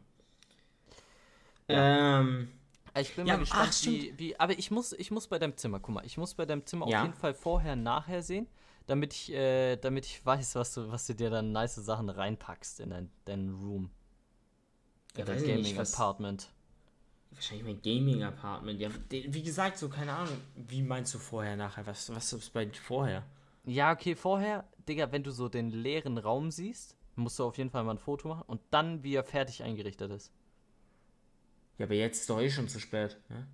Ja. 1.68 2.22
Ähm, 2.22 2.59
ich 2.98 3.16
bin 3.16 3.28
ja, 3.28 3.34
mal 3.34 3.40
gespannt, 3.40 3.70
ach, 3.72 3.86
wie, 3.86 4.14
wie, 4.18 4.40
Aber 4.40 4.58
ich 4.58 4.72
muss, 4.72 4.94
ich 4.94 5.12
muss 5.12 5.28
bei 5.28 5.40
deinem 5.40 5.58
Zimmer, 5.58 5.80
guck 5.80 5.96
mal, 5.96 6.06
ich 6.06 6.18
muss 6.18 6.34
bei 6.34 6.46
deinem 6.46 6.66
Zimmer 6.66 6.88
ja. 6.88 7.00
auf 7.00 7.08
jeden 7.08 7.18
Fall 7.18 7.34
vorher, 7.34 7.76
nachher 7.76 8.22
sehen, 8.22 8.48
damit 8.88 9.14
ich, 9.14 9.32
äh, 9.32 9.76
damit 9.78 10.06
ich 10.06 10.26
weiß, 10.26 10.56
was 10.56 10.74
du, 10.74 10.92
was 10.92 11.06
du 11.08 11.16
dir 11.16 11.30
dann 11.30 11.52
nice 11.52 11.76
Sachen 11.76 12.10
reinpackst 12.10 12.80
in 12.80 12.90
dein, 12.90 13.12
dein 13.26 13.50
Room. 13.50 13.92
Ja, 15.18 15.26
dein 15.26 15.44
Gaming-Apartment. 15.44 16.50
Wahrscheinlich 17.32 17.66
mein 17.66 17.82
Gaming-Apartment. 17.82 18.80
Ja, 18.80 18.90
wie 19.10 19.44
gesagt, 19.44 19.78
so 19.78 19.90
keine 19.90 20.14
Ahnung. 20.14 20.42
Wie 20.56 20.82
meinst 20.82 21.14
du 21.14 21.20
vorher, 21.20 21.56
nachher? 21.56 21.86
Was, 21.86 22.14
was 22.14 22.34
ist 22.34 22.54
bei 22.54 22.70
vorher? 22.72 23.24
Ja, 23.66 23.92
okay, 23.92 24.16
vorher, 24.16 24.68
Digga, 24.88 25.12
wenn 25.12 25.24
du 25.24 25.32
so 25.32 25.48
den 25.48 25.70
leeren 25.70 26.18
Raum 26.18 26.50
siehst, 26.50 26.96
musst 27.16 27.38
du 27.38 27.44
auf 27.44 27.58
jeden 27.58 27.70
Fall 27.70 27.84
mal 27.84 27.92
ein 27.92 28.00
Foto 28.00 28.28
machen 28.28 28.44
und 28.48 28.62
dann, 28.72 29.04
wie 29.04 29.14
er 29.14 29.24
fertig 29.24 29.64
eingerichtet 29.64 30.12
ist. 30.12 30.32
Ja, 31.80 31.86
aber 31.86 31.96
jetzt 31.96 32.22
ist 32.22 32.30
doch 32.30 32.40
eh 32.40 32.52
schon 32.52 32.68
zu 32.68 32.80
spät. 32.80 33.18
Ne? 33.30 33.48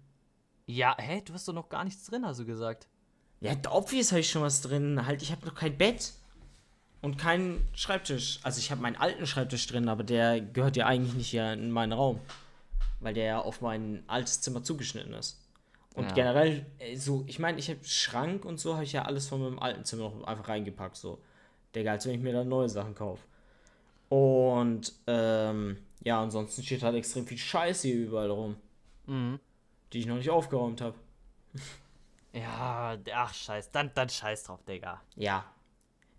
Ja, 0.65 0.97
hä? 0.99 1.21
Du 1.23 1.33
hast 1.33 1.47
doch 1.47 1.53
noch 1.53 1.69
gar 1.69 1.85
nichts 1.85 2.05
drin, 2.05 2.25
hast 2.25 2.41
du 2.41 2.45
gesagt. 2.45 2.87
Ja, 3.39 3.53
obvious 3.69 4.11
habe 4.11 4.19
ich 4.19 4.29
schon 4.29 4.41
was 4.41 4.61
drin. 4.61 5.05
Halt, 5.05 5.21
ich 5.21 5.31
habe 5.31 5.45
noch 5.45 5.55
kein 5.55 5.77
Bett 5.77 6.11
und 7.01 7.17
keinen 7.17 7.65
Schreibtisch. 7.73 8.39
Also 8.43 8.59
ich 8.59 8.71
habe 8.71 8.81
meinen 8.81 8.97
alten 8.97 9.25
Schreibtisch 9.25 9.67
drin, 9.67 9.87
aber 9.87 10.03
der 10.03 10.41
gehört 10.41 10.75
ja 10.75 10.87
eigentlich 10.87 11.13
nicht 11.13 11.29
hier 11.29 11.53
in 11.53 11.71
meinen 11.71 11.93
Raum 11.93 12.19
weil 13.05 13.13
der 13.13 13.25
ja 13.25 13.39
auf 13.39 13.61
mein 13.61 14.03
altes 14.07 14.41
Zimmer 14.41 14.63
zugeschnitten 14.63 15.13
ist. 15.13 15.39
Und 15.93 16.05
ja. 16.05 16.13
generell, 16.13 16.65
äh, 16.79 16.95
so, 16.97 17.23
ich 17.27 17.39
meine, 17.39 17.59
ich 17.59 17.69
habe 17.69 17.83
Schrank 17.83 18.43
und 18.43 18.59
so, 18.59 18.73
habe 18.73 18.83
ich 18.83 18.93
ja 18.93 19.03
alles 19.03 19.27
von 19.27 19.41
meinem 19.41 19.59
alten 19.59 19.85
Zimmer 19.85 20.09
noch 20.09 20.23
einfach 20.23 20.49
reingepackt, 20.49 20.97
so. 20.97 21.21
Digga, 21.73 21.91
als 21.91 22.05
wenn 22.05 22.15
ich 22.15 22.21
mir 22.21 22.33
da 22.33 22.43
neue 22.43 22.67
Sachen 22.67 22.95
kaufe. 22.95 23.21
Und, 24.09 24.93
ähm, 25.07 25.77
ja, 26.03 26.21
ansonsten 26.21 26.63
steht 26.63 26.83
halt 26.83 26.95
extrem 26.95 27.25
viel 27.25 27.37
Scheiße 27.37 27.87
hier 27.87 28.07
überall 28.07 28.29
rum. 28.29 28.55
Mhm. 29.07 29.39
Die 29.93 29.99
ich 29.99 30.05
noch 30.05 30.17
nicht 30.17 30.29
aufgeräumt 30.29 30.81
habe. 30.81 30.95
Ja, 32.33 32.97
ach, 33.13 33.33
scheiß, 33.33 33.71
dann, 33.71 33.91
dann 33.95 34.09
scheiß 34.09 34.43
drauf, 34.43 34.59
Digga. 34.65 34.99
Ja. 35.15 35.45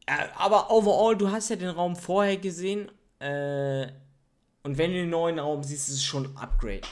Äh, 0.07 0.29
aber 0.39 0.71
overall, 0.71 1.15
du 1.15 1.31
hast 1.31 1.51
ja 1.51 1.57
den 1.57 1.69
Raum 1.69 1.95
vorher 1.95 2.39
gesehen, 2.39 2.91
äh, 3.19 3.93
und 4.63 4.79
wenn 4.79 4.91
du 4.91 4.97
den 4.97 5.11
neuen 5.11 5.39
Raum 5.39 5.63
siehst, 5.63 5.89
ist 5.89 5.95
es 5.95 6.03
schon 6.03 6.25
ein 6.25 6.37
Upgrade. 6.37 6.83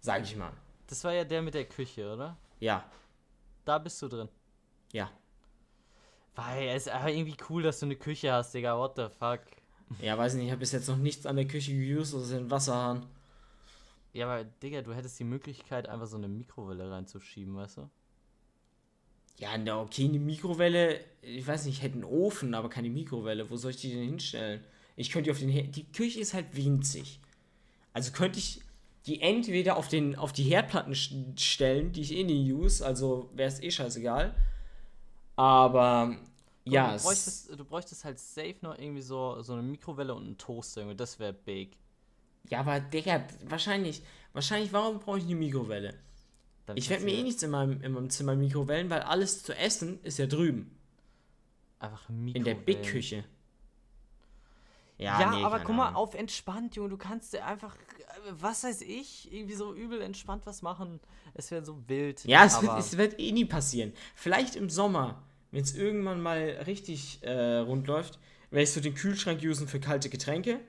Sag 0.00 0.22
ich 0.22 0.36
mal. 0.36 0.52
Das 0.86 1.02
war 1.02 1.12
ja 1.12 1.24
der 1.24 1.42
mit 1.42 1.54
der 1.54 1.64
Küche, 1.64 2.12
oder? 2.12 2.36
Ja. 2.60 2.84
Da 3.64 3.78
bist 3.78 4.00
du 4.02 4.08
drin. 4.08 4.28
Ja. 4.92 5.10
Weil 6.36 6.68
es 6.68 6.86
ist 6.86 6.92
aber 6.92 7.10
irgendwie 7.10 7.36
cool, 7.50 7.64
dass 7.64 7.80
du 7.80 7.86
eine 7.86 7.96
Küche 7.96 8.32
hast, 8.32 8.54
Digga. 8.54 8.78
What 8.78 8.96
the 8.96 9.08
fuck? 9.08 9.40
Ja, 10.00 10.18
weiß 10.18 10.34
nicht, 10.34 10.46
ich 10.46 10.50
habe 10.50 10.60
bis 10.60 10.72
jetzt 10.72 10.88
noch 10.88 10.96
nichts 10.96 11.26
an 11.26 11.36
der 11.36 11.46
Küche 11.46 11.72
geused, 11.72 12.14
außer 12.14 12.38
den 12.38 12.50
Wasserhahn. 12.50 13.06
Ja, 14.12 14.26
aber 14.26 14.44
Digga, 14.44 14.82
du 14.82 14.94
hättest 14.94 15.18
die 15.20 15.24
Möglichkeit, 15.24 15.88
einfach 15.88 16.06
so 16.06 16.16
eine 16.16 16.28
Mikrowelle 16.28 16.90
reinzuschieben, 16.90 17.54
weißt 17.54 17.78
du? 17.78 17.90
Ja, 19.38 19.56
na, 19.58 19.80
okay, 19.80 20.04
eine 20.04 20.18
Mikrowelle, 20.18 21.00
ich 21.20 21.46
weiß 21.46 21.66
nicht, 21.66 21.78
ich 21.78 21.82
hätte 21.82 21.96
einen 21.96 22.04
Ofen, 22.04 22.54
aber 22.54 22.70
keine 22.70 22.88
Mikrowelle. 22.88 23.50
Wo 23.50 23.56
soll 23.56 23.72
ich 23.72 23.76
die 23.76 23.90
denn 23.92 24.08
hinstellen? 24.08 24.64
Ich 24.96 25.10
könnte 25.10 25.24
die 25.24 25.30
auf 25.32 25.38
den 25.38 25.70
Die 25.72 25.84
Küche 25.92 26.20
ist 26.20 26.32
halt 26.32 26.56
winzig. 26.56 27.20
Also 27.92 28.12
könnte 28.12 28.38
ich 28.38 28.62
die 29.04 29.20
entweder 29.20 29.76
auf, 29.76 29.88
den, 29.88 30.16
auf 30.16 30.32
die 30.32 30.44
Herdplatten 30.44 30.94
stellen, 30.94 31.92
die 31.92 32.00
ich 32.00 32.12
eh 32.12 32.24
nie 32.24 32.52
use, 32.52 32.84
also 32.84 33.30
wäre 33.34 33.48
es 33.48 33.62
eh 33.62 33.70
scheißegal. 33.70 34.34
Aber 35.36 36.16
ja. 36.66 36.96
Du 36.96 37.02
bräuchtest, 37.02 37.50
du 37.58 37.64
bräuchtest 37.64 38.04
halt 38.04 38.18
safe 38.18 38.56
noch 38.62 38.78
irgendwie 38.78 39.02
so, 39.02 39.40
so 39.42 39.52
eine 39.52 39.62
Mikrowelle 39.62 40.14
und 40.14 40.24
einen 40.24 40.38
Toaster, 40.38 40.82
irgendwie. 40.82 40.96
das 40.96 41.18
wäre 41.18 41.32
big. 41.32 41.76
Ja, 42.48 42.60
aber 42.60 42.80
Digga, 42.80 43.26
wahrscheinlich, 43.44 44.02
wahrscheinlich, 44.32 44.72
warum 44.72 45.00
brauche 45.00 45.18
ich 45.18 45.24
eine 45.24 45.34
Mikrowelle? 45.34 45.94
Dann 46.66 46.76
ich 46.76 46.90
werde 46.90 47.04
mir 47.04 47.14
eh 47.14 47.22
nichts 47.22 47.42
in 47.42 47.50
meinem, 47.50 47.80
in 47.82 47.92
meinem 47.92 48.10
Zimmer 48.10 48.34
Mikrowellen, 48.34 48.90
weil 48.90 49.00
alles 49.00 49.42
zu 49.42 49.56
essen 49.56 50.02
ist 50.02 50.18
ja 50.18 50.26
drüben. 50.26 50.76
Einfach 51.78 52.08
Mikrowellen. 52.08 52.36
In 52.36 52.44
der 52.44 52.54
Big 52.54 52.82
Küche. 52.82 53.24
Ja, 54.98 55.20
ja 55.20 55.30
nee, 55.30 55.44
aber 55.44 55.60
guck 55.60 55.76
mal, 55.76 55.94
auf 55.94 56.14
entspannt, 56.14 56.74
Junge. 56.74 56.88
Du 56.88 56.96
kannst 56.96 57.32
dir 57.32 57.44
einfach, 57.44 57.76
was 58.30 58.64
weiß 58.64 58.80
ich, 58.82 59.30
irgendwie 59.32 59.54
so 59.54 59.74
übel 59.74 60.00
entspannt 60.00 60.46
was 60.46 60.62
machen. 60.62 61.00
Es 61.34 61.50
wäre 61.50 61.64
so 61.64 61.86
wild. 61.88 62.24
Ja, 62.24 62.44
es 62.44 62.60
wird, 62.62 62.78
es 62.78 62.96
wird 62.96 63.20
eh 63.20 63.32
nie 63.32 63.44
passieren. 63.44 63.92
Vielleicht 64.14 64.56
im 64.56 64.70
Sommer, 64.70 65.22
wenn 65.50 65.62
es 65.62 65.74
irgendwann 65.74 66.20
mal 66.20 66.38
richtig 66.66 67.22
äh, 67.22 67.58
rund 67.58 67.86
läuft, 67.86 68.18
werde 68.50 68.64
ich 68.64 68.72
so 68.72 68.80
den 68.80 68.94
Kühlschrank 68.94 69.42
usen 69.42 69.68
für 69.68 69.80
kalte 69.80 70.08
Getränke. 70.08 70.60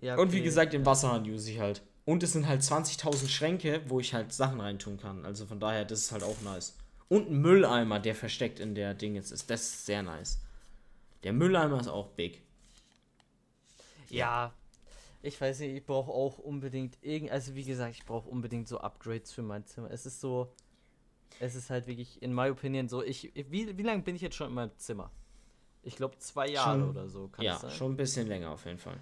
Ja, 0.00 0.14
okay. 0.14 0.22
Und 0.22 0.32
wie 0.32 0.42
gesagt, 0.42 0.72
den 0.72 0.84
Wasserhahn 0.84 1.24
use 1.24 1.50
ich 1.50 1.58
halt. 1.58 1.82
Und 2.04 2.22
es 2.22 2.32
sind 2.32 2.46
halt 2.46 2.62
20.000 2.62 3.28
Schränke, 3.28 3.82
wo 3.88 3.98
ich 3.98 4.14
halt 4.14 4.32
Sachen 4.32 4.60
reintun 4.60 4.98
kann. 4.98 5.24
Also 5.24 5.46
von 5.46 5.58
daher, 5.58 5.84
das 5.84 6.00
ist 6.00 6.12
halt 6.12 6.22
auch 6.22 6.40
nice. 6.42 6.76
Und 7.08 7.30
ein 7.30 7.40
Mülleimer, 7.40 7.98
der 7.98 8.14
versteckt 8.14 8.60
in 8.60 8.74
der 8.74 8.94
Ding 8.94 9.14
jetzt 9.14 9.32
ist. 9.32 9.50
Das 9.50 9.62
ist 9.62 9.86
sehr 9.86 10.02
nice. 10.02 10.40
Der 11.24 11.32
Mülleimer 11.32 11.80
ist 11.80 11.88
auch 11.88 12.08
big. 12.08 12.42
Ja, 14.10 14.52
ich 15.22 15.40
weiß 15.40 15.60
nicht, 15.60 15.74
ich 15.74 15.84
brauche 15.84 16.12
auch 16.12 16.38
unbedingt 16.38 16.96
irgend, 17.02 17.32
also 17.32 17.54
wie 17.56 17.64
gesagt, 17.64 17.96
ich 17.96 18.04
brauche 18.04 18.28
unbedingt 18.28 18.68
so 18.68 18.78
Upgrades 18.78 19.32
für 19.32 19.42
mein 19.42 19.66
Zimmer. 19.66 19.90
Es 19.90 20.06
ist 20.06 20.20
so, 20.20 20.52
es 21.40 21.54
ist 21.54 21.70
halt 21.70 21.86
wirklich, 21.86 22.22
in 22.22 22.34
my 22.34 22.50
opinion, 22.50 22.88
so, 22.88 23.02
ich, 23.02 23.32
wie, 23.34 23.76
wie 23.76 23.82
lange 23.82 24.02
bin 24.02 24.16
ich 24.16 24.22
jetzt 24.22 24.36
schon 24.36 24.48
in 24.48 24.54
meinem 24.54 24.76
Zimmer? 24.76 25.10
Ich 25.82 25.96
glaube 25.96 26.18
zwei 26.18 26.48
Jahre 26.48 26.80
schon, 26.80 26.90
oder 26.90 27.08
so, 27.08 27.28
kann 27.28 27.44
ja, 27.44 27.56
sein. 27.56 27.70
schon 27.70 27.92
ein 27.92 27.96
bisschen 27.96 28.26
länger 28.26 28.50
auf 28.50 28.64
jeden 28.64 28.78
Fall. 28.78 28.98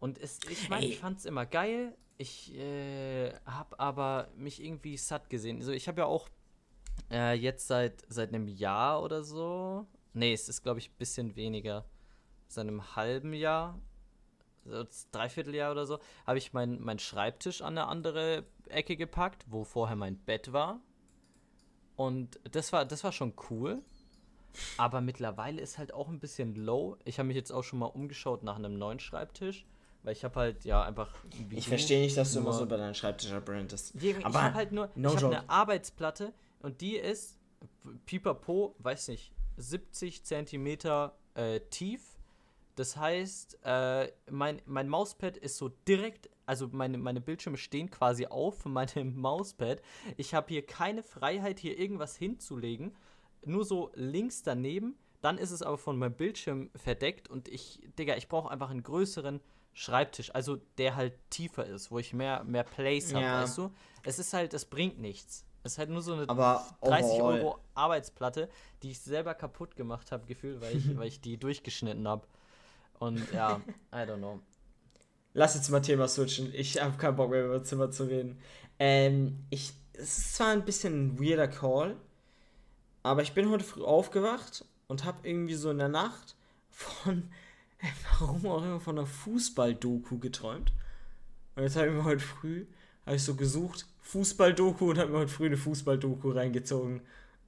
Und 0.00 0.18
es, 0.18 0.40
ich 0.48 0.68
meine, 0.68 0.86
ich 0.86 0.98
fand 0.98 1.18
es 1.18 1.24
immer 1.24 1.46
geil. 1.46 1.96
Ich 2.18 2.54
äh, 2.54 3.32
habe 3.46 3.78
aber 3.80 4.28
mich 4.36 4.62
irgendwie 4.62 4.96
satt 4.96 5.30
gesehen. 5.30 5.58
Also 5.58 5.72
ich 5.72 5.88
habe 5.88 6.00
ja 6.00 6.06
auch 6.06 6.28
äh, 7.10 7.34
jetzt 7.34 7.66
seit, 7.66 8.04
seit 8.08 8.28
einem 8.34 8.48
Jahr 8.48 9.02
oder 9.02 9.22
so 9.22 9.86
Nee, 10.18 10.32
es 10.32 10.48
ist, 10.48 10.62
glaube 10.62 10.80
ich, 10.80 10.90
ein 10.90 10.96
bisschen 10.98 11.36
weniger. 11.36 11.84
Seit 12.48 12.66
einem 12.66 12.96
halben 12.96 13.34
Jahr, 13.34 13.78
so 14.64 14.84
Dreivierteljahr 15.12 15.70
oder 15.70 15.86
so, 15.86 16.00
habe 16.26 16.38
ich 16.38 16.52
meinen 16.52 16.82
mein 16.82 16.98
Schreibtisch 16.98 17.62
an 17.62 17.78
eine 17.78 17.86
andere 17.86 18.44
Ecke 18.68 18.96
gepackt, 18.96 19.44
wo 19.48 19.62
vorher 19.62 19.96
mein 19.96 20.18
Bett 20.18 20.52
war. 20.52 20.80
Und 21.98 22.38
das 22.52 22.72
war, 22.72 22.84
das 22.84 23.02
war 23.02 23.10
schon 23.10 23.32
cool. 23.50 23.82
Aber 24.76 25.00
mittlerweile 25.00 25.60
ist 25.60 25.78
halt 25.78 25.92
auch 25.92 26.08
ein 26.08 26.20
bisschen 26.20 26.54
low. 26.54 26.96
Ich 27.04 27.18
habe 27.18 27.26
mich 27.26 27.36
jetzt 27.36 27.50
auch 27.50 27.64
schon 27.64 27.80
mal 27.80 27.86
umgeschaut 27.86 28.44
nach 28.44 28.54
einem 28.54 28.78
neuen 28.78 29.00
Schreibtisch. 29.00 29.66
weil 30.04 30.12
ich 30.12 30.22
habe 30.22 30.36
halt 30.38 30.64
ja 30.64 30.84
einfach. 30.84 31.10
Ich 31.50 31.66
verstehe 31.66 32.00
nicht, 32.00 32.16
dass 32.16 32.32
du 32.32 32.38
immer 32.38 32.52
so 32.52 32.66
bei 32.66 32.76
deinem 32.76 32.94
Schreibtisch 32.94 33.32
abbrandest. 33.32 33.96
Ich 34.00 34.24
habe 34.24 34.54
halt 34.54 34.70
nur 34.70 34.88
no 34.94 35.12
ich 35.12 35.16
hab 35.16 35.24
eine 35.32 35.50
Arbeitsplatte 35.50 36.32
und 36.62 36.80
die 36.80 36.96
ist 36.96 37.36
pipapo, 38.06 38.76
weiß 38.78 39.08
nicht, 39.08 39.32
70 39.56 40.24
Zentimeter 40.24 41.16
äh, 41.34 41.58
tief. 41.68 42.02
Das 42.76 42.96
heißt, 42.96 43.58
äh, 43.64 44.12
mein, 44.30 44.62
mein 44.66 44.88
Mauspad 44.88 45.36
ist 45.36 45.56
so 45.56 45.68
direkt, 45.88 46.30
also 46.48 46.68
meine, 46.72 46.96
meine 46.96 47.20
Bildschirme 47.20 47.58
stehen 47.58 47.90
quasi 47.90 48.26
auf 48.26 48.64
meinem 48.64 49.14
Mauspad. 49.20 49.82
Ich 50.16 50.34
habe 50.34 50.48
hier 50.48 50.64
keine 50.64 51.02
Freiheit, 51.02 51.58
hier 51.58 51.78
irgendwas 51.78 52.16
hinzulegen. 52.16 52.96
Nur 53.44 53.64
so 53.64 53.90
links 53.94 54.42
daneben. 54.42 54.96
Dann 55.20 55.36
ist 55.36 55.50
es 55.50 55.62
aber 55.62 55.76
von 55.78 55.98
meinem 55.98 56.14
Bildschirm 56.14 56.70
verdeckt 56.74 57.28
und 57.28 57.48
ich, 57.48 57.80
Digga, 57.98 58.16
ich 58.16 58.28
brauche 58.28 58.50
einfach 58.50 58.70
einen 58.70 58.82
größeren 58.82 59.40
Schreibtisch, 59.74 60.34
also 60.34 60.56
der 60.78 60.96
halt 60.96 61.14
tiefer 61.30 61.66
ist, 61.66 61.90
wo 61.90 61.98
ich 61.98 62.12
mehr, 62.12 62.44
mehr 62.44 62.64
Place 62.64 63.12
habe, 63.12 63.24
ja. 63.24 63.42
weißt 63.42 63.58
du? 63.58 63.70
Es 64.04 64.18
ist 64.18 64.32
halt, 64.32 64.54
es 64.54 64.64
bringt 64.64 64.98
nichts. 64.98 65.44
Es 65.64 65.72
ist 65.72 65.78
halt 65.78 65.90
nur 65.90 66.02
so 66.02 66.14
eine 66.14 66.28
aber 66.28 66.64
30 66.82 67.20
Euro 67.20 67.58
Arbeitsplatte, 67.74 68.48
die 68.82 68.92
ich 68.92 69.00
selber 69.00 69.34
kaputt 69.34 69.76
gemacht 69.76 70.12
habe, 70.12 70.24
gefühlt, 70.24 70.60
weil 70.60 70.76
ich, 70.76 70.96
weil 70.96 71.08
ich 71.08 71.20
die 71.20 71.36
durchgeschnitten 71.36 72.08
habe. 72.08 72.26
Und 73.00 73.32
ja, 73.32 73.60
I 73.92 73.98
don't 73.98 74.18
know. 74.18 74.40
Lass 75.34 75.54
jetzt 75.54 75.70
mal 75.70 75.80
Thema 75.80 76.08
switchen. 76.08 76.52
Ich 76.54 76.80
habe 76.80 76.96
keinen 76.96 77.16
Bock 77.16 77.30
mehr 77.30 77.44
über 77.44 77.62
Zimmer 77.62 77.90
zu 77.90 78.04
reden. 78.04 78.38
Ähm, 78.78 79.44
ich, 79.50 79.72
es 79.92 80.18
ist 80.18 80.36
zwar 80.36 80.48
ein 80.48 80.64
bisschen 80.64 81.08
ein 81.08 81.20
weirder 81.20 81.48
Call, 81.48 81.96
aber 83.02 83.22
ich 83.22 83.32
bin 83.32 83.50
heute 83.50 83.64
früh 83.64 83.82
aufgewacht 83.82 84.64
und 84.86 85.04
habe 85.04 85.28
irgendwie 85.28 85.54
so 85.54 85.70
in 85.70 85.78
der 85.78 85.88
Nacht 85.88 86.36
von, 86.70 87.30
warum 88.20 88.46
auch 88.46 88.62
immer, 88.62 88.80
von 88.80 88.98
einer 88.98 89.06
Fußball-Doku 89.06 90.18
geträumt. 90.18 90.72
Und 91.56 91.62
jetzt 91.62 91.76
habe 91.76 91.88
ich 91.88 91.92
mir 91.92 92.04
heute 92.04 92.24
früh, 92.24 92.66
habe 93.04 93.16
ich 93.16 93.22
so 93.22 93.34
gesucht, 93.34 93.86
Fußball-Doku 94.02 94.90
und 94.90 94.98
habe 94.98 95.10
mir 95.10 95.18
heute 95.18 95.32
früh 95.32 95.46
eine 95.46 95.56
Fußball-Doku 95.56 96.30
reingezogen. 96.30 97.02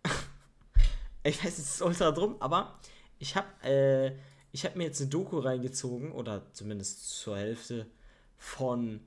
ich 1.22 1.43
weiß, 1.43 1.59
es 1.59 1.74
ist 1.74 1.83
ultra 1.83 2.11
drum, 2.11 2.37
aber 2.41 2.78
ich 3.18 3.37
habe 3.37 3.49
äh, 3.62 4.12
hab 4.55 4.77
mir 4.77 4.85
jetzt 4.85 5.01
eine 5.01 5.11
Doku 5.11 5.39
reingezogen, 5.39 6.13
oder 6.13 6.53
zumindest 6.53 7.09
zur 7.11 7.37
Hälfte, 7.37 7.87
von 8.37 9.01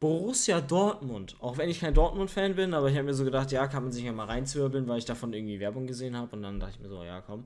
Borussia 0.00 0.60
Dortmund. 0.60 1.36
Auch 1.40 1.58
wenn 1.58 1.68
ich 1.68 1.80
kein 1.80 1.94
Dortmund-Fan 1.94 2.56
bin, 2.56 2.74
aber 2.74 2.88
ich 2.88 2.96
habe 2.96 3.04
mir 3.04 3.14
so 3.14 3.24
gedacht, 3.24 3.52
ja, 3.52 3.68
kann 3.68 3.84
man 3.84 3.92
sich 3.92 4.04
ja 4.04 4.12
mal 4.12 4.24
reinzwirbeln, 4.24 4.88
weil 4.88 4.98
ich 4.98 5.04
davon 5.04 5.32
irgendwie 5.32 5.60
Werbung 5.60 5.86
gesehen 5.86 6.16
habe. 6.16 6.34
Und 6.34 6.42
dann 6.42 6.58
dachte 6.58 6.74
ich 6.76 6.80
mir 6.80 6.88
so, 6.88 7.04
ja, 7.04 7.20
komm, 7.20 7.44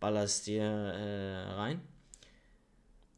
ballerst 0.00 0.46
dir 0.46 0.62
äh, 0.62 1.52
rein. 1.52 1.80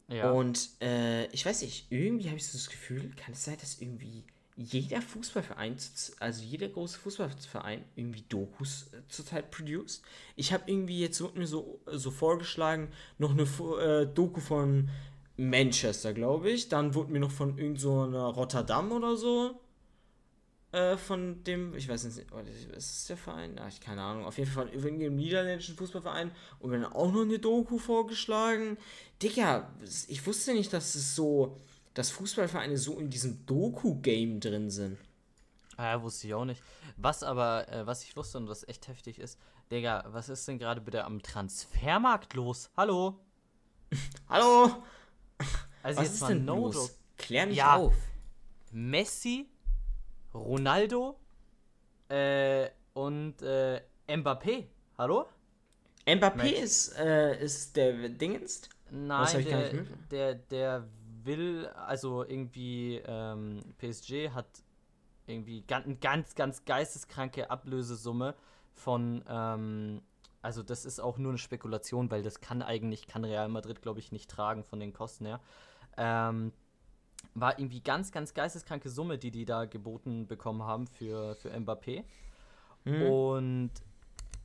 Ja. 0.09 0.31
Und 0.31 0.69
äh, 0.81 1.27
ich 1.27 1.45
weiß 1.45 1.61
nicht, 1.61 1.91
irgendwie 1.91 2.27
habe 2.27 2.37
ich 2.37 2.47
so 2.47 2.57
das 2.57 2.69
Gefühl, 2.69 3.11
kann 3.15 3.33
es 3.33 3.43
sein, 3.43 3.57
dass 3.59 3.81
irgendwie 3.81 4.23
jeder 4.57 5.03
Fußballverein, 5.03 5.77
also 6.19 6.43
jeder 6.43 6.67
große 6.67 6.97
Fußballverein, 6.97 7.85
irgendwie 7.95 8.23
Dokus 8.27 8.87
äh, 8.91 9.01
zurzeit 9.07 9.51
produced. 9.51 10.01
Ich 10.35 10.51
habe 10.51 10.63
irgendwie 10.65 10.99
jetzt 10.99 11.21
wurde 11.21 11.37
mir 11.37 11.47
so, 11.47 11.79
so 11.85 12.09
vorgeschlagen, 12.09 12.89
noch 13.19 13.31
eine 13.31 13.43
äh, 13.43 14.07
Doku 14.07 14.41
von 14.41 14.89
Manchester, 15.37 16.13
glaube 16.13 16.49
ich. 16.49 16.69
Dann 16.69 16.95
wurde 16.95 17.11
mir 17.11 17.19
noch 17.19 17.31
von 17.31 17.57
irgend 17.59 17.79
so 17.79 18.03
Rotterdam 18.03 18.91
oder 18.91 19.15
so. 19.15 19.61
Äh, 20.71 20.97
von 20.97 21.43
dem, 21.43 21.75
ich 21.75 21.87
weiß 21.87 22.05
nicht, 22.05 22.25
was 22.31 22.85
ist 22.85 23.09
der 23.09 23.17
Verein? 23.17 23.59
Ach, 23.59 23.71
keine 23.79 24.01
Ahnung. 24.01 24.25
Auf 24.25 24.39
jeden 24.39 24.49
Fall 24.49 24.67
von 24.67 24.73
irgendeinem 24.73 25.15
niederländischen 25.15 25.75
Fußballverein. 25.77 26.31
Und 26.59 26.71
mir 26.71 26.79
dann 26.79 26.91
auch 26.93 27.11
noch 27.11 27.21
eine 27.21 27.37
Doku 27.37 27.77
vorgeschlagen. 27.77 28.77
Digga, 29.21 29.71
ich 30.07 30.25
wusste 30.25 30.53
nicht, 30.53 30.73
dass 30.73 30.95
es 30.95 31.15
so 31.15 31.61
dass 31.97 32.11
Fußballvereine 32.11 32.77
so 32.77 32.99
in 32.99 33.09
diesem 33.09 33.43
Doku-Game 33.47 34.39
drin 34.39 34.69
sind. 34.69 34.99
Ah, 35.77 35.99
wusste 35.99 36.27
ich 36.27 36.33
auch 36.35 36.45
nicht. 36.45 36.61
Was 36.95 37.23
aber, 37.23 37.67
äh, 37.69 37.87
was 37.87 38.03
ich 38.03 38.15
wusste 38.15 38.37
und 38.37 38.47
was 38.47 38.67
echt 38.67 38.87
heftig 38.87 39.17
ist, 39.17 39.39
Digga, 39.71 40.05
was 40.09 40.29
ist 40.29 40.47
denn 40.47 40.59
gerade 40.59 40.79
bitte 40.79 41.03
am 41.05 41.23
Transfermarkt 41.23 42.35
los? 42.35 42.69
Hallo? 42.77 43.19
Hallo? 44.29 44.83
Also 45.81 45.99
was 45.99 46.07
jetzt 46.07 46.21
ist 46.21 46.27
denn 46.27 46.45
no 46.45 46.67
los? 46.67 46.99
Klär 47.17 47.47
mich 47.47 47.57
ja, 47.57 47.77
auf. 47.77 47.95
Messi, 48.71 49.49
Ronaldo 50.35 51.19
äh, 52.09 52.69
und 52.93 53.41
äh, 53.41 53.81
Mbappé. 54.07 54.65
Hallo? 54.99 55.25
Mbappé 56.05 56.49
ist, 56.49 56.95
äh, 56.95 57.43
ist 57.43 57.75
der 57.75 58.09
Dingenst? 58.09 58.69
Nein, 58.91 59.45
der, 59.45 59.73
der, 60.11 60.35
der 60.35 60.87
will, 61.27 61.67
also 61.67 62.23
irgendwie 62.23 63.01
ähm, 63.05 63.61
PSG 63.77 64.31
hat 64.31 64.47
irgendwie 65.27 65.61
ganz, 65.61 65.85
eine 65.85 65.95
ganz, 65.97 66.35
ganz 66.35 66.65
geisteskranke 66.65 67.51
Ablösesumme 67.51 68.33
von, 68.73 69.23
ähm, 69.27 70.01
also 70.41 70.63
das 70.63 70.85
ist 70.85 70.99
auch 70.99 71.17
nur 71.17 71.31
eine 71.31 71.37
Spekulation, 71.37 72.09
weil 72.09 72.23
das 72.23 72.39
kann 72.41 72.61
eigentlich, 72.61 73.07
kann 73.07 73.25
Real 73.25 73.49
Madrid, 73.49 73.81
glaube 73.81 73.99
ich, 73.99 74.11
nicht 74.11 74.29
tragen 74.29 74.63
von 74.63 74.79
den 74.79 74.93
Kosten 74.93 75.25
her. 75.25 75.39
Ähm, 75.97 76.53
war 77.33 77.59
irgendwie 77.59 77.81
ganz, 77.81 78.11
ganz 78.11 78.33
geisteskranke 78.33 78.89
Summe, 78.89 79.17
die 79.17 79.31
die 79.31 79.45
da 79.45 79.65
geboten 79.65 80.27
bekommen 80.27 80.63
haben 80.63 80.87
für, 80.87 81.35
für 81.35 81.49
Mbappé. 81.49 82.03
Mhm. 82.85 83.01
Und 83.01 83.71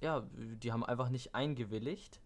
ja, 0.01 0.27
die 0.37 0.73
haben 0.73 0.85
einfach 0.85 1.09
nicht 1.09 1.35
eingewilligt, 1.35 2.21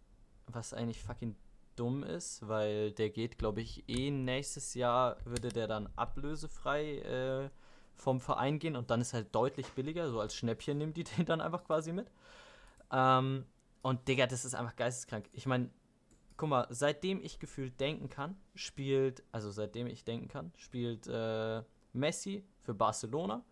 was 0.47 0.73
eigentlich 0.73 1.03
fucking 1.03 1.37
dumm 1.77 2.03
ist, 2.03 2.47
weil 2.49 2.93
der 2.93 3.11
geht, 3.11 3.39
glaube 3.39 3.61
ich, 3.61 3.85
eh 3.89 4.11
nächstes 4.11 4.74
Jahr 4.74 5.16
würde 5.24 5.49
der 5.49 5.66
dann 5.66 5.89
ablösefrei 5.97 6.99
äh, 6.99 7.51
vom 7.95 8.20
Verein 8.20 8.59
gehen 8.59 8.77
und 8.77 8.91
dann 8.91 9.01
ist 9.01 9.14
halt 9.14 9.35
deutlich 9.35 9.66
billiger, 9.72 10.11
so 10.11 10.20
als 10.20 10.35
Schnäppchen 10.35 10.79
nimmt 10.79 10.97
die 10.97 11.05
den 11.16 11.24
dann 11.24 11.41
einfach 11.41 11.64
quasi 11.64 11.93
mit. 11.93 12.11
Ähm, 12.93 13.45
und 13.83 14.09
Digga, 14.09 14.27
das 14.27 14.45
ist 14.45 14.55
einfach 14.55 14.77
geisteskrank. 14.77 15.29
Ich 15.33 15.47
meine, 15.47 15.70
guck 16.37 16.49
mal, 16.49 16.66
seitdem 16.70 17.20
ich 17.22 17.39
gefühlt 17.39 17.79
denken 17.81 18.09
kann, 18.09 18.37
spielt, 18.55 19.22
also 19.33 19.51
seitdem 19.51 19.87
ich 19.87 20.05
denken 20.05 20.29
kann, 20.29 20.53
spielt 20.57 21.07
äh, 21.07 21.62
Messi 21.93 22.45
für 22.61 22.74
Barcelona. 22.74 23.45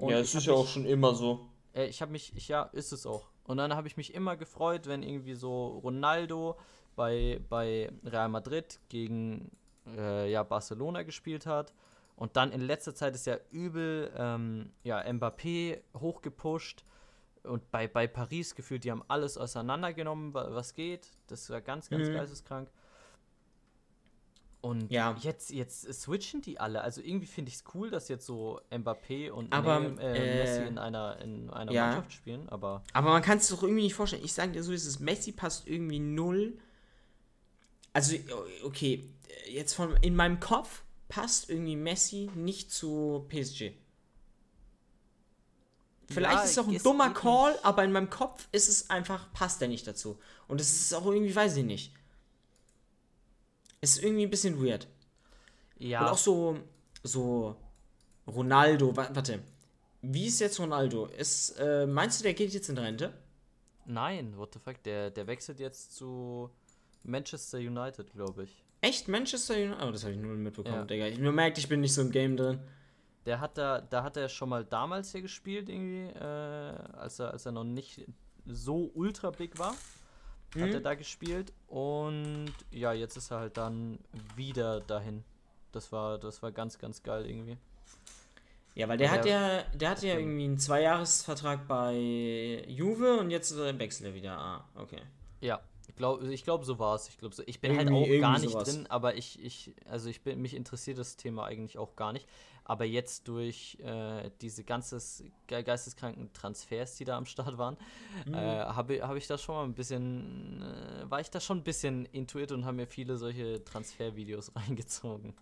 ja, 0.00 0.18
es 0.18 0.34
ist 0.34 0.46
ja 0.46 0.54
auch 0.54 0.66
schon 0.66 0.84
immer 0.84 1.14
so. 1.14 1.46
Äh, 1.74 1.86
ich 1.86 2.02
habe 2.02 2.12
mich, 2.12 2.32
ich, 2.36 2.48
ja, 2.48 2.64
ist 2.72 2.92
es 2.92 3.06
auch. 3.06 3.28
Und 3.44 3.56
dann 3.56 3.74
habe 3.74 3.88
ich 3.88 3.96
mich 3.96 4.14
immer 4.14 4.36
gefreut, 4.36 4.86
wenn 4.86 5.02
irgendwie 5.02 5.34
so 5.34 5.78
Ronaldo 5.78 6.56
bei, 6.96 7.40
bei 7.48 7.90
Real 8.04 8.28
Madrid 8.28 8.80
gegen 8.88 9.50
äh, 9.86 10.30
ja, 10.30 10.42
Barcelona 10.42 11.02
gespielt 11.02 11.46
hat. 11.46 11.72
Und 12.16 12.36
dann 12.36 12.52
in 12.52 12.60
letzter 12.60 12.94
Zeit 12.94 13.14
ist 13.14 13.26
ja 13.26 13.38
übel 13.50 14.12
ähm, 14.16 14.70
ja, 14.84 15.00
Mbappé 15.00 15.80
hochgepusht. 15.98 16.84
Und 17.42 17.68
bei, 17.72 17.88
bei 17.88 18.06
Paris 18.06 18.54
gefühlt, 18.54 18.84
die 18.84 18.90
haben 18.90 19.02
alles 19.08 19.36
auseinandergenommen, 19.36 20.32
was 20.32 20.74
geht. 20.74 21.08
Das 21.26 21.50
war 21.50 21.60
ganz, 21.60 21.90
ganz 21.90 22.08
mhm. 22.08 22.14
geisteskrank. 22.14 22.70
Und 24.60 24.92
ja. 24.92 25.16
jetzt, 25.20 25.50
jetzt 25.50 25.92
switchen 25.92 26.40
die 26.40 26.60
alle. 26.60 26.82
Also 26.82 27.00
irgendwie 27.00 27.26
finde 27.26 27.48
ich 27.48 27.56
es 27.56 27.64
cool, 27.74 27.90
dass 27.90 28.08
jetzt 28.08 28.24
so 28.24 28.60
Mbappé 28.70 29.32
und 29.32 29.52
aber, 29.52 29.80
nee, 29.80 30.00
äh, 30.00 30.36
Messi 30.36 30.62
in 30.62 30.78
einer, 30.78 31.18
in 31.20 31.50
einer 31.50 31.72
ja. 31.72 31.86
Mannschaft 31.86 32.12
spielen. 32.12 32.48
Aber, 32.48 32.84
aber 32.92 33.10
man 33.10 33.22
kann 33.22 33.38
es 33.38 33.48
doch 33.48 33.64
irgendwie 33.64 33.82
nicht 33.82 33.94
vorstellen. 33.94 34.24
Ich 34.24 34.32
sage 34.32 34.52
dir 34.52 34.62
so, 34.62 34.70
ist 34.70 34.86
es 34.86 35.00
Messi 35.00 35.32
passt 35.32 35.66
irgendwie 35.66 35.98
null 35.98 36.58
also, 37.92 38.16
okay, 38.64 39.08
jetzt 39.48 39.74
von 39.74 39.96
in 39.96 40.16
meinem 40.16 40.40
Kopf 40.40 40.82
passt 41.08 41.50
irgendwie 41.50 41.76
Messi 41.76 42.30
nicht 42.34 42.72
zu 42.72 43.26
PSG. 43.28 43.72
Vielleicht 46.08 46.32
ja, 46.32 46.42
ist 46.42 46.50
es 46.52 46.58
auch 46.58 46.68
ein 46.68 46.82
dummer 46.82 47.12
Call, 47.12 47.58
aber 47.62 47.84
in 47.84 47.92
meinem 47.92 48.10
Kopf 48.10 48.48
ist 48.52 48.68
es 48.68 48.90
einfach, 48.90 49.32
passt 49.32 49.62
er 49.62 49.68
nicht 49.68 49.86
dazu. 49.86 50.18
Und 50.48 50.60
es 50.60 50.72
ist 50.72 50.94
auch 50.94 51.06
irgendwie, 51.06 51.34
weiß 51.34 51.56
ich 51.56 51.64
nicht. 51.64 51.94
Es 53.80 53.96
ist 53.96 54.04
irgendwie 54.04 54.24
ein 54.24 54.30
bisschen 54.30 54.62
weird. 54.62 54.86
Ja. 55.78 56.02
Und 56.02 56.08
auch 56.08 56.18
so, 56.18 56.58
so 57.02 57.56
Ronaldo, 58.26 58.96
warte. 58.96 59.40
Wie 60.02 60.26
ist 60.26 60.40
jetzt 60.40 60.58
Ronaldo? 60.58 61.06
Ist, 61.06 61.56
äh, 61.58 61.86
meinst 61.86 62.20
du, 62.20 62.24
der 62.24 62.34
geht 62.34 62.52
jetzt 62.52 62.68
in 62.68 62.78
Rente? 62.78 63.12
Nein, 63.84 64.36
what 64.36 64.52
the 64.54 64.60
fuck, 64.60 64.82
der, 64.82 65.10
der 65.10 65.26
wechselt 65.26 65.58
jetzt 65.58 65.94
zu 65.94 66.50
Manchester 67.04 67.58
United, 67.58 68.12
glaube 68.12 68.44
ich. 68.44 68.64
Echt? 68.80 69.08
Manchester 69.08 69.54
United? 69.54 69.82
Oh, 69.82 69.90
das 69.90 70.02
habe 70.02 70.14
ich 70.14 70.20
nur 70.20 70.34
mitbekommen, 70.34 70.74
ja. 70.74 70.84
Digga. 70.84 71.06
Ich 71.06 71.18
nur 71.18 71.32
merkt, 71.32 71.58
ich 71.58 71.68
bin 71.68 71.80
nicht 71.80 71.94
so 71.94 72.02
im 72.02 72.10
Game 72.10 72.36
drin. 72.36 72.60
Der 73.26 73.40
hat 73.40 73.56
da, 73.56 73.80
da 73.80 74.02
hat 74.02 74.16
er 74.16 74.28
schon 74.28 74.48
mal 74.48 74.64
damals 74.64 75.12
hier 75.12 75.22
gespielt, 75.22 75.68
irgendwie, 75.68 76.08
äh, 76.18 76.74
als 76.98 77.20
er, 77.20 77.32
als 77.32 77.46
er 77.46 77.52
noch 77.52 77.64
nicht 77.64 78.04
so 78.46 78.90
ultra 78.94 79.30
big 79.30 79.58
war. 79.58 79.74
Mhm. 80.54 80.62
Hat 80.62 80.70
er 80.70 80.80
da 80.80 80.94
gespielt 80.94 81.52
und 81.68 82.52
ja, 82.70 82.92
jetzt 82.92 83.16
ist 83.16 83.30
er 83.30 83.38
halt 83.38 83.56
dann 83.56 83.98
wieder 84.36 84.80
dahin. 84.80 85.24
Das 85.70 85.92
war, 85.92 86.18
das 86.18 86.42
war 86.42 86.52
ganz, 86.52 86.78
ganz 86.78 87.02
geil 87.02 87.24
irgendwie. 87.26 87.56
Ja, 88.74 88.88
weil 88.88 88.98
der, 88.98 89.08
der 89.08 89.18
hat 89.18 89.26
ja, 89.26 89.62
der 89.74 89.90
hat 89.90 90.02
ja 90.02 90.18
irgendwie 90.18 90.44
einen 90.44 90.58
Zweijahresvertrag 90.58 91.68
bei 91.68 92.64
Juve 92.66 93.18
und 93.18 93.30
jetzt 93.30 93.56
wechselt 93.56 94.08
er 94.08 94.14
wieder. 94.14 94.38
Ah, 94.38 94.64
okay. 94.74 95.00
Ja, 95.40 95.60
Ich 95.92 95.96
glaube, 95.98 96.32
ich 96.32 96.42
glaub, 96.44 96.64
so 96.64 96.78
war 96.78 96.94
es. 96.94 97.08
Ich, 97.08 97.18
glaub, 97.18 97.34
so. 97.34 97.42
ich 97.46 97.60
bin 97.60 97.72
Irgendwie- 97.78 98.12
halt 98.12 98.18
auch 98.18 98.20
gar 98.30 98.38
nicht 98.38 98.50
sowas. 98.52 98.68
drin, 98.74 98.86
aber 98.88 99.14
ich, 99.14 99.38
ich, 99.44 99.74
also 99.88 100.08
ich 100.08 100.22
bin, 100.22 100.40
mich 100.40 100.54
interessiert 100.54 100.96
das 100.98 101.16
Thema 101.16 101.44
eigentlich 101.44 101.76
auch 101.78 101.96
gar 101.96 102.12
nicht. 102.12 102.26
Aber 102.64 102.84
jetzt 102.84 103.28
durch 103.28 103.76
äh, 103.84 104.30
diese 104.40 104.64
ganzes 104.64 105.22
ge 105.48 105.62
geisteskranken 105.62 106.32
Transfers, 106.32 106.96
die 106.96 107.04
da 107.04 107.16
am 107.18 107.26
Start 107.26 107.58
waren, 107.58 107.76
Mhm. 108.26 108.34
äh, 108.34 108.36
habe 108.38 109.06
hab 109.06 109.16
ich 109.16 109.26
da 109.26 109.36
schon 109.36 109.54
mal 109.56 109.64
ein 109.64 109.74
bisschen, 109.74 110.62
äh, 110.62 111.10
war 111.10 111.20
ich 111.20 111.30
da 111.30 111.40
schon 111.40 111.58
ein 111.58 111.64
bisschen 111.64 112.06
intuit 112.06 112.52
und 112.52 112.64
habe 112.64 112.76
mir 112.76 112.86
viele 112.86 113.16
solche 113.18 113.62
Transfervideos 113.64 114.52
reingezogen. 114.56 115.34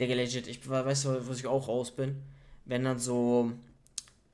Digga, 0.00 0.14
legit, 0.14 0.46
ich 0.46 0.66
we- 0.68 0.84
weißt 0.84 1.04
du, 1.06 1.28
was 1.28 1.38
ich 1.38 1.46
auch 1.46 1.68
raus 1.68 1.90
bin? 1.90 2.22
Wenn 2.64 2.84
dann 2.84 2.98
so. 2.98 3.52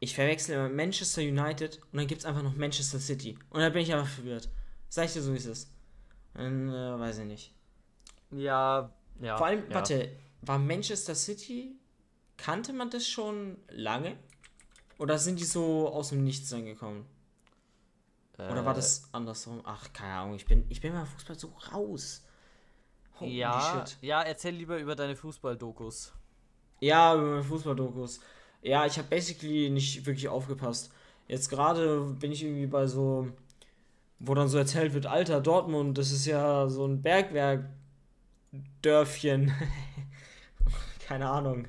Ich 0.03 0.15
verwechsel 0.15 0.55
immer 0.55 0.69
Manchester 0.71 1.21
United 1.23 1.79
und 1.93 1.99
dann 1.99 2.07
gibt's 2.07 2.25
einfach 2.25 2.43
noch 2.43 2.55
Manchester 2.57 2.99
City. 2.99 3.37
Und 3.51 3.61
dann 3.61 3.73
bin 3.73 3.83
ich 3.83 3.93
einfach 3.93 4.09
verwirrt. 4.09 4.49
Sag 4.91 5.07
ich 5.07 5.15
dir 5.15 5.23
so, 5.23 5.33
wie 5.33 5.39
es 5.39 5.47
ist. 5.47 5.71
Dann, 6.35 6.69
äh, 6.69 6.99
weiß 7.01 7.19
ich 7.21 7.27
nicht. 7.27 7.55
Ja, 8.33 8.93
ja. 9.21 9.37
Vor 9.39 9.47
allem, 9.47 9.69
ja. 9.71 9.75
warte, 9.77 10.11
war 10.43 10.59
Manchester 10.59 11.15
City, 11.15 11.77
kannte 12.37 12.73
man 12.73 12.91
das 12.91 13.09
schon 13.09 13.59
lange? 13.71 14.19
Oder 14.99 15.19
sind 15.19 15.41
die 15.41 15.45
so 15.45 15.89
aus 15.89 16.11
dem 16.11 16.25
Nichts 16.25 16.53
reingekommen? 16.53 17.07
Oder 18.49 18.65
war 18.65 18.73
Äh, 18.73 18.77
das 18.77 19.09
andersrum? 19.13 19.63
Ach, 19.65 19.93
keine 19.93 20.15
Ahnung, 20.15 20.37
ich 20.37 20.47
bin, 20.47 20.67
ich 20.69 20.81
bin 20.81 20.93
beim 20.93 21.07
Fußball 21.07 21.39
so 21.39 21.49
raus. 21.73 22.25
Holy 23.21 23.39
Ja, 23.39 23.87
shit. 23.87 23.99
ja, 24.03 24.23
erzähl 24.23 24.55
lieber 24.55 24.79
über 24.79 24.97
deine 24.97 25.17
Fußball-Dokus. 25.17 26.13
Ja, 26.81 27.15
über 27.15 27.23
meine 27.25 27.45
Fußballdokus. 27.45 28.21
Ja, 28.63 28.87
ich 28.87 28.99
habe 28.99 29.09
basically 29.09 29.71
nicht 29.71 30.05
wirklich 30.07 30.29
aufgepasst. 30.29 30.93
Jetzt 31.29 31.49
gerade 31.51 32.01
bin 32.19 32.33
ich 32.33 32.43
irgendwie 32.43 32.67
bei 32.67 32.87
so, 32.87 33.29
wo 34.21 34.35
dann 34.35 34.49
so 34.49 34.59
erzählt 34.59 34.95
wird, 34.95 35.07
Alter, 35.07 35.41
Dortmund, 35.41 35.99
das 35.99 36.13
ist 36.13 36.27
ja 36.27 36.69
so 36.69 36.87
ein 36.87 37.03
Bergwerk-Dörfchen. 37.03 39.53
Keine 41.07 41.29
Ahnung. 41.29 41.67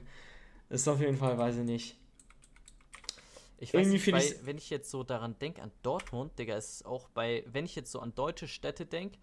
Ist 0.70 0.88
auf 0.88 0.99
jeden 1.02 1.18
Fall, 1.18 1.38
weiß 1.38 1.58
ich 1.58 1.66
nicht. 1.66 1.97
Ich 3.58 3.74
weiß 3.74 3.88
Irgendwie 3.88 4.12
nicht, 4.14 4.32
ich's- 4.32 4.45
wenn 4.45 4.58
ich 4.58 4.70
jetzt 4.70 4.89
so 4.89 5.04
daran 5.04 5.38
denke, 5.39 5.62
an 5.62 5.72
Dortmund, 5.84 6.38
Digga, 6.39 6.56
ist 6.58 6.76
es 6.76 6.86
auch 6.86 7.10
bei, 7.10 7.43
wenn 7.52 7.66
ich 7.66 7.76
jetzt 7.76 7.91
so 7.91 7.99
an 7.99 8.16
deutsche 8.16 8.47
Städte 8.47 8.86
denke 8.86 9.18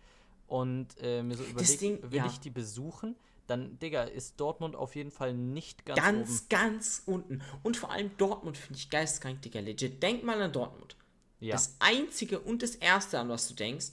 und 0.46 0.88
äh, 1.00 1.22
mir 1.22 1.36
so 1.36 1.44
überlege, 1.44 2.00
will 2.10 2.18
ja. 2.18 2.26
ich 2.26 2.38
die 2.40 2.50
besuchen, 2.50 3.16
dann, 3.48 3.78
Digga, 3.78 4.02
ist 4.04 4.38
Dortmund 4.38 4.76
auf 4.76 4.94
jeden 4.94 5.10
Fall 5.10 5.32
nicht 5.34 5.84
ganz, 5.86 5.98
Ganz, 5.98 6.30
oben. 6.30 6.48
ganz 6.50 7.02
unten. 7.06 7.42
Und 7.62 7.76
vor 7.76 7.90
allem 7.90 8.10
Dortmund 8.18 8.56
finde 8.58 8.78
ich 8.78 8.90
geisteskrank, 8.90 9.40
Digga. 9.42 9.60
Legit. 9.60 10.02
Denk 10.02 10.22
mal 10.22 10.40
an 10.40 10.52
Dortmund. 10.52 10.96
Ja. 11.40 11.52
Das 11.52 11.76
einzige 11.78 12.40
und 12.40 12.62
das 12.62 12.74
erste, 12.74 13.18
an 13.18 13.28
was 13.28 13.48
du 13.48 13.54
denkst, 13.54 13.88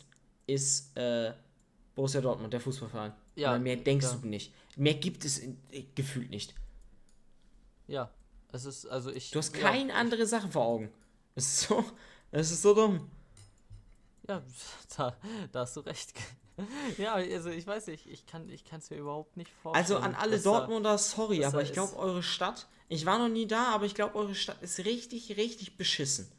ist 0.48 0.96
äh, 0.98 1.34
Borussia 1.94 2.22
Dortmund, 2.22 2.54
der 2.54 2.60
Fußballverein. 2.60 3.14
Ja, 3.36 3.54
Ja, 3.54 3.60
mehr 3.60 3.76
denkst 3.76 4.06
ja. 4.06 4.18
du 4.22 4.28
nicht. 4.28 4.54
Mehr 4.76 4.96
gibt 4.96 5.26
es 5.26 5.40
in, 5.40 5.58
äh, 5.72 5.84
gefühlt 5.96 6.30
nicht. 6.30 6.54
ja. 7.88 8.10
Es 8.52 8.64
ist, 8.64 8.86
also 8.86 9.12
ich. 9.12 9.32
Du 9.32 9.40
hast 9.40 9.54
ja, 9.54 9.62
keine 9.62 9.94
andere 9.94 10.26
Sache 10.26 10.48
vor 10.48 10.64
Augen. 10.66 10.90
Es 11.36 11.46
ist 11.46 11.62
so, 11.68 11.84
es 12.32 12.52
ist 12.52 12.62
so 12.62 12.74
dumm. 12.74 13.12
Ja, 14.30 14.42
da, 14.98 15.18
da 15.52 15.60
hast 15.60 15.76
du 15.76 15.82
recht. 15.82 16.14
ja, 16.98 17.16
also 17.16 17.50
ich 17.50 17.68
weiß 17.68 17.88
nicht, 17.88 18.08
ich 18.08 18.26
kann 18.26 18.48
es 18.50 18.90
mir 18.90 18.96
überhaupt 18.98 19.36
nicht 19.36 19.52
vorstellen. 19.62 19.84
Also 19.84 19.98
an 19.98 20.16
alle 20.16 20.40
Dortmunder, 20.40 20.98
sorry, 20.98 21.44
aber 21.44 21.64
ich 21.64 21.74
glaube, 21.74 21.98
eure 21.98 22.24
Stadt, 22.24 22.68
ich 22.88 23.06
war 23.06 23.20
noch 23.20 23.28
nie 23.28 23.46
da, 23.46 23.74
aber 23.74 23.86
ich 23.86 23.94
glaube, 23.96 24.16
eure 24.16 24.36
Stadt 24.36 24.62
ist 24.62 24.80
richtig, 24.80 25.36
richtig 25.36 25.76
beschissen. 25.76 26.32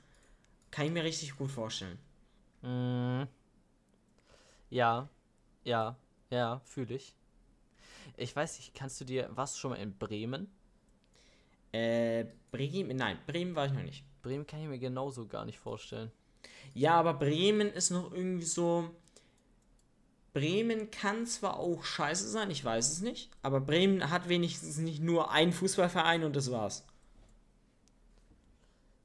Kann 0.76 0.84
ich 0.84 0.92
mir 0.92 1.04
richtig 1.04 1.34
gut 1.34 1.50
vorstellen. 1.50 1.98
Mhm. 2.60 3.26
Ja, 4.68 5.08
ja, 5.64 5.96
ja, 6.28 6.60
fühle 6.66 6.96
ich. 6.96 7.14
Ich 8.18 8.36
weiß 8.36 8.58
nicht, 8.58 8.74
kannst 8.74 9.00
du 9.00 9.06
dir, 9.06 9.30
warst 9.30 9.54
du 9.54 9.60
schon 9.60 9.70
mal 9.70 9.78
in 9.78 9.96
Bremen? 9.96 10.48
Äh, 11.72 12.26
Bremen, 12.50 12.94
nein, 12.94 13.16
Bremen 13.26 13.56
war 13.56 13.64
ich 13.64 13.72
noch 13.72 13.84
nicht. 13.84 14.04
Bremen 14.20 14.46
kann 14.46 14.60
ich 14.60 14.68
mir 14.68 14.78
genauso 14.78 15.26
gar 15.26 15.46
nicht 15.46 15.58
vorstellen. 15.58 16.12
Ja, 16.74 16.96
aber 16.96 17.14
Bremen 17.14 17.68
ist 17.68 17.88
noch 17.88 18.12
irgendwie 18.12 18.44
so. 18.44 18.90
Bremen 20.34 20.90
kann 20.90 21.24
zwar 21.24 21.58
auch 21.58 21.84
scheiße 21.84 22.28
sein, 22.28 22.50
ich 22.50 22.62
weiß 22.62 22.92
es 22.92 23.00
nicht, 23.00 23.30
aber 23.40 23.62
Bremen 23.62 24.10
hat 24.10 24.28
wenigstens 24.28 24.76
nicht 24.76 25.00
nur 25.00 25.30
einen 25.30 25.54
Fußballverein 25.54 26.22
und 26.22 26.36
das 26.36 26.50
war's. 26.50 26.84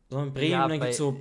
Sondern 0.10 0.34
Bremen, 0.34 0.52
Ja, 0.52 0.68
dann 0.68 0.82
gibt's 0.82 0.98
so. 0.98 1.18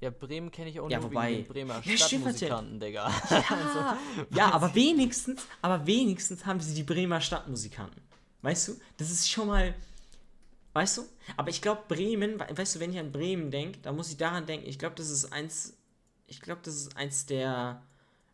Ja, 0.00 0.10
Bremen 0.10 0.50
kenne 0.52 0.70
ich 0.70 0.78
auch 0.78 0.88
Ja, 0.88 1.00
nur 1.00 1.10
wobei- 1.10 1.30
wegen 1.32 1.42
den 1.44 1.48
Bremer 1.52 1.82
Ja. 1.84 1.96
Stadtmusikanten, 1.96 2.78
Digga. 2.78 3.10
Ja, 3.30 3.98
ja, 4.30 4.52
aber 4.52 4.72
wenigstens, 4.74 5.42
aber 5.60 5.84
wenigstens 5.86 6.46
haben 6.46 6.60
sie 6.60 6.74
die 6.74 6.84
Bremer 6.84 7.20
Stadtmusikanten. 7.20 8.00
Weißt 8.42 8.68
du? 8.68 8.76
Das 8.96 9.10
ist 9.10 9.28
schon 9.28 9.48
mal. 9.48 9.74
Weißt 10.72 10.98
du? 10.98 11.02
Aber 11.36 11.50
ich 11.50 11.60
glaube, 11.60 11.82
Bremen, 11.88 12.38
we- 12.38 12.46
weißt 12.56 12.76
du, 12.76 12.80
wenn 12.80 12.92
ich 12.92 12.98
an 13.00 13.10
Bremen 13.10 13.50
denke, 13.50 13.78
da 13.82 13.90
muss 13.90 14.10
ich 14.10 14.16
daran 14.16 14.46
denken, 14.46 14.68
ich 14.68 14.78
glaube, 14.78 14.94
das 14.94 15.10
ist 15.10 15.32
eins. 15.32 15.76
Ich 16.28 16.40
glaube, 16.40 16.60
das 16.62 16.74
ist 16.76 16.96
eins 16.96 17.26
der. 17.26 17.82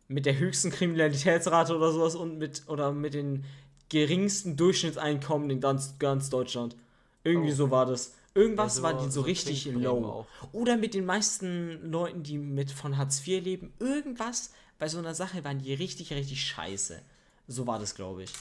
mit 0.07 0.27
der 0.27 0.37
höchsten 0.37 0.69
Kriminalitätsrate 0.69 1.75
oder 1.75 1.91
sowas 1.91 2.13
und 2.15 2.37
mit. 2.37 2.63
oder 2.67 2.91
mit 2.91 3.15
den 3.15 3.43
geringsten 3.89 4.55
Durchschnittseinkommen 4.55 5.49
in 5.49 5.61
ganz, 5.61 5.97
ganz 5.97 6.29
Deutschland. 6.29 6.75
Irgendwie 7.23 7.51
Oh. 7.53 7.55
so 7.55 7.71
war 7.71 7.87
das. 7.87 8.13
Irgendwas 8.35 8.75
Ja, 8.75 8.77
so- 8.77 8.83
war 8.83 8.93
die 8.95 9.05
so, 9.05 9.09
so 9.11 9.21
richtig 9.21 9.65
low. 9.65 10.05
auch. 10.05 10.27
Oder 10.53 10.75
mit 10.77 10.93
den 10.93 11.05
meisten 11.05 11.89
Leuten, 11.89 12.21
die 12.21 12.37
mit 12.37 12.69
von 12.69 12.97
Hartz 12.97 13.25
IV 13.25 13.41
leben, 13.43 13.73
irgendwas 13.79 14.51
bei 14.77 14.89
so 14.89 14.97
einer 14.99 15.15
Sache 15.15 15.43
waren 15.45 15.59
die 15.59 15.73
richtig, 15.73 16.11
richtig 16.11 16.41
scheiße. 16.45 17.01
So 17.47 17.65
war 17.65 17.79
das, 17.79 17.95
glaube 17.95 18.23
ich. 18.23 18.33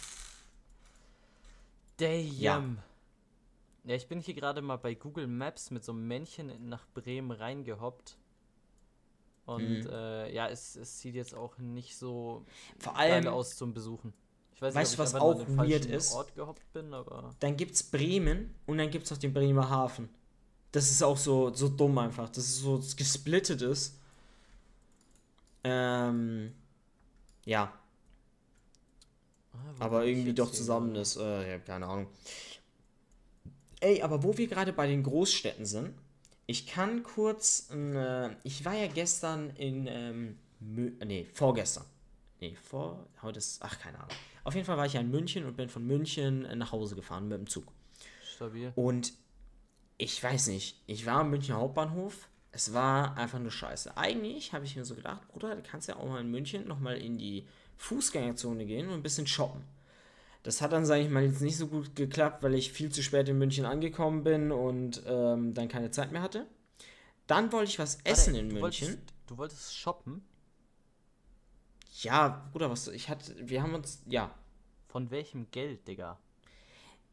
Damn. 1.99 2.79
Ja. 3.85 3.95
ich 3.95 4.09
bin 4.09 4.21
hier 4.21 4.35
gerade 4.35 4.63
mal 4.63 4.77
bei 4.77 4.95
Google 4.95 5.27
Maps 5.29 5.71
mit 5.71 5.85
so 5.85 5.93
einem 5.93 6.09
Männchen 6.09 6.69
nach 6.69 6.85
Bremen 6.95 7.31
reingehoppt. 7.31 8.17
Und 9.47 9.81
Mhm. 9.85 9.91
äh, 9.91 10.35
ja, 10.35 10.49
es, 10.49 10.75
es 10.75 11.01
sieht 11.01 11.15
jetzt 11.15 11.35
auch 11.35 11.59
nicht 11.59 11.97
so 11.97 12.45
Vor 12.79 12.95
geil 12.95 13.13
allem, 13.13 13.29
aus 13.29 13.57
zum 13.57 13.75
Besuchen. 13.75 14.13
Ich 14.55 14.63
weiß 14.63 14.75
Weißt 14.75 14.93
du, 14.93 14.95
ich 14.95 14.99
was 14.99 15.15
auch 15.15 15.41
weird 15.49 15.85
ist? 15.87 16.17
Bin, 16.73 16.95
dann 17.41 17.57
gibt's 17.57 17.83
Bremen 17.83 18.55
und 18.67 18.79
dann 18.79 18.91
gibt's 18.91 19.11
noch 19.11 19.19
den 19.19 19.33
Bremer 19.35 19.69
Hafen. 19.69 20.09
Das 20.73 20.91
ist 20.91 21.03
auch 21.03 21.17
so, 21.17 21.53
so 21.55 21.69
dumm 21.69 21.99
einfach, 21.99 22.29
dass 22.29 22.45
es 22.45 22.59
so 22.59 22.83
gesplittet 22.97 23.63
ist. 23.63 23.99
Ähm, 25.65 26.53
ja, 27.45 27.73
Ah, 29.55 29.85
aber 29.85 30.05
ich 30.05 30.13
irgendwie 30.13 30.35
doch 30.35 30.51
zusammen 30.51 30.95
ist. 30.97 31.17
Äh, 31.17 31.51
ja, 31.51 31.59
keine 31.59 31.87
Ahnung. 31.87 32.07
Ey, 33.81 34.03
aber 34.03 34.23
wo 34.23 34.37
wir 34.37 34.47
gerade 34.47 34.73
bei 34.73 34.87
den 34.87 35.03
Großstädten 35.03 35.67
sind, 35.67 35.95
ich 36.47 36.67
kann 36.67 37.03
kurz, 37.03 37.71
äh, 37.71 38.31
ich 38.43 38.65
war 38.65 38.75
ja 38.75 38.87
gestern 38.87 39.51
in, 39.51 39.87
ähm, 39.87 40.39
Mü 40.61 40.93
nee, 41.05 41.27
vorgestern. 41.33 41.85
Nee, 42.41 42.57
vor, 42.63 43.07
heute 43.23 43.39
ist, 43.39 43.63
ach, 43.63 43.79
keine 43.79 43.99
Ahnung. 43.99 44.17
Auf 44.45 44.55
jeden 44.55 44.67
Fall 44.67 44.77
war 44.77 44.87
ich 44.87 44.93
ja 44.93 45.01
in 45.01 45.11
München 45.11 45.45
und 45.45 45.57
bin 45.57 45.69
von 45.69 45.87
München 45.87 46.45
äh, 46.45 46.55
nach 46.55 46.73
Hause 46.73 46.95
gefahren 46.95 47.29
mit 47.29 47.39
dem 47.39 47.47
Zug. 47.47 47.73
Stabil. 48.23 48.73
Und 48.75 49.13
ich 49.97 50.23
weiß 50.23 50.49
nicht, 50.49 50.81
ich 50.87 51.07
war 51.07 51.21
am 51.21 51.31
Münchner 51.31 51.57
Hauptbahnhof. 51.57 52.29
Es 52.53 52.73
war 52.73 53.17
einfach 53.17 53.41
nur 53.41 53.51
scheiße. 53.51 53.97
Eigentlich 53.97 54.53
habe 54.53 54.65
ich 54.65 54.77
mir 54.77 54.85
so 54.85 54.95
gedacht, 54.95 55.27
Bruder, 55.29 55.57
du 55.57 55.63
kannst 55.63 55.89
ja 55.89 55.97
auch 55.97 56.07
mal 56.07 56.21
in 56.21 56.31
München 56.31 56.69
nochmal 56.69 56.99
in 56.99 57.19
die 57.19 57.47
Fußgängerzone 57.79 58.65
gehen 58.67 58.89
und 58.89 58.95
ein 58.95 59.03
bisschen 59.03 59.27
shoppen. 59.27 59.63
Das 60.45 60.61
hat 60.61 60.73
dann, 60.73 60.85
sage 60.85 61.03
ich 61.03 61.11
mal, 61.11 61.25
jetzt 61.25 61.41
nicht 61.41 61.57
so 61.57 61.67
gut 61.67 61.97
geklappt, 61.97 62.43
weil 62.43 62.55
ich 62.55 62.71
viel 62.71 62.91
zu 62.91 63.03
spät 63.03 63.29
in 63.29 63.39
München 63.39 63.65
angekommen 63.65 64.25
bin 64.25 64.53
und 64.53 65.03
ähm, 65.07 65.55
dann 65.55 65.69
keine 65.69 65.91
Zeit 65.91 66.13
mehr 66.13 66.23
hatte. 66.23 66.47
Dann 67.27 67.51
wollte 67.51 67.71
ich 67.71 67.79
was 67.79 67.99
essen 68.05 68.35
Warte, 68.35 68.47
in 68.47 68.51
du 68.51 68.61
München. 68.61 68.89
Wolltest, 68.89 69.15
du 69.27 69.37
wolltest 69.39 69.77
shoppen? 69.77 70.23
Ja, 72.03 72.49
Bruder, 72.53 72.71
was 72.71 72.89
ich 72.89 73.09
hatte, 73.09 73.35
wir 73.49 73.63
haben 73.63 73.75
uns, 73.75 74.03
ja, 74.07 74.31
Von 74.89 75.11
welchem 75.11 75.51
Geld, 75.51 75.87
Digga? 75.89 76.19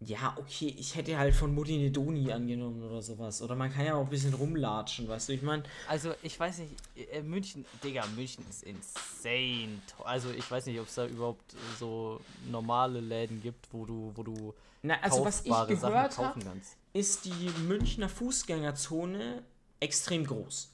ja, 0.04 0.36
okay, 0.38 0.76
ich 0.80 0.96
hätte 0.96 1.16
halt 1.18 1.36
von 1.36 1.54
Mutti 1.54 1.76
eine 1.76 1.92
Doni 1.92 2.32
angenommen 2.32 2.82
oder 2.84 3.04
sowas. 3.04 3.40
Oder 3.44 3.56
man 3.56 3.72
kann 3.72 3.86
ja 3.86 3.94
auch 3.96 4.04
ein 4.04 4.10
bisschen 4.10 4.34
rumlatschen, 4.34 5.08
weißt 5.08 5.30
du, 5.30 5.34
ich 5.34 5.44
meine, 5.44 5.64
Also, 5.88 6.14
ich 6.24 6.40
weiß 6.40 6.60
nicht, 6.60 6.74
äh, 7.12 7.22
München, 7.22 7.66
Digga, 7.84 8.06
München 8.16 8.44
ist 8.50 8.64
insane. 8.64 9.80
Also, 10.04 10.32
ich 10.32 10.50
weiß 10.50 10.66
nicht, 10.66 10.80
ob 10.80 10.88
es 10.88 10.96
da 10.96 11.06
überhaupt 11.06 11.56
so 11.80 12.20
normale 12.50 13.00
Läden 13.00 13.42
gibt, 13.42 13.68
wo 13.72 13.86
du, 13.86 14.12
wo 14.16 14.24
du 14.24 14.54
na, 14.82 15.00
also 15.02 15.24
was 15.24 15.42
ich 15.42 15.50
kaufbare 15.50 15.76
Sachen 15.76 15.94
gehört 15.94 16.16
kaufen 16.16 16.28
habe, 16.30 16.46
kannst. 16.46 16.78
ist 16.94 17.26
die 17.26 17.52
Münchner 17.68 18.10
Fußgängerzone 18.10 19.44
extrem 19.80 20.26
groß. 20.26 20.70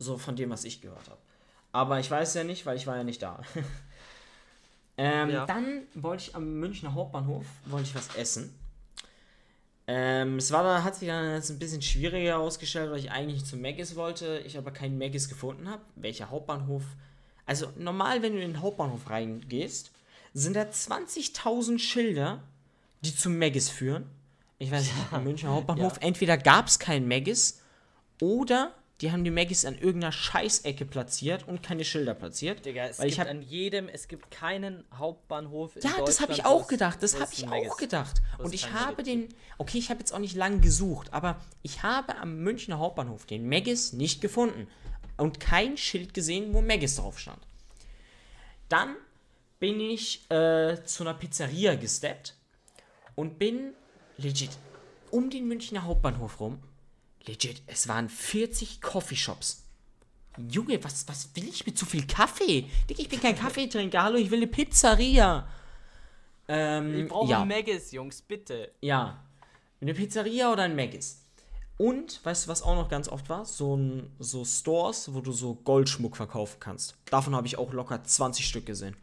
So 0.00 0.18
von 0.18 0.34
dem, 0.34 0.50
was 0.50 0.64
ich 0.64 0.80
gehört 0.80 1.08
habe. 1.08 1.20
Aber 1.74 1.98
ich 1.98 2.08
weiß 2.08 2.34
ja 2.34 2.44
nicht, 2.44 2.64
weil 2.66 2.76
ich 2.76 2.86
war 2.86 2.96
ja 2.96 3.02
nicht 3.02 3.20
da. 3.20 3.42
ähm, 4.96 5.28
Ja. 5.28 5.44
Dann 5.44 5.82
wollte 5.94 6.22
ich 6.22 6.36
am 6.36 6.60
Münchner 6.60 6.94
Hauptbahnhof 6.94 7.44
wollte 7.66 7.88
ich 7.88 7.94
was 7.96 8.14
essen. 8.14 8.54
Ähm, 9.88 10.36
es 10.36 10.52
war 10.52 10.62
dann, 10.62 10.84
hat 10.84 10.94
sich 10.94 11.08
dann 11.08 11.34
jetzt 11.34 11.50
ein 11.50 11.58
bisschen 11.58 11.82
schwieriger 11.82 12.30
herausgestellt, 12.30 12.92
weil 12.92 13.00
ich 13.00 13.10
eigentlich 13.10 13.44
zum 13.44 13.60
Maggis 13.60 13.96
wollte, 13.96 14.38
ich 14.46 14.56
aber 14.56 14.70
keinen 14.70 14.98
Maggis 14.98 15.28
gefunden 15.28 15.68
habe. 15.68 15.82
Welcher 15.96 16.30
Hauptbahnhof? 16.30 16.84
Also 17.44 17.72
normal, 17.76 18.22
wenn 18.22 18.34
du 18.34 18.40
in 18.40 18.52
den 18.52 18.62
Hauptbahnhof 18.62 19.10
reingehst, 19.10 19.90
sind 20.32 20.54
da 20.54 20.62
20.000 20.62 21.80
Schilder, 21.80 22.40
die 23.00 23.16
zum 23.16 23.36
Megis 23.36 23.68
führen. 23.68 24.08
Ich 24.60 24.70
weiß 24.70 24.84
nicht, 24.84 24.94
im 25.12 25.24
Münchner 25.24 25.50
Hauptbahnhof, 25.50 25.98
entweder 26.00 26.38
gab 26.38 26.68
es 26.68 26.78
kein 26.78 27.08
Megis 27.08 27.60
oder 28.20 28.72
die 29.00 29.10
haben 29.10 29.24
die 29.24 29.30
Maggies 29.30 29.64
an 29.64 29.76
irgendeiner 29.76 30.12
Scheißecke 30.12 30.84
platziert 30.84 31.48
und 31.48 31.62
keine 31.62 31.84
Schilder 31.84 32.14
platziert. 32.14 32.64
Digga, 32.64 32.86
es 32.86 32.98
weil 33.00 33.08
ich 33.08 33.16
gibt 33.16 33.28
hab, 33.28 33.34
an 33.34 33.42
jedem, 33.42 33.88
es 33.88 34.06
gibt 34.06 34.30
keinen 34.30 34.84
Hauptbahnhof 34.96 35.76
in 35.76 35.82
ja, 35.82 36.04
das 36.04 36.20
habe 36.20 36.32
ich 36.32 36.44
auch 36.44 36.68
gedacht. 36.68 37.02
Das 37.02 37.20
habe 37.20 37.32
ich 37.32 37.44
ein 37.44 37.52
auch 37.52 37.76
gedacht. 37.76 38.22
Und 38.38 38.54
ich 38.54 38.72
habe 38.72 39.02
den. 39.02 39.28
Okay, 39.58 39.78
ich 39.78 39.90
habe 39.90 39.98
jetzt 39.98 40.12
auch 40.12 40.20
nicht 40.20 40.36
lange 40.36 40.60
gesucht, 40.60 41.12
aber 41.12 41.40
ich 41.62 41.82
habe 41.82 42.16
am 42.16 42.38
Münchner 42.38 42.78
Hauptbahnhof 42.78 43.26
den 43.26 43.48
Maggis 43.48 43.92
nicht 43.92 44.20
gefunden. 44.20 44.68
Und 45.16 45.40
kein 45.40 45.76
Schild 45.76 46.14
gesehen, 46.14 46.54
wo 46.54 46.60
Maggis 46.60 46.96
drauf 46.96 47.18
stand. 47.18 47.40
Dann 48.68 48.96
bin 49.58 49.80
ich 49.80 50.30
äh, 50.30 50.82
zu 50.84 51.02
einer 51.02 51.14
Pizzeria 51.14 51.74
gesteppt 51.74 52.34
und 53.14 53.38
bin 53.38 53.72
legit 54.18 54.50
um 55.10 55.30
den 55.30 55.46
Münchner 55.46 55.84
Hauptbahnhof 55.84 56.40
rum. 56.40 56.58
Legit, 57.26 57.62
es 57.66 57.88
waren 57.88 58.08
40 58.08 58.80
Coffeeshops. 58.80 59.62
Junge, 60.50 60.82
was, 60.82 61.06
was 61.08 61.30
will 61.34 61.48
ich 61.48 61.64
mit 61.64 61.78
zu 61.78 61.86
viel 61.86 62.06
Kaffee? 62.06 62.68
Digga, 62.90 63.00
ich 63.00 63.08
bin 63.08 63.20
kein 63.20 63.36
Kaffeetrinker. 63.36 64.02
Hallo, 64.02 64.16
ich 64.16 64.30
will 64.30 64.38
eine 64.38 64.48
Pizzeria. 64.48 65.46
Ähm, 66.48 67.04
Ich 67.04 67.08
brauche 67.08 67.30
ja, 67.30 67.44
Maggis, 67.44 67.92
Jungs, 67.92 68.20
bitte. 68.22 68.72
ja. 68.80 69.20
Eine 69.80 69.92
Pizzeria 69.92 70.50
oder 70.50 70.62
ein 70.62 70.74
Maggis. 70.74 71.20
Und, 71.76 72.24
weißt 72.24 72.46
du, 72.46 72.48
was 72.50 72.62
auch 72.62 72.74
noch 72.74 72.88
ganz 72.88 73.06
oft 73.08 73.28
war? 73.28 73.44
So, 73.44 73.76
ein, 73.76 74.10
so 74.18 74.44
Stores, 74.46 75.12
wo 75.12 75.20
du 75.20 75.30
so 75.32 75.54
Goldschmuck 75.56 76.16
verkaufen 76.16 76.56
kannst. 76.58 76.94
Davon 77.06 77.34
habe 77.36 77.46
ich 77.46 77.58
auch 77.58 77.70
locker 77.72 78.02
20 78.02 78.46
Stück 78.46 78.64
gesehen. 78.64 78.96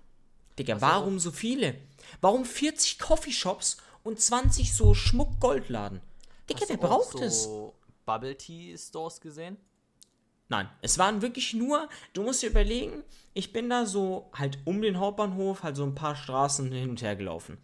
Digga, 0.57 0.81
warum 0.81 1.19
so 1.19 1.29
viele? 1.31 1.75
Warum 2.19 2.45
40 2.45 2.97
Coffeeshops 2.97 3.77
und 4.03 4.19
20 4.19 4.73
so 4.73 4.95
Schmuck-Goldladen? 4.95 6.01
Digga, 6.49 6.65
wer 6.67 6.77
braucht 6.77 7.19
es? 7.19 7.47
Bubble 8.05 8.37
Tea 8.37 8.77
Stores 8.77 9.21
gesehen? 9.21 9.57
Nein, 10.49 10.69
es 10.81 10.97
waren 10.97 11.21
wirklich 11.21 11.53
nur, 11.53 11.87
du 12.11 12.23
musst 12.23 12.43
dir 12.43 12.49
überlegen, 12.49 13.03
ich 13.33 13.53
bin 13.53 13.69
da 13.69 13.85
so 13.85 14.29
halt 14.33 14.59
um 14.65 14.81
den 14.81 14.99
Hauptbahnhof 14.99 15.63
halt 15.63 15.77
so 15.77 15.83
ein 15.85 15.95
paar 15.95 16.15
Straßen 16.15 16.71
hin 16.71 16.89
und 16.89 17.01
her 17.01 17.15
gelaufen. 17.15 17.57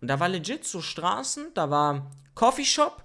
Und 0.00 0.08
da 0.08 0.20
war 0.20 0.28
legit 0.28 0.64
so 0.64 0.80
Straßen, 0.80 1.52
da 1.54 1.68
war 1.68 2.10
Coffeeshop, 2.36 3.02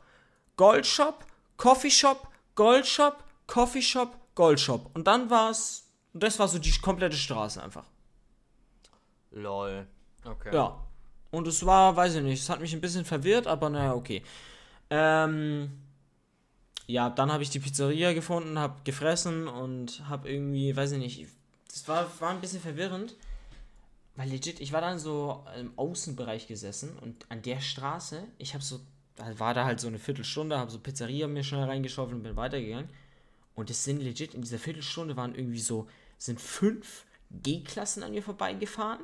Goldshop, 0.55 1.25
Coffeeshop, 1.57 2.27
Goldshop, 2.53 3.23
Coffeeshop, 3.47 4.15
Goldshop. 4.35 4.95
Und 4.95 5.07
dann 5.07 5.29
war 5.31 5.49
es, 5.49 5.87
das 6.13 6.37
war 6.37 6.47
so 6.47 6.59
die 6.59 6.71
komplette 6.79 7.17
Straße 7.17 7.61
einfach. 7.61 7.85
Lol. 9.31 9.87
Okay. 10.23 10.53
Ja. 10.53 10.79
Und 11.31 11.47
es 11.47 11.65
war, 11.65 11.95
weiß 11.95 12.15
ich 12.15 12.21
nicht, 12.21 12.41
es 12.43 12.49
hat 12.49 12.61
mich 12.61 12.73
ein 12.73 12.81
bisschen 12.81 13.05
verwirrt, 13.05 13.47
aber 13.47 13.71
naja, 13.71 13.95
okay. 13.95 14.21
Ähm, 14.91 15.82
ja, 16.87 17.09
dann 17.09 17.31
habe 17.31 17.43
ich 17.43 17.49
die 17.49 17.59
Pizzeria 17.59 18.13
gefunden, 18.13 18.59
habe 18.59 18.81
gefressen 18.83 19.47
und 19.47 20.07
habe 20.09 20.29
irgendwie, 20.29 20.75
weiß 20.75 20.93
ich 20.93 20.99
nicht, 20.99 21.27
das 21.69 21.87
war, 21.87 22.09
war 22.19 22.31
ein 22.31 22.41
bisschen 22.41 22.61
verwirrend, 22.61 23.15
weil 24.15 24.29
legit, 24.29 24.59
ich 24.59 24.73
war 24.73 24.81
dann 24.81 24.99
so 24.99 25.43
im 25.59 25.71
Außenbereich 25.77 26.47
gesessen 26.47 26.97
und 26.99 27.25
an 27.29 27.41
der 27.41 27.61
Straße, 27.61 28.23
ich 28.37 28.53
habe 28.53 28.63
so, 28.63 28.79
war 29.37 29.53
da 29.53 29.65
halt 29.65 29.79
so 29.79 29.87
eine 29.87 29.99
Viertelstunde, 29.99 30.57
habe 30.57 30.71
so 30.71 30.79
Pizzeria 30.79 31.27
mir 31.27 31.43
schnell 31.43 31.63
reingeschaufelt 31.63 32.15
und 32.15 32.23
bin 32.23 32.35
weitergegangen. 32.35 32.89
Und 33.55 33.69
es 33.69 33.83
sind 33.83 34.01
legit, 34.01 34.33
in 34.33 34.41
dieser 34.41 34.59
Viertelstunde 34.59 35.15
waren 35.15 35.35
irgendwie 35.35 35.59
so, 35.59 35.87
sind 36.17 36.41
fünf 36.41 37.05
G-Klassen 37.31 38.03
an 38.03 38.11
mir 38.11 38.23
vorbeigefahren. 38.23 39.01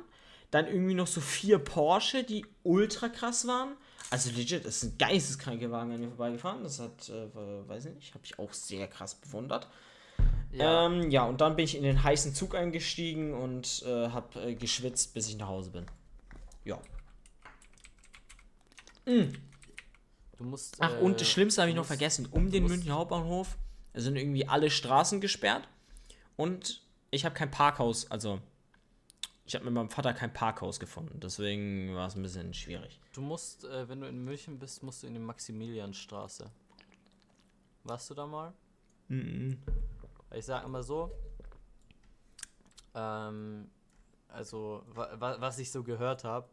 Dann 0.50 0.66
irgendwie 0.66 0.94
noch 0.94 1.06
so 1.06 1.20
vier 1.20 1.58
Porsche, 1.58 2.24
die 2.24 2.44
ultra 2.64 3.08
krass 3.08 3.46
waren. 3.46 3.76
Also 4.08 4.30
legit, 4.30 4.64
es 4.64 4.80
sind 4.80 4.98
geisteskranke 4.98 5.70
Wagen 5.70 5.92
an 5.92 6.00
mir 6.00 6.08
vorbeigefahren. 6.08 6.62
Das 6.62 6.80
hat, 6.80 7.08
äh, 7.08 7.68
weiß 7.68 7.86
ich 7.86 7.94
nicht, 7.94 8.14
habe 8.14 8.24
ich 8.24 8.38
auch 8.38 8.52
sehr 8.52 8.88
krass 8.88 9.14
bewundert. 9.14 9.68
Ja. 10.52 10.86
Ähm, 10.86 11.10
ja, 11.10 11.24
und 11.24 11.40
dann 11.40 11.54
bin 11.56 11.64
ich 11.64 11.76
in 11.76 11.82
den 11.82 12.02
heißen 12.02 12.34
Zug 12.34 12.54
eingestiegen 12.54 13.34
und 13.34 13.84
äh, 13.86 14.08
habe 14.08 14.40
äh, 14.40 14.54
geschwitzt, 14.54 15.14
bis 15.14 15.28
ich 15.28 15.36
nach 15.36 15.46
Hause 15.46 15.70
bin. 15.70 15.86
Ja. 16.64 16.78
du 20.36 20.44
musst. 20.44 20.76
Ach, 20.80 20.92
äh, 20.92 20.98
und 20.98 21.20
das 21.20 21.28
Schlimmste 21.28 21.62
habe 21.62 21.70
ich 21.70 21.76
noch 21.76 21.86
vergessen. 21.86 22.26
Um 22.30 22.50
den 22.50 22.64
Münchner 22.64 22.94
Hauptbahnhof 22.94 23.56
sind 23.94 24.16
irgendwie 24.16 24.46
alle 24.48 24.70
Straßen 24.70 25.20
gesperrt. 25.20 25.68
Und 26.36 26.82
ich 27.10 27.24
habe 27.24 27.34
kein 27.34 27.50
Parkhaus, 27.50 28.10
also 28.10 28.40
ich 29.50 29.56
habe 29.56 29.64
mit 29.64 29.74
meinem 29.74 29.90
Vater 29.90 30.14
kein 30.14 30.32
Parkhaus 30.32 30.78
gefunden. 30.78 31.18
Deswegen 31.18 31.92
war 31.96 32.06
es 32.06 32.14
ein 32.14 32.22
bisschen 32.22 32.54
schwierig. 32.54 33.00
Du 33.12 33.20
musst, 33.20 33.64
äh, 33.64 33.88
wenn 33.88 34.00
du 34.00 34.06
in 34.06 34.24
München 34.24 34.60
bist, 34.60 34.80
musst 34.84 35.02
du 35.02 35.08
in 35.08 35.14
die 35.14 35.18
Maximilianstraße. 35.18 36.48
Warst 37.82 38.08
du 38.10 38.14
da 38.14 38.28
mal? 38.28 38.52
Ich 40.32 40.44
sag 40.44 40.64
immer 40.64 40.84
so. 40.84 41.10
Ähm, 42.94 43.68
also, 44.28 44.84
wa 44.86 45.08
wa 45.18 45.40
was 45.40 45.58
ich 45.58 45.72
so 45.72 45.82
gehört 45.82 46.22
habe, 46.22 46.48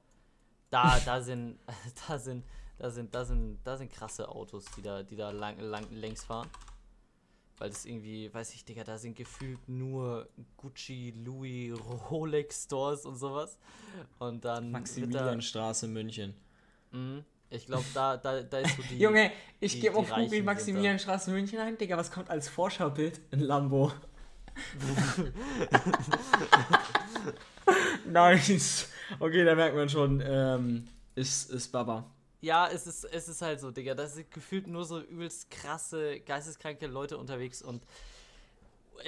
da, 0.72 1.00
da 1.06 1.22
sind, 1.30 1.60
da 2.08 2.18
sind, 2.18 2.44
da 2.80 2.90
sind, 2.90 3.14
da 3.14 3.26
sind, 3.26 3.60
da 3.64 3.78
sind 3.78 3.92
krasse 3.92 4.28
Autos, 4.28 4.66
die 4.76 4.82
da, 4.82 5.04
die 5.04 5.16
da 5.16 5.30
lang, 5.30 5.60
lang 5.60 5.86
längs 5.92 6.24
fahren. 6.24 6.50
Weil 7.60 7.70
das 7.70 7.86
irgendwie, 7.86 8.32
weiß 8.32 8.54
ich, 8.54 8.66
Digga, 8.66 8.84
da 8.84 8.98
sind 8.98 9.16
gefühlt 9.16 9.68
nur 9.68 10.28
Gucci, 10.58 11.14
Louis, 11.26 11.74
Rolex 12.12 12.66
Stores 12.66 13.06
und 13.06 13.16
sowas. 13.16 13.58
Und 14.20 14.46
dann 14.46 14.72
Maximilianstraße, 14.72 15.88
München. 15.88 16.36
Mhm. 16.92 17.24
Ich 17.50 17.66
glaube, 17.66 17.86
da, 17.94 18.18
da, 18.18 18.42
da 18.42 18.60
ist 18.60 18.76
so 18.76 18.84
die. 18.84 18.98
Junge, 19.00 19.32
ich 19.60 19.74
die- 19.74 19.80
gebe 19.80 19.96
auf 19.96 20.10
Google 20.10 20.44
Maximilianstraße, 20.44 21.32
München 21.32 21.60
ein. 21.60 21.78
Digga, 21.78 21.98
was 21.98 22.12
kommt 22.12 22.30
als 22.30 22.48
Vorschaubild? 22.48 23.20
Ein 23.32 23.40
Lambo. 23.40 23.92
nice. 28.06 28.90
Okay, 29.20 29.46
da 29.46 29.56
merkt 29.56 29.76
man 29.76 29.90
schon, 29.90 30.22
ähm, 30.26 30.86
ist, 31.16 31.52
ist 31.52 31.72
Baba. 31.72 32.06
Ja, 32.42 32.68
es 32.68 32.86
ist, 32.88 33.04
es 33.06 33.28
ist 33.28 33.42
halt 33.42 33.60
so, 33.60 33.72
Digga. 33.72 33.96
Da 33.96 34.06
sind 34.08 34.30
gefühlt 34.32 34.68
nur 34.68 34.86
so 34.86 35.02
übelst 35.02 35.50
krasse, 35.50 36.20
geisteskranke 36.20 36.86
Leute 36.88 37.18
unterwegs 37.18 37.62
und 37.62 37.84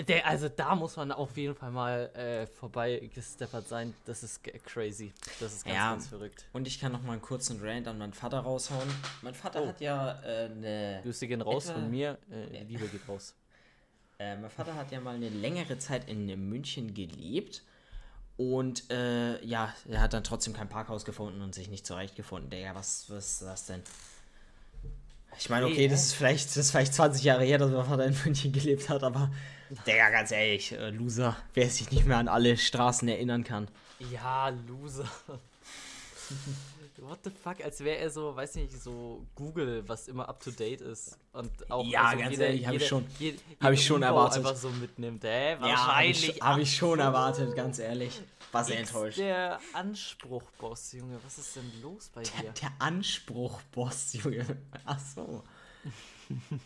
der, 0.08 0.28
also 0.28 0.50
da 0.50 0.76
muss 0.76 0.96
man 0.98 1.12
auf 1.12 1.36
jeden 1.36 1.56
Fall 1.56 1.72
mal 1.72 2.10
äh, 2.16 2.46
vorbei 2.46 3.10
gesteppert 3.14 3.68
sein. 3.68 3.96
Das 4.06 4.22
ist 4.22 4.44
crazy. 4.64 5.12
Das 5.40 5.52
ist 5.54 5.66
ganz, 5.66 5.76
Ja. 5.76 5.90
ganz 5.92 6.08
verrückt. 6.08 6.46
Und 6.54 6.68
ich 6.68 6.80
kann 6.80 6.92
noch 6.92 7.02
mal 7.02 7.14
einen 7.14 7.22
kurzen 7.24 7.60
Rant 7.60 7.88
an 7.88 7.98
meinen 7.98 8.14
Vater 8.14 8.40
raushauen. 8.42 8.88
Mein 9.24 9.34
Vater 9.34 9.64
Oh. 9.64 9.68
hat 9.68 9.82
ja 9.82 10.22
äh, 10.24 10.46
eine. 10.46 11.00
Grüße 11.04 11.28
gehen 11.28 11.42
raus 11.42 11.66
Etwa- 11.70 11.80
von 11.80 11.90
mir. 11.90 12.20
Äh, 12.32 12.64
Liebe 12.68 12.88
geht 12.88 13.08
raus. 13.08 13.34
Äh, 14.20 14.38
mein 14.38 14.52
Vater 14.52 14.76
hat 14.76 14.92
ja 14.92 15.00
mal 15.00 15.16
eine 15.16 15.30
längere 15.30 15.80
Zeit 15.80 16.08
in 16.08 16.26
München 16.50 16.94
gelebt. 16.94 17.64
Und 18.40 18.90
äh, 18.90 19.44
ja, 19.46 19.76
er 19.90 20.00
hat 20.00 20.14
dann 20.14 20.24
trotzdem 20.24 20.54
kein 20.54 20.70
Parkhaus 20.70 21.04
gefunden 21.04 21.42
und 21.42 21.54
sich 21.54 21.68
nicht 21.68 21.86
zurechtgefunden. 21.86 22.50
Digga, 22.50 22.74
was, 22.74 23.10
was 23.10 23.34
ist 23.34 23.42
das 23.42 23.66
denn? 23.66 23.82
Ich 25.38 25.50
meine, 25.50 25.66
okay, 25.66 25.76
Hey, 25.76 25.88
das 25.90 26.06
ist 26.06 26.14
vielleicht, 26.14 26.48
das 26.48 26.56
ist 26.56 26.72
vielleicht 26.72 26.94
20 26.94 27.22
Jahre 27.22 27.44
her, 27.44 27.58
dass 27.58 27.70
mein 27.70 27.86
Vater 27.86 28.06
in 28.06 28.16
München 28.24 28.54
gelebt 28.54 28.88
hat, 28.88 29.04
aber 29.04 29.30
Digga, 29.86 30.10
ganz 30.10 30.32
ehrlich, 30.32 30.72
äh, 30.72 30.90
Loser, 30.90 31.36
wer 31.54 31.70
sich 31.70 31.92
nicht 31.92 32.06
mehr 32.06 32.16
an 32.16 32.30
alle 32.30 32.56
Straßen 32.56 33.10
erinnern 33.10 33.44
kann. 33.44 33.68
Ja, 34.10 34.54
Loser. 34.70 35.10
What 37.02 37.20
the 37.24 37.30
fuck, 37.32 37.64
als 37.64 37.80
wäre 37.84 37.98
er 37.98 38.10
so, 38.10 38.36
weiß 38.36 38.56
nicht, 38.56 38.72
so 38.82 39.26
Google, 39.36 39.84
was 39.88 40.08
immer 40.08 40.28
up 40.28 40.40
to 40.44 40.52
date 40.52 40.82
ist. 40.82 41.18
Und 41.34 41.50
auch 41.72 41.80
also 41.80 41.92
Ja, 41.92 42.14
ganz 42.14 42.38
ehrlich, 42.38 42.66
hab 42.68 42.74
ich 42.74 42.88
schon- 42.88 43.06
jede- 43.20 43.40
hab 43.62 43.72
ich 43.74 43.86
schon 43.86 44.04
erwartet. 44.04 44.38
einfach 44.40 44.56
so 44.56 44.70
mitnimmt. 44.72 45.24
Hä? 45.24 45.52
Ja, 45.54 45.60
habe 45.60 45.62
Wahrscheinlich. 45.72 46.36
ich, 46.36 46.42
hab 46.42 46.58
ich 46.60 46.76
schon 46.76 47.00
erwartet, 47.00 47.56
ganz 47.56 47.80
ehrlich. 47.80 48.22
War 48.52 48.64
sehr 48.64 48.80
enttäuscht. 48.80 49.18
Der 49.20 49.60
Anspruch-Boss, 49.74 50.94
Junge, 50.94 51.20
was 51.24 51.38
ist 51.38 51.56
denn 51.56 51.72
los 51.82 52.10
bei 52.14 52.24
dir? 52.24 52.52
Der 52.62 52.72
Anspruch-Boss, 52.80 54.14
Junge. 54.24 54.46
Ach 54.86 55.00
so. 55.00 55.44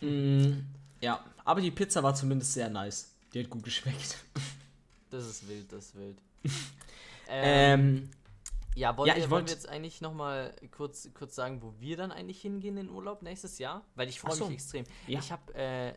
mm, 0.00 0.60
ja, 1.00 1.24
aber 1.44 1.60
die 1.60 1.70
Pizza 1.70 2.02
war 2.02 2.14
zumindest 2.14 2.54
sehr 2.54 2.68
nice. 2.70 3.10
Die 3.32 3.40
hat 3.42 3.50
gut 3.50 3.62
geschmeckt. 3.64 4.16
Das 5.10 5.26
ist 5.26 5.46
wild, 5.48 5.70
das 5.72 5.86
ist 5.86 5.94
wild. 5.96 6.16
ähm, 7.28 8.08
Ähm, 8.08 8.10
ja, 8.74 8.96
wollen, 8.96 9.08
ja, 9.08 9.16
wir, 9.16 9.30
wollen 9.30 9.46
wir 9.46 9.52
jetzt 9.52 9.68
eigentlich 9.68 10.00
nochmal 10.00 10.54
kurz, 10.70 11.08
kurz 11.14 11.34
sagen, 11.34 11.62
wo 11.62 11.74
wir 11.78 11.96
dann 11.96 12.12
eigentlich 12.12 12.40
hingehen 12.40 12.76
in 12.76 12.90
Urlaub 12.90 13.22
nächstes 13.22 13.58
Jahr? 13.58 13.84
Weil 13.94 14.08
ich 14.08 14.20
freue 14.20 14.34
so. 14.34 14.46
mich 14.46 14.54
extrem. 14.54 14.84
Ja. 15.06 15.18
Ich 15.18 15.30
habe, 15.30 15.54
äh, 15.54 15.92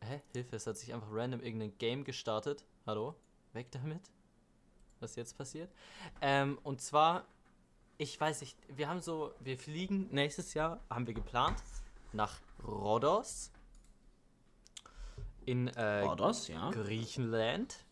hä? 0.00 0.22
Hilfe, 0.32 0.56
es 0.56 0.66
hat 0.66 0.76
sich 0.76 0.92
einfach 0.92 1.08
random 1.10 1.40
irgendein 1.40 1.76
Game 1.78 2.04
gestartet. 2.04 2.64
Hallo? 2.86 3.14
Weg 3.52 3.70
damit. 3.70 4.00
Was 5.00 5.16
jetzt 5.16 5.36
passiert? 5.36 5.70
Ähm, 6.20 6.58
und 6.62 6.80
zwar, 6.80 7.26
ich 7.98 8.20
weiß 8.20 8.40
nicht, 8.40 8.56
wir 8.68 8.88
haben 8.88 9.00
so, 9.00 9.32
wir 9.40 9.58
fliegen 9.58 10.08
nächstes 10.10 10.54
Jahr, 10.54 10.80
haben 10.90 11.06
wir 11.06 11.14
geplant, 11.14 11.56
nach 12.12 12.40
Rhodos 12.64 13.50
in 15.44 15.68
äh, 15.68 16.16
das, 16.16 16.48
ja. 16.48 16.70
Griechenland. 16.70 17.84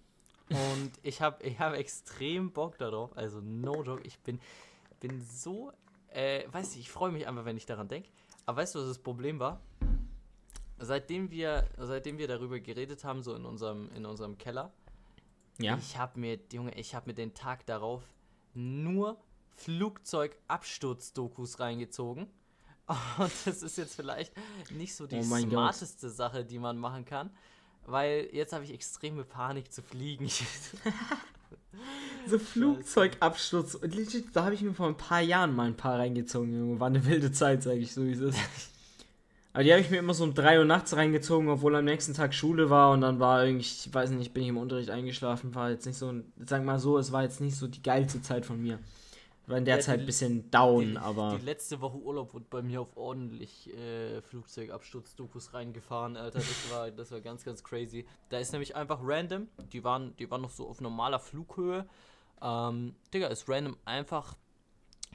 Und 0.51 0.91
ich 1.03 1.21
habe 1.23 1.43
ich 1.45 1.59
hab 1.61 1.75
extrem 1.75 2.51
Bock 2.53 2.77
darauf. 2.79 3.17
Also, 3.17 3.41
no 3.41 3.83
joke. 3.85 4.03
Ich 4.05 4.19
bin, 4.21 4.41
bin 5.01 5.21
so, 5.25 5.73
äh, 6.09 6.45
weiß 6.53 6.73
ich, 6.75 6.81
ich 6.81 6.91
freue 6.91 7.13
mich 7.13 7.27
einfach, 7.29 7.45
wenn 7.45 7.57
ich 7.57 7.67
daran 7.67 7.87
denke. 7.89 8.09
Aber 8.47 8.61
weißt 8.63 8.75
du, 8.75 8.81
was 8.81 8.89
das 8.89 8.99
Problem 8.99 9.39
war? 9.39 9.61
Seitdem 10.79 11.31
wir, 11.31 11.69
seitdem 11.79 12.17
wir 12.19 12.27
darüber 12.27 12.59
geredet 12.59 13.05
haben, 13.05 13.23
so 13.23 13.35
in 13.35 13.45
unserem, 13.45 13.91
in 13.95 14.07
unserem 14.07 14.39
Keller, 14.39 14.73
Ja. 15.59 15.77
ich 15.77 15.99
habe 15.99 16.19
mir, 16.19 16.39
Junge, 16.53 16.75
ich 16.75 16.95
habe 16.95 17.11
mir 17.11 17.15
den 17.15 17.35
Tag 17.35 17.67
darauf 17.67 18.03
nur 18.55 19.21
Flugzeugabsturz-Dokus 19.57 21.61
reingezogen. 21.61 22.27
Und 23.19 23.31
das 23.45 23.63
ist 23.63 23.77
jetzt 23.79 23.95
vielleicht 23.95 24.33
nicht 24.73 24.95
so 24.97 25.07
die 25.07 25.17
Oh 25.17 25.23
mein 25.25 25.45
Gott. 25.45 25.53
smarteste 25.53 26.09
Sache, 26.11 26.45
die 26.45 26.59
man 26.59 26.77
machen 26.79 27.05
kann. 27.05 27.31
Weil 27.87 28.29
jetzt 28.33 28.53
habe 28.53 28.65
ich 28.65 28.73
extreme 28.73 29.25
Panik 29.25 29.73
zu 29.73 29.83
fliegen. 29.83 30.29
So 32.27 32.39
Flugzeugabsturz. 32.39 33.75
Und 33.75 33.95
legit, 33.95 34.27
da 34.35 34.45
habe 34.45 34.55
ich 34.55 34.63
mir 34.63 34.75
vor 34.75 34.87
ein 34.87 34.97
paar 34.97 35.21
Jahren 35.21 35.55
mal 35.55 35.67
ein 35.67 35.77
paar 35.77 35.99
reingezogen. 35.99 36.53
Junge. 36.53 36.81
War 36.81 36.89
eine 36.89 37.05
wilde 37.07 37.33
Zeit, 37.33 37.63
sage 37.63 37.79
ich 37.79 37.93
so, 37.93 38.05
wie 38.05 38.13
es 38.13 38.21
ist. 38.21 38.39
Aber 39.53 39.65
die 39.65 39.73
habe 39.73 39.81
ich 39.81 39.91
mir 39.91 39.99
immer 39.99 40.15
so 40.15 40.23
um 40.23 40.35
3 40.35 40.61
Uhr 40.61 40.65
nachts 40.65 40.95
reingezogen, 40.95 41.49
obwohl 41.49 41.75
am 41.75 41.85
nächsten 41.85 42.15
Tag 42.15 42.35
Schule 42.35 42.71
war 42.71 42.93
und 42.93 43.01
dann 43.01 43.19
war 43.19 43.45
irgendwie, 43.45 43.65
ich 43.65 43.93
weiß 43.93 44.11
nicht, 44.11 44.33
bin 44.33 44.45
ich 44.45 44.49
im 44.49 44.59
Unterricht 44.59 44.91
eingeschlafen, 44.91 45.55
war 45.57 45.71
jetzt 45.71 45.87
nicht 45.87 45.99
so, 45.99 46.13
sag 46.47 46.65
mal 46.65 46.79
so, 46.79 46.99
es 46.99 47.11
war 47.11 47.25
jetzt 47.25 47.41
nicht 47.41 47.57
so 47.57 47.67
die 47.67 47.83
geilste 47.83 48.23
Zeit 48.23 48.47
von 48.47 48.63
mir. 48.63 48.79
War 49.51 49.59
in 49.59 49.65
der 49.65 49.77
Ja, 49.77 49.83
Zeit 49.83 50.01
ein 50.01 50.07
bisschen 50.07 50.51
down, 50.51 50.93
die, 50.93 50.97
aber. 50.97 51.37
die 51.39 51.45
letzte 51.45 51.81
Woche 51.81 51.99
Urlaub 51.99 52.33
wurde 52.35 52.47
bei 52.49 52.63
mir 52.63 52.81
auf 52.81 52.97
ordentlich 52.97 53.69
äh, 53.75 54.23
Flugzeugabsturz-Dokus 54.23 55.55
reingefahren, 55.55 56.17
Alter. 56.17 56.39
Das 56.39 56.71
war, 56.71 56.91
das 56.91 57.11
war 57.11 57.21
ganz, 57.21 57.45
ganz 57.45 57.65
crazy. 57.65 58.07
Da 58.29 58.39
ist 58.39 58.53
nämlich 58.53 58.77
einfach 58.77 59.01
random. 59.03 59.49
Die 59.73 59.83
waren, 59.83 60.17
die 60.19 60.31
waren 60.31 60.43
noch 60.43 60.51
so 60.51 60.69
auf 60.69 60.81
normaler 60.81 61.19
Flughöhe. 61.19 61.87
Ähm, 62.41 62.95
Digga, 63.13 63.27
ist 63.27 63.49
random 63.49 63.77
einfach. 63.85 64.37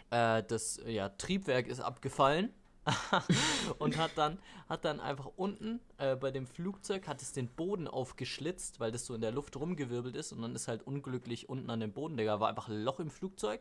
Äh, 0.09 0.43
das 0.43 0.81
ja, 0.85 1.09
Triebwerk 1.09 1.67
ist 1.67 1.79
abgefallen. 1.79 2.53
und 3.79 3.97
hat 3.97 4.11
dann, 4.15 4.37
hat 4.69 4.85
dann 4.85 4.99
einfach 4.99 5.31
unten 5.37 5.79
äh, 5.97 6.15
bei 6.15 6.29
dem 6.29 6.45
Flugzeug 6.45 7.07
hat 7.07 7.21
es 7.21 7.33
den 7.33 7.47
Boden 7.47 7.87
aufgeschlitzt, 7.87 8.79
weil 8.79 8.91
das 8.91 9.07
so 9.07 9.15
in 9.15 9.21
der 9.21 9.31
Luft 9.31 9.55
rumgewirbelt 9.55 10.15
ist 10.15 10.31
und 10.31 10.43
dann 10.43 10.53
ist 10.53 10.67
halt 10.67 10.85
unglücklich 10.85 11.49
unten 11.49 11.71
an 11.71 11.79
dem 11.79 11.93
Boden, 11.93 12.15
Digga, 12.15 12.39
war 12.39 12.49
einfach 12.49 12.67
ein 12.67 12.83
Loch 12.83 12.99
im 12.99 13.09
Flugzeug. 13.09 13.59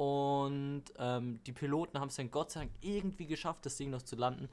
Und 0.00 0.84
ähm, 0.98 1.40
die 1.44 1.52
Piloten 1.52 2.00
haben 2.00 2.08
es 2.08 2.16
dann 2.16 2.30
Gott 2.30 2.52
sei 2.52 2.60
Dank 2.60 2.72
irgendwie 2.80 3.26
geschafft, 3.26 3.66
das 3.66 3.76
Ding 3.76 3.90
noch 3.90 4.00
zu 4.00 4.16
landen. 4.16 4.48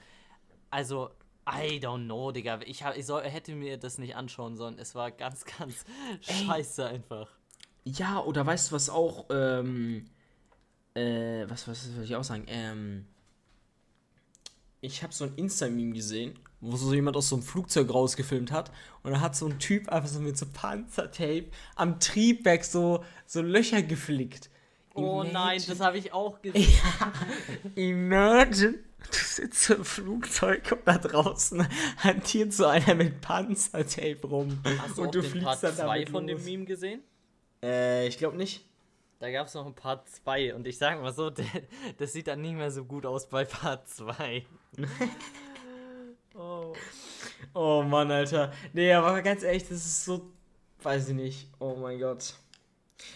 Also, 0.71 1.11
I 1.49 1.79
don't 1.79 2.03
know, 2.03 2.33
Digga. 2.33 2.59
Ich, 2.65 2.83
hab, 2.83 2.97
ich 2.97 3.05
soll, 3.05 3.23
hätte 3.23 3.55
mir 3.55 3.77
das 3.77 3.97
nicht 3.97 4.17
anschauen 4.17 4.57
sollen. 4.57 4.77
Es 4.77 4.93
war 4.93 5.09
ganz, 5.09 5.45
ganz 5.57 5.85
scheiße 6.19 6.87
einfach. 6.87 7.29
Ja, 7.85 8.19
oder 8.19 8.45
weißt 8.45 8.71
du, 8.71 8.75
was 8.75 8.89
auch, 8.89 9.27
ähm, 9.29 10.09
äh, 10.95 11.45
was, 11.47 11.65
was 11.69 11.85
soll 11.95 12.03
ich 12.03 12.17
auch 12.17 12.25
sagen? 12.25 12.43
Ähm, 12.49 13.05
ich 14.81 15.01
habe 15.01 15.13
so 15.13 15.23
ein 15.23 15.35
Insta-Meme 15.37 15.93
gesehen, 15.93 16.37
wo 16.59 16.75
so 16.75 16.93
jemand 16.93 17.15
aus 17.15 17.29
so 17.29 17.37
einem 17.37 17.43
Flugzeug 17.43 17.89
rausgefilmt 17.93 18.51
hat 18.51 18.69
und 19.01 19.11
da 19.11 19.21
hat 19.21 19.33
so 19.37 19.45
ein 19.45 19.59
Typ 19.59 19.87
einfach 19.87 20.09
so 20.09 20.19
mit 20.19 20.37
so 20.37 20.45
Panzertape 20.51 21.45
am 21.77 22.01
Triebwerk 22.01 22.65
so, 22.65 23.05
so 23.25 23.41
Löcher 23.41 23.81
geflickt. 23.81 24.49
Oh 24.97 25.23
nein, 25.23 25.31
Imagine- 25.57 25.65
das 25.67 25.79
habe 25.79 25.97
ich 25.97 26.11
auch 26.13 26.41
gesehen. 26.41 26.79
Imagine, 27.75 28.73
du 28.73 29.13
sitzt 29.17 29.69
im 29.69 29.85
Flugzeug 29.85 30.71
und 30.71 30.81
da 30.87 30.97
draußen 30.97 31.67
hantiert 31.97 32.53
so 32.53 32.65
einer 32.65 32.95
mit 32.95 33.21
Panzertape 33.21 34.25
rum 34.27 34.59
Hast 34.79 34.97
du 34.97 35.01
und 35.03 35.07
auch 35.09 35.11
du 35.11 35.21
den 35.21 35.29
fliegst 35.31 35.45
Part 35.45 35.63
dann 35.63 35.75
2 35.75 35.83
damit 35.83 36.09
von 36.09 36.27
dem 36.27 36.37
los. 36.37 36.45
Meme 36.45 36.65
gesehen? 36.65 37.01
Äh, 37.63 38.07
ich 38.07 38.17
glaube 38.17 38.37
nicht. 38.37 38.65
Da 39.19 39.31
gab 39.31 39.47
es 39.47 39.53
noch 39.55 39.65
ein 39.65 39.73
Part 39.73 40.07
2 40.09 40.53
und 40.55 40.67
ich 40.67 40.77
sag 40.77 41.01
mal 41.01 41.13
so, 41.13 41.31
das 41.97 42.13
sieht 42.13 42.27
dann 42.27 42.41
nicht 42.41 42.55
mehr 42.55 42.69
so 42.71 42.83
gut 42.85 43.05
aus 43.05 43.27
bei 43.29 43.45
Part 43.45 43.87
2. 43.89 44.45
oh. 46.35 46.73
Oh 47.53 47.83
Mann, 47.83 48.11
Alter. 48.11 48.51
Nee, 48.73 48.93
aber 48.93 49.21
ganz 49.21 49.43
ehrlich, 49.43 49.63
das 49.63 49.77
ist 49.85 50.05
so. 50.05 50.29
Weiß 50.83 51.09
ich 51.09 51.15
nicht. 51.15 51.49
Oh 51.59 51.75
mein 51.75 51.99
Gott. 51.99 52.35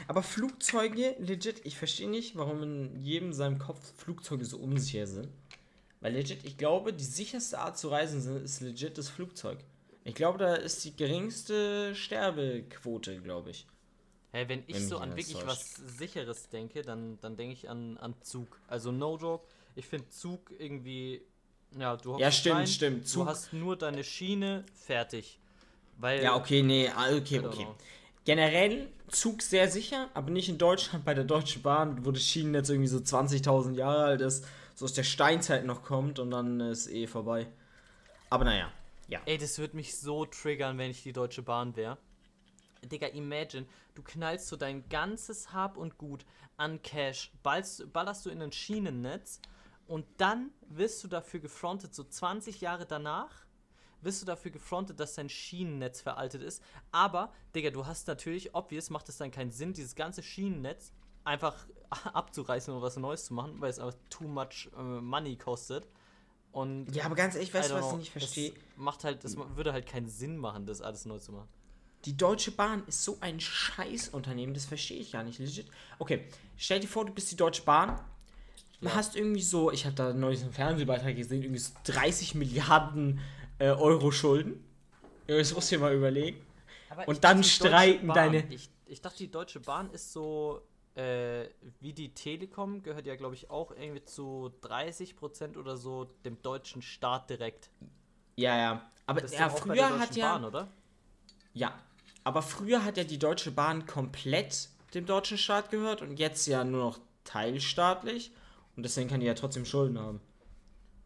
Aber 0.08 0.24
Flugzeuge, 0.24 1.16
legit, 1.20 1.66
ich 1.66 1.78
verstehe 1.78 2.10
nicht, 2.10 2.36
warum 2.36 2.64
in 2.64 3.02
jedem 3.02 3.34
seinem 3.34 3.58
Kopf 3.58 3.94
Flugzeuge 3.98 4.46
so 4.46 4.58
unsicher 4.58 5.08
sind. 5.08 5.30
Weil 6.02 6.14
legit, 6.14 6.46
ich 6.46 6.58
glaube, 6.58 6.94
die 6.94 7.04
sicherste 7.04 7.60
Art 7.60 7.78
zu 7.78 7.90
reisen 7.90 8.44
ist 8.44 8.62
legit 8.62 8.98
das 8.98 9.10
Flugzeug. 9.10 9.60
Ich 10.04 10.16
glaube, 10.16 10.40
da 10.40 10.56
ist 10.56 10.84
die 10.84 10.96
geringste 10.96 11.94
Sterbequote, 11.96 13.22
glaube 13.22 13.52
ich. 13.52 13.68
Hey, 14.32 14.48
wenn 14.48 14.64
ich 14.68 14.76
Wenn 14.76 14.88
so 14.88 14.98
an 14.98 15.10
wirklich 15.12 15.34
täuscht. 15.34 15.48
was 15.48 15.76
Sicheres 15.98 16.50
denke, 16.50 16.82
dann, 16.84 17.20
dann 17.20 17.36
denke 17.36 17.54
ich 17.54 17.70
an, 17.70 17.98
an 17.98 18.16
Zug. 18.22 18.60
Also 18.68 18.92
no 18.92 19.18
joke, 19.18 19.46
ich 19.76 19.86
finde 19.86 20.10
Zug 20.10 20.52
irgendwie, 20.58 21.22
ja, 21.78 21.98
du 21.98 22.18
Ja, 22.18 22.28
hockst 22.28 22.40
stimmt, 22.40 22.56
rein, 22.56 22.68
stimmt. 22.68 23.04
Du 23.04 23.08
Zug. 23.10 23.28
hast 23.28 23.54
nur 23.54 23.76
deine 23.78 24.04
Schiene, 24.04 24.66
fertig. 24.74 25.38
Weil, 25.98 26.24
Ja, 26.24 26.36
okay, 26.36 26.64
nee, 26.64 26.88
ah, 26.88 27.14
okay, 27.16 27.40
don't 27.40 27.48
okay. 27.48 27.68
Generell 28.24 28.90
Zug 29.10 29.42
sehr 29.42 29.70
sicher, 29.70 30.10
aber 30.14 30.32
nicht 30.32 30.48
in 30.48 30.58
Deutschland 30.58 31.04
bei 31.04 31.14
der 31.14 31.24
Deutschen 31.24 31.62
Bahn, 31.62 32.06
wo 32.06 32.12
das 32.12 32.24
Schienennetz 32.24 32.70
irgendwie 32.70 32.88
so 32.88 33.00
20.000 33.00 33.74
Jahre 33.74 34.04
alt 34.04 34.22
ist, 34.22 34.46
so 34.76 34.86
aus 34.86 34.94
der 34.94 35.04
Steinzeit 35.04 35.66
noch 35.66 35.84
kommt 35.84 36.20
und 36.20 36.32
dann 36.32 36.60
ist 36.60 36.90
eh 36.90 37.08
vorbei. 37.08 37.48
Aber 38.30 38.46
naja, 38.46 38.72
ja. 39.08 39.20
Ey, 39.26 39.38
das 39.38 39.60
würde 39.60 39.76
mich 39.76 39.98
so 39.98 40.26
triggern, 40.26 40.78
wenn 40.78 40.92
ich 40.92 41.04
die 41.04 41.12
Deutsche 41.12 41.42
Bahn 41.42 41.76
wäre. 41.76 41.98
Digga, 42.84 43.08
imagine, 43.08 43.66
du 43.94 44.02
knallst 44.02 44.48
so 44.48 44.56
dein 44.56 44.88
ganzes 44.88 45.52
Hab 45.52 45.78
und 45.78 45.98
Gut 45.98 46.26
an 46.58 46.82
Cash, 46.82 47.32
ballst, 47.44 47.92
ballerst 47.92 48.26
du 48.26 48.30
in 48.30 48.42
ein 48.42 48.52
Schienennetz 48.52 49.42
und 49.88 50.06
dann 50.18 50.52
wirst 50.70 51.04
du 51.04 51.08
dafür 51.08 51.42
gefrontet, 51.42 51.94
so 51.94 52.04
20 52.04 52.62
Jahre 52.62 52.86
danach, 52.86 53.46
wirst 54.04 54.22
du 54.22 54.26
dafür 54.26 54.52
gefrontet, 54.52 55.00
dass 55.00 55.16
dein 55.16 55.30
Schienennetz 55.30 56.02
veraltet 56.02 56.42
ist. 56.42 56.64
Aber, 56.92 57.32
Digga, 57.56 57.70
du 57.70 57.86
hast 57.86 58.08
natürlich, 58.08 58.56
obvious, 58.56 58.90
macht 58.90 59.10
es 59.10 59.18
dann 59.18 59.32
keinen 59.32 59.52
Sinn, 59.52 59.74
dieses 59.74 59.96
ganze 59.96 60.24
Schienennetz 60.24 60.92
einfach 61.24 61.56
abzureißen 62.14 62.74
und 62.74 62.82
was 62.82 62.98
Neues 62.98 63.26
zu 63.26 63.34
machen, 63.34 63.60
weil 63.60 63.70
es 63.70 63.80
einfach 63.80 63.98
too 64.10 64.28
much 64.28 64.70
äh, 64.78 64.82
money 64.82 65.36
kostet. 65.38 65.88
Und 66.52 66.94
Ja, 66.96 67.06
aber 67.06 67.16
ganz 67.16 67.36
ehrlich, 67.36 67.54
weißt 67.54 67.72
du, 67.72 67.76
was 67.76 67.86
ich 67.86 67.90
know, 67.92 67.98
nicht 67.98 68.12
verstehe? 68.12 68.52
Das 68.52 68.60
macht 68.76 69.04
halt, 69.04 69.24
das 69.24 69.38
würde 69.38 69.72
halt 69.74 69.86
keinen 69.86 70.10
Sinn 70.10 70.38
machen, 70.38 70.66
das 70.66 70.82
alles 70.82 71.06
neu 71.06 71.18
zu 71.20 71.32
machen. 71.32 71.48
Die 72.06 72.18
Deutsche 72.18 72.52
Bahn 72.52 72.84
ist 72.88 73.04
so 73.04 73.18
ein 73.22 73.40
Scheißunternehmen, 73.40 74.54
das 74.56 74.66
verstehe 74.66 74.98
ich 75.00 75.12
gar 75.12 75.24
nicht, 75.24 75.40
legit. 75.40 75.68
Okay, 76.00 76.26
stell 76.58 76.80
dir 76.80 76.88
vor, 76.88 77.06
du 77.06 77.14
bist 77.14 77.32
die 77.32 77.36
Deutsche 77.36 77.62
Bahn, 77.62 78.00
Ja. 78.82 78.96
hast 78.96 79.16
irgendwie 79.16 79.44
so, 79.44 79.72
ich 79.72 79.86
habe 79.86 79.96
da 79.96 80.12
neulich 80.12 80.42
einen 80.42 80.52
Fernsehbeitrag 80.52 81.16
gesehen, 81.16 81.44
irgendwie 81.44 81.60
so 81.60 81.72
30 81.84 82.34
Milliarden 82.36 83.20
äh, 83.62 83.70
Euro 83.70 84.12
Schulden. 84.12 84.64
Das 85.28 85.54
musst 85.54 85.72
du 85.72 85.76
dir 85.76 85.82
mal 85.82 85.94
überlegen. 85.96 86.46
Aber 86.90 87.08
Und 87.08 87.24
dann 87.24 87.38
dachte, 87.38 87.50
streiken 87.50 88.10
deine- 88.10 88.52
Ich, 88.52 88.70
ich 88.86 89.02
dachte, 89.02 89.20
die 89.20 89.32
Deutsche 89.32 89.60
Bahn 89.60 89.90
ist 89.92 90.12
so 90.12 90.62
äh, 90.96 91.46
wie 91.80 91.94
die 91.94 92.14
Telekom, 92.14 92.84
gehört 92.84 93.06
ja, 93.06 93.16
glaube 93.16 93.36
ich, 93.36 93.50
auch 93.50 93.72
irgendwie 93.72 94.04
zu 94.04 94.52
30% 94.62 95.58
oder 95.58 95.78
so 95.78 96.06
dem 96.26 96.42
deutschen 96.42 96.82
Staat 96.82 97.30
direkt. 97.30 97.70
Ja, 98.36 98.58
ja. 98.58 98.92
Aber 99.06 99.26
ja, 99.26 99.50
früher 99.50 100.00
hat 100.00 100.16
ja. 100.16 100.34
Bahn, 100.34 100.46
oder? 100.46 100.68
Ja. 101.54 101.74
Aber 102.24 102.42
früher 102.42 102.84
hat 102.84 102.98
ja 102.98 103.04
die 103.04 103.20
Deutsche 103.20 103.52
Bahn 103.52 103.86
komplett 103.86 104.70
dem 104.94 105.06
deutschen 105.06 105.38
Staat 105.38 105.72
gehört 105.72 106.02
und 106.02 106.20
jetzt 106.20 106.46
ja 106.48 106.64
nur 106.64 106.84
noch 106.84 107.00
teilstaatlich. 107.24 108.32
Und 108.76 108.84
deswegen 108.84 109.10
kann 109.10 109.20
die 109.22 109.26
ja 109.28 109.34
trotzdem 109.34 109.66
Schulden 109.66 110.00
haben. 110.00 110.20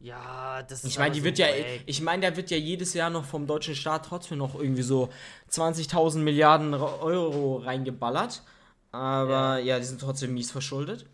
Ja, 0.06 0.62
das 0.62 0.84
ist 0.84 0.92
Ich 0.92 1.00
meine, 1.00 1.14
die 1.16 1.22
so 1.22 1.26
wird 1.26 1.40
ja, 1.40 1.48
wack. 1.48 1.82
ich 1.88 2.00
meine, 2.00 2.30
da 2.30 2.38
wird 2.38 2.52
ja 2.52 2.58
jedes 2.58 2.94
Jahr 2.94 3.10
noch 3.10 3.26
vom 3.26 3.48
deutschen 3.48 3.74
Staat 3.74 4.06
trotzdem 4.06 4.38
noch 4.38 4.54
irgendwie 4.54 4.84
so 4.84 5.10
20.000 5.50 6.20
Milliarden 6.20 6.76
Euro 6.76 7.58
reingeballert. 7.58 8.44
Aber 8.92 9.58
ja. 9.58 9.80
die 9.80 9.86
sind 9.86 10.00
trotzdem 10.00 10.36
mies 10.36 10.52
verschuldet. 10.52 11.08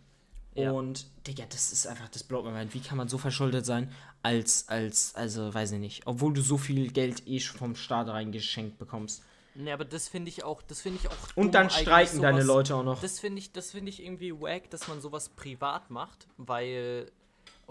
Ja. 0.56 0.72
Und, 0.72 1.06
Digga, 1.26 1.46
das 1.50 1.72
ist 1.72 1.88
einfach, 1.88 2.10
das 2.10 2.24
blockt 2.24 2.46
mir 2.46 2.52
mein. 2.52 2.74
Wie 2.74 2.82
kann 2.82 2.98
man 2.98 3.08
so 3.08 3.18
verschuldet 3.18 3.66
sein, 3.66 3.90
als, 4.24 4.68
als, 4.68 5.16
also, 5.16 5.54
weiß 5.54 5.72
ich 5.72 5.80
nicht, 5.80 6.06
obwohl 6.06 6.34
du 6.34 6.42
so 6.42 6.58
viel 6.58 6.92
Geld 6.92 7.26
eh 7.28 7.40
schon 7.40 7.60
vom 7.60 7.76
Staat 7.76 8.10
reingeschenkt 8.10 8.78
bekommst. 8.78 9.24
Nee, 9.56 9.72
aber 9.72 9.86
das 9.86 10.10
finde 10.10 10.28
ich 10.28 10.44
auch, 10.44 10.62
das 10.62 10.82
finde 10.82 11.00
ich 11.02 11.08
auch 11.08 11.16
Und 11.36 11.56
dann 11.56 11.70
streiken 11.70 12.22
deine 12.22 12.44
Leute 12.44 12.76
auch 12.76 12.84
noch. 12.84 13.02
Das 13.02 13.20
finde 13.22 13.40
ich, 13.40 13.54
das 13.54 13.72
finde 13.72 13.90
ich 13.90 14.04
irgendwie 14.04 14.34
wack, 14.34 14.70
dass 14.70 14.90
man 14.90 15.00
sowas 15.00 15.30
privat 15.30 15.90
macht, 15.90 16.28
weil 16.38 17.10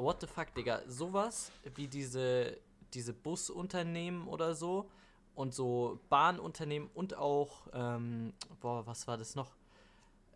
what 0.03 0.21
the 0.21 0.27
fuck, 0.27 0.55
Digga, 0.55 0.83
sowas 0.87 1.53
wie 1.75 1.87
diese 1.87 2.59
diese 2.95 3.13
Busunternehmen 3.13 4.27
oder 4.27 4.55
so 4.55 4.91
und 5.35 5.55
so 5.55 6.01
Bahnunternehmen 6.09 6.91
und 6.95 7.17
auch 7.17 7.69
ähm, 7.73 8.33
boah, 8.61 8.87
was 8.87 9.07
war 9.07 9.17
das 9.17 9.35
noch? 9.35 9.55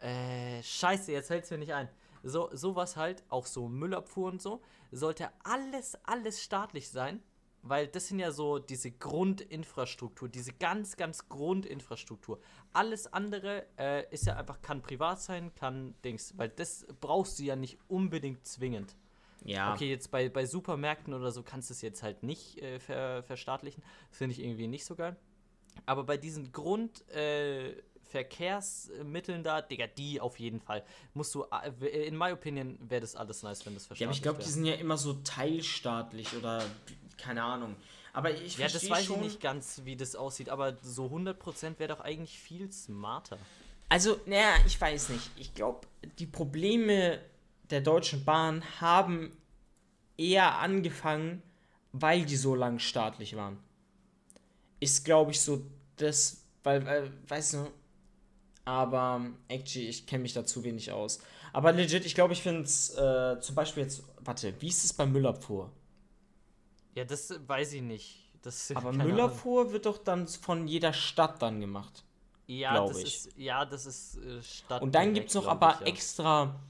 Äh, 0.01 0.63
scheiße, 0.63 1.13
jetzt 1.13 1.29
fällt's 1.29 1.51
mir 1.51 1.59
nicht 1.59 1.75
ein. 1.75 1.89
So 2.23 2.49
sowas 2.53 2.97
halt, 2.97 3.23
auch 3.29 3.47
so 3.47 3.69
Müllabfuhr 3.69 4.31
und 4.31 4.41
so, 4.41 4.63
sollte 4.93 5.31
alles 5.43 5.99
alles 6.05 6.43
staatlich 6.43 6.89
sein, 6.89 7.23
weil 7.63 7.87
das 7.89 8.09
sind 8.09 8.19
ja 8.19 8.31
so 8.31 8.59
diese 8.59 8.91
Grundinfrastruktur, 8.91 10.29
diese 10.29 10.53
ganz, 10.53 10.97
ganz 10.97 11.29
Grundinfrastruktur. 11.29 12.41
Alles 12.73 13.13
andere 13.13 13.67
äh, 13.79 14.11
ist 14.13 14.27
ja 14.27 14.37
einfach, 14.37 14.63
kann 14.63 14.83
privat 14.83 15.21
sein, 15.21 15.55
kann 15.55 15.95
Dings, 16.05 16.37
weil 16.37 16.49
das 16.49 16.87
brauchst 17.01 17.39
du 17.39 17.43
ja 17.43 17.57
nicht 17.57 17.79
unbedingt 17.89 18.47
zwingend. 18.47 18.97
Ja. 19.45 19.75
Okay, 19.75 19.91
jetzt 19.91 20.11
bei, 20.11 20.29
bei 20.29 20.47
Supermärkten 20.47 21.15
oder 21.15 21.31
so 21.31 21.43
kannst 21.43 21.71
du 21.71 21.75
es 21.75 21.83
jetzt 21.83 22.03
halt 22.03 22.23
nicht 22.23 22.61
äh, 22.63 22.81
ver, 22.81 23.23
verstaatlichen. 23.23 23.83
Das 24.09 24.19
finde 24.19 24.35
ich 24.35 24.43
irgendwie 24.43 24.67
nicht 24.67 24.85
so 24.85 24.97
geil. 24.97 25.17
Aber 25.87 26.05
bei 26.05 26.17
diesen 26.17 26.53
Grundverkehrsmitteln 26.53 29.43
da, 29.43 29.61
Digga, 29.61 29.87
die 29.87 30.21
auf 30.21 30.39
jeden 30.39 30.61
Fall. 30.61 30.85
Musst 31.15 31.35
du, 31.35 31.45
äh, 31.81 32.07
in 32.07 32.17
my 32.17 32.33
opinion, 32.33 32.79
wäre 32.81 33.01
das 33.01 33.17
alles 33.17 33.43
nice, 33.43 33.67
wenn 33.67 33.75
das 33.75 33.89
Ja, 33.99 34.07
aber 34.07 34.15
ich 34.15 34.23
glaube, 34.23 34.43
die 34.43 34.49
sind 34.49 34.65
ja 34.65 34.75
immer 34.75 34.97
so 34.97 35.15
teilstaatlich 35.15 36.35
oder 36.37 36.63
keine 37.19 37.43
Ahnung. 37.43 37.75
Aber 38.13 38.31
ich 38.31 38.57
Ja, 38.57 38.69
das 38.69 38.89
weiß 38.89 39.07
schon. 39.07 39.17
ich 39.17 39.23
nicht 39.23 39.41
ganz, 39.41 39.83
wie 39.85 39.97
das 39.97 40.15
aussieht, 40.15 40.49
aber 40.49 40.77
so 40.83 41.07
100% 41.07 41.79
wäre 41.79 41.93
doch 41.93 42.01
eigentlich 42.01 42.39
viel 42.39 42.71
smarter. 42.73 43.39
Also, 43.89 44.19
naja, 44.27 44.55
ich 44.67 44.81
weiß 44.81 45.11
nicht. 45.11 45.31
Ich 45.37 45.55
glaube, 45.55 45.87
die 46.19 46.27
Probleme 46.27 47.21
der 47.71 47.81
Deutschen 47.81 48.25
Bahn 48.25 48.63
haben 48.81 49.37
eher 50.17 50.59
angefangen, 50.59 51.43
weil 51.93 52.25
die 52.25 52.37
so 52.37 52.55
lang 52.55 52.79
staatlich 52.79 53.37
waren. 53.37 53.59
Ist, 54.81 55.05
glaube 55.05 55.31
ich, 55.31 55.41
so 55.41 55.63
das, 55.97 56.45
weil, 56.63 56.85
weil 56.85 57.13
weißt 57.29 57.55
du, 57.55 57.71
aber 58.65 59.27
actually, 59.49 59.89
ich 59.89 60.07
kenne 60.07 60.23
mich 60.23 60.33
da 60.33 60.45
zu 60.45 60.65
wenig 60.65 60.91
aus. 60.91 61.21
Aber 61.53 61.73
legit, 61.73 62.05
ich 62.05 62.15
glaube, 62.15 62.33
ich 62.33 62.43
finde 62.43 62.63
es 62.63 62.91
äh, 62.97 63.39
zum 63.41 63.55
Beispiel 63.55 63.85
jetzt, 63.85 64.03
warte, 64.21 64.55
wie 64.61 64.69
ist 64.69 64.85
es 64.85 64.93
bei 64.93 65.07
Müllabfuhr? 65.07 65.71
Ja, 66.95 67.05
das 67.05 67.33
weiß 67.47 67.75
ich 67.75 67.83
nicht. 67.83 68.25
Das, 68.43 68.73
Aber. 68.75 68.93
Müllabfuhr 68.93 69.73
wird 69.73 69.87
doch 69.87 69.99
dann 69.99 70.29
von 70.29 70.67
jeder 70.67 70.93
Stadt 70.93 71.41
dann 71.41 71.61
gemacht. 71.61 72.05
ja, 72.47 72.87
das 72.87 72.99
ich. 72.99 73.05
ist, 73.05 73.39
ja, 73.39 73.65
das 73.65 73.87
ist 73.87 74.17
äh, 74.19 74.43
Stadt. 74.43 74.83
Und 74.83 74.95
dann 74.95 75.15
gibt 75.15 75.29
es 75.29 75.35
noch 75.35 75.47
aber 75.47 75.75
ich, 75.75 75.81
ja. 75.81 75.87
extra, 75.87 76.61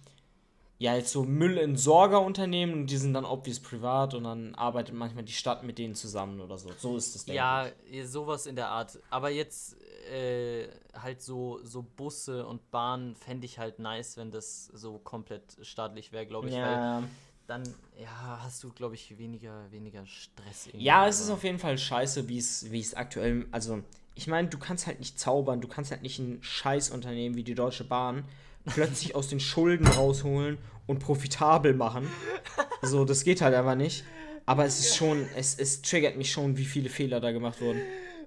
ja, 0.84 0.94
jetzt 0.94 1.12
so 1.12 1.24
Müllentsorgerunternehmen 1.24 2.74
und 2.74 2.86
die 2.90 2.98
sind 2.98 3.14
dann 3.14 3.24
obvious 3.24 3.58
privat 3.58 4.12
und 4.12 4.24
dann 4.24 4.54
arbeitet 4.54 4.94
manchmal 4.94 5.24
die 5.24 5.32
Stadt 5.32 5.62
mit 5.64 5.78
denen 5.78 5.94
zusammen 5.94 6.42
oder 6.42 6.58
so. 6.58 6.70
So 6.76 6.94
ist 6.98 7.14
das, 7.14 7.24
denke 7.24 7.36
Ja, 7.38 7.66
ich. 7.90 8.06
sowas 8.06 8.44
in 8.44 8.54
der 8.54 8.68
Art. 8.68 8.98
Aber 9.08 9.30
jetzt 9.30 9.78
äh, 10.12 10.68
halt 10.92 11.22
so, 11.22 11.58
so 11.64 11.82
Busse 11.82 12.46
und 12.46 12.70
Bahnen 12.70 13.16
fände 13.16 13.46
ich 13.46 13.58
halt 13.58 13.78
nice, 13.78 14.18
wenn 14.18 14.30
das 14.30 14.66
so 14.66 14.98
komplett 14.98 15.56
staatlich 15.62 16.12
wäre, 16.12 16.26
glaube 16.26 16.48
ich. 16.48 16.54
Weil 16.54 16.60
Ja. 16.74 17.02
dann 17.46 17.62
ja, 17.98 18.40
hast 18.42 18.62
du, 18.62 18.70
glaube 18.70 18.94
ich, 18.94 19.16
weniger, 19.16 19.70
weniger 19.70 20.04
Stress. 20.04 20.68
ja, 20.74 21.08
es 21.08 21.18
ist 21.18 21.30
auf 21.30 21.44
jeden 21.44 21.58
Fall 21.58 21.78
scheiße, 21.78 22.28
wie 22.28 22.36
es 22.36 22.70
wie 22.70 22.80
es 22.80 22.92
aktuell, 22.92 23.46
also 23.52 23.82
ich 24.14 24.26
meine, 24.26 24.48
du 24.48 24.58
kannst 24.58 24.86
halt 24.86 24.98
nicht 24.98 25.18
zaubern, 25.18 25.62
du 25.62 25.66
kannst 25.68 25.90
halt 25.90 26.02
nicht 26.02 26.18
ein 26.18 26.42
Scheißunternehmen 26.42 27.36
wie 27.38 27.42
die 27.42 27.54
Deutsche 27.54 27.84
Bahn 27.84 28.24
plötzlich 28.66 29.14
aus 29.14 29.28
den 29.28 29.40
Schulden 29.40 29.86
rausholen 29.86 30.58
und 30.86 30.98
profitabel 30.98 31.74
machen. 31.74 32.10
So, 32.82 33.04
das 33.04 33.24
geht 33.24 33.40
halt 33.40 33.54
einfach 33.54 33.74
nicht. 33.74 34.04
Aber 34.46 34.64
es 34.64 34.78
ist 34.78 34.96
schon, 34.96 35.26
es, 35.36 35.58
es 35.58 35.80
triggert 35.82 36.16
mich 36.16 36.30
schon, 36.30 36.56
wie 36.58 36.64
viele 36.64 36.90
Fehler 36.90 37.20
da 37.20 37.32
gemacht 37.32 37.60
wurden. 37.60 37.80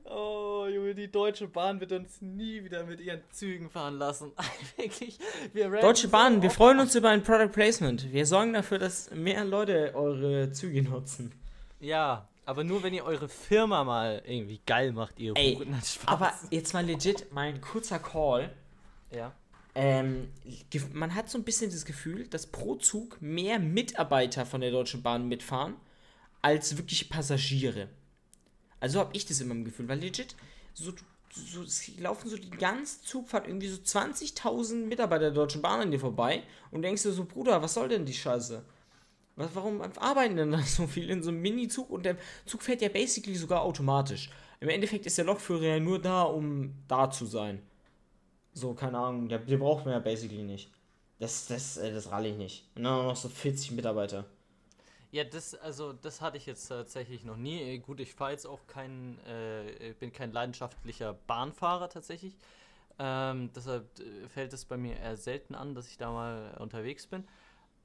Oh, 0.05 0.65
Junge, 0.67 0.95
die 0.95 1.11
Deutsche 1.11 1.47
Bahn 1.47 1.79
wird 1.79 1.91
uns 1.91 2.21
nie 2.21 2.63
wieder 2.63 2.85
mit 2.85 2.99
ihren 2.99 3.21
Zügen 3.31 3.69
fahren 3.69 3.97
lassen. 3.97 4.31
Wirklich. 4.77 5.19
Wir 5.53 5.69
Deutsche 5.69 6.07
Bahn, 6.07 6.41
wir 6.41 6.49
freuen 6.49 6.79
uns 6.79 6.95
über 6.95 7.09
ein 7.09 7.23
Product 7.23 7.51
Placement. 7.51 8.11
Wir 8.11 8.25
sorgen 8.25 8.53
dafür, 8.53 8.79
dass 8.79 9.11
mehr 9.11 9.45
Leute 9.45 9.93
eure 9.93 10.51
Züge 10.51 10.81
nutzen. 10.81 11.31
Ja, 11.79 12.27
aber 12.45 12.63
nur 12.63 12.81
wenn 12.81 12.93
ihr 12.93 13.03
eure 13.03 13.29
Firma 13.29 13.83
mal 13.83 14.23
irgendwie 14.25 14.61
geil 14.65 14.93
macht, 14.93 15.19
ihr 15.19 15.33
Ey. 15.35 15.59
Aber 16.05 16.33
jetzt 16.49 16.73
mal 16.73 16.85
legit, 16.85 17.31
mal 17.31 17.47
ein 17.47 17.61
kurzer 17.61 17.99
Call. 17.99 18.49
ja. 19.11 19.33
Ähm, 19.79 20.29
man 20.91 21.13
hat 21.13 21.29
so 21.29 21.37
ein 21.37 21.43
bisschen 21.43 21.69
das 21.69 21.85
Gefühl, 21.85 22.27
dass 22.27 22.47
pro 22.47 22.77
Zug 22.77 23.21
mehr 23.21 23.59
Mitarbeiter 23.59 24.43
von 24.43 24.61
der 24.61 24.71
Deutschen 24.71 25.03
Bahn 25.03 25.27
mitfahren, 25.27 25.75
als 26.41 26.77
wirklich 26.77 27.11
Passagiere. 27.11 27.87
Also 28.79 28.99
habe 28.99 29.15
ich 29.15 29.27
das 29.27 29.39
immer 29.39 29.53
im 29.53 29.65
Gefühl, 29.65 29.87
weil 29.87 29.99
legit, 29.99 30.35
so, 30.73 30.93
so 31.29 31.63
laufen 31.99 32.27
so 32.27 32.37
die 32.37 32.49
ganze 32.49 33.03
Zugfahrt 33.03 33.47
irgendwie 33.47 33.67
so 33.67 33.77
20.000 33.77 34.87
Mitarbeiter 34.87 35.25
der 35.25 35.31
Deutschen 35.31 35.61
Bahn 35.61 35.81
an 35.81 35.91
dir 35.91 35.99
vorbei 35.99 36.41
und 36.71 36.81
denkst 36.81 37.03
du 37.03 37.11
so, 37.11 37.25
Bruder, 37.25 37.61
was 37.61 37.75
soll 37.75 37.89
denn 37.89 38.03
die 38.03 38.15
Scheiße? 38.15 38.65
Was, 39.35 39.49
warum 39.53 39.81
arbeiten 39.81 40.37
denn 40.37 40.53
da 40.53 40.61
so 40.63 40.87
viel 40.87 41.11
in 41.11 41.21
so 41.21 41.29
einem 41.29 41.43
Mini-Zug? 41.43 41.91
Und 41.91 42.03
der 42.03 42.17
Zug 42.47 42.63
fährt 42.63 42.81
ja 42.81 42.89
basically 42.89 43.35
sogar 43.35 43.61
automatisch. 43.61 44.31
Im 44.59 44.69
Endeffekt 44.69 45.05
ist 45.05 45.19
der 45.19 45.25
Lokführer 45.25 45.65
ja 45.65 45.79
nur 45.79 46.01
da, 46.01 46.23
um 46.23 46.73
da 46.87 47.11
zu 47.11 47.27
sein. 47.27 47.61
So, 48.57 48.73
keine 48.73 48.97
Ahnung, 48.97 49.29
der, 49.29 49.37
der 49.39 49.57
braucht 49.57 49.85
man 49.85 49.93
ja 49.93 49.99
basically 49.99 50.41
nicht. 50.41 50.71
Das, 51.19 51.45
das, 51.47 51.77
äh, 51.77 51.93
das 51.93 52.11
ralle 52.11 52.29
ich 52.29 52.37
nicht. 52.37 52.67
Und 52.75 52.83
dann 52.85 53.05
noch 53.05 53.15
so 53.15 53.29
40 53.29 53.71
Mitarbeiter. 53.73 54.25
Ja, 55.11 55.23
das, 55.23 55.53
also, 55.55 55.93
das 55.93 56.21
hatte 56.21 56.37
ich 56.37 56.45
jetzt 56.47 56.67
tatsächlich 56.67 57.23
noch 57.23 57.37
nie. 57.37 57.61
Äh, 57.61 57.77
Gut, 57.79 57.99
ich 57.99 58.13
fahre 58.15 58.31
jetzt 58.31 58.47
auch 58.47 58.65
kein, 58.67 59.19
äh, 59.25 59.93
bin 59.99 60.11
kein 60.11 60.31
leidenschaftlicher 60.31 61.13
Bahnfahrer 61.27 61.89
tatsächlich. 61.89 62.35
Ähm, 62.99 63.51
deshalb 63.55 63.99
äh, 63.99 64.27
fällt 64.27 64.53
es 64.53 64.65
bei 64.65 64.77
mir 64.77 64.97
eher 64.97 65.17
selten 65.17 65.53
an, 65.55 65.75
dass 65.75 65.87
ich 65.87 65.97
da 65.97 66.11
mal 66.11 66.57
unterwegs 66.59 67.05
bin. 67.07 67.27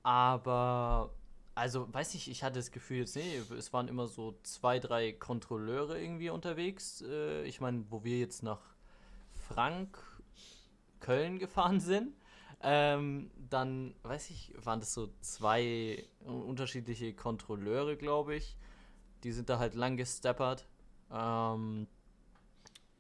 Aber, 0.03 1.11
also, 1.55 1.93
weiß 1.93 2.15
ich, 2.15 2.31
ich 2.31 2.43
hatte 2.45 2.59
das 2.61 2.71
Gefühl 2.73 2.99
jetzt, 3.01 3.17
nee, 3.17 3.43
es 3.59 3.73
waren 3.75 3.89
immer 3.89 4.07
so 4.07 4.39
zwei, 4.43 4.79
drei 4.79 5.13
Kontrolleure 5.13 6.01
irgendwie 6.01 6.31
unterwegs. 6.31 7.03
Äh, 7.03 7.45
ich 7.45 7.61
meine, 7.61 7.85
wo 7.91 8.05
wir 8.05 8.19
jetzt 8.19 8.43
nach 8.43 8.61
Frank, 9.49 9.99
Köln 11.03 11.39
gefahren 11.39 11.81
sind. 11.81 12.17
Ähm, 12.63 13.31
dann, 13.51 13.95
weiß 14.05 14.31
ich, 14.31 14.55
waren 14.57 14.81
das 14.81 14.95
so 14.95 15.11
zwei 15.21 16.05
unterschiedliche 16.25 17.13
Kontrolleure, 17.13 17.97
glaube 17.97 18.37
ich. 18.37 18.57
Die 19.25 19.33
sind 19.33 19.51
da 19.51 19.59
halt 19.59 19.75
lang 19.75 19.97
gesteppert. 19.97 20.67
Ähm, 21.11 21.87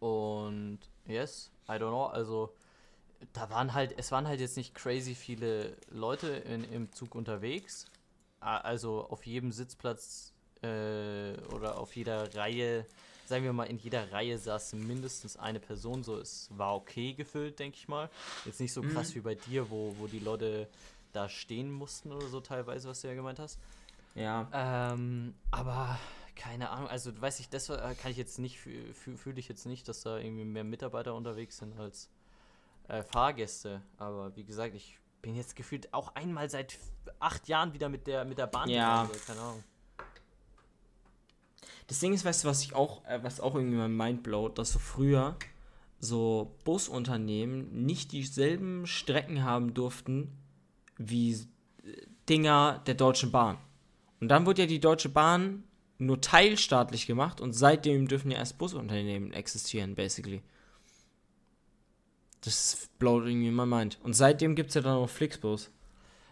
und 0.01 0.81
yes, 1.07 1.53
I 1.69 1.73
don't 1.73 1.91
know, 1.91 2.07
also 2.07 2.53
da 3.33 3.51
waren 3.51 3.73
halt, 3.73 3.95
es 3.97 4.11
waren 4.11 4.27
halt 4.27 4.41
jetzt 4.41 4.57
nicht 4.57 4.75
crazy 4.75 5.15
viele 5.15 5.77
Leute 5.89 6.29
in, 6.29 6.65
im 6.65 6.93
Zug 6.93 7.15
unterwegs. 7.15 7.87
Also 8.41 9.07
auf 9.09 9.25
jedem 9.25 9.53
Sitzplatz 9.53 10.35
äh, 10.63 11.35
oder 11.55 11.79
auf 11.79 11.95
jeder 11.95 12.35
Reihe, 12.35 12.85
sagen 13.33 13.45
wir 13.45 13.53
mal, 13.55 13.65
in 13.65 13.79
jeder 13.79 14.13
Reihe 14.13 14.37
saß 14.37 14.75
mindestens 14.75 15.39
eine 15.39 15.59
Person, 15.59 16.03
so 16.05 16.19
es 16.19 16.49
war 16.53 16.75
okay 16.75 17.15
gefüllt, 17.15 17.59
denke 17.59 17.79
ich 17.79 17.89
mal. 17.89 18.11
Jetzt 18.45 18.61
nicht 18.61 18.75
so 18.75 18.83
krass 18.83 19.15
wie 19.15 19.21
bei 19.21 19.35
dir, 19.35 19.71
wo, 19.71 19.95
wo 19.99 20.07
die 20.07 20.19
Leute 20.19 20.69
da 21.15 21.31
stehen 21.31 21.73
mussten 21.73 22.13
oder 22.13 22.27
so 22.29 22.41
teilweise, 22.41 22.91
was 22.91 23.01
du 23.01 23.09
ja 23.09 23.15
gemeint 23.15 23.39
hast. 23.39 23.59
Ja. 24.15 24.49
Ähm, 24.53 25.35
aber 25.51 25.99
keine 26.37 26.69
Ahnung, 26.69 26.89
also 26.91 27.11
weiß 27.19 27.41
ich, 27.41 27.49
das 27.49 27.71
äh, 27.71 27.95
kann 28.03 28.11
ich 28.11 28.19
jetzt 28.19 28.39
nicht, 28.39 28.59
fü- 28.59 28.93
fü- 28.93 29.17
fühle 29.17 29.41
ich 29.41 29.49
jetzt 29.49 29.65
nicht, 29.65 29.89
dass 29.89 30.03
da 30.03 30.19
irgendwie 30.19 30.45
mehr 30.45 30.65
Mitarbeiter 30.65 31.15
unterwegs 31.15 31.57
sind 31.57 31.79
als 31.79 32.11
äh, 32.89 33.03
Fahrgäste. 33.03 33.81
Aber 33.97 34.37
wie 34.37 34.45
gesagt, 34.45 34.75
ich 34.75 34.99
bin 35.23 35.35
jetzt 35.37 35.57
gefühlt 35.57 35.95
auch 35.95 36.15
einmal 36.17 36.51
seit 36.51 36.79
acht 37.19 37.49
Jahren 37.49 37.73
wieder 37.73 37.89
mit 37.89 38.07
der, 38.07 38.27
mit 38.27 38.37
der 38.37 38.47
Bahn 38.47 38.69
Ja. 38.69 39.05
gefahren, 39.05 39.19
so, 39.19 39.27
keine 39.33 39.41
Ahnung. 39.41 39.65
Das 41.93 41.99
Ding 41.99 42.15
ist, 42.15 42.25
weißt 42.25 42.45
du, 42.45 42.49
was 42.49 42.63
ich 42.63 42.75
auch, 42.75 43.05
äh, 43.05 43.23
was 43.23 43.39
auch 43.39 43.55
irgendwie 43.55 43.77
mein 43.77 43.95
Mind 43.95 44.23
blowt, 44.23 44.57
dass 44.57 44.73
so 44.73 44.79
früher 44.79 45.37
so 45.99 46.57
Busunternehmen 46.65 47.85
nicht 47.85 48.13
dieselben 48.13 48.87
Strecken 48.87 49.45
haben 49.45 49.75
durften 49.75 50.33
wie 50.97 51.33
äh, 51.33 52.07
Dinger 52.31 52.83
der 52.87 52.95
Deutschen 52.95 53.31
Bahn. 53.31 53.59
Und 54.21 54.29
dann 54.29 54.47
wurde 54.47 54.63
ja 54.63 54.67
die 54.67 54.81
Deutsche 54.81 55.11
Bahn 55.11 55.65
nur 55.99 56.19
teilstaatlich 56.23 57.07
gemacht 57.07 57.43
und 57.43 57.53
seitdem 57.53 58.09
dürfen 58.09 58.31
ja 58.31 58.39
erst 58.39 58.57
Busunternehmen 58.57 59.35
existieren, 59.35 59.95
basically. 59.95 60.41
Das 62.41 62.89
blowt 62.99 63.27
irgendwie 63.27 63.51
mein 63.51 63.69
Mind. 63.69 63.99
Und 64.03 64.15
seitdem 64.15 64.55
gibt 64.55 64.71
es 64.71 64.77
ja 64.77 64.81
dann 64.81 64.95
noch 64.95 65.11
Flixbus, 65.11 65.71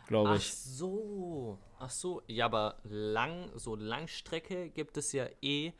glaube 0.06 0.30
Ach 0.30 0.36
ich. 0.36 0.54
so, 0.54 1.58
ach 1.80 1.90
so, 1.90 2.22
ja, 2.28 2.44
aber 2.46 2.76
lang, 2.84 3.50
so 3.56 3.74
Langstrecke 3.74 4.68
gibt 4.70 4.96
es 4.96 5.12
ja 5.12 5.26
eh 5.42 5.72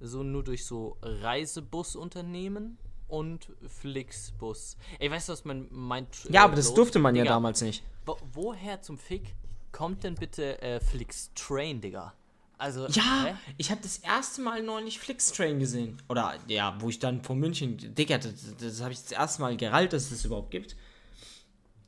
so 0.00 0.22
nur 0.22 0.44
durch 0.44 0.64
so 0.64 0.96
Reisebusunternehmen 1.02 2.78
und 3.08 3.48
Flixbus. 3.66 4.76
Ey, 4.98 5.10
weißt 5.10 5.28
du, 5.28 5.32
was 5.32 5.44
man 5.44 5.66
meint? 5.70 6.24
Ja, 6.30 6.44
aber 6.44 6.56
das 6.56 6.72
durfte 6.72 6.98
man 6.98 7.14
ja 7.16 7.22
Digga, 7.24 7.34
damals 7.34 7.60
nicht. 7.62 7.82
Wo, 8.06 8.16
woher 8.32 8.80
zum 8.82 8.98
Fick 8.98 9.34
kommt 9.72 10.04
denn 10.04 10.14
bitte 10.14 10.60
äh, 10.62 10.80
Flixtrain, 10.80 11.80
Digga? 11.80 12.14
Also, 12.58 12.86
Ja, 12.88 13.24
hä? 13.26 13.34
ich 13.56 13.70
habe 13.70 13.80
das 13.82 13.98
erste 13.98 14.40
Mal 14.40 14.62
neulich 14.62 14.98
Flixtrain 14.98 15.58
gesehen. 15.60 15.96
Oder 16.08 16.34
ja, 16.48 16.76
wo 16.80 16.88
ich 16.88 16.98
dann 16.98 17.22
von 17.22 17.38
München, 17.38 17.76
Digga, 17.94 18.18
das, 18.18 18.32
das 18.60 18.80
habe 18.80 18.92
ich 18.92 19.00
das 19.02 19.12
erste 19.12 19.42
Mal 19.42 19.56
gerallt, 19.56 19.92
dass 19.92 20.04
es 20.04 20.10
das 20.10 20.24
überhaupt 20.24 20.50
gibt. 20.50 20.76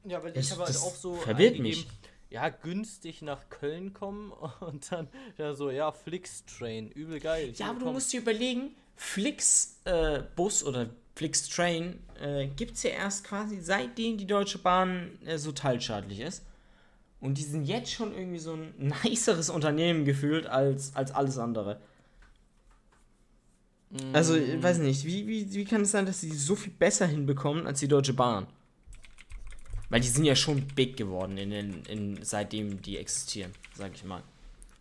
Ja, 0.05 0.23
weil 0.23 0.33
Das- 0.33 0.47
ich 0.47 0.53
habe 0.53 0.65
halt 0.65 0.77
auch 0.77 0.95
so 0.95 1.15
verwirrt 1.17 1.55
eingegeben, 1.55 1.63
mich. 1.85 1.87
Ja, 2.31 2.49
günstig 2.49 3.23
nach 3.23 3.49
Köln 3.51 3.93
kommen 3.93 4.33
und 4.61 4.91
dann 4.91 5.09
ja 5.37 5.55
so, 5.55 5.71
ja, 5.71 5.93
Flix-Train, 5.93 6.91
übel 6.93 7.21
geil. 7.21 7.53
Ja, 7.57 7.71
aber 7.71 7.81
du 7.81 7.93
musst 7.93 8.13
dir 8.13 8.21
überlegen, 8.21 8.75
Flix-Bus 8.97 9.93
äh, 9.93 10.23
Bus 10.37 10.65
oder 10.65 10.91
Flix-Train 11.17 11.99
äh, 12.21 12.47
gibt 12.49 12.77
es 12.77 12.83
ja 12.83 12.91
erst 12.91 13.25
quasi 13.25 13.61
seitdem 13.61 14.17
die 14.17 14.27
Deutsche 14.27 14.59
Bahn 14.59 15.19
äh, 15.27 15.39
so 15.39 15.53
teilstaatlich 15.53 16.21
ist. 16.21 16.45
Und 17.21 17.37
die 17.37 17.43
sind 17.43 17.65
jetzt 17.65 17.93
schon 17.93 18.15
irgendwie 18.15 18.39
so 18.39 18.55
ein 18.55 18.95
niceres 19.05 19.51
Unternehmen 19.51 20.05
gefühlt 20.05 20.47
als, 20.47 20.95
als 20.95 21.13
alles 21.13 21.37
andere. 21.37 21.81
Also, 24.13 24.37
ich 24.37 24.63
weiß 24.63 24.79
nicht, 24.79 25.05
wie, 25.05 25.27
wie, 25.27 25.53
wie 25.53 25.65
kann 25.65 25.83
es 25.83 25.91
sein, 25.91 26.07
dass 26.07 26.21
sie 26.21 26.31
so 26.31 26.55
viel 26.55 26.73
besser 26.73 27.07
hinbekommen 27.07 27.67
als 27.67 27.81
die 27.81 27.89
Deutsche 27.89 28.15
Bahn? 28.15 28.47
Weil 29.91 30.01
die 30.01 30.09
sind 30.09 30.25
ja 30.25 30.37
schon 30.37 30.67
big 30.69 30.97
geworden, 30.97 31.37
in 31.37 31.51
den, 31.51 31.85
in, 31.85 32.25
seitdem 32.25 32.81
die 32.81 32.97
existieren, 32.97 33.53
sag 33.75 33.93
ich 33.95 34.05
mal. 34.05 34.23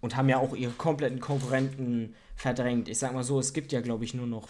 Und 0.02 0.16
haben 0.16 0.30
ja 0.30 0.38
auch 0.38 0.56
ihre 0.56 0.72
kompletten 0.72 1.20
Konkurrenten 1.20 2.16
verdrängt. 2.36 2.88
Ich 2.88 3.00
sag 3.00 3.14
mal 3.14 3.24
so, 3.24 3.40
es 3.40 3.52
gibt 3.52 3.72
ja, 3.72 3.82
glaube 3.82 4.06
ich, 4.06 4.14
nur 4.14 4.28
noch 4.28 4.48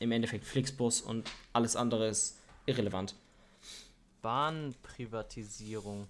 im 0.00 0.10
Endeffekt 0.10 0.44
Flixbus 0.44 1.02
und 1.02 1.30
alles 1.52 1.76
andere 1.76 2.08
ist 2.08 2.38
irrelevant. 2.66 3.14
Bahnprivatisierung. 4.22 6.08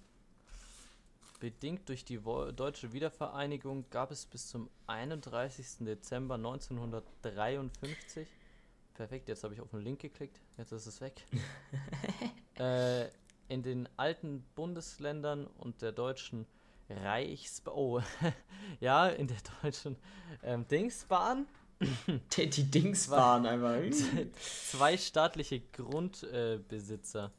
Bedingt 1.39 1.87
durch 1.87 2.03
die 2.03 2.19
deutsche 2.55 2.91
Wiedervereinigung 2.91 3.85
gab 3.91 4.11
es 4.11 4.25
bis 4.25 4.47
zum 4.49 4.69
31. 4.87 5.85
Dezember 5.85 6.35
1953. 6.35 8.27
Perfekt, 8.93 9.29
jetzt 9.29 9.43
habe 9.43 9.53
ich 9.53 9.61
auf 9.61 9.69
den 9.69 9.79
Link 9.81 9.99
geklickt. 9.99 10.39
Jetzt 10.57 10.73
ist 10.73 10.85
es 10.85 10.99
weg. 10.99 11.23
äh, 12.55 13.05
in 13.49 13.61
den 13.61 13.89
alten 13.97 14.45
Bundesländern 14.55 15.45
und 15.45 15.81
der 15.81 15.91
deutschen 15.91 16.45
Reichsbahn. 16.89 17.73
Oh, 17.75 18.01
ja, 18.79 19.07
in 19.07 19.27
der 19.27 19.37
deutschen 19.61 19.97
ähm, 20.43 20.65
Dingsbahn 20.67 21.45
Die, 22.35 22.49
die 22.49 22.63
Dingsbahn 22.63 23.45
einfach. 23.45 23.77
zwei 24.69 24.97
staatliche 24.97 25.61
Grundbesitzer. 25.61 27.31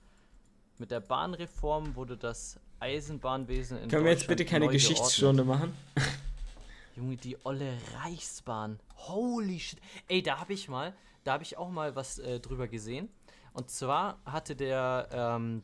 Mit 0.78 0.91
der 0.91 1.01
Bahnreform 1.01 1.95
wurde 1.95 2.16
das 2.16 2.59
Eisenbahnwesen 2.78 3.78
in 3.78 3.89
Können 3.89 4.05
wir 4.05 4.12
jetzt 4.12 4.27
bitte 4.27 4.47
keine 4.47 4.69
Geschichtsstunde 4.69 5.45
machen? 5.45 5.74
geordnet. 5.95 6.20
Junge, 6.97 7.16
die 7.16 7.37
olle 7.45 7.74
Reichsbahn. 8.03 8.81
Holy 8.97 9.61
shit. 9.61 9.78
Ey, 10.09 10.23
da 10.23 10.41
habe 10.41 10.55
ich 10.55 10.69
mal, 10.69 10.95
da 11.24 11.32
habe 11.32 11.43
ich 11.43 11.59
auch 11.59 11.70
mal 11.70 11.95
was 11.95 12.19
äh, 12.19 12.41
drüber 12.41 12.66
gesehen. 12.66 13.11
Und 13.53 13.70
zwar 13.70 14.19
hatte 14.24 14.57
der, 14.57 15.09
ähm, 15.12 15.62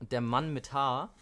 der 0.00 0.20
Mann 0.20 0.52
mit 0.52 0.72
Haar, 0.72 1.14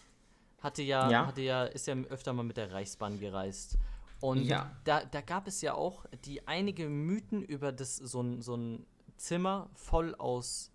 hatte 0.60 0.82
ja, 0.82 1.10
Ja. 1.10 1.26
hatte 1.26 1.42
ja, 1.42 1.64
ist 1.64 1.86
ja 1.86 1.94
öfter 1.94 2.32
mal 2.32 2.42
mit 2.42 2.56
der 2.56 2.72
Reichsbahn 2.72 3.18
gereist. 3.20 3.78
Und 4.20 4.44
Ja. 4.44 4.74
da, 4.84 5.04
da 5.04 5.20
gab 5.20 5.46
es 5.46 5.60
ja 5.60 5.74
auch 5.74 6.06
die 6.24 6.46
einige 6.48 6.88
Mythen 6.88 7.42
über 7.42 7.72
das, 7.72 7.96
so 7.96 8.22
ein, 8.22 8.40
so 8.42 8.56
ein 8.56 8.86
Zimmer 9.16 9.68
voll 9.74 10.14
aus, 10.14 10.70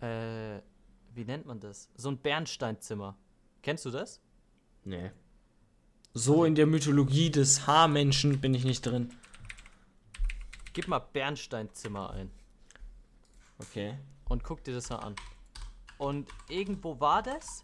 äh, 0.00 0.60
wie 1.14 1.24
nennt 1.24 1.46
man 1.46 1.60
das? 1.60 1.88
So 1.96 2.10
ein 2.10 2.18
Bernsteinzimmer. 2.18 3.16
Kennst 3.62 3.84
du 3.84 3.90
das? 3.90 4.20
Nee. 4.84 5.10
So 6.14 6.44
in 6.44 6.54
der 6.54 6.66
Mythologie 6.66 7.30
des 7.30 7.66
Haarmenschen 7.66 8.40
bin 8.40 8.52
ich 8.54 8.64
nicht 8.64 8.84
drin. 8.84 9.10
Gib 10.72 10.88
mal 10.88 10.98
Bernsteinzimmer 11.00 12.10
ein 12.10 12.30
Okay. 13.58 13.98
und 14.28 14.42
guck 14.44 14.62
dir 14.64 14.74
das 14.74 14.88
mal 14.90 14.96
an. 14.96 15.14
Und 16.00 16.28
irgendwo 16.48 16.98
war 16.98 17.22
das. 17.22 17.62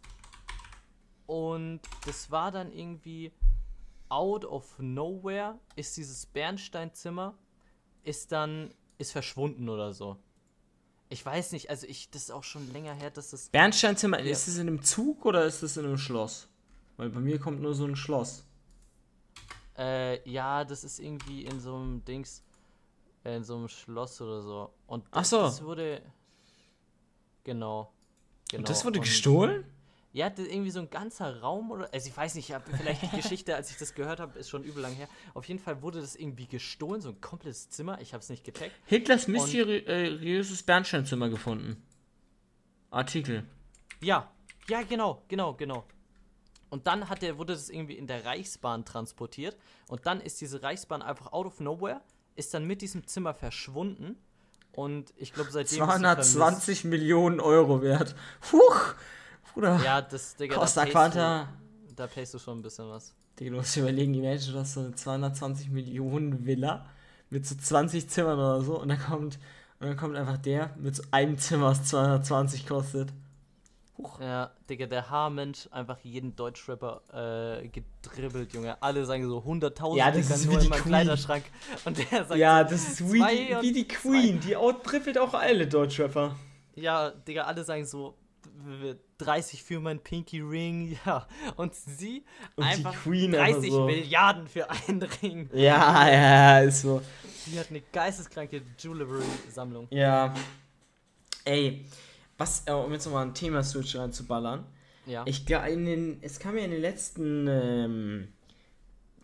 Und 1.27 1.81
das 2.05 2.31
war 2.31 2.53
dann 2.53 2.71
irgendwie 2.71 3.33
out 4.11 4.45
of 4.45 4.79
nowhere 4.79 5.59
ist 5.75 5.97
dieses 5.97 6.27
Bernsteinzimmer 6.27 7.35
ist 8.05 8.31
dann 8.31 8.73
ist 8.99 9.11
verschwunden 9.11 9.69
oder 9.69 9.93
so. 9.93 10.17
Ich 11.09 11.25
weiß 11.27 11.51
nicht, 11.53 11.71
also 11.71 11.87
ich 11.89 12.11
das 12.11 12.23
ist 12.25 12.31
auch 12.31 12.45
schon 12.45 12.71
länger 12.73 12.93
her, 12.95 13.11
dass 13.11 13.31
das 13.31 13.49
Bernsteinzimmer, 13.49 14.21
Ja. 14.21 14.31
ist 14.31 14.47
es 14.47 14.59
in 14.59 14.69
einem 14.69 14.83
Zug 14.83 15.25
oder 15.25 15.45
ist 15.45 15.63
es 15.63 15.77
in 15.77 15.85
einem 15.87 15.99
Schloss? 15.99 16.49
Weil 16.99 17.09
bei 17.11 17.21
mir 17.21 17.41
kommt 17.41 17.61
nur 17.63 17.75
so 17.75 17.85
ein 17.87 17.97
Schloss. 17.97 18.45
äh, 19.79 20.29
ja, 20.31 20.65
das 20.65 20.85
ist 20.85 21.01
irgendwie 21.01 21.45
in 21.47 21.59
so 21.59 21.75
einem 21.75 22.05
Dings 22.05 22.45
äh, 23.25 23.37
in 23.37 23.45
so 23.45 23.57
einem 23.57 23.69
Schloss 23.69 24.21
oder 24.21 24.43
so. 24.43 24.73
Und 24.87 25.05
Ach 25.11 25.19
das, 25.23 25.31
so. 25.31 25.41
das 25.41 25.63
wurde 25.65 26.03
genau 27.45 27.93
genau 28.51 28.61
Und 28.61 28.69
das 28.69 28.85
wurde 28.85 28.99
und- 28.99 29.05
gestohlen? 29.05 29.65
Ja, 30.13 30.33
irgendwie 30.35 30.71
so 30.71 30.81
ein 30.81 30.89
ganzer 30.89 31.41
Raum 31.43 31.71
oder. 31.71 31.93
Also 31.93 32.09
ich 32.09 32.17
weiß 32.17 32.37
nicht, 32.37 32.49
ich 32.49 32.57
vielleicht 32.79 33.03
die 33.03 33.17
Geschichte, 33.17 33.55
als 33.55 33.71
ich 33.71 33.77
das 33.77 33.95
gehört 33.95 34.19
habe, 34.19 34.39
ist 34.39 34.49
schon 34.49 34.65
übel 34.65 34.81
lang 34.81 34.95
her. 34.95 35.09
Auf 35.35 35.45
jeden 35.45 35.61
Fall 35.61 35.83
wurde 35.83 36.01
das 36.01 36.17
irgendwie 36.17 36.47
gestohlen, 36.47 37.03
so 37.03 37.11
ein 37.11 37.21
komplettes 37.21 37.69
Zimmer. 37.69 38.01
Ich 38.01 38.15
habe 38.15 38.23
es 38.23 38.31
nicht 38.31 38.43
gecheckt. 38.43 38.75
Hitlers 38.87 39.29
mysteriöses 39.29 40.63
Bernsteinzimmer 40.63 41.29
gefunden. 41.29 41.83
Artikel. 42.91 43.45
Ja, 44.01 44.31
ja, 44.71 44.83
genau, 44.85 45.23
genau, 45.29 45.53
genau. 45.53 45.85
Und 46.71 46.87
dann 46.87 47.11
hat 47.11 47.21
der, 47.21 47.37
wurde 47.37 47.53
das 47.53 47.69
irgendwie 47.69 47.99
in 47.99 48.07
der 48.07 48.25
Reichsbahn 48.25 48.87
transportiert. 48.87 49.57
Und 49.89 50.07
dann 50.07 50.23
ist 50.23 50.41
diese 50.41 50.63
Reichsbahn 50.63 51.03
einfach 51.03 51.33
out 51.33 51.45
of 51.47 51.61
nowhere, 51.61 52.01
ist 52.37 52.55
dann 52.55 52.67
mit 52.67 52.81
diesem 52.81 53.07
Zimmer 53.07 53.35
verschwunden. 53.35 54.17
Und 54.77 55.15
ich 55.17 55.33
glaube, 55.33 55.51
seitdem. 55.51 55.83
ist 55.83 55.93
sie 55.93 56.01
220 56.01 56.85
Millionen 56.85 57.41
Euro 57.41 57.81
wert. 57.81 58.15
Huch! 58.53 58.95
Bruder. 59.55 59.81
Ja, 59.83 60.03
das, 60.03 60.37
Digga, 60.37 60.55
Costa 60.57 60.81
da 60.81 60.85
payst 60.85 60.95
Quanta. 60.95 61.49
Du, 61.89 61.95
da 61.95 62.07
payst 62.07 62.35
du 62.35 62.39
schon 62.39 62.59
ein 62.59 62.63
bisschen 62.63 62.91
was. 62.91 63.15
Digga, 63.41 63.53
du 63.53 63.57
musst 63.57 63.75
dir 63.75 63.81
überlegen, 63.81 64.13
imagine, 64.13 64.53
du 64.53 64.59
hast 64.59 64.75
so 64.75 64.81
eine 64.81 64.95
220 64.95 65.71
Millionen 65.71 66.45
Villa 66.45 66.85
mit 67.31 67.47
so 67.47 67.55
20 67.55 68.11
Zimmern 68.11 68.39
oder 68.39 68.61
so 68.61 68.79
und 68.79 68.89
dann 68.89 69.01
kommt, 69.01 69.39
und 69.81 69.87
dann 69.89 69.97
kommt 69.97 70.15
einfach 70.15 70.37
der 70.37 70.75
mit 70.77 70.95
so 70.95 71.03
einem 71.11 71.39
Zimmer, 71.39 71.69
was 71.69 71.85
220 71.85 72.67
kostet. 72.67 73.15
Huch. 73.99 74.21
Ja, 74.21 74.51
Digga, 74.69 74.87
der 74.87 75.09
Haarmensch 75.09 75.69
einfach 75.71 75.99
jeden 76.03 76.37
Deutschrapper 76.37 77.61
äh, 77.63 77.69
gedribbelt, 77.69 78.53
Junge. 78.53 78.81
Alle 78.83 79.05
sagen 79.07 79.27
so 79.29 79.39
100.000 79.39 79.97
Ja, 79.97 80.11
das 80.11 80.23
Digga, 80.27 80.35
ist 80.35 80.45
nur 80.47 80.55
wie 80.55 80.59
die 80.59 80.65
in 80.65 80.71
meinem 80.71 80.81
Queen. 80.83 80.91
Kleiderschrank. 80.93 81.45
Und 81.85 81.99
der 81.99 82.25
sagt 82.27 82.37
Ja, 82.41 82.63
so, 82.65 82.71
das 82.75 82.89
ist 82.89 83.13
wie, 83.13 83.19
die- 83.23 83.57
wie 83.63 83.73
die 83.73 83.89
Queen, 83.89 84.41
die 84.41 84.57
outtrippelt 84.57 85.19
auch 85.19 85.33
alle 85.35 85.67
Deutschrapper. 85.67 86.37
Ja, 86.75 87.11
Digga, 87.11 87.45
alle 87.45 87.65
sagen 87.65 87.87
so 87.87 88.17
30 89.19 89.63
für 89.63 89.81
mein 89.81 89.99
Pinky 90.01 90.41
Ring, 90.41 90.99
ja. 91.07 91.27
Und 91.57 91.75
sie 91.75 92.25
Und 92.57 92.65
die 92.67 92.71
einfach 92.71 92.93
Queen 92.95 93.35
einfach 93.35 93.53
30 93.61 93.71
so. 93.73 93.85
Milliarden 93.87 94.47
für 94.47 94.69
einen 94.71 95.03
Ring. 95.23 95.49
Ja, 95.55 96.09
ja, 96.11 96.59
ist 96.61 96.83
so. 96.83 97.01
Die 97.47 97.59
hat 97.59 97.71
eine 97.71 97.81
geisteskranke 97.93 98.61
Jewelry-Sammlung. 98.79 99.87
Ja. 99.91 100.35
Ey, 101.45 101.85
was, 102.39 102.63
äh, 102.67 102.73
um 102.73 102.93
jetzt 102.93 103.07
nochmal 103.07 103.27
ein 103.27 103.35
Thema-Switch 103.35 103.97
reinzuballern. 103.97 104.65
Ja. 105.07 105.23
Ich 105.27 105.47
glaube, 105.47 106.17
es 106.23 106.39
kam 106.39 106.57
ja 106.59 106.65
in 106.65 106.71
den 106.73 106.81
letzten 106.81 107.47
ähm, 107.49 108.29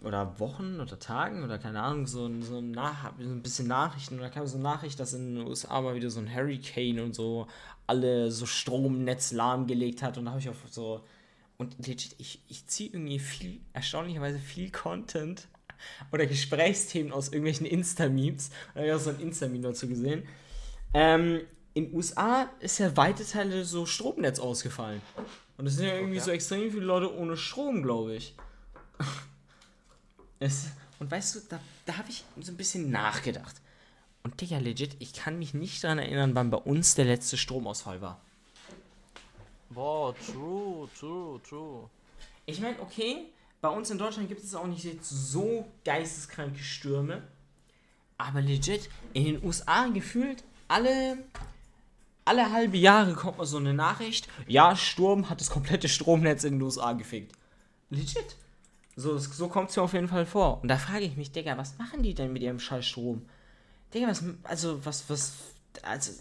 oder 0.05 0.39
Wochen 0.41 0.81
oder 0.81 0.99
Tagen 0.99 1.45
oder 1.45 1.59
keine 1.59 1.81
Ahnung, 1.83 2.07
so, 2.07 2.27
ein- 2.27 2.43
so, 2.43 2.61
Nach 2.61 3.13
so 3.19 3.29
ein 3.31 3.43
bisschen 3.43 3.69
Nachrichten. 3.69 4.15
Und 4.17 4.21
da 4.23 4.29
kam 4.31 4.47
so 4.47 4.55
eine 4.57 4.65
Nachricht, 4.65 4.99
dass 5.01 5.13
in 5.13 5.35
den 5.37 5.47
USA 5.47 5.81
mal 5.81 5.95
wieder 5.95 6.11
so 6.11 6.21
ein 6.21 6.33
Hurricane 6.35 7.01
und 7.01 7.15
so 7.15 7.47
alle 7.87 8.31
so 8.31 8.47
Stromnetz 8.47 9.33
lahmgelegt 9.33 10.03
hat. 10.03 10.19
Und 10.19 10.25
da 10.27 10.31
habe 10.33 10.41
ich 10.41 10.49
auch 10.49 10.55
so. 10.71 11.05
Und 11.59 11.77
legit, 11.87 12.15
ich, 12.19 12.41
ich 12.49 12.67
ziehe 12.67 12.91
irgendwie 12.91 13.19
viel, 13.21 13.61
erstaunlicherweise 13.73 14.39
viel 14.41 14.71
Content 14.73 15.47
oder 16.11 16.27
Gesprächsthemen 16.27 17.13
aus 17.13 17.29
irgendwelchen 17.29 17.67
Insta-Memes. 17.67 18.51
Da 18.75 18.81
habe 18.81 18.87
ich 18.89 18.95
auch 18.95 18.99
so 18.99 19.11
ein 19.11 19.21
Insta-Meme 19.21 19.63
dazu 19.63 19.87
gesehen. 19.87 20.25
Ähm, 20.95 21.41
in 21.75 21.95
USA 21.95 22.51
ist 22.61 22.79
ja 22.79 22.97
weite 22.97 23.27
Teile 23.27 23.65
so 23.65 23.87
Stromnetz 23.87 24.39
ausgefallen. 24.39 25.01
Und 25.57 25.67
es 25.67 25.77
sind 25.77 25.87
ja 25.87 25.95
irgendwie 25.95 26.17
Okay. 26.17 26.25
so 26.25 26.31
extrem 26.33 26.71
viele 26.71 26.85
Leute 26.85 27.15
ohne 27.15 27.37
Strom, 27.37 27.83
glaube 27.83 28.15
ich. 28.17 28.35
es, 30.39 30.67
und 30.99 31.11
weißt 31.11 31.35
du, 31.35 31.41
da, 31.49 31.61
da 31.87 31.99
habe 31.99 32.11
ich 32.11 32.25
so 32.41 32.53
ein 32.53 32.57
bisschen 32.57 32.91
nachgedacht. 32.91 33.57
Und 34.23 34.41
Digga, 34.41 34.59
legit, 34.59 34.97
ich 35.01 35.15
kann 35.15 35.39
mich 35.39 35.53
nicht 35.55 35.83
daran 35.83 35.99
erinnern, 35.99 36.35
wann 36.35 36.51
bei 36.51 36.59
uns 36.59 36.95
der 36.95 37.07
letzte 37.07 37.37
Stromausfall 37.37 38.01
war. 38.01 38.21
Boah, 39.71 40.15
true, 40.15 40.89
true, 40.99 41.41
true. 41.49 41.91
Ich 42.47 42.61
meine, 42.61 42.79
okay, 42.81 43.27
bei 43.61 43.69
uns 43.69 43.91
in 43.91 43.99
Deutschland 43.99 44.29
gibt 44.29 44.43
es 44.45 44.55
auch 44.55 44.67
nicht 44.67 44.85
jetzt 44.85 45.09
so 45.09 45.67
geisteskranke 45.85 46.63
Stürme. 46.63 47.23
Aber 48.19 48.41
legit, 48.41 48.89
in 49.15 49.25
den 49.25 49.45
USA 49.45 49.87
gefühlt 49.89 50.45
alle, 50.69 51.19
alle 52.25 52.53
halbe 52.53 52.77
Jahre 52.77 53.15
kommt 53.15 53.39
mal 53.39 53.45
so 53.47 53.57
eine 53.59 53.75
Nachricht. 53.75 54.29
Ja, 54.47 54.77
Sturm 54.77 55.29
hat 55.31 55.41
das 55.41 55.51
komplette 55.51 55.89
Stromnetz 55.89 56.45
in 56.45 56.55
den 56.55 56.63
USA 56.63 56.93
gefickt. 56.93 57.33
Legit. 57.91 58.37
So, 58.97 59.17
so 59.19 59.49
kommt 59.49 59.71
es 59.71 59.77
mir 59.77 59.83
auf 59.83 59.93
jeden 59.95 60.09
Fall 60.09 60.27
vor. 60.27 60.61
Und 60.63 60.69
da 60.69 60.77
frage 60.79 61.05
ich 61.05 61.17
mich, 61.17 61.33
Digga, 61.33 61.57
was 61.57 61.79
machen 61.79 62.03
die 62.03 62.15
denn 62.15 62.33
mit 62.33 62.43
ihrem 62.43 62.59
scheiß 62.61 62.85
Strom? 62.87 63.23
Digga, 63.95 64.09
was, 64.09 64.23
also, 64.45 64.85
was, 64.85 65.05
was, 65.09 65.33
also, 65.83 66.13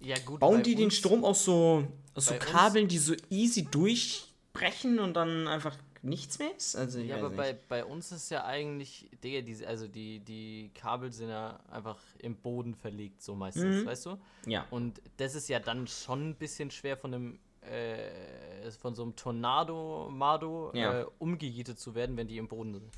Ja, 0.00 0.16
gut. 0.24 0.40
bauen 0.40 0.62
die 0.62 0.74
den 0.74 0.86
uns- 0.86 0.96
Strom 0.96 1.24
aus 1.24 1.44
so, 1.44 1.86
aus 2.14 2.26
so 2.26 2.32
bei 2.32 2.36
uns- 2.40 2.46
Kabeln, 2.46 2.88
die 2.88 2.98
so 2.98 3.14
easy 3.30 3.64
durch 3.64 4.24
wegbrechen 4.54 4.98
und 4.98 5.14
dann 5.14 5.46
einfach 5.46 5.76
nichts 6.02 6.38
mehr 6.38 6.54
ist? 6.56 6.76
Also, 6.76 6.98
Ja, 7.00 7.16
aber 7.16 7.28
nicht. 7.28 7.36
bei, 7.36 7.52
bei 7.68 7.84
uns 7.84 8.12
ist 8.12 8.30
ja 8.30 8.44
eigentlich, 8.44 9.10
Digga, 9.22 9.40
diese, 9.42 9.66
also 9.66 9.86
die, 9.88 10.20
die 10.20 10.70
Kabel 10.74 11.12
sind 11.12 11.28
ja 11.30 11.60
einfach 11.70 11.98
im 12.18 12.36
Boden 12.36 12.74
verlegt, 12.74 13.22
so 13.22 13.34
meistens, 13.34 13.82
Mhm. 13.82 13.86
weißt 13.86 14.06
du? 14.06 14.18
ja. 14.46 14.66
Und 14.70 15.00
das 15.16 15.34
ist 15.34 15.48
ja 15.48 15.58
dann 15.60 15.86
schon 15.86 16.30
ein 16.30 16.34
bisschen 16.36 16.70
schwer 16.70 16.96
von 16.96 17.14
einem, 17.14 17.38
äh, 17.62 18.70
von 18.80 18.94
so 18.94 19.02
einem 19.02 19.16
Tornado, 19.16 20.08
Mado, 20.10 20.70
Ja. 20.74 21.00
äh, 21.00 21.06
umgejietet 21.18 21.78
zu 21.78 21.94
werden, 21.94 22.16
wenn 22.16 22.28
die 22.28 22.38
im 22.38 22.48
Boden 22.48 22.74
sind. 22.74 22.90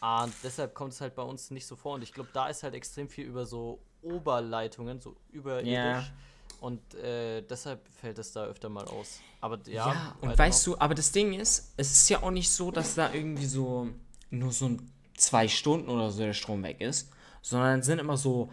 Ah, 0.00 0.24
Und 0.24 0.34
deshalb 0.42 0.74
kommt 0.74 0.92
es 0.92 1.00
halt 1.00 1.14
bei 1.14 1.22
uns 1.22 1.50
nicht 1.50 1.66
so 1.66 1.76
vor. 1.76 1.94
Und 1.94 2.02
ich 2.02 2.12
glaube, 2.12 2.30
da 2.32 2.48
ist 2.48 2.62
halt 2.64 2.74
extrem 2.74 3.08
viel 3.08 3.24
über 3.26 3.46
so 3.46 3.80
Oberleitungen, 4.02 5.00
so 5.00 5.16
überirdisch. 5.30 5.70
Ja. 5.72 6.04
Und 6.62 6.94
äh, 6.94 7.42
deshalb 7.42 7.80
fällt 8.00 8.18
es 8.20 8.30
da 8.30 8.44
öfter 8.44 8.68
mal 8.68 8.84
aus. 8.84 9.18
Aber 9.40 9.58
ja, 9.66 9.88
Ja, 9.88 10.16
und 10.20 10.38
weißt 10.38 10.68
noch. 10.68 10.74
du, 10.76 10.80
aber 10.80 10.94
das 10.94 11.10
Ding 11.10 11.32
ist, 11.32 11.72
es 11.76 11.90
ist 11.90 12.08
ja 12.08 12.22
auch 12.22 12.30
nicht 12.30 12.52
so, 12.52 12.70
dass 12.70 12.94
da 12.94 13.12
irgendwie 13.12 13.46
so 13.46 13.88
nur 14.30 14.52
so 14.52 14.76
zwei 15.16 15.48
Stunden 15.48 15.88
oder 15.88 16.12
so 16.12 16.22
der 16.22 16.34
Strom 16.34 16.62
weg 16.62 16.80
ist, 16.80 17.10
sondern 17.42 17.82
sind 17.82 17.98
immer 17.98 18.16
so 18.16 18.48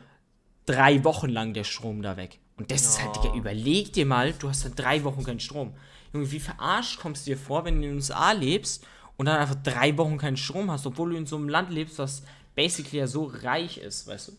drei 0.66 1.04
Wochen 1.04 1.30
lang 1.30 1.54
der 1.54 1.64
Strom 1.64 2.02
da 2.02 2.18
weg. 2.18 2.40
Und 2.58 2.72
das 2.72 2.82
ist 2.82 3.00
halt. 3.00 3.16
Digga, 3.16 3.36
überleg 3.36 3.94
dir 3.94 4.08
mal, 4.08 4.34
du 4.34 4.50
hast 4.50 4.66
dann 4.66 4.74
drei 4.74 5.04
Wochen 5.04 5.24
keinen 5.24 5.40
Strom. 5.40 5.76
Junge, 6.12 6.32
wie 6.32 6.40
verarscht 6.40 7.00
kommst 7.00 7.28
du 7.28 7.32
dir 7.32 7.38
vor, 7.38 7.64
wenn 7.64 7.76
du 7.76 7.82
in 7.84 7.90
den 7.90 7.96
USA 7.98 8.32
lebst 8.32 8.88
und 9.18 9.28
dann 9.28 9.38
einfach 9.38 9.62
drei 9.62 9.96
Wochen 10.00 10.18
keinen 10.18 10.36
Strom 10.36 10.72
hast, 10.72 10.88
obwohl 10.88 11.12
du 11.12 11.16
in 11.18 11.28
so 11.28 11.36
einem 11.36 11.48
Land 11.48 11.70
lebst, 11.70 12.00
das 12.00 12.24
basically 12.56 12.98
ja 12.98 13.06
so 13.06 13.26
reich 13.32 13.78
ist, 13.78 14.08
weißt 14.08 14.30
du? 14.30 14.32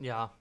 Ja, 0.00 0.32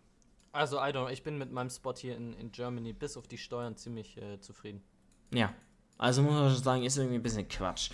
also 0.54 0.78
I 0.78 0.92
don't 0.92 1.06
know, 1.06 1.10
ich 1.10 1.24
bin 1.24 1.38
mit 1.38 1.52
meinem 1.52 1.70
Spot 1.70 1.94
hier 1.98 2.16
in, 2.16 2.34
in 2.34 2.52
Germany 2.52 2.94
bis 2.94 3.18
auf 3.18 3.28
die 3.28 3.38
Steuern 3.38 3.76
ziemlich 3.76 4.18
äh, 4.18 4.40
zufrieden. 4.40 4.82
Ja. 5.34 5.54
Also 5.98 6.22
muss 6.22 6.34
man 6.34 6.52
schon 6.52 6.64
sagen, 6.64 6.84
ist 6.84 6.98
irgendwie 6.98 7.16
ein 7.16 7.24
bisschen 7.24 7.48
Quatsch. 7.48 7.92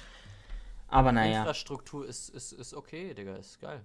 Aber 0.88 1.11
naja. 1.11 1.40
Infrastruktur 1.40 2.06
ist, 2.06 2.30
ist, 2.30 2.52
ist 2.52 2.73
okay, 2.73 3.14
Digga, 3.14 3.36
ist 3.36 3.60
geil. 3.60 3.84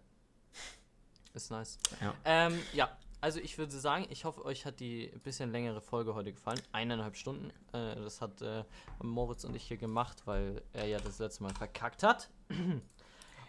Ist 1.35 1.51
nice. 1.51 1.79
Ja. 2.01 2.15
Ähm, 2.25 2.59
ja, 2.73 2.97
also 3.21 3.41
ich 3.41 3.59
würde 3.59 3.73
sagen, 3.73 4.07
ich 4.11 4.25
hoffe, 4.25 4.45
euch 4.45 4.67
hat 4.67 4.81
die 4.81 5.11
ein 5.13 5.21
bisschen 5.21 5.51
längere 5.51 5.81
Folge 5.81 6.15
heute 6.15 6.33
gefallen. 6.33 6.61
Eineinhalb 6.73 7.17
Stunden. 7.17 7.51
Äh, 7.73 7.97
das 7.97 8.21
hat 8.21 8.43
äh, 8.43 8.65
Moritz 9.03 9.45
und 9.45 9.55
ich 9.55 9.65
hier 9.65 9.77
gemacht, 9.77 10.27
weil 10.27 10.63
er 10.73 10.87
ja 10.87 10.99
das 10.99 11.19
letzte 11.19 11.43
Mal 11.43 11.55
verkackt 11.55 12.03
hat. 12.03 12.29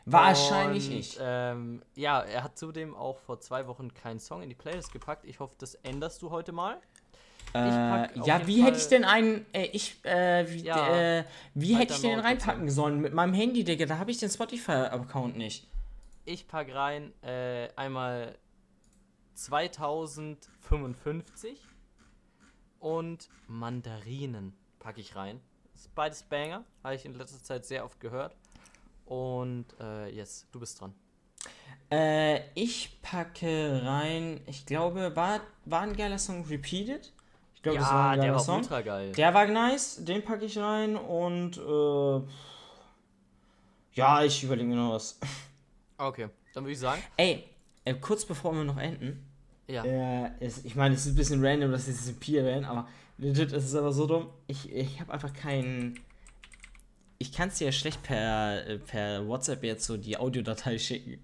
Wahrscheinlich 0.05 0.89
und, 0.89 0.97
ich. 0.97 1.17
Ähm, 1.19 1.81
ja, 1.95 2.21
er 2.21 2.43
hat 2.43 2.57
zudem 2.57 2.95
auch 2.95 3.19
vor 3.19 3.39
zwei 3.39 3.67
Wochen 3.67 3.93
keinen 3.93 4.19
Song 4.19 4.43
in 4.43 4.49
die 4.49 4.55
Playlist 4.55 4.93
gepackt. 4.93 5.25
Ich 5.25 5.39
hoffe, 5.39 5.55
das 5.57 5.75
änderst 5.75 6.21
du 6.21 6.29
heute 6.29 6.51
mal. 6.51 6.79
Äh, 7.53 8.19
ja, 8.25 8.45
wie 8.45 8.63
hätte 8.63 8.77
ich 8.77 8.87
denn 8.87 9.05
einen, 9.05 9.45
äh, 9.53 9.67
ich, 9.67 10.03
äh, 10.03 10.51
wie, 10.51 10.63
Ja, 10.63 11.19
äh, 11.19 11.23
wie 11.53 11.75
hätte 11.75 11.93
ich 11.93 12.01
den 12.01 12.19
reinpacken 12.19 12.69
sollen? 12.69 12.99
Mit 12.99 13.13
meinem 13.13 13.33
Handy, 13.33 13.63
Digga, 13.63 13.85
da 13.85 13.97
habe 13.97 14.11
ich 14.11 14.17
den 14.17 14.29
Spotify-Account 14.29 15.37
nicht. 15.37 15.65
Ich 16.25 16.47
pack 16.47 16.73
rein 16.73 17.13
äh, 17.23 17.69
einmal 17.75 18.35
2055 19.35 21.61
und 22.79 23.29
Mandarinen 23.47 24.53
packe 24.79 24.99
ich 24.99 25.15
rein. 25.15 25.39
Das 25.73 25.81
ist 25.81 25.95
beides 25.95 26.23
Banger, 26.23 26.63
habe 26.83 26.95
ich 26.95 27.05
in 27.05 27.13
letzter 27.13 27.41
Zeit 27.41 27.65
sehr 27.65 27.85
oft 27.85 27.99
gehört. 27.99 28.35
Und 29.05 29.65
äh, 29.79 30.09
yes, 30.15 30.47
du 30.51 30.59
bist 30.59 30.79
dran. 30.81 30.93
Äh, 31.91 32.41
ich 32.55 32.99
packe 33.01 33.81
rein, 33.83 34.41
ich 34.47 34.65
glaube, 34.65 35.15
war, 35.15 35.41
war 35.65 35.81
ein 35.81 35.95
geiler 35.95 36.17
Song 36.17 36.43
Repeated? 36.45 37.13
Ich 37.55 37.61
glaube, 37.61 37.77
das 37.79 37.89
war 37.91 38.09
ein 38.11 38.17
der 38.17 38.25
geiler 38.27 38.37
war 38.37 38.43
Song. 38.43 38.57
ultra 38.57 38.81
geil. 38.81 39.11
Der 39.11 39.33
war 39.33 39.45
nice, 39.45 40.03
den 40.03 40.23
packe 40.23 40.45
ich 40.45 40.57
rein 40.57 40.95
und, 40.95 41.57
äh, 41.57 42.21
ja, 43.93 44.23
ich 44.23 44.43
überlege 44.43 44.67
mir 44.67 44.75
noch 44.75 44.93
was. 44.93 45.19
Okay, 45.97 46.27
dann 46.53 46.65
würde 46.65 46.73
ich 46.73 46.79
sagen, 46.79 47.01
Ey, 47.15 47.45
äh, 47.85 47.93
kurz 47.93 48.25
bevor 48.25 48.53
wir 48.53 48.65
noch 48.65 48.77
enden, 48.77 49.25
ja. 49.67 49.83
Äh, 49.83 50.31
es, 50.39 50.63
ich 50.65 50.75
meine, 50.75 50.95
es 50.95 51.05
ist 51.05 51.13
ein 51.13 51.15
bisschen 51.15 51.43
random, 51.43 51.71
dass 51.71 51.87
ich 51.87 51.95
das 51.95 52.11
Pi 52.13 52.37
erwähne, 52.37 52.67
aber 52.67 52.87
legit, 53.17 53.51
es 53.51 53.65
ist 53.65 53.75
aber 53.75 53.91
so 53.91 54.05
dumm. 54.05 54.29
Ich, 54.47 54.71
ich 54.71 54.99
habe 54.99 55.13
einfach 55.13 55.33
keinen. 55.33 55.99
Ich 57.25 57.31
kann 57.31 57.49
es 57.49 57.57
dir 57.57 57.65
ja 57.65 57.71
schlecht 57.71 58.03
per, 58.03 58.67
äh, 58.67 58.77
per 58.77 59.27
WhatsApp 59.27 59.63
jetzt 59.63 59.85
so 59.85 59.97
die 59.97 60.17
Audiodatei 60.17 60.77
schicken. 60.77 61.19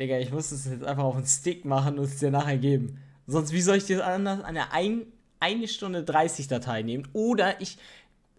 Digga, 0.00 0.18
ich 0.18 0.30
muss 0.30 0.50
es 0.50 0.64
jetzt 0.64 0.84
einfach 0.84 1.04
auf 1.04 1.16
einen 1.16 1.26
Stick 1.26 1.64
machen 1.64 1.98
und 1.98 2.04
es 2.06 2.18
dir 2.18 2.30
nachher 2.30 2.56
geben. 2.56 2.98
Sonst, 3.26 3.52
wie 3.52 3.60
soll 3.60 3.76
ich 3.76 3.84
dir 3.84 4.04
anders 4.06 4.42
eine 4.42 4.72
ein, 4.72 5.06
eine 5.40 5.68
Stunde 5.68 6.02
30 6.04 6.48
Datei 6.48 6.82
nehmen? 6.82 7.06
Oder 7.12 7.60
ich 7.60 7.76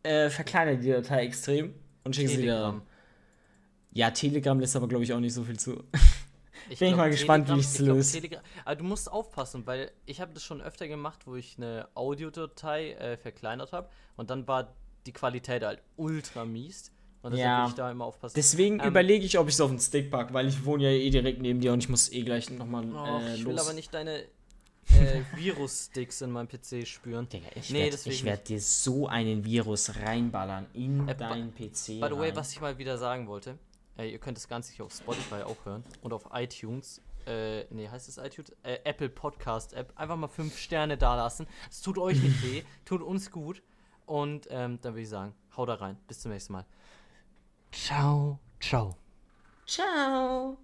äh, 0.02 0.30
verkleinere 0.30 0.77
die 0.77 0.90
Datei 0.90 1.26
extrem 1.26 1.76
und 2.03 2.15
schicke 2.15 2.30
sie 2.30 2.41
dir. 2.41 2.81
Ja, 3.91 4.10
Telegram 4.10 4.60
lässt 4.60 4.76
aber, 4.76 4.88
glaube 4.88 5.03
ich, 5.03 5.14
auch 5.14 5.19
nicht 5.19 5.34
so 5.34 5.44
viel 5.44 5.60
zu. 5.60 5.84
Ich 6.69 6.80
Bin 6.80 6.88
ich 6.88 6.94
glaub, 6.94 6.98
mal 7.06 7.10
gespannt, 7.10 7.49
wie 7.49 7.60
Telegram- 7.61 7.99
ich's 7.99 8.14
ich 8.15 8.22
glaub, 8.22 8.31
löse. 8.31 8.41
Aber 8.64 8.76
du 8.77 8.84
musst 8.85 9.11
aufpassen, 9.11 9.68
weil 9.68 9.91
ich 10.06 10.22
habe 10.22 10.34
das 10.34 10.45
schon 10.45 10.61
öfter 10.61 10.88
gemacht, 10.88 11.27
wo 11.27 11.35
ich 11.35 11.57
eine 11.57 11.90
Audiodatei 11.94 12.94
äh, 12.94 13.18
verkleinert 13.18 13.73
habe 13.73 13.90
und 14.15 14.30
dann 14.30 14.48
war 14.48 14.73
die 15.06 15.11
Qualität 15.11 15.61
halt 15.64 15.81
ultra 15.98 16.45
mies. 16.45 16.93
Und 17.23 17.35
Ja. 17.35 17.67
ich 17.67 17.73
da 17.73 17.89
immer 17.89 18.05
aufpassen. 18.05 18.33
Deswegen 18.35 18.79
Ähm, 18.79 18.87
überlege 18.87 19.25
ich, 19.25 19.39
ob 19.39 19.47
ich 19.47 19.53
es 19.55 19.61
auf 19.61 19.69
den 19.71 19.79
Stick 19.79 20.11
packe, 20.11 20.33
weil 20.33 20.47
ich 20.47 20.63
wohne 20.65 20.83
ja 20.83 20.89
eh 20.91 21.09
direkt 21.09 21.41
neben 21.41 21.59
dir 21.61 21.73
und 21.73 21.79
ich 21.79 21.89
muss 21.89 22.11
eh 22.11 22.21
gleich 22.21 22.49
nochmal 22.51 22.85
Och, 22.93 23.07
äh, 23.21 23.35
ich 23.35 23.45
will 23.45 23.53
los. 23.53 23.61
aber 23.65 23.73
nicht 23.73 23.93
deine 23.93 24.19
äh, 24.89 25.21
Virus-Sticks 25.35 26.21
in 26.21 26.31
meinem 26.31 26.47
PC 26.49 26.85
spüren. 26.85 27.27
Digga, 27.29 27.47
ich 27.55 27.69
Nee, 27.69 27.91
werde 27.91 28.23
werd 28.25 28.49
dir 28.49 28.59
so 28.61 29.07
einen 29.07 29.45
Virus 29.45 29.95
reinballern 29.95 30.65
in 30.73 31.07
Äh, 31.07 31.15
deinen 31.15 31.53
PC. 31.53 32.01
By 32.01 32.07
the 32.09 32.17
way, 32.17 32.27
rein. 32.29 32.35
was 32.35 32.51
ich 32.51 32.59
mal 32.59 32.77
wieder 32.77 32.97
sagen 32.97 33.27
wollte, 33.27 33.57
äh, 33.97 34.09
ihr 34.11 34.19
könnt 34.19 34.37
das 34.37 34.47
Ganze 34.49 34.73
hier 34.73 34.83
auf 34.83 34.93
Spotify 34.93 35.43
auch 35.43 35.63
hören 35.65 35.83
und 36.01 36.11
auf 36.11 36.25
iTunes. 36.33 37.01
Äh, 37.25 37.63
nee, 37.73 37.87
heißt 37.87 38.09
es 38.09 38.17
iTunes? 38.17 38.51
Äh, 38.63 38.79
Apple 38.83 39.07
Podcast 39.07 39.71
App. 39.73 39.93
Einfach 39.95 40.17
mal 40.17 40.27
fünf 40.27 40.57
Sterne 40.57 40.97
dalassen. 40.97 41.47
Es 41.71 41.81
tut 41.81 41.97
euch 41.97 42.21
nicht 42.21 42.43
weh, 42.43 42.63
tut 42.83 43.01
uns 43.01 43.31
gut. 43.31 43.63
Und 44.05 44.47
ähm, 44.51 44.79
dann 44.81 44.93
würde 44.95 45.03
ich 45.03 45.07
sagen, 45.09 45.33
hau 45.55 45.65
da 45.65 45.75
rein. 45.75 45.97
Bis 46.09 46.19
zum 46.19 46.31
nächsten 46.33 46.51
Mal. 46.51 46.65
Ciao, 47.73 48.39
ciao. 48.59 48.95
Ciao. 49.65 50.57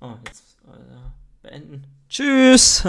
Oh, 0.00 0.14
jetzt 0.24 0.56
äh, 0.68 1.42
beenden. 1.42 1.84
Tschüss. 2.08 2.84